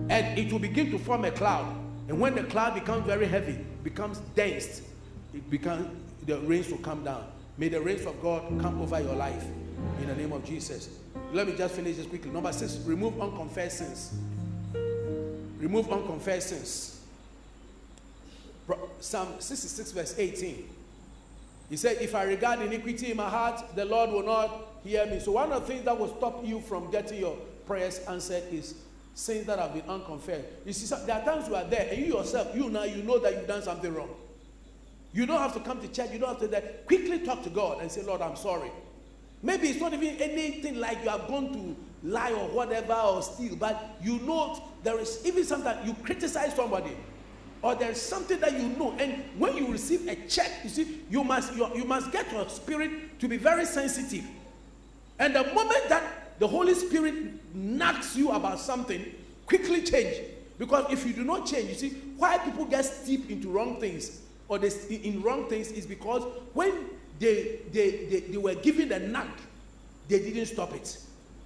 And 0.09 0.37
it 0.37 0.51
will 0.51 0.59
begin 0.59 0.91
to 0.91 0.99
form 0.99 1.25
a 1.25 1.31
cloud. 1.31 1.75
And 2.07 2.19
when 2.19 2.35
the 2.35 2.43
cloud 2.43 2.73
becomes 2.73 3.05
very 3.05 3.25
heavy, 3.25 3.57
becomes 3.83 4.19
dense, 4.35 4.81
it 5.33 5.49
becomes 5.49 5.87
the 6.25 6.39
rains 6.39 6.69
will 6.69 6.77
come 6.79 7.03
down. 7.03 7.25
May 7.57 7.69
the 7.69 7.81
rains 7.81 8.05
of 8.05 8.21
God 8.21 8.43
come 8.61 8.81
over 8.81 8.99
your 8.99 9.15
life 9.15 9.45
in 10.01 10.07
the 10.07 10.15
name 10.15 10.33
of 10.33 10.43
Jesus. 10.43 10.89
Let 11.31 11.47
me 11.47 11.55
just 11.55 11.75
finish 11.75 11.97
this 11.97 12.05
quickly. 12.05 12.31
Number 12.31 12.51
six, 12.51 12.77
remove 12.85 13.19
unconfessed 13.21 13.77
sins. 13.77 14.13
Remove 15.59 15.91
unconfessed 15.91 16.49
sins. 16.49 16.91
Psalm 18.99 19.27
66, 19.39 19.91
verse 19.91 20.15
18. 20.17 20.69
He 21.69 21.77
said, 21.77 21.97
If 22.01 22.15
I 22.15 22.23
regard 22.23 22.61
iniquity 22.61 23.11
in 23.11 23.17
my 23.17 23.29
heart, 23.29 23.75
the 23.75 23.85
Lord 23.85 24.11
will 24.11 24.23
not 24.23 24.67
hear 24.83 25.05
me. 25.05 25.19
So, 25.19 25.33
one 25.33 25.51
of 25.51 25.61
the 25.61 25.67
things 25.67 25.85
that 25.85 25.97
will 25.97 26.15
stop 26.17 26.45
you 26.45 26.61
from 26.61 26.91
getting 26.91 27.19
your 27.19 27.37
prayers 27.65 27.99
answered 28.07 28.43
is 28.51 28.75
sins 29.13 29.45
that 29.47 29.59
have 29.59 29.73
been 29.73 29.87
unconfessed. 29.87 30.45
You 30.65 30.73
see, 30.73 30.93
there 31.05 31.15
are 31.15 31.25
times 31.25 31.47
you 31.47 31.55
are 31.55 31.63
there 31.63 31.87
and 31.89 31.99
you 31.99 32.15
yourself, 32.15 32.55
you 32.55 32.69
now, 32.69 32.83
you 32.83 33.03
know 33.03 33.19
that 33.19 33.33
you've 33.33 33.47
done 33.47 33.61
something 33.61 33.93
wrong. 33.93 34.09
You 35.13 35.25
don't 35.25 35.39
have 35.39 35.53
to 35.53 35.61
come 35.61 35.79
to 35.81 35.87
church. 35.87 36.11
You 36.11 36.19
don't 36.19 36.29
have 36.29 36.39
to 36.39 36.47
that. 36.49 36.85
Quickly 36.85 37.19
talk 37.19 37.41
to 37.43 37.49
God 37.49 37.81
and 37.81 37.89
say, 37.89 38.03
Lord, 38.03 38.21
I'm 38.21 38.35
sorry. 38.35 38.69
Maybe 39.41 39.69
it's 39.69 39.79
not 39.79 39.93
even 39.93 40.21
anything 40.21 40.75
like 40.79 41.03
you 41.03 41.09
have 41.09 41.27
gone 41.27 41.53
to 41.53 41.75
lie 42.05 42.31
or 42.31 42.47
whatever 42.49 42.93
or 42.93 43.21
steal, 43.21 43.55
but 43.55 43.97
you 44.01 44.19
know 44.19 44.61
there 44.83 44.99
is 44.99 45.21
even 45.25 45.43
sometimes 45.43 45.85
you 45.85 45.93
criticize 46.03 46.55
somebody 46.55 46.95
or 47.61 47.73
there's 47.75 47.99
something 47.99 48.39
that 48.39 48.53
you 48.53 48.69
know. 48.69 48.95
And 48.99 49.23
when 49.39 49.57
you 49.57 49.71
receive 49.71 50.07
a 50.07 50.15
check, 50.27 50.51
you 50.63 50.69
see, 50.69 51.01
you 51.09 51.23
must 51.23 51.55
you, 51.55 51.67
you 51.75 51.83
must 51.83 52.11
get 52.11 52.31
your 52.31 52.47
spirit 52.47 53.19
to 53.19 53.27
be 53.27 53.37
very 53.37 53.65
sensitive. 53.65 54.23
And 55.17 55.35
the 55.35 55.43
moment 55.43 55.89
that 55.89 56.39
the 56.39 56.47
Holy 56.47 56.75
Spirit 56.75 57.15
knocks 57.55 58.15
you 58.15 58.31
about 58.31 58.59
something, 58.59 59.03
quickly 59.47 59.81
change. 59.81 60.17
Because 60.57 60.91
if 60.91 61.05
you 61.05 61.13
do 61.13 61.23
not 61.23 61.45
change, 61.45 61.69
you 61.69 61.75
see, 61.75 61.89
why 62.17 62.37
people 62.37 62.65
get 62.65 62.85
steep 62.85 63.29
into 63.29 63.49
wrong 63.49 63.79
things 63.79 64.21
or 64.47 64.57
they, 64.57 64.69
in 64.89 65.21
wrong 65.21 65.49
things 65.49 65.71
is 65.71 65.85
because 65.85 66.23
when 66.53 66.71
they, 67.19 67.59
they, 67.71 68.05
they, 68.05 68.19
they 68.21 68.37
were 68.37 68.55
given 68.55 68.89
the 68.89 68.99
knock 68.99 69.27
they 70.07 70.19
didn't 70.19 70.45
stop 70.45 70.73
it. 70.75 70.97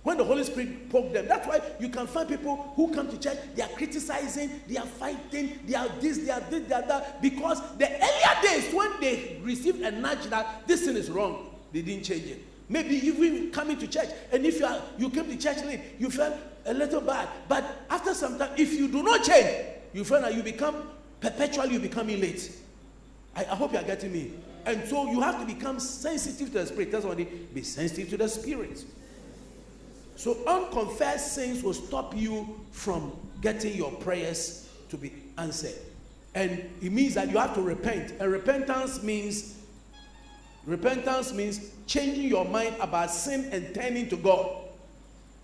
When 0.04 0.18
the 0.18 0.24
Holy 0.24 0.44
Spirit 0.46 0.90
poked 0.90 1.14
them, 1.14 1.28
that's 1.28 1.46
why 1.46 1.62
you 1.80 1.90
can 1.90 2.08
find 2.08 2.28
people 2.28 2.72
who 2.76 2.94
come 2.94 3.10
to 3.10 3.20
church, 3.20 3.38
they 3.54 3.62
are 3.62 3.70
criticizing, 3.70 4.62
they 4.68 4.78
are 4.78 4.86
fighting, 4.86 5.60
they 5.66 5.76
are 5.76 5.90
this, 6.00 6.20
they 6.20 6.32
are 6.32 6.40
this, 6.50 6.68
they 6.68 6.76
are 6.76 6.88
that, 6.88 7.22
because 7.22 7.62
the 7.78 7.86
earlier 7.86 8.42
days 8.42 8.74
when 8.74 8.90
they 9.02 9.40
received 9.44 9.82
a 9.82 9.92
nudge 9.92 10.24
that 10.30 10.66
this 10.68 10.86
thing 10.86 10.96
is 10.96 11.10
wrong, 11.12 11.54
they 11.74 11.82
didn't 11.82 12.06
change 12.06 12.24
it. 12.24 12.46
Maybe 12.70 12.96
even 12.96 13.52
coming 13.52 13.78
to 13.78 13.88
church, 13.88 14.10
and 14.32 14.46
if 14.46 14.60
you 14.60 14.66
are 14.66 14.82
you 14.98 15.10
came 15.10 15.26
to 15.26 15.36
church 15.36 15.64
late, 15.66 15.82
you 15.98 16.10
felt 16.10 16.36
a 16.66 16.74
little 16.74 17.02
bad. 17.02 17.28
But 17.48 17.66
after 17.90 18.14
some 18.14 18.38
time, 18.38 18.52
if 18.58 18.74
you 18.74 18.88
do 18.88 19.04
not 19.04 19.24
change, 19.24 19.66
you 19.92 20.04
feel 20.06 20.22
that 20.22 20.34
you 20.34 20.44
become 20.44 20.84
perpetually 21.20 21.74
you 21.74 21.80
becoming 21.80 22.22
late. 22.22 22.56
I, 23.36 23.42
I 23.42 23.56
hope 23.56 23.74
you 23.74 23.80
are 23.80 23.84
getting 23.84 24.14
me. 24.14 24.34
And 24.66 24.88
so 24.88 25.12
you 25.12 25.20
have 25.22 25.40
to 25.40 25.46
become 25.46 25.80
sensitive 25.80 26.52
to 26.54 26.60
the 26.60 26.66
spirit. 26.68 26.92
That's 26.92 27.06
why 27.06 27.16
be 27.16 27.64
sensitive 27.64 28.10
to 28.12 28.18
the 28.18 28.30
spirit. 28.30 28.86
So 30.20 30.36
unconfessed 30.46 31.34
sins 31.34 31.64
will 31.64 31.74
stop 31.74 32.14
you 32.14 32.60
from 32.72 33.14
getting 33.42 33.74
your 33.78 33.90
prayers 33.90 34.68
to 34.90 34.98
be 34.98 35.14
answered. 35.38 35.76
And 36.36 36.62
it 36.82 36.92
means 36.92 37.14
that 37.14 37.32
you 37.32 37.38
have 37.38 37.56
to 37.56 37.62
repent. 37.62 38.12
And 38.20 38.30
repentance 38.30 39.02
means 39.02 39.56
repentance 40.66 41.32
means 41.32 41.72
changing 41.88 42.28
your 42.28 42.44
mind 42.44 42.76
about 42.82 43.12
sin 43.12 43.48
and 43.54 43.74
turning 43.74 44.10
to 44.10 44.18
God. 44.18 44.58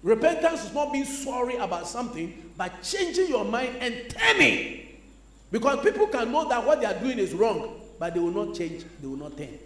Repentance 0.03 0.65
is 0.65 0.73
not 0.73 0.91
being 0.91 1.05
sorry 1.05 1.55
about 1.55 1.87
something, 1.87 2.51
but 2.57 2.83
changing 2.83 3.29
your 3.29 3.45
mind 3.45 3.77
and 3.79 4.09
turning. 4.09 4.87
Because 5.53 5.85
people 5.85 6.07
can 6.07 6.33
know 6.33 6.49
that 6.49 6.65
what 6.65 6.81
they 6.81 6.85
are 6.85 6.99
doing 6.99 7.17
is 7.17 7.33
wrong, 7.33 7.79
but 7.97 8.13
they 8.13 8.19
will 8.19 8.45
not 8.45 8.53
change, 8.53 8.83
they 8.99 9.07
will 9.07 9.15
not 9.15 9.37
turn. 9.37 9.57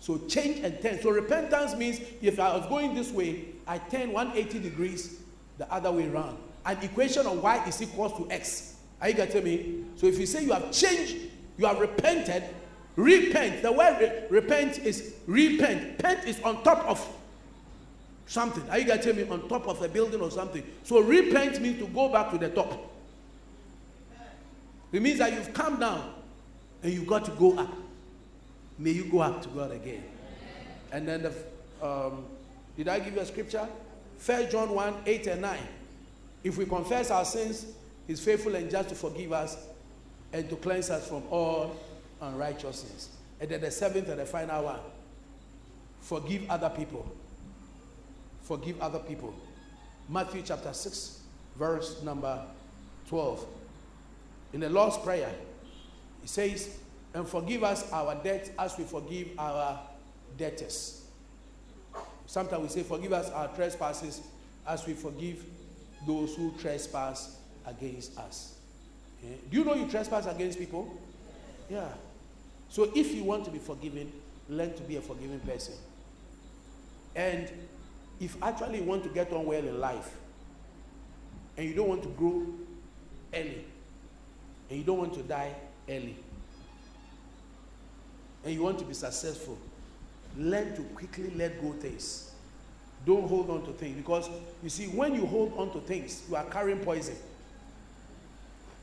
So 0.00 0.18
change 0.28 0.60
and 0.64 0.80
turn. 0.80 1.00
So 1.02 1.10
repentance 1.10 1.74
means 1.74 2.00
if 2.22 2.38
I 2.38 2.56
was 2.56 2.66
going 2.68 2.94
this 2.94 3.10
way, 3.10 3.46
I 3.66 3.78
turn 3.78 4.12
180 4.12 4.60
degrees 4.60 5.20
the 5.58 5.70
other 5.72 5.90
way 5.90 6.08
around. 6.08 6.38
An 6.64 6.78
equation 6.82 7.26
of 7.26 7.42
y 7.42 7.64
is 7.66 7.82
equal 7.82 8.10
to 8.10 8.30
x. 8.30 8.76
Are 9.00 9.08
you 9.08 9.14
getting 9.14 9.44
me? 9.44 9.84
So 9.96 10.06
if 10.06 10.18
you 10.18 10.26
say 10.26 10.44
you 10.44 10.52
have 10.52 10.70
changed, 10.72 11.16
you 11.56 11.66
have 11.66 11.80
repented, 11.80 12.44
repent. 12.96 13.62
The 13.62 13.72
word 13.72 13.98
re- 14.00 14.40
repent 14.40 14.78
is 14.78 15.14
repent. 15.26 15.98
Pent 15.98 16.26
is 16.26 16.40
on 16.42 16.62
top 16.62 16.84
of 16.88 17.06
something. 18.26 18.68
Are 18.70 18.78
you 18.78 18.84
getting 18.84 19.16
me? 19.16 19.28
On 19.28 19.48
top 19.48 19.66
of 19.66 19.82
a 19.82 19.88
building 19.88 20.20
or 20.20 20.30
something. 20.30 20.62
So 20.84 21.00
repent 21.00 21.60
means 21.60 21.78
to 21.80 21.86
go 21.88 22.08
back 22.08 22.30
to 22.32 22.38
the 22.38 22.50
top. 22.50 22.92
It 24.92 25.02
means 25.02 25.18
that 25.18 25.32
you've 25.32 25.52
come 25.52 25.78
down 25.78 26.14
and 26.82 26.92
you've 26.92 27.06
got 27.06 27.24
to 27.26 27.30
go 27.32 27.58
up. 27.58 27.72
May 28.78 28.90
you 28.92 29.04
go 29.04 29.20
up 29.20 29.42
to 29.42 29.48
God 29.48 29.72
again. 29.72 30.04
And 30.92 31.06
then 31.06 31.22
the, 31.22 31.86
um, 31.86 32.24
did 32.76 32.88
I 32.88 33.00
give 33.00 33.14
you 33.14 33.20
a 33.20 33.26
scripture? 33.26 33.68
First 34.18 34.50
John 34.50 34.70
1, 34.70 34.94
8 35.04 35.26
and 35.26 35.42
9. 35.42 35.58
If 36.44 36.56
we 36.56 36.64
confess 36.64 37.10
our 37.10 37.24
sins, 37.24 37.66
he's 38.06 38.20
faithful 38.20 38.54
and 38.54 38.70
just 38.70 38.90
to 38.90 38.94
forgive 38.94 39.32
us 39.32 39.56
and 40.32 40.48
to 40.48 40.56
cleanse 40.56 40.90
us 40.90 41.08
from 41.08 41.22
all 41.30 41.76
unrighteousness. 42.20 43.10
And 43.40 43.50
then 43.50 43.60
the 43.60 43.70
seventh 43.70 44.08
and 44.08 44.20
the 44.20 44.26
final 44.26 44.64
one. 44.64 44.80
Forgive 46.00 46.48
other 46.50 46.70
people. 46.70 47.10
Forgive 48.42 48.80
other 48.80 48.98
people. 49.00 49.34
Matthew 50.08 50.42
chapter 50.44 50.72
6, 50.72 51.20
verse 51.56 52.02
number 52.02 52.40
12. 53.08 53.44
In 54.54 54.60
the 54.60 54.70
Lord's 54.70 54.96
Prayer, 54.98 55.30
he 56.22 56.28
says, 56.28 56.78
And 57.18 57.26
forgive 57.26 57.64
us 57.64 57.90
our 57.90 58.14
debts 58.14 58.52
as 58.56 58.78
we 58.78 58.84
forgive 58.84 59.30
our 59.40 59.80
debtors. 60.36 61.02
Sometimes 62.26 62.62
we 62.62 62.68
say, 62.68 62.82
Forgive 62.84 63.12
us 63.12 63.28
our 63.30 63.48
trespasses 63.56 64.20
as 64.64 64.86
we 64.86 64.92
forgive 64.92 65.44
those 66.06 66.36
who 66.36 66.54
trespass 66.60 67.36
against 67.66 68.16
us. 68.20 68.54
Okay? 69.18 69.34
Do 69.50 69.58
you 69.58 69.64
know 69.64 69.74
you 69.74 69.88
trespass 69.88 70.26
against 70.26 70.60
people? 70.60 70.96
Yeah. 71.68 71.88
So 72.68 72.88
if 72.94 73.12
you 73.12 73.24
want 73.24 73.44
to 73.46 73.50
be 73.50 73.58
forgiven, 73.58 74.12
learn 74.48 74.74
to 74.74 74.82
be 74.84 74.94
a 74.94 75.00
forgiving 75.00 75.40
person. 75.40 75.74
And 77.16 77.50
if 78.20 78.40
actually 78.40 78.78
you 78.78 78.84
want 78.84 79.02
to 79.02 79.08
get 79.08 79.32
on 79.32 79.44
well 79.44 79.58
in 79.58 79.80
life, 79.80 80.14
and 81.56 81.68
you 81.68 81.74
don't 81.74 81.88
want 81.88 82.04
to 82.04 82.10
grow 82.10 82.46
early, 83.34 83.64
and 84.70 84.78
you 84.78 84.84
don't 84.84 84.98
want 84.98 85.14
to 85.14 85.22
die 85.24 85.52
early, 85.88 86.14
and 88.48 88.56
you 88.56 88.62
want 88.62 88.78
to 88.78 88.84
be 88.86 88.94
successful, 88.94 89.58
learn 90.34 90.74
to 90.74 90.80
quickly 90.94 91.30
let 91.36 91.60
go 91.60 91.70
things. 91.72 92.30
Don't 93.04 93.28
hold 93.28 93.50
on 93.50 93.62
to 93.66 93.72
things 93.72 93.94
because 93.94 94.30
you 94.62 94.70
see, 94.70 94.86
when 94.86 95.14
you 95.14 95.26
hold 95.26 95.52
on 95.58 95.70
to 95.72 95.80
things, 95.80 96.22
you 96.30 96.34
are 96.34 96.46
carrying 96.46 96.78
poison. 96.78 97.14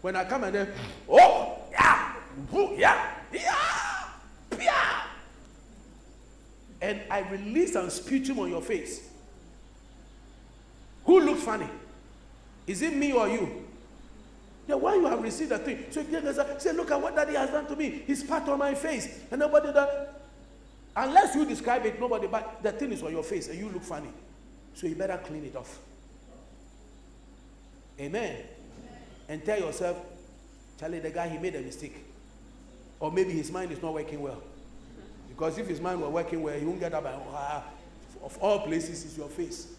When 0.04 0.16
I 0.16 0.24
come 0.24 0.44
and 0.44 0.54
then, 0.54 0.72
oh, 1.10 1.58
yeah, 1.72 2.14
yeah, 2.78 3.12
yeah, 3.34 4.08
yeah, 4.60 5.02
and 6.80 7.02
I 7.10 7.22
release 7.22 7.74
and 7.74 7.92
spit 7.92 8.30
him 8.30 8.38
on 8.38 8.52
your 8.52 8.62
face. 8.62 9.10
Who 11.06 11.22
looks 11.22 11.42
funny? 11.42 11.70
Is 12.68 12.84
it 12.84 12.96
me 12.96 13.14
or 13.14 13.28
you? 13.28 13.65
Yeah, 14.68 14.76
why 14.76 14.96
you 14.96 15.06
have 15.06 15.22
received 15.22 15.52
that 15.52 15.64
thing? 15.64 15.86
So 15.92 16.02
you 16.02 16.60
say, 16.60 16.74
look 16.74 16.90
at 16.90 17.00
what 17.00 17.16
daddy 17.16 17.36
has 17.36 17.52
done 17.52 17.68
to 17.68 17.76
me. 17.76 18.04
He 18.08 18.16
spat 18.16 18.50
on 18.50 18.58
my 18.58 18.74
face. 18.74 19.20
And 19.30 19.40
nobody 19.40 19.72
that 19.72 20.22
unless 20.96 21.36
you 21.36 21.46
describe 21.46 21.86
it, 21.86 22.00
nobody, 22.00 22.28
but 22.28 22.64
the 22.64 22.72
thing 22.72 22.92
is 22.92 23.04
on 23.04 23.12
your 23.12 23.24
face 23.24 23.48
and 23.48 23.60
you 23.60 23.70
look 23.70 23.84
funny. 23.84 24.10
So 24.74 24.88
you 24.88 24.96
better 24.96 25.18
clean 25.18 25.46
it 25.46 25.56
off. 25.56 25.80
Amen. 28.00 28.38
And 29.30 29.44
tell 29.44 29.60
yourself, 29.60 29.98
Charlie, 30.80 31.00
the 31.00 31.10
guy 31.10 31.30
he 31.30 31.38
made 31.38 31.56
a 31.56 31.62
mistake. 31.62 32.04
Or 33.00 33.12
maybe 33.12 33.32
his 33.32 33.52
mind 33.52 33.72
is 33.72 33.82
not 33.82 33.94
working 33.94 34.22
well. 34.22 34.42
Because 35.30 35.58
if 35.58 35.68
his 35.68 35.82
mind 35.82 36.02
were 36.02 36.10
working 36.10 36.42
well, 36.42 36.58
he 36.58 36.66
won't 36.66 36.80
get 36.80 36.94
up 36.94 37.06
and 37.06 37.22
ah, 37.30 37.64
of 38.24 38.38
all 38.40 38.60
places 38.60 39.06
is 39.06 39.18
your 39.18 39.28
face. 39.28 39.76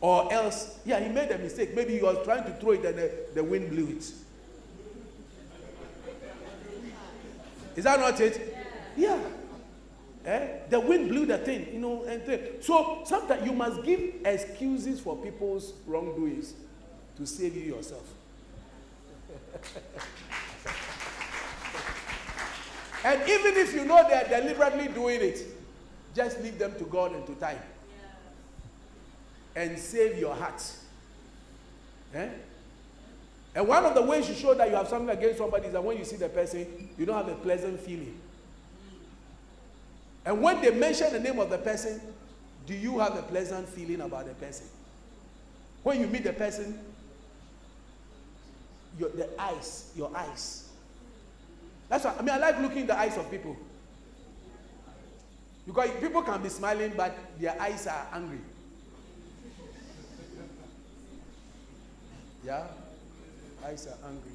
Or 0.00 0.32
else, 0.32 0.78
yeah, 0.84 0.98
he 0.98 1.08
made 1.10 1.30
a 1.30 1.38
mistake. 1.38 1.74
Maybe 1.74 1.98
he 1.98 2.02
was 2.02 2.24
trying 2.24 2.44
to 2.44 2.52
throw 2.54 2.70
it 2.72 2.84
and 2.84 2.96
the, 2.96 3.12
the 3.34 3.44
wind 3.44 3.70
blew 3.70 3.88
it. 3.88 4.10
Is 7.76 7.84
that 7.84 8.00
not 8.00 8.18
it? 8.20 8.56
Yeah. 8.96 9.18
Eh? 10.24 10.48
The 10.68 10.80
wind 10.80 11.08
blew 11.10 11.26
the 11.26 11.38
thing, 11.38 11.68
you 11.72 11.80
know, 11.80 12.04
and 12.04 12.22
so 12.62 13.02
sometimes 13.04 13.44
you 13.46 13.52
must 13.52 13.82
give 13.82 14.00
excuses 14.24 15.00
for 15.00 15.16
people's 15.16 15.72
wrongdoings 15.86 16.52
to 17.16 17.26
save 17.26 17.56
you 17.56 17.74
yourself. 17.74 18.06
and 23.04 23.22
even 23.22 23.56
if 23.56 23.74
you 23.74 23.84
know 23.84 24.06
they're 24.08 24.28
deliberately 24.40 24.88
doing 24.88 25.20
it, 25.22 25.40
just 26.14 26.40
leave 26.42 26.58
them 26.58 26.74
to 26.76 26.84
God 26.84 27.12
and 27.14 27.26
to 27.26 27.34
time 27.36 27.58
and 29.56 29.78
save 29.78 30.18
your 30.18 30.34
heart. 30.34 30.62
Eh? 32.14 32.28
And 33.54 33.66
one 33.66 33.84
of 33.84 33.94
the 33.94 34.02
ways 34.02 34.28
you 34.28 34.34
show 34.34 34.54
that 34.54 34.68
you 34.68 34.76
have 34.76 34.88
something 34.88 35.16
against 35.16 35.38
somebody 35.38 35.66
is 35.66 35.72
that 35.72 35.82
when 35.82 35.96
you 35.98 36.04
see 36.04 36.16
the 36.16 36.28
person, 36.28 36.88
you 36.96 37.04
don't 37.04 37.16
have 37.16 37.28
a 37.28 37.38
pleasant 37.40 37.80
feeling. 37.80 38.18
And 40.24 40.40
when 40.40 40.60
they 40.60 40.70
mention 40.70 41.12
the 41.12 41.18
name 41.18 41.38
of 41.38 41.50
the 41.50 41.58
person, 41.58 42.00
do 42.66 42.74
you 42.74 42.98
have 42.98 43.16
a 43.16 43.22
pleasant 43.22 43.68
feeling 43.68 44.02
about 44.02 44.26
the 44.26 44.34
person? 44.34 44.66
When 45.82 46.00
you 46.00 46.06
meet 46.06 46.24
the 46.24 46.32
person, 46.32 46.78
your, 48.98 49.08
the 49.10 49.28
eyes, 49.40 49.90
your 49.96 50.10
eyes. 50.14 50.68
That's 51.88 52.04
why, 52.04 52.14
I 52.18 52.22
mean, 52.22 52.30
I 52.30 52.38
like 52.38 52.60
looking 52.60 52.82
in 52.82 52.86
the 52.86 52.98
eyes 52.98 53.16
of 53.16 53.30
people. 53.30 53.56
Because 55.66 55.90
people 56.00 56.22
can 56.22 56.42
be 56.42 56.48
smiling, 56.48 56.92
but 56.96 57.16
their 57.38 57.60
eyes 57.60 57.86
are 57.86 58.06
angry. 58.12 58.38
Yeah? 62.44 62.66
Eyes 63.64 63.86
are 63.86 64.08
angry. 64.08 64.32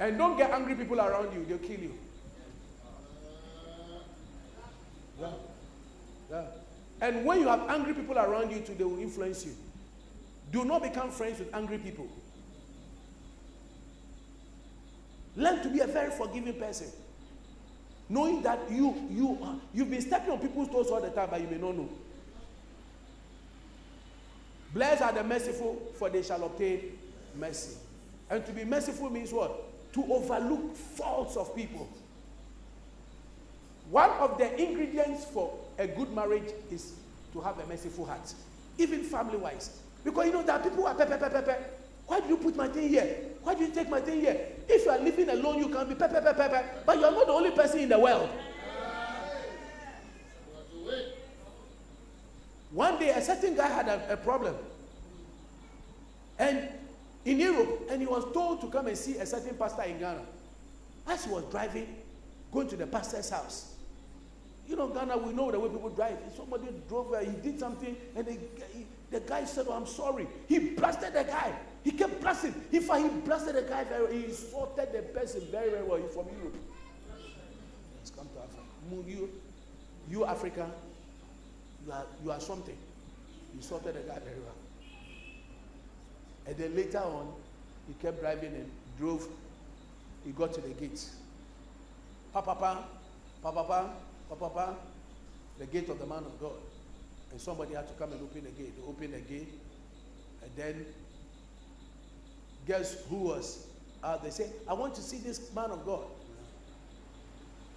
And 0.00 0.16
don't 0.16 0.36
get 0.36 0.50
angry 0.50 0.74
people 0.74 1.00
around 1.00 1.32
you, 1.34 1.44
they'll 1.44 1.58
kill 1.58 1.80
you. 1.80 1.94
Yeah. 5.20 5.30
Yeah. 6.30 6.44
And 7.00 7.24
when 7.24 7.40
you 7.40 7.48
have 7.48 7.68
angry 7.68 7.94
people 7.94 8.18
around 8.18 8.50
you 8.50 8.60
too, 8.60 8.74
they 8.74 8.84
will 8.84 8.98
influence 8.98 9.44
you. 9.44 9.52
Do 10.52 10.64
not 10.64 10.82
become 10.82 11.10
friends 11.10 11.40
with 11.40 11.54
angry 11.54 11.78
people. 11.78 12.06
Learn 15.36 15.62
to 15.62 15.68
be 15.68 15.80
a 15.80 15.86
very 15.86 16.10
forgiving 16.10 16.54
person. 16.54 16.88
Knowing 18.08 18.42
that 18.42 18.58
you 18.70 18.94
you 19.10 19.60
you've 19.74 19.90
been 19.90 20.00
stepping 20.00 20.32
on 20.32 20.38
people's 20.38 20.68
toes 20.68 20.88
all 20.90 21.00
the 21.00 21.10
time, 21.10 21.28
but 21.30 21.40
you 21.40 21.46
may 21.48 21.58
not 21.58 21.76
know. 21.76 21.88
Blessed 24.74 25.02
are 25.02 25.12
the 25.12 25.24
merciful, 25.24 25.80
for 25.94 26.10
they 26.10 26.22
shall 26.22 26.44
obtain 26.44 26.98
mercy. 27.38 27.76
And 28.30 28.44
to 28.46 28.52
be 28.52 28.64
merciful 28.64 29.10
means 29.10 29.32
what? 29.32 29.64
To 29.94 30.04
overlook 30.12 30.76
faults 30.76 31.36
of 31.36 31.54
people. 31.56 31.88
One 33.90 34.10
of 34.10 34.36
the 34.36 34.54
ingredients 34.62 35.24
for 35.24 35.58
a 35.78 35.86
good 35.86 36.12
marriage 36.14 36.52
is 36.70 36.92
to 37.32 37.40
have 37.40 37.58
a 37.58 37.66
merciful 37.66 38.04
heart, 38.04 38.34
even 38.76 39.02
family 39.02 39.38
wise. 39.38 39.80
Because 40.04 40.26
you 40.26 40.32
know, 40.32 40.42
that 40.42 40.62
people 40.62 40.86
are 40.86 40.94
pepe, 40.94 41.16
pepe, 41.16 41.32
pepe. 41.32 41.64
Why 42.06 42.20
do 42.20 42.28
you 42.28 42.36
put 42.36 42.54
my 42.56 42.68
thing 42.68 42.88
here? 42.88 43.16
Why 43.42 43.54
do 43.54 43.64
you 43.64 43.70
take 43.72 43.88
my 43.88 44.00
thing 44.00 44.20
here? 44.20 44.38
If 44.68 44.84
you 44.84 44.90
are 44.90 44.98
living 44.98 45.28
alone, 45.30 45.58
you 45.58 45.68
can 45.68 45.88
be 45.88 45.94
pepe, 45.94 46.14
pepe, 46.14 46.36
pepe, 46.36 46.66
but 46.84 46.98
you 46.98 47.04
are 47.04 47.10
not 47.10 47.26
the 47.26 47.32
only 47.32 47.50
person 47.50 47.80
in 47.80 47.88
the 47.88 47.98
world. 47.98 48.28
One 52.70 52.98
day, 52.98 53.10
a 53.10 53.22
certain 53.22 53.54
guy 53.56 53.68
had 53.68 53.88
a, 53.88 54.12
a 54.12 54.16
problem. 54.16 54.54
And 56.38 56.68
in 57.24 57.40
Europe, 57.40 57.88
and 57.90 58.00
he 58.00 58.06
was 58.06 58.24
told 58.32 58.60
to 58.60 58.68
come 58.68 58.86
and 58.86 58.96
see 58.96 59.16
a 59.16 59.26
certain 59.26 59.56
pastor 59.56 59.82
in 59.82 59.98
Ghana. 59.98 60.22
As 61.06 61.24
he 61.24 61.30
was 61.30 61.44
driving, 61.44 61.96
going 62.52 62.68
to 62.68 62.76
the 62.76 62.86
pastor's 62.86 63.30
house, 63.30 63.74
you 64.68 64.76
know, 64.76 64.88
Ghana, 64.88 65.16
we 65.16 65.32
know 65.32 65.50
the 65.50 65.58
way 65.58 65.68
people 65.68 65.88
drive. 65.88 66.18
Somebody 66.36 66.66
drove 66.88 67.10
there, 67.10 67.24
he 67.24 67.32
did 67.32 67.58
something, 67.58 67.96
and 68.14 68.26
the, 68.26 68.32
he, 68.32 68.86
the 69.10 69.20
guy 69.20 69.44
said, 69.44 69.64
oh, 69.68 69.72
I'm 69.72 69.86
sorry. 69.86 70.26
He 70.46 70.58
blasted 70.58 71.14
the 71.14 71.24
guy. 71.24 71.54
He 71.82 71.92
kept 71.92 72.20
blasting. 72.20 72.54
In 72.70 72.82
fact, 72.82 73.02
he 73.02 73.08
blasted 73.20 73.56
the 73.56 73.62
guy 73.62 73.84
very. 73.84 74.18
He 74.18 74.24
insulted 74.26 74.92
the 74.92 75.02
person 75.18 75.40
very, 75.50 75.70
very 75.70 75.84
well. 75.84 75.98
He's 75.98 76.12
from 76.12 76.26
Europe. 76.36 76.56
Let's 77.96 78.10
come 78.10 78.28
to 78.34 78.40
Africa. 78.40 79.08
You, 79.08 79.30
you 80.10 80.24
Africa, 80.26 80.70
you 81.88 81.94
are, 81.94 82.04
you 82.22 82.30
are 82.30 82.40
something. 82.40 82.76
He 83.52 83.58
insulted 83.58 83.94
the 83.94 84.00
guy 84.00 84.18
very 84.18 84.38
well. 84.44 84.54
And 86.46 86.56
then 86.56 86.76
later 86.76 86.98
on, 86.98 87.32
he 87.86 87.94
kept 87.94 88.20
driving 88.20 88.54
and 88.54 88.70
drove. 88.98 89.26
He 90.24 90.32
got 90.32 90.52
to 90.54 90.60
the 90.60 90.68
gate. 90.68 91.02
Papa, 92.32 92.54
papa, 92.54 92.84
papa, 93.42 93.90
papa, 94.38 94.76
the 95.58 95.66
gate 95.66 95.88
of 95.88 95.98
the 95.98 96.06
man 96.06 96.18
of 96.18 96.38
God. 96.40 96.52
And 97.32 97.40
somebody 97.40 97.74
had 97.74 97.88
to 97.88 97.94
come 97.94 98.12
and 98.12 98.20
open 98.22 98.44
the 98.44 98.50
gate. 98.50 98.74
They 98.76 98.86
opened 98.86 99.14
the 99.14 99.20
gate. 99.20 99.48
And 100.42 100.50
then, 100.56 100.86
guess 102.66 103.02
who 103.08 103.16
was? 103.16 103.66
They 104.22 104.30
said, 104.30 104.52
I 104.68 104.74
want 104.74 104.94
to 104.96 105.02
see 105.02 105.18
this 105.18 105.54
man 105.54 105.70
of 105.70 105.86
God. 105.86 106.04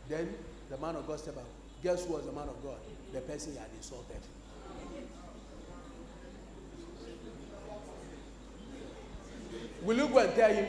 Then 0.09 0.33
the 0.69 0.77
man 0.77 0.97
of 0.97 1.07
God 1.07 1.19
stepped 1.19 1.37
out. 1.37 1.45
Guess 1.83 2.05
who 2.05 2.13
was 2.13 2.25
the 2.25 2.31
man 2.31 2.47
of 2.47 2.61
God? 2.63 2.77
The 3.11 3.21
person 3.21 3.53
he 3.53 3.57
had 3.57 3.67
insulted. 3.75 4.21
Will 9.81 9.97
you 9.97 10.07
go 10.07 10.19
and 10.19 10.35
tell 10.35 10.53
him? 10.53 10.67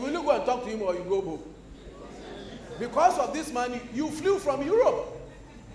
Will 0.00 0.10
you 0.10 0.22
go 0.22 0.30
and 0.30 0.44
talk 0.44 0.64
to 0.64 0.68
him 0.68 0.82
or 0.82 0.94
you 0.94 1.04
go 1.08 1.20
home? 1.20 1.42
Because 2.78 3.18
of 3.18 3.32
this 3.32 3.52
man, 3.52 3.80
you 3.94 4.08
flew 4.08 4.38
from 4.38 4.62
Europe 4.64 5.06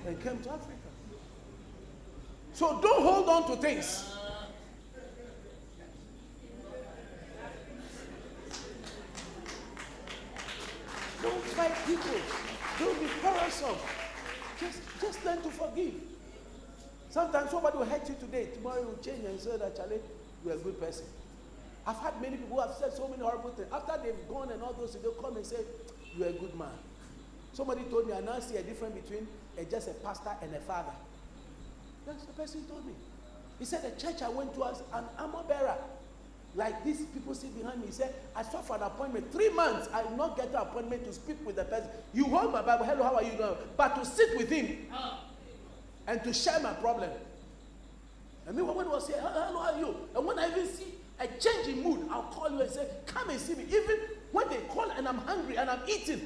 and 0.05 0.21
came 0.21 0.37
to 0.39 0.49
Africa. 0.49 0.73
So 2.53 2.79
don't 2.81 3.01
hold 3.01 3.29
on 3.29 3.49
to 3.51 3.61
things. 3.61 4.15
Don't 11.21 11.43
fight 11.43 11.71
people. 11.87 12.19
Don't 12.79 12.99
be 12.99 13.07
quarrelsome. 13.21 13.77
Just, 14.59 14.81
just 15.01 15.25
learn 15.25 15.41
to 15.41 15.49
forgive. 15.49 15.93
Sometimes 17.09 17.51
somebody 17.51 17.77
will 17.77 17.85
hurt 17.85 18.07
you 18.09 18.15
today. 18.19 18.49
Tomorrow 18.55 18.81
you 18.81 18.87
will 18.87 19.03
change 19.03 19.23
and 19.25 19.39
say 19.39 19.57
that, 19.57 19.75
Charlie, 19.75 19.99
you're 20.43 20.55
a 20.55 20.57
good 20.57 20.79
person. 20.79 21.05
I've 21.85 21.97
had 21.97 22.21
many 22.21 22.37
people 22.37 22.57
who 22.57 22.61
have 22.61 22.75
said 22.79 22.93
so 22.93 23.07
many 23.07 23.21
horrible 23.21 23.51
things. 23.51 23.67
After 23.71 23.99
they've 24.03 24.27
gone 24.29 24.51
and 24.51 24.61
all 24.63 24.73
those 24.73 24.91
things, 24.91 25.03
they'll 25.03 25.21
come 25.21 25.35
and 25.35 25.45
say, 25.45 25.57
You're 26.17 26.29
a 26.29 26.33
good 26.33 26.57
man. 26.57 26.71
Somebody 27.53 27.83
told 27.83 28.07
me, 28.07 28.13
I 28.13 28.21
now 28.21 28.39
see 28.39 28.55
a 28.55 28.63
difference 28.63 28.95
between 28.95 29.27
a, 29.57 29.65
just 29.65 29.89
a 29.89 29.93
pastor 29.93 30.31
and 30.41 30.55
a 30.55 30.59
father. 30.61 30.93
That's 32.05 32.23
the 32.25 32.33
person 32.33 32.61
he 32.61 32.67
told 32.67 32.85
me. 32.85 32.93
He 33.59 33.65
said, 33.65 33.83
The 33.83 34.01
church 34.01 34.21
I 34.21 34.29
went 34.29 34.53
to 34.53 34.59
was 34.61 34.81
an 34.93 35.03
armor 35.19 35.43
bearer. 35.47 35.75
Like 36.55 36.83
these 36.83 37.01
people 37.05 37.33
sit 37.33 37.55
behind 37.57 37.81
me. 37.81 37.87
He 37.87 37.93
said, 37.93 38.13
I 38.35 38.43
saw 38.43 38.61
for 38.61 38.75
an 38.75 38.83
appointment. 38.83 39.31
Three 39.31 39.49
months, 39.49 39.89
I 39.93 40.03
did 40.03 40.15
not 40.15 40.37
get 40.37 40.49
an 40.49 40.55
appointment 40.55 41.03
to 41.05 41.13
speak 41.13 41.37
with 41.45 41.55
the 41.55 41.63
person. 41.63 41.89
You 42.13 42.25
hold 42.25 42.51
my 42.51 42.61
Bible, 42.61 42.85
hello, 42.85 43.03
how 43.03 43.15
are 43.15 43.23
you? 43.23 43.31
But 43.75 43.95
to 43.95 44.05
sit 44.05 44.37
with 44.37 44.49
him 44.49 44.77
and 46.07 46.23
to 46.23 46.33
share 46.33 46.59
my 46.59 46.73
problem. 46.73 47.09
And 48.45 48.55
me, 48.55 48.61
when 48.61 48.85
he 48.85 48.91
was 48.91 49.07
here, 49.07 49.17
hello, 49.19 49.59
how 49.59 49.73
are 49.73 49.79
you? 49.79 49.95
And 50.15 50.25
when 50.25 50.37
I 50.37 50.49
even 50.49 50.67
see 50.67 50.93
a 51.19 51.27
change 51.27 51.67
in 51.69 51.83
mood, 51.83 52.07
I'll 52.11 52.23
call 52.23 52.51
you 52.51 52.61
and 52.61 52.69
say, 52.69 52.87
come 53.07 53.29
and 53.29 53.39
see 53.39 53.55
me. 53.55 53.63
Even 53.69 53.97
when 54.31 54.47
they 54.49 54.57
call 54.69 54.91
and 54.91 55.07
I'm 55.07 55.19
hungry 55.19 55.57
and 55.57 55.69
I'm 55.69 55.79
eating. 55.87 56.21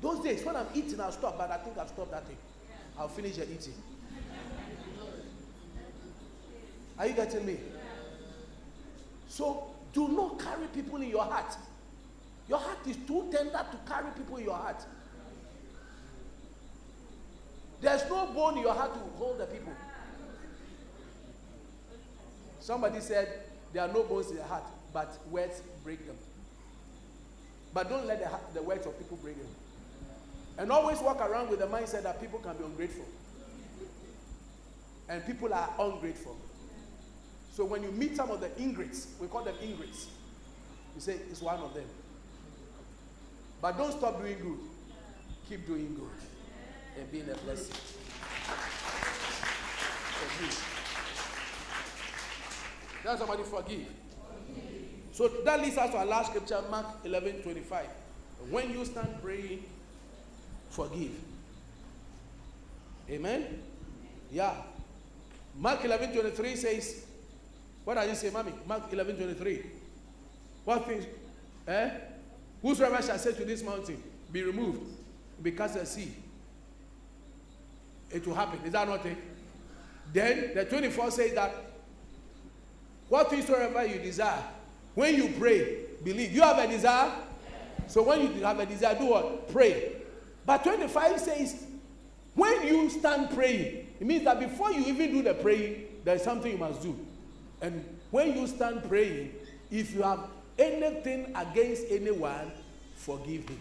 Those 0.00 0.22
days, 0.22 0.44
when 0.44 0.56
I'm 0.56 0.66
eating, 0.74 1.00
I'll 1.00 1.12
stop, 1.12 1.36
but 1.36 1.50
I 1.50 1.56
think 1.58 1.76
I've 1.78 1.88
stopped 1.88 2.12
that 2.12 2.26
thing. 2.26 2.36
I'll 2.98 3.08
finish 3.08 3.36
your 3.36 3.46
eating. 3.46 3.74
Are 6.98 7.06
you 7.06 7.12
getting 7.12 7.44
me? 7.44 7.58
So 9.36 9.64
do 9.92 10.08
not 10.08 10.38
carry 10.38 10.66
people 10.68 10.96
in 11.02 11.10
your 11.10 11.24
heart. 11.24 11.54
Your 12.48 12.58
heart 12.58 12.78
is 12.86 12.96
too 13.06 13.28
tender 13.30 13.66
to 13.70 13.78
carry 13.86 14.10
people 14.12 14.38
in 14.38 14.44
your 14.44 14.54
heart. 14.54 14.82
There's 17.82 18.08
no 18.08 18.28
bone 18.28 18.56
in 18.56 18.62
your 18.62 18.72
heart 18.72 18.94
to 18.94 19.00
hold 19.18 19.36
the 19.36 19.44
people. 19.44 19.74
Somebody 22.60 23.00
said 23.00 23.28
there 23.74 23.82
are 23.82 23.92
no 23.92 24.04
bones 24.04 24.30
in 24.30 24.36
the 24.36 24.44
heart, 24.44 24.64
but 24.94 25.18
words 25.30 25.60
break 25.84 26.06
them. 26.06 26.16
But 27.74 27.90
don't 27.90 28.06
let 28.06 28.20
the, 28.20 28.58
the 28.58 28.62
words 28.62 28.86
of 28.86 28.96
people 28.96 29.18
break 29.18 29.36
them. 29.36 29.54
And 30.56 30.72
always 30.72 30.98
walk 31.00 31.20
around 31.20 31.50
with 31.50 31.58
the 31.58 31.66
mindset 31.66 32.04
that 32.04 32.22
people 32.22 32.38
can 32.38 32.56
be 32.56 32.64
ungrateful. 32.64 33.04
And 35.10 35.26
people 35.26 35.52
are 35.52 35.68
ungrateful. 35.78 36.38
So 37.56 37.64
when 37.64 37.82
you 37.82 37.90
meet 37.90 38.14
some 38.14 38.30
of 38.30 38.42
the 38.42 38.54
ingrates, 38.60 39.14
we 39.18 39.28
call 39.28 39.42
them 39.42 39.54
ingrates, 39.62 40.08
you 40.94 41.00
say 41.00 41.14
it's 41.30 41.40
one 41.40 41.58
of 41.58 41.72
them. 41.72 41.86
But 43.62 43.78
don't 43.78 43.92
stop 43.92 44.20
doing 44.20 44.36
good. 44.42 44.58
Keep 45.48 45.66
doing 45.66 45.94
good 45.94 47.00
and 47.00 47.10
being 47.10 47.24
a 47.30 47.34
blessing. 47.46 47.74
Forgive. 50.18 50.64
Tell 53.02 53.16
somebody 53.16 53.42
forgive. 53.44 53.86
So 55.12 55.28
that 55.28 55.62
leads 55.62 55.78
us 55.78 55.90
to 55.92 55.96
our 55.96 56.04
last 56.04 56.28
scripture, 56.28 56.62
Mark 56.70 56.84
11 57.06 57.40
25. 57.40 57.86
When 58.50 58.70
you 58.70 58.84
stand 58.84 59.08
praying, 59.22 59.64
forgive. 60.68 61.12
Amen? 63.08 63.62
Yeah. 64.30 64.52
Mark 65.56 65.82
11 65.82 66.12
23 66.12 66.56
says, 66.56 67.05
what 67.86 67.94
does 67.94 68.08
you 68.08 68.14
say, 68.16 68.30
mommy? 68.30 68.52
Mark 68.66 68.92
11 68.92 69.14
23. 69.14 69.62
What 70.64 70.88
things? 70.88 71.06
Eh? 71.68 71.90
Whosoever 72.60 73.00
shall 73.00 73.16
say 73.16 73.32
to 73.32 73.44
this 73.44 73.62
mountain, 73.62 74.02
be 74.32 74.42
removed, 74.42 74.80
be 75.40 75.52
cast 75.52 75.76
a 75.76 75.86
sea, 75.86 76.12
it 78.10 78.26
will 78.26 78.34
happen. 78.34 78.58
Is 78.64 78.72
that 78.72 78.88
not 78.88 79.06
it? 79.06 79.16
Then 80.12 80.50
the 80.52 80.64
24 80.64 81.12
says 81.12 81.34
that 81.34 81.54
what 83.08 83.30
things 83.30 83.46
soever 83.46 83.86
you 83.86 84.00
desire, 84.00 84.42
when 84.96 85.14
you 85.14 85.32
pray, 85.38 85.84
believe. 86.02 86.32
You 86.32 86.42
have 86.42 86.58
a 86.58 86.66
desire? 86.66 87.12
So 87.86 88.02
when 88.02 88.20
you 88.22 88.42
have 88.42 88.58
a 88.58 88.66
desire, 88.66 88.98
do 88.98 89.06
what? 89.06 89.48
Pray. 89.52 89.92
But 90.44 90.64
25 90.64 91.20
says, 91.20 91.66
when 92.34 92.66
you 92.66 92.90
stand 92.90 93.30
praying, 93.30 93.86
it 94.00 94.04
means 94.04 94.24
that 94.24 94.40
before 94.40 94.72
you 94.72 94.86
even 94.86 95.12
do 95.12 95.22
the 95.22 95.34
praying, 95.34 95.84
there 96.02 96.16
is 96.16 96.22
something 96.22 96.50
you 96.50 96.58
must 96.58 96.82
do. 96.82 96.98
And 97.60 97.84
when 98.10 98.36
you 98.36 98.46
stand 98.46 98.88
praying, 98.88 99.32
if 99.70 99.94
you 99.94 100.02
have 100.02 100.20
anything 100.58 101.34
against 101.34 101.84
anyone, 101.90 102.52
forgive 102.94 103.48
him. 103.48 103.60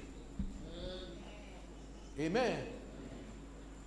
Amen. 2.19 2.59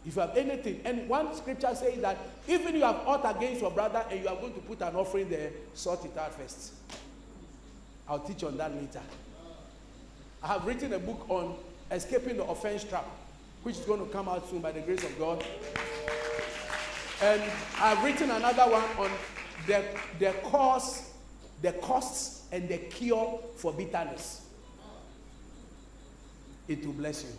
If 0.06 0.14
you 0.14 0.20
have 0.20 0.36
anything, 0.36 0.80
and 0.84 1.08
one 1.08 1.34
scripture 1.34 1.74
says 1.74 2.00
that 2.00 2.16
even 2.46 2.74
you 2.74 2.82
have 2.82 3.06
ought 3.06 3.36
against 3.36 3.60
your 3.60 3.70
brother 3.70 4.04
and 4.10 4.22
you 4.22 4.28
are 4.28 4.36
going 4.36 4.54
to 4.54 4.60
put 4.60 4.80
an 4.80 4.94
offering 4.96 5.28
there, 5.28 5.50
sort 5.74 6.04
it 6.04 6.16
out 6.16 6.34
first. 6.34 6.72
I'll 8.08 8.20
teach 8.20 8.42
on 8.44 8.56
that 8.56 8.74
later. 8.74 9.02
I 10.42 10.46
have 10.48 10.64
written 10.64 10.92
a 10.92 10.98
book 10.98 11.26
on 11.28 11.56
escaping 11.90 12.36
the 12.36 12.44
offense 12.44 12.84
trap, 12.84 13.06
which 13.62 13.76
is 13.76 13.84
going 13.84 14.00
to 14.00 14.06
come 14.06 14.28
out 14.28 14.48
soon 14.48 14.60
by 14.60 14.72
the 14.72 14.80
grace 14.80 15.04
of 15.04 15.18
God. 15.18 15.44
And 17.20 17.42
I've 17.78 18.02
written 18.04 18.30
another 18.30 18.62
one 18.62 18.84
on 18.98 19.10
the, 19.68 19.84
the 20.18 20.32
cause, 20.44 21.10
the 21.62 21.72
costs, 21.72 22.46
and 22.50 22.68
the 22.68 22.78
cure 22.78 23.38
for 23.56 23.72
bitterness. 23.72 24.46
It 26.66 26.84
will 26.84 26.94
bless 26.94 27.22
you. 27.22 27.30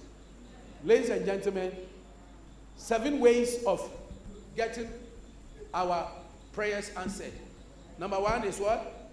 Ladies 0.85 1.10
and 1.10 1.26
gentlemen, 1.26 1.72
seven 2.77 3.19
ways 3.19 3.64
of 3.65 3.81
getting 4.56 4.88
our 5.73 6.07
prayers 6.53 6.91
answered. 6.95 7.34
Number 7.97 8.19
one 8.19 8.43
is 8.45 8.60
what? 8.60 9.10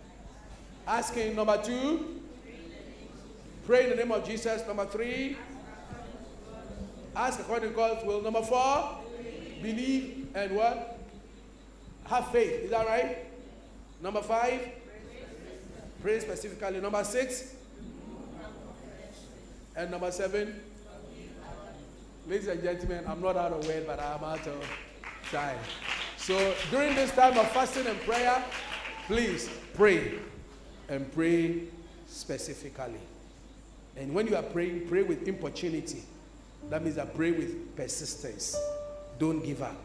Asking. 0.87 1.35
Number 1.35 1.61
two, 1.63 2.21
pray 3.67 3.85
in 3.85 3.91
the 3.91 3.97
name 3.97 4.13
of 4.13 4.27
Jesus. 4.27 4.65
Number 4.67 4.87
three, 4.87 5.37
ask 7.17 7.41
according 7.41 7.71
to 7.71 7.75
God's 7.75 8.05
will. 8.05 8.23
Number 8.23 8.43
four, 8.43 8.99
believe 9.63 10.29
and 10.35 10.55
what? 10.55 10.96
Have 12.09 12.31
faith. 12.31 12.65
Is 12.65 12.71
that 12.71 12.87
right? 12.87 13.19
Number 14.03 14.23
five, 14.23 14.61
pray 16.03 16.21
specifically. 16.21 16.81
Number 16.81 17.03
six, 17.05 17.55
and 19.75 19.91
number 19.91 20.11
seven, 20.11 20.61
ladies 22.29 22.49
and 22.49 22.63
gentlemen, 22.63 23.05
I'm 23.09 23.21
not 23.21 23.37
out 23.37 23.53
of 23.53 23.67
word, 23.67 23.87
but 23.87 23.99
I'm 23.99 24.23
out 24.23 24.47
of 24.47 24.65
time. 25.31 25.59
So 26.17 26.55
during 26.71 26.95
this 26.95 27.11
time 27.13 27.37
of 27.39 27.49
fasting 27.51 27.87
and 27.87 28.01
prayer, 28.01 28.43
please 29.07 29.51
pray 29.75 30.15
and 30.89 31.13
pray 31.13 31.63
specifically. 32.07 33.01
And 33.97 34.15
when 34.15 34.27
you 34.27 34.37
are 34.37 34.43
praying, 34.43 34.89
pray 34.89 35.03
with 35.03 35.27
importunity. 35.27 36.03
That 36.71 36.85
means 36.85 36.99
I 36.99 37.05
pray 37.05 37.33
with 37.33 37.77
persistence. 37.77 38.57
Don't 39.19 39.45
give 39.45 39.63
up. 39.63 39.77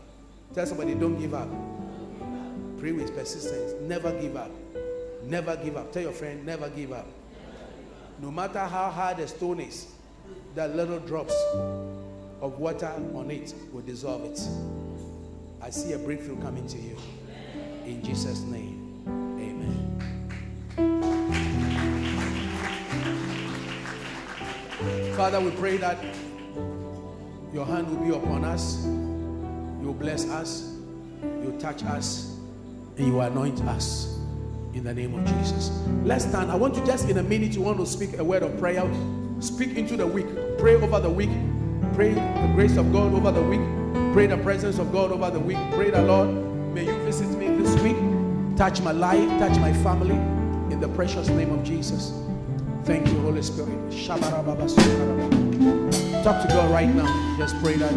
Tell 0.54 0.66
somebody, 0.66 0.96
don't 0.96 1.20
give 1.20 1.34
up. 1.34 1.48
Pray 2.82 2.92
with 2.94 3.16
persistence. 3.16 3.80
Never 3.82 4.12
give 4.20 4.36
up. 4.36 4.50
Never 5.26 5.56
give 5.56 5.78
up. 5.78 5.92
Tell 5.92 6.02
your 6.02 6.14
friend, 6.14 6.44
never 6.44 6.68
give 6.68 6.92
up. 6.92 7.06
No 8.20 8.32
matter 8.32 8.58
how 8.58 8.90
hard 8.90 9.20
a 9.20 9.28
stone 9.28 9.60
is, 9.60 9.86
that 10.56 10.76
little 10.76 10.98
drops 10.98 11.36
of 11.54 12.58
water 12.58 12.92
on 13.14 13.30
it 13.30 13.54
will 13.72 13.84
dissolve 13.84 14.26
it. 14.26 14.42
I 15.62 15.70
see 15.70 15.94
a 15.94 16.00
breakthrough 16.00 16.42
coming 16.42 16.66
to 16.70 16.78
you. 16.80 16.98
In 17.86 18.02
Jesus' 18.04 18.42
name, 18.42 19.04
amen. 19.38 20.00
Father, 25.16 25.40
we 25.40 25.52
pray 25.52 25.78
that 25.78 26.04
your 27.54 27.68
hand 27.68 27.88
will 27.92 28.04
be 28.04 28.10
upon 28.10 28.44
us. 28.44 28.84
You'll 29.84 29.94
bless 29.94 30.28
us. 30.28 30.80
You'll 31.44 31.60
touch 31.60 31.84
us 31.84 32.31
and 32.98 33.08
you 33.08 33.20
anoint 33.22 33.62
us 33.64 34.20
in 34.74 34.84
the 34.84 34.94
name 34.94 35.14
of 35.18 35.26
Jesus. 35.26 35.72
Let's 36.04 36.26
stand. 36.26 36.52
I 36.52 36.56
want 36.56 36.76
you 36.76 36.86
just 36.86 37.10
in 37.10 37.18
a 37.18 37.24
minute, 37.24 37.54
you 37.54 37.62
want 37.62 37.80
to 37.80 37.86
speak 37.86 38.18
a 38.18 38.24
word 38.24 38.44
of 38.44 38.58
prayer. 38.58 38.90
Speak 39.40 39.78
into 39.78 39.98
the 39.98 40.08
week. 40.08 40.28
Pray 40.58 40.76
over 40.76 41.00
the 41.00 41.10
week. 41.10 41.30
Pray 41.94 42.14
the 42.14 42.52
grace 42.56 42.78
of 42.78 42.92
God 42.94 43.14
over 43.14 43.32
the 43.32 43.42
week. 43.42 43.62
Pray 44.14 44.28
the 44.28 44.38
presence 44.38 44.80
of 44.80 44.92
God 44.92 45.12
over 45.12 45.30
the 45.30 45.40
week. 45.40 45.58
Pray 45.72 45.90
the 45.90 46.02
Lord, 46.02 46.30
may 46.74 46.86
you 46.86 46.98
visit 47.04 47.28
me 47.38 47.48
this 47.48 47.82
week. 47.82 47.98
Touch 48.58 48.82
my 48.82 48.92
life, 48.92 49.28
touch 49.40 49.58
my 49.60 49.74
family 49.74 50.16
in 50.72 50.80
the 50.80 50.88
precious 50.90 51.28
name 51.30 51.52
of 51.52 51.64
Jesus. 51.64 52.14
Thank 52.84 53.08
you, 53.08 53.20
Holy 53.22 53.42
Spirit. 53.42 53.70
Talk 56.24 56.42
to 56.42 56.48
God 56.48 56.72
right 56.72 56.94
now. 56.94 57.38
Just 57.38 57.56
pray 57.62 57.76
that. 57.78 57.92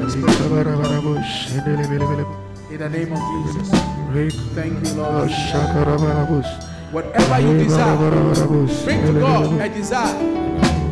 In 2.71 2.79
the 2.79 2.89
name 2.89 3.13
of 3.13 3.19
Jesus. 3.55 3.94
Thank 4.15 4.87
you, 4.87 4.95
Lord. 4.95 5.29
Whatever 6.93 7.41
you 7.41 7.59
desire, 7.65 7.97
bring 8.85 9.03
to 9.07 9.13
God 9.19 9.61
a 9.61 9.69
desire. 9.69 10.15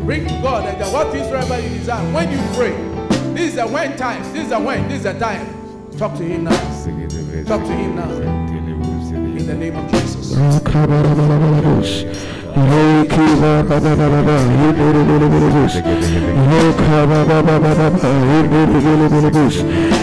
Bring 0.03 0.27
to 0.27 0.33
God 0.41 0.65
a 0.67 0.77
desire. 0.77 0.93
What 0.93 1.15
is 1.15 1.27
whatever 1.31 1.59
you 1.61 1.69
desire? 1.69 2.13
When 2.13 2.29
you 2.29 2.39
pray, 2.53 2.75
this 3.33 3.51
is 3.51 3.55
the 3.55 3.65
when 3.65 3.95
time. 3.95 4.21
This 4.33 4.43
is 4.43 4.49
the 4.49 4.59
when. 4.59 4.89
This 4.89 4.97
is 4.97 5.03
the 5.03 5.13
time. 5.17 5.47
Talk 5.97 6.17
to 6.17 6.23
Him 6.23 6.43
now. 6.43 6.57
Talk 7.47 7.61
to 7.61 7.71
Him 7.71 7.95
now. 7.95 8.11
In 8.11 9.47
the 9.47 9.55
name 9.55 9.77
of 9.77 9.89
Jesus. 9.89 10.35
Thank 12.53 13.11
you, 19.89 20.02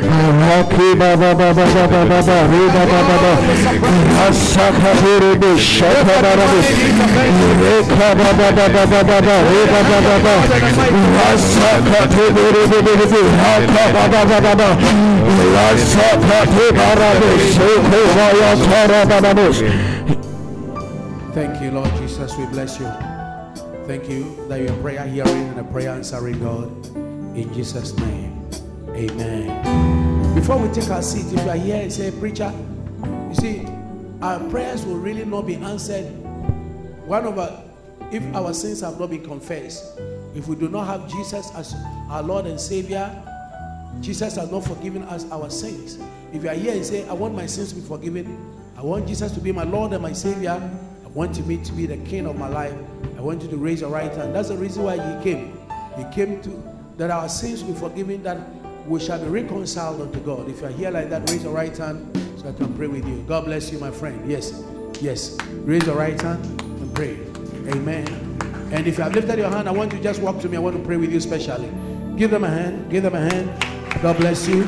Lord 21.71 21.95
Jesus. 21.95 22.37
We 22.37 22.45
bless 22.47 22.79
you. 22.79 22.87
Thank 23.87 24.09
you 24.09 24.35
that 24.47 24.59
you're 24.59 24.73
a 24.73 24.81
prayer 24.81 25.07
hearing 25.07 25.49
and 25.49 25.59
a 25.59 25.63
prayer 25.63 25.91
answering 25.91 26.39
God. 26.39 26.69
In 27.35 27.51
Jesus' 27.53 27.97
name. 27.97 28.49
Amen. 28.89 30.00
Before 30.35 30.57
we 30.57 30.73
take 30.73 30.89
our 30.89 31.01
seat, 31.01 31.25
if 31.33 31.43
you 31.43 31.49
are 31.49 31.57
here 31.57 31.81
and 31.81 31.91
say, 31.91 32.09
Preacher, 32.09 32.53
you 33.29 33.35
see, 33.35 33.67
our 34.21 34.39
prayers 34.49 34.85
will 34.85 34.95
really 34.95 35.25
not 35.25 35.45
be 35.45 35.55
answered. 35.55 36.05
One 37.05 37.25
of 37.25 37.37
our, 37.37 37.61
if 38.11 38.23
our 38.33 38.53
sins 38.53 38.79
have 38.79 38.97
not 38.97 39.09
been 39.09 39.25
confessed, 39.25 39.99
if 40.33 40.47
we 40.47 40.55
do 40.55 40.69
not 40.69 40.87
have 40.87 41.11
Jesus 41.11 41.51
as 41.53 41.75
our 42.09 42.23
Lord 42.23 42.45
and 42.45 42.59
Savior, 42.59 43.13
Jesus 43.99 44.35
has 44.35 44.49
not 44.49 44.63
forgiven 44.63 45.03
us 45.03 45.29
our 45.31 45.49
sins. 45.49 45.99
If 46.31 46.43
you 46.43 46.49
are 46.49 46.55
here 46.55 46.73
and 46.73 46.85
say, 46.85 47.07
I 47.09 47.13
want 47.13 47.35
my 47.35 47.45
sins 47.45 47.73
to 47.73 47.75
be 47.75 47.81
forgiven, 47.81 48.55
I 48.77 48.83
want 48.83 49.07
Jesus 49.07 49.33
to 49.33 49.41
be 49.41 49.51
my 49.51 49.63
Lord 49.63 49.91
and 49.91 50.01
my 50.01 50.13
Savior, 50.13 50.51
I 51.03 51.07
want 51.09 51.45
me 51.45 51.61
to 51.61 51.73
be 51.73 51.85
the 51.85 51.97
King 51.97 52.25
of 52.25 52.37
my 52.37 52.47
life, 52.47 52.73
I 53.17 53.21
want 53.21 53.41
you 53.43 53.49
to 53.49 53.57
raise 53.57 53.81
your 53.81 53.89
right 53.89 54.11
hand. 54.11 54.33
That's 54.33 54.47
the 54.47 54.57
reason 54.57 54.83
why 54.83 54.95
He 54.95 55.23
came. 55.23 55.59
He 55.97 56.05
came 56.15 56.41
to 56.43 56.63
that 56.95 57.11
our 57.11 57.27
sins 57.27 57.63
be 57.63 57.73
forgiven, 57.73 58.23
that 58.23 58.37
we 58.87 58.99
shall 58.99 59.19
be 59.19 59.27
reconciled 59.27 60.01
unto 60.01 60.19
God. 60.19 60.49
If 60.49 60.61
you 60.61 60.67
are 60.67 60.71
here 60.71 60.91
like 60.91 61.09
that, 61.09 61.29
raise 61.29 61.43
your 61.43 61.53
right 61.53 61.75
hand 61.75 62.17
so 62.37 62.49
I 62.49 62.53
can 62.53 62.73
pray 62.75 62.87
with 62.87 63.07
you. 63.07 63.23
God 63.27 63.45
bless 63.45 63.71
you, 63.71 63.79
my 63.79 63.91
friend. 63.91 64.29
Yes, 64.29 64.63
yes. 64.99 65.37
Raise 65.63 65.85
your 65.85 65.95
right 65.95 66.19
hand 66.19 66.43
and 66.61 66.95
pray. 66.95 67.19
Amen. 67.73 68.07
And 68.71 68.87
if 68.87 68.97
you 68.97 69.03
have 69.03 69.13
lifted 69.13 69.37
your 69.37 69.49
hand, 69.49 69.67
I 69.67 69.71
want 69.71 69.91
you 69.91 69.97
to 69.99 70.03
just 70.03 70.21
walk 70.21 70.39
to 70.41 70.49
me. 70.49 70.57
I 70.57 70.59
want 70.59 70.77
to 70.77 70.83
pray 70.83 70.97
with 70.97 71.11
you 71.11 71.19
specially. 71.19 71.69
Give 72.15 72.31
them 72.31 72.43
a 72.43 72.49
hand. 72.49 72.89
Give 72.89 73.03
them 73.03 73.15
a 73.15 73.19
hand. 73.19 74.01
God 74.01 74.17
bless 74.17 74.47
you. 74.47 74.63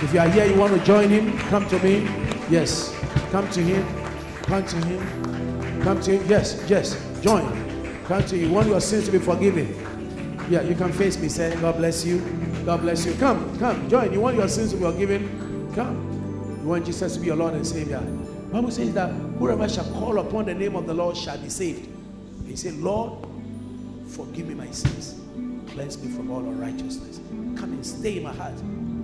If 0.00 0.14
you 0.14 0.20
are 0.20 0.28
here, 0.28 0.46
you 0.46 0.58
want 0.58 0.74
to 0.74 0.84
join 0.84 1.08
him, 1.08 1.36
come 1.48 1.66
to 1.68 1.78
me. 1.82 2.02
Yes. 2.50 2.94
Come 3.30 3.48
to 3.50 3.60
him. 3.60 3.84
Come 4.42 4.64
to 4.64 4.76
him. 4.86 5.82
Come 5.82 6.00
to 6.02 6.18
him. 6.18 6.28
Yes, 6.28 6.64
yes. 6.68 7.20
Join. 7.20 7.44
Come 8.04 8.24
to. 8.24 8.36
You 8.36 8.50
want 8.52 8.68
your 8.68 8.80
sins 8.80 9.06
to 9.06 9.12
be 9.12 9.18
forgiven. 9.18 9.74
Yeah, 10.48 10.62
you 10.62 10.74
can 10.74 10.92
face 10.92 11.18
me. 11.18 11.28
Say, 11.28 11.54
God 11.60 11.76
bless 11.76 12.04
you. 12.04 12.22
God 12.68 12.82
bless 12.82 13.06
you. 13.06 13.14
Come, 13.14 13.58
come, 13.58 13.88
join. 13.88 14.12
You 14.12 14.20
want 14.20 14.36
your 14.36 14.46
sins 14.46 14.72
to 14.72 14.76
be 14.76 14.84
forgiven? 14.84 15.72
Come. 15.74 16.58
You 16.60 16.68
want 16.68 16.84
Jesus 16.84 17.14
to 17.14 17.18
be 17.20 17.28
your 17.28 17.36
Lord 17.36 17.54
and 17.54 17.66
Savior. 17.66 17.98
Bible 18.52 18.70
says 18.70 18.92
that 18.92 19.10
whoever 19.38 19.66
shall 19.66 19.90
call 19.94 20.18
upon 20.18 20.44
the 20.44 20.54
name 20.54 20.76
of 20.76 20.86
the 20.86 20.92
Lord 20.92 21.16
shall 21.16 21.38
be 21.38 21.48
saved. 21.48 21.88
He 22.46 22.56
said, 22.56 22.74
Lord, 22.74 23.26
forgive 24.10 24.48
me 24.48 24.54
my 24.54 24.70
sins. 24.70 25.18
Cleanse 25.72 25.96
me 26.04 26.14
from 26.14 26.30
all 26.30 26.40
unrighteousness. 26.40 27.20
Come 27.58 27.72
and 27.72 27.86
stay 27.86 28.18
in 28.18 28.24
my 28.24 28.34
heart. 28.34 28.56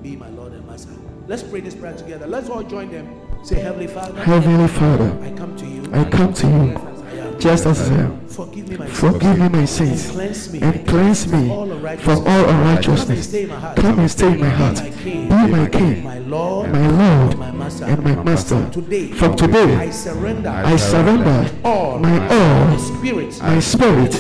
Be 0.02 0.14
my 0.14 0.28
Lord 0.28 0.52
and 0.52 0.66
Master. 0.66 0.92
Let's 1.26 1.42
pray 1.42 1.60
this 1.60 1.74
prayer 1.74 1.96
together. 1.96 2.26
Let's 2.26 2.50
all 2.50 2.64
join 2.64 2.90
them. 2.90 3.18
Say, 3.46 3.60
Heavenly 3.60 3.86
Father, 3.86 4.22
Heavenly 4.24 4.68
Father, 4.68 5.18
I 5.22 5.30
come 5.30 5.56
to 5.56 5.64
you. 5.64 5.90
I 5.90 6.04
come 6.10 6.34
to 6.34 6.46
you. 6.46 6.93
Just 7.38 7.66
as 7.66 7.90
I 7.90 7.94
am. 7.94 8.26
Forgive 8.28 8.68
me 8.68 8.76
my 8.76 8.86
Forgive 8.86 9.38
me 9.38 9.48
my 9.48 9.58
and 9.58 9.68
sins 9.68 10.10
cleanse 10.10 10.52
me 10.52 10.60
and 10.60 10.86
cleanse 10.88 11.26
me 11.30 11.48
from 11.48 11.50
all 11.50 11.66
from 11.98 12.18
all 12.18 12.24
Come 12.24 12.48
and 12.48 12.68
unrighteousness. 12.68 13.28
stay 13.28 13.42
in 13.44 13.48
my 13.50 13.54
heart. 13.60 13.76
Come 13.76 13.98
and 14.00 14.10
stay 14.10 14.32
in 14.32 14.40
my 14.40 14.48
heart. 14.48 14.82
Be 15.04 15.14
my 15.28 15.68
King, 15.68 16.04
my 16.04 16.18
Lord, 16.18 16.70
my 16.72 16.88
Lord, 16.88 17.30
and 17.32 17.38
my 17.38 17.50
Master. 17.52 17.84
and 17.84 18.02
my 18.02 18.14
Master. 18.24 18.70
Today, 18.70 19.08
From 19.12 19.32
I 19.32 19.36
today, 19.36 19.90
surrender 19.90 20.48
I 20.48 20.76
surrender 20.76 21.50
all 21.64 21.98
my 21.98 22.18
my 22.18 22.70
all, 22.70 22.78
spirit, 22.78 23.40
my 23.42 23.60
spirit, 23.60 24.12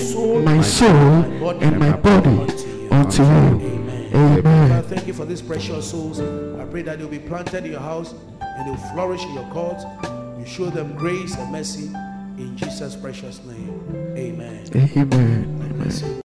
my 0.44 0.60
soul, 0.60 1.50
and 1.62 1.78
my 1.78 1.96
body 1.96 2.38
unto 2.90 3.22
you. 3.22 3.28
Amen. 3.28 4.10
Amen. 4.14 4.82
Thank 4.84 5.06
you 5.08 5.12
for 5.12 5.24
these 5.24 5.42
precious 5.42 5.90
souls. 5.90 6.20
I 6.20 6.64
pray 6.66 6.82
that 6.82 6.98
they'll 6.98 7.08
be 7.08 7.18
planted 7.18 7.64
in 7.64 7.72
your 7.72 7.80
house 7.80 8.14
and 8.40 8.66
they'll 8.68 8.90
flourish 8.92 9.22
in 9.24 9.34
your 9.34 9.46
court. 9.46 9.80
You 10.38 10.46
show 10.46 10.66
them 10.70 10.94
grace 10.94 11.34
and 11.36 11.50
mercy 11.50 11.90
in 12.38 12.56
Jesus' 12.56 12.96
precious 12.96 13.42
name. 13.44 14.14
Amen. 14.16 14.66
Amen. 14.74 16.00
You. 16.00 16.20